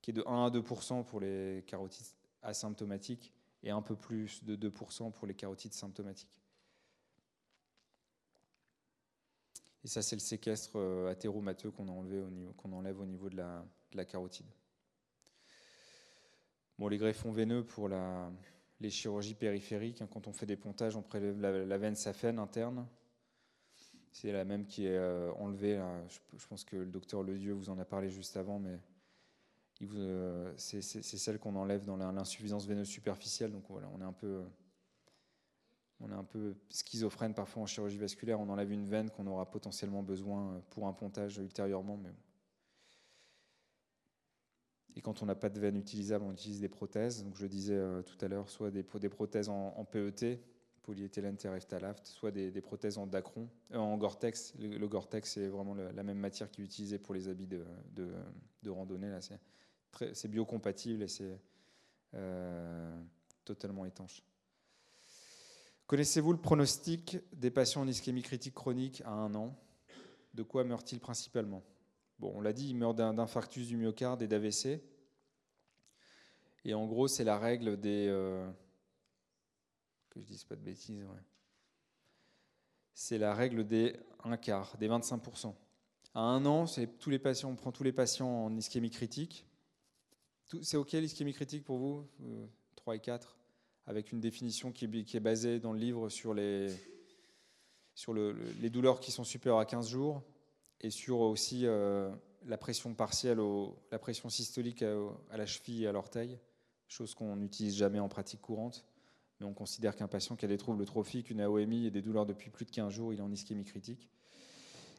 [0.00, 2.06] qui est de 1 à 2% pour les carotides
[2.42, 3.32] asymptomatiques
[3.62, 6.42] et un peu plus de 2% pour les carotides symptomatiques.
[9.84, 14.04] Et ça, c'est le séquestre euh, athéromateux qu'on enlève au niveau de la, de la,
[14.04, 14.46] carotide.
[16.78, 18.30] Bon, les greffons veineux pour la,
[18.80, 22.86] les chirurgies périphériques, hein, quand on fait des pontages, on prélève la, veine saphène interne.
[24.12, 25.80] C'est la même qui est euh, enlevée.
[26.08, 28.78] Je, pense que le docteur Ledieu vous en a parlé juste avant, mais
[29.82, 33.52] euh, c'est celle qu'on enlève dans l'insuffisance veineuse superficielle.
[33.52, 34.42] Donc voilà, on est un peu,
[36.00, 38.40] on est un peu schizophrène parfois en chirurgie vasculaire.
[38.40, 41.98] On enlève une veine qu'on aura potentiellement besoin pour un pontage ultérieurement.
[41.98, 42.10] Mais
[44.96, 47.22] et quand on n'a pas de veine utilisable, on utilise des prothèses.
[47.22, 50.40] Donc je disais euh, tout à l'heure, soit des, prothèses en, PET,
[50.82, 54.54] polyéthylène terephthalate, soit des, prothèses en Dacron, euh, en Gore-Tex.
[54.58, 58.70] Le, Gore-Tex, c'est vraiment la même matière qui est utilisée pour les habits de, de,
[58.70, 59.10] randonnée.
[59.10, 61.38] Là, c'est biocompatible et c'est
[62.14, 62.98] euh,
[63.44, 64.22] totalement étanche.
[65.86, 69.54] Connaissez-vous le pronostic des patients en ischémie critique chronique à un an?
[70.32, 71.62] De quoi meurent-ils principalement?
[72.18, 74.80] Bon, on l'a dit, ils meurent d'infarctus du myocarde et d'AVC.
[76.64, 78.06] Et en gros, c'est la règle des.
[78.08, 78.50] Euh,
[80.10, 81.22] que je dise pas de bêtises, ouais.
[82.94, 85.54] C'est la règle des un quart, des 25%.
[86.14, 86.64] À un an,
[86.98, 89.46] tous les patients, on prend tous les patients en ischémie critique.
[90.62, 92.06] C'est OK l'ischémie critique pour vous
[92.76, 93.36] 3 euh, et 4
[93.86, 96.72] Avec une définition qui est, basée dans le livre sur les,
[97.94, 100.22] sur les douleurs qui sont supérieures à 15 jours
[100.80, 102.10] et sur aussi euh,
[102.46, 103.38] la pression partielle,
[103.90, 106.38] la pression systolique à, la cheville et à l'orteil,
[106.88, 108.84] chose qu'on n'utilise jamais en pratique courante.
[109.40, 112.24] Mais on considère qu'un patient qui a des troubles trophiques, une AOMI et des douleurs
[112.24, 114.08] depuis plus de 15 jours, il est en ischémie critique.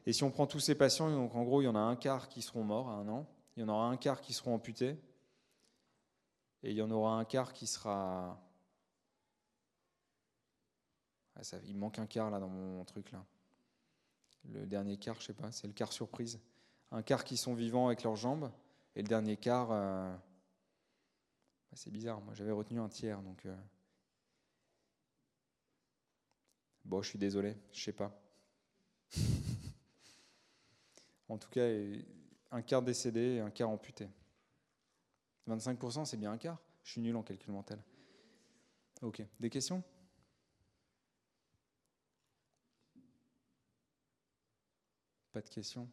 [0.05, 1.95] Et si on prend tous ces patients, donc en gros, il y en a un
[1.95, 4.53] quart qui seront morts à un an, il y en aura un quart qui seront
[4.53, 4.95] amputés,
[6.63, 8.41] et il y en aura un quart qui sera.
[11.35, 13.23] Ah, ça, il manque un quart là dans mon truc là.
[14.53, 16.39] Le dernier quart, je sais pas, c'est le quart surprise.
[16.91, 18.51] Un quart qui sont vivants avec leurs jambes,
[18.95, 20.15] et le dernier quart, euh,
[21.69, 22.21] bah, c'est bizarre.
[22.21, 23.45] Moi, j'avais retenu un tiers, donc.
[23.45, 23.55] Euh,
[26.85, 28.17] bon, je suis désolé, je sais pas.
[31.29, 31.67] en tout cas,
[32.51, 34.07] un quart décédé et un quart amputé.
[35.47, 36.59] 25%, c'est bien un quart.
[36.83, 37.83] Je suis nul en calcul mental.
[39.01, 39.21] Ok.
[39.39, 39.83] Des questions?
[45.37, 45.87] Pas de questions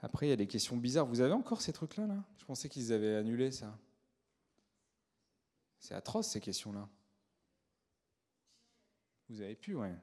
[0.00, 1.06] Après, il y a des questions bizarres.
[1.06, 2.24] Vous avez encore ces trucs-là là?
[2.38, 3.78] Je pensais qu'ils avaient annulé ça.
[5.78, 6.88] C'est atroce ces questions-là.
[9.28, 9.94] Vous avez pu, ouais.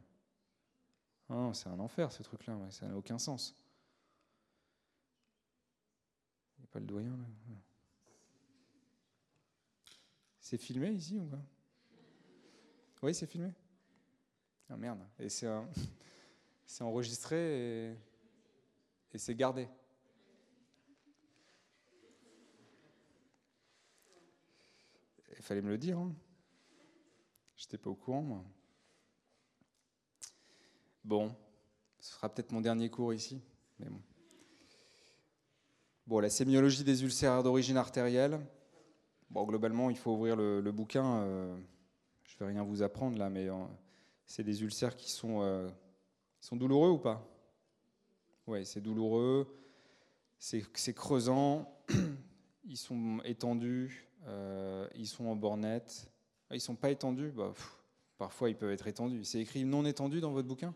[1.52, 3.54] c'est un enfer ce truc-là, ça n'a aucun sens.
[6.56, 7.26] Il n'y a pas le doyen là.
[10.40, 11.44] C'est filmé ici ou pas
[13.02, 13.52] Oui, c'est filmé
[14.70, 15.00] Ah merde.
[15.20, 15.48] Et c'est
[16.82, 17.92] enregistré
[19.14, 19.68] et, c'est gardé.
[25.38, 25.98] Il fallait me le dire.
[25.98, 26.14] Hein.
[27.56, 28.44] J'étais pas au courant, moi.
[31.04, 31.34] Bon,
[32.00, 33.42] ce sera peut-être mon dernier cours ici,
[36.06, 36.20] bon.
[36.20, 38.40] La sémiologie des ulcères d'origine artérielle.
[39.30, 41.22] Bon, globalement, il faut ouvrir le, bouquin.
[41.22, 41.58] Euh,
[42.24, 43.50] je ne vais rien vous apprendre là, mais
[44.28, 45.68] c'est des ulcères qui sont, euh,
[46.40, 47.28] sont douloureux ou pas?
[48.46, 49.48] Oui, c'est douloureux,
[50.38, 51.68] c'est creusant,
[52.64, 54.08] ils sont étendus,
[54.96, 56.08] ils sont en bornette.
[56.50, 57.32] Ah, ils ne sont pas étendus?
[57.32, 57.54] Bah,
[58.18, 59.24] Parfois, ils peuvent être étendus.
[59.24, 60.74] C'est écrit non étendu dans votre bouquin?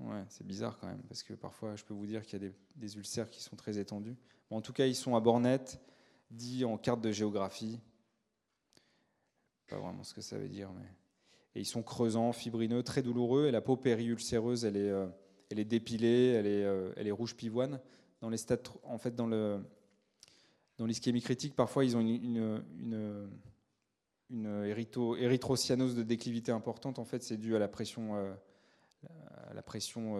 [0.00, 2.50] Ouais, c'est bizarre quand même, parce que parfois, je peux vous dire qu'il y a
[2.74, 4.16] des, ulcères qui sont très étendus.
[4.50, 5.80] en tout cas, ils sont à bornette,
[6.30, 7.78] dit en carte de géographie.
[9.68, 10.86] Pas vraiment ce que ça veut dire, mais.
[11.54, 15.06] Et ils sont creusants, fibrineux, très douloureux, et la peau périulcéreuse, elle est, euh,
[15.50, 17.80] elle est dépilée, elle est, euh, elle est rouge pivoine.
[18.20, 19.60] Dans les stades, en fait, dans le
[20.78, 23.28] dans l'ischémie critique, parfois, ils ont une, une,
[24.30, 26.98] une, érythrocyanose de déclivité importante.
[26.98, 28.16] En fait, c'est dû à la pression.
[28.16, 28.32] Euh,
[29.54, 30.14] la pression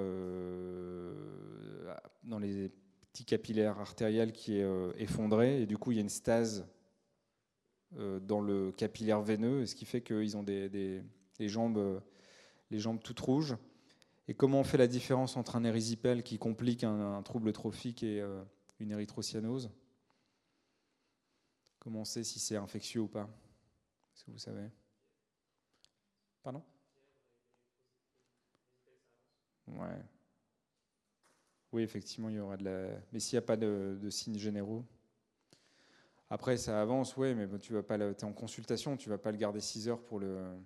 [2.25, 2.71] dans les
[3.13, 4.67] petits capillaires artériels qui est
[4.99, 6.67] effondrée, et du coup il y a une stase
[7.93, 11.03] dans le capillaire veineux, ce qui fait qu'ils ont des,
[11.41, 12.03] jambes,
[12.71, 13.57] les jambes toutes rouges.
[14.29, 18.25] Et comment on fait la différence entre un érysipèle qui complique un, trouble trophique et
[18.79, 19.71] une érythrocyanose?
[21.81, 23.29] Comment on sait si c'est infectieux ou pas?
[24.25, 24.69] Que vous savez?
[26.43, 26.63] Pardon?
[29.67, 30.03] Ouais.
[31.73, 32.89] Oui, effectivement, il y aura de la.
[33.13, 34.85] Mais s'il n'y a pas de, signes généraux.
[36.31, 39.37] Après, ça avance, ouais, mais tu vas pas, es en consultation, tu vas pas le
[39.37, 40.57] garder 6 heures pour le.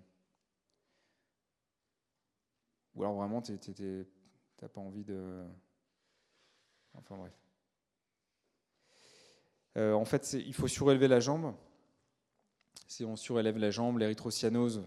[2.96, 3.56] Ou alors vraiment, tu
[4.68, 5.44] pas envie de.
[6.94, 7.32] Enfin bref.
[9.76, 11.54] Euh, en fait, il faut surélever la jambe.
[12.88, 14.86] Si on surélève la jambe, l'érythrocyanose,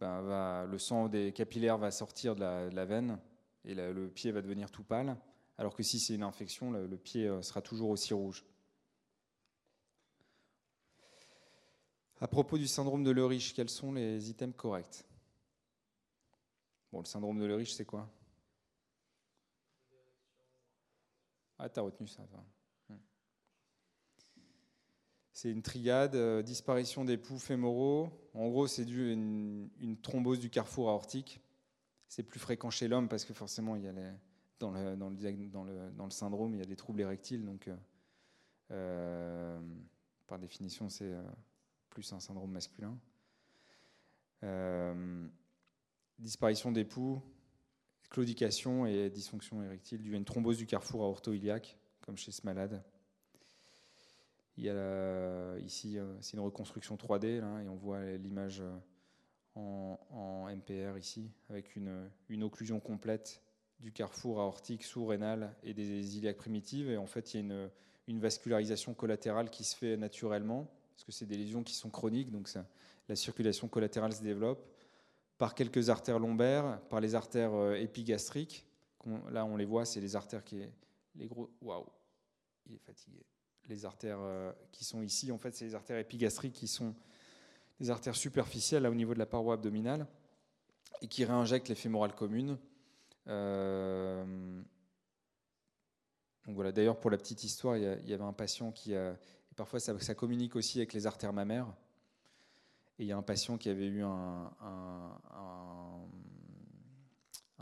[0.00, 3.18] ben, le sang des capillaires va sortir de la, veine
[3.64, 5.16] et le pied va devenir tout pâle.
[5.58, 8.44] Alors que si c'est une infection, le, pied euh, sera toujours aussi rouge.
[12.20, 15.07] À propos du syndrome de Leriche, quels sont les items corrects?
[16.92, 18.10] Bon, le syndrome de Leriche, c'est quoi
[21.58, 22.44] Ah, t'as retenu ça, toi.
[25.38, 28.10] C'est une triade, euh, disparition des poux fémoraux.
[28.34, 31.40] En gros, c'est dû à une, thrombose du carrefour aortique.
[32.08, 33.92] C'est plus fréquent chez l'homme parce que forcément, il y a
[34.58, 37.44] dans, le, syndrome, il y a des troubles érectiles.
[37.44, 37.76] Donc, euh,
[38.72, 39.60] euh,
[40.26, 41.14] par définition, c'est
[41.88, 42.98] plus un syndrome masculin.
[46.18, 47.22] Disparition des poux,
[48.10, 52.82] claudication et dysfonction érectile dû à une thrombose du carrefour aorto-iliaque, comme chez ce malade.
[54.56, 58.76] Il y a ici, euh, c'est une reconstruction 3D, là, et on voit l'image euh,
[59.54, 63.42] en, MPR ici, avec une, une, occlusion complète
[63.78, 66.90] du carrefour aortique sous-rénal et des iliaques primitives.
[66.90, 67.70] Et en fait, il y a
[68.08, 72.32] une, vascularisation collatérale qui se fait naturellement, parce que c'est des lésions qui sont chroniques,
[72.32, 72.48] donc
[73.08, 74.66] la circulation collatérale se développe
[75.38, 78.66] par quelques artères lombaires, par les artères euh, épigastriques.
[79.30, 80.60] Là, on les voit, c'est les artères qui
[81.14, 81.50] les gros.
[81.62, 81.86] Waouh,
[82.66, 83.24] il est fatigué
[83.68, 86.94] les artères euh, qui sont ici, en fait, c'est les artères épigastriques qui sont
[87.78, 90.06] des artères superficielles là, au niveau de la paroi abdominale
[91.00, 92.58] et qui réinjectent les fémorales communes.
[93.28, 94.62] Euh,
[96.46, 96.72] voilà.
[96.72, 99.16] D'ailleurs, pour la petite histoire, il y, avait un patient qui a,
[99.54, 101.72] parfois ça, communique aussi avec les artères mammaires.
[102.98, 104.50] Et il y a un patient qui avait eu un,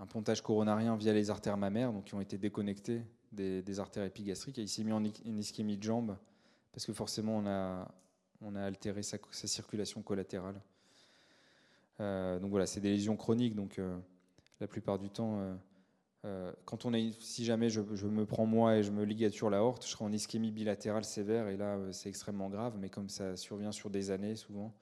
[0.08, 4.62] pontage coronarien via les artères mammaires, donc qui ont été déconnectées des, artères épigastriques et
[4.62, 6.16] il s'est mis en ischémie de jambe
[6.76, 7.38] parce que forcément
[8.42, 10.60] on a, altéré sa, circulation collatérale.
[12.00, 13.98] Euh, donc voilà, c'est des lésions chroniques, donc euh,
[14.60, 15.56] la plupart du temps,
[16.26, 19.62] euh, quand on est, si jamais je, me prends moi et je me ligature la
[19.62, 23.36] horte, je serai en ischémie bilatérale sévère et là c'est extrêmement grave, mais comme ça
[23.36, 24.74] survient sur des années souvent,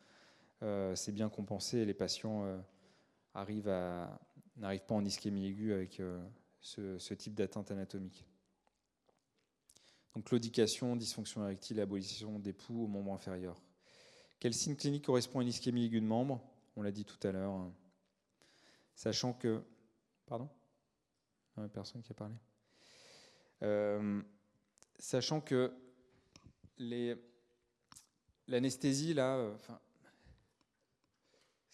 [0.95, 2.45] c'est bien compensé les patients
[3.35, 4.21] arrivent à,
[4.57, 6.01] n'arrivent pas en ischémie aiguë avec
[6.61, 8.27] ce, ce type d'atteinte anatomique.
[10.15, 13.61] Donc claudication, dysfonction érectile, abolition des poux au membre inférieur.
[14.39, 16.41] Quel signe clinique correspond à une ischémie aiguë de membre?
[16.77, 17.53] On l'a dit tout à l'heure.
[17.53, 17.73] Hein.
[18.95, 19.63] Sachant que...
[20.27, 20.49] Pardon?
[21.73, 22.35] Personne qui a parlé.
[23.63, 24.23] Euh,
[24.99, 25.73] sachant que
[28.49, 29.57] l'anesthésie, là, euh,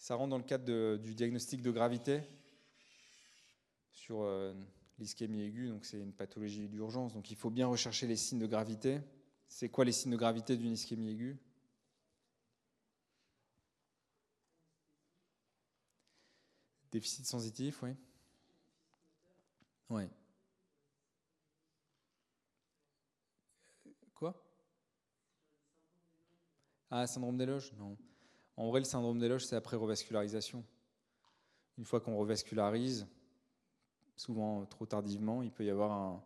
[0.01, 2.23] ça rentre dans le cadre du diagnostic de gravité
[3.91, 4.51] sur euh,
[4.97, 8.47] l'ischémie aiguë, donc c'est une pathologie d'urgence, donc il faut bien rechercher les signes de
[8.47, 8.99] gravité.
[9.47, 11.37] C'est quoi les signes de gravité d'une ischémie aiguë?
[16.91, 17.91] Déficit sensitif, oui.
[19.91, 20.09] Oui.
[24.15, 24.33] Quoi?
[26.89, 27.71] Ah, syndrome des loges?
[27.73, 27.95] Non.
[28.57, 30.63] En vrai, le syndrome des c'est après revascularisation.
[31.77, 33.07] Une fois qu'on revascularise,
[34.21, 35.41] souvent trop tardivement.
[35.41, 36.23] Il peut y avoir un,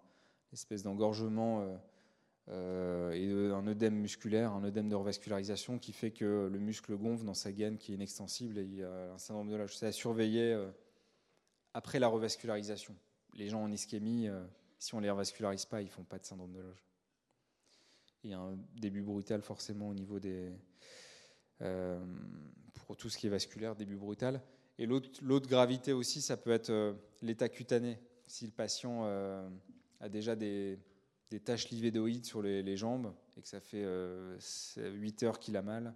[0.51, 1.77] une espèce d'engorgement euh,
[2.49, 7.25] euh, et un œdème musculaire, un œdème de revascularisation qui fait que le muscle gonfle
[7.25, 9.75] dans sa gaine qui est inextensible et il y a un syndrome de loge.
[9.75, 10.69] C'est à surveiller euh,
[11.73, 12.95] après la revascularisation.
[13.33, 14.29] Les gens en ischémie,
[14.79, 16.85] si on ne les revascularise pas, ils ne font pas de syndrome de loge.
[18.23, 20.53] Il y a un début brutal forcément au niveau des...
[21.59, 24.41] pour tout ce qui est vasculaire, début brutal.
[24.77, 27.97] Et l'autre gravité aussi, ça peut être euh, l'état cutané.
[28.27, 29.47] Si le patient euh,
[29.99, 30.79] a déjà des,
[31.43, 34.37] taches livédoïdes sur les, jambes et que ça fait 8 euh,
[35.23, 35.93] heures qu'il a mal,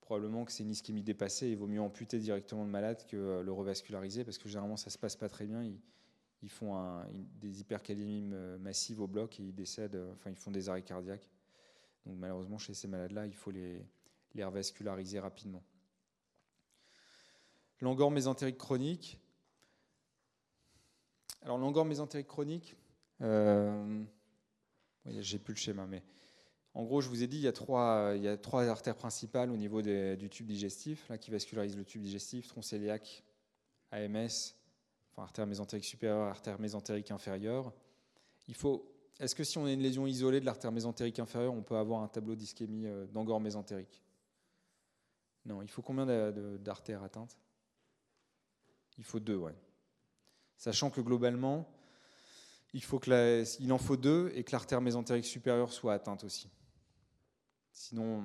[0.00, 1.48] probablement que c'est une ischémie dépassée.
[1.48, 4.98] Il vaut mieux amputer directement le malade que le revasculariser parce que généralement ça se
[4.98, 5.62] passe pas très bien.
[5.62, 7.02] Ils, font
[7.40, 8.22] des hypercalémies
[8.60, 11.28] massives au bloc et ils décèdent, enfin ils font des arrêts cardiaques.
[12.06, 13.84] Donc malheureusement chez ces malades-là, il faut les,
[14.34, 15.62] les revasculariser rapidement.
[17.80, 19.20] L'angor mésentérique chronique.
[21.42, 22.76] Alors l'angor mésentérique chronique,
[23.20, 24.04] euh,
[25.06, 26.02] j'ai plus le schéma, mais
[26.74, 27.52] en gros, je vous ai dit, il y a
[28.36, 32.60] trois, artères principales au niveau du tube digestif, là, qui vascularisent le tube digestif, tronc
[32.60, 33.24] cœliaque,
[33.90, 34.54] AMS,
[35.16, 37.72] artère mésentérique supérieure, artère mésentérique inférieure.
[39.18, 42.02] Est-ce que si on a une lésion isolée de l'artère mésentérique inférieure, on peut avoir
[42.02, 44.02] un tableau d'ischémie euh, d'angor mésentérique?
[45.48, 46.04] Non, il faut combien
[46.58, 47.38] d'artères atteintes?
[48.98, 49.54] Il faut deux, ouais.
[50.58, 51.66] Sachant que globalement,
[52.74, 52.82] il,
[53.72, 56.50] en faut deux et que l'artère mésentérique supérieure soit atteinte aussi.
[57.72, 58.24] Sinon,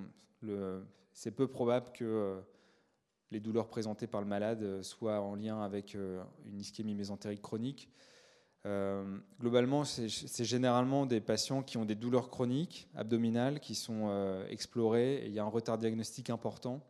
[1.14, 2.42] c'est peu probable que euh,
[3.32, 7.42] les douleurs présentées par le malade euh, soient en lien avec euh, une ischémie mésentérique
[7.42, 7.90] chronique.
[9.40, 14.10] globalement, c'est généralement des patients qui ont des douleurs chroniques abdominales qui sont
[14.50, 16.82] explorées et il y a un retard diagnostique important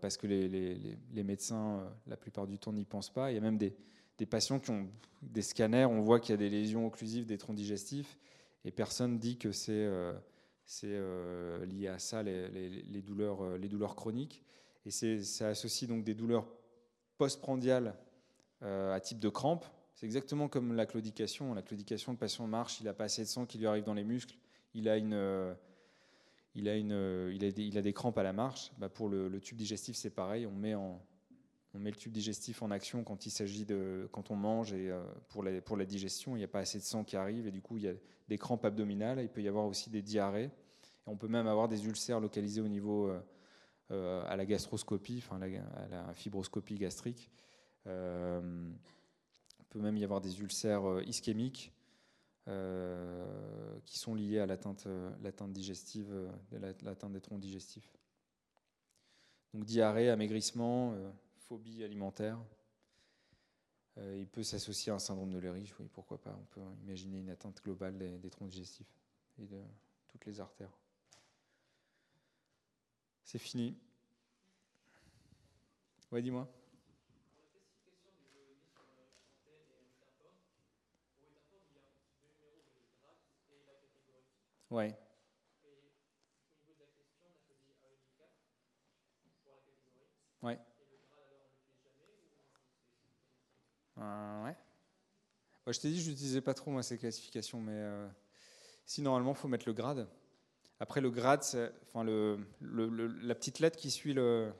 [0.00, 3.30] parce que les, médecins, la plupart du temps, n'y pensent pas.
[3.30, 3.74] Il y a même des,
[4.18, 4.88] des patients qui ont
[5.22, 8.18] des scanners, on voit qu'il y a des lésions occlusives des troncs digestifs
[8.64, 9.88] et personne dit que c'est
[10.72, 14.42] c'est euh, lié à ça, les, douleurs, euh, les douleurs chroniques.
[14.86, 16.46] Et ça associe donc des douleurs
[17.18, 17.94] postprandiales
[18.62, 19.64] euh, à type de crampe.
[19.94, 21.54] C'est exactement comme la claudication.
[21.54, 23.94] La claudication, le patient marche, il n'a pas assez de sang qui lui arrive dans
[23.94, 24.36] les muscles,
[24.74, 25.54] il a, une,
[26.54, 28.72] il a, une, des, il a des crampes à la marche.
[28.78, 30.46] Bah pour le, tube digestif, c'est pareil.
[30.46, 30.98] On met, on
[31.74, 34.92] met le tube digestif en action quand il s'agit de quand on mange et
[35.28, 37.50] pour, la, pour la digestion, il n'y a pas assez de sang qui arrive et
[37.50, 37.94] du coup il y a
[38.28, 39.20] des crampes abdominales.
[39.22, 40.50] Il peut y avoir aussi des diarrhées
[41.06, 43.20] on peut même avoir des ulcères localisés au niveau euh,
[43.90, 47.30] euh, à la gastroscopie, enfin à la fibroscopie gastrique.
[47.86, 48.70] Euh,
[49.58, 51.72] il peut même y avoir des ulcères ischémiques
[52.46, 54.86] qui sont liés à l'atteinte
[55.48, 56.30] digestive,
[56.82, 57.92] l'atteinte des troncs digestifs.
[59.54, 60.94] Donc diarrhée, amaigrissement,
[61.36, 62.38] phobie alimentaire.
[63.96, 66.36] il peut s'associer à un syndrome de Lerich, oui, pourquoi pas.
[66.40, 68.92] On peut imaginer une atteinte globale des, des troncs digestifs
[69.38, 69.60] et de
[70.08, 70.72] toutes les artères.
[73.24, 73.76] C'est fini.
[76.10, 76.46] Ouais, dis-moi.
[84.72, 84.96] Ouais.
[90.40, 90.58] Ouais.
[93.98, 94.56] Euh, ouais.
[95.66, 98.08] je t'ai dit, je n'utilisais pas trop ces classifications, mais euh,
[98.86, 100.08] si normalement, il faut mettre le grade.
[100.80, 104.54] Après, le grade, c'est enfin, le, la petite lettre qui suit le.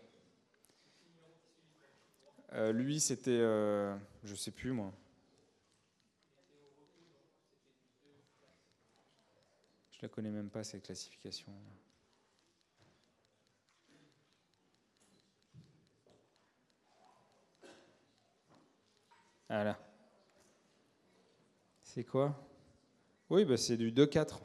[2.52, 3.38] Euh, lui, c'était.
[3.38, 4.92] Je sais plus, moi.
[10.02, 11.52] Je la connais même pas, cette classification.
[19.48, 19.78] Voilà.
[21.84, 22.34] C'est quoi?
[23.30, 24.40] Oui, bah c'est du 2-4.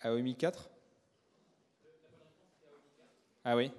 [0.00, 0.70] AOMI 4
[3.44, 3.70] Ah oui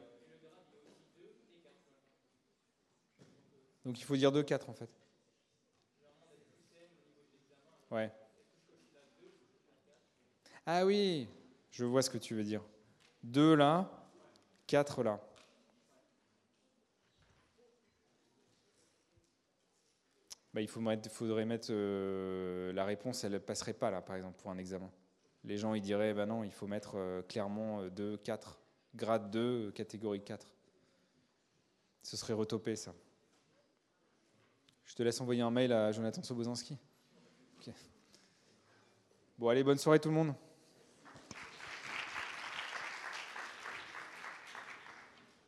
[3.83, 4.96] Donc il faut dire 2, 4 en fait.
[10.65, 11.27] Ah oui,
[11.71, 12.63] je vois ce que tu veux dire.
[13.23, 13.89] 2 là,
[14.67, 15.19] 4 là.
[20.53, 24.49] Bah, il faudrait mettre euh, la réponse, elle ne passerait pas là, par exemple, pour
[24.49, 24.91] un examen
[25.47, 28.59] les gens ils diraient ben non, il faut mettre euh, clairement 2, euh, 4,
[28.95, 30.45] grade 2, euh, catégorie 4.
[32.03, 32.93] Ce serait retopé ça.
[34.85, 36.21] Je te laisse envoyer un mail à Jonathan
[39.37, 40.33] Bon, allez, bonne soirée tout le monde.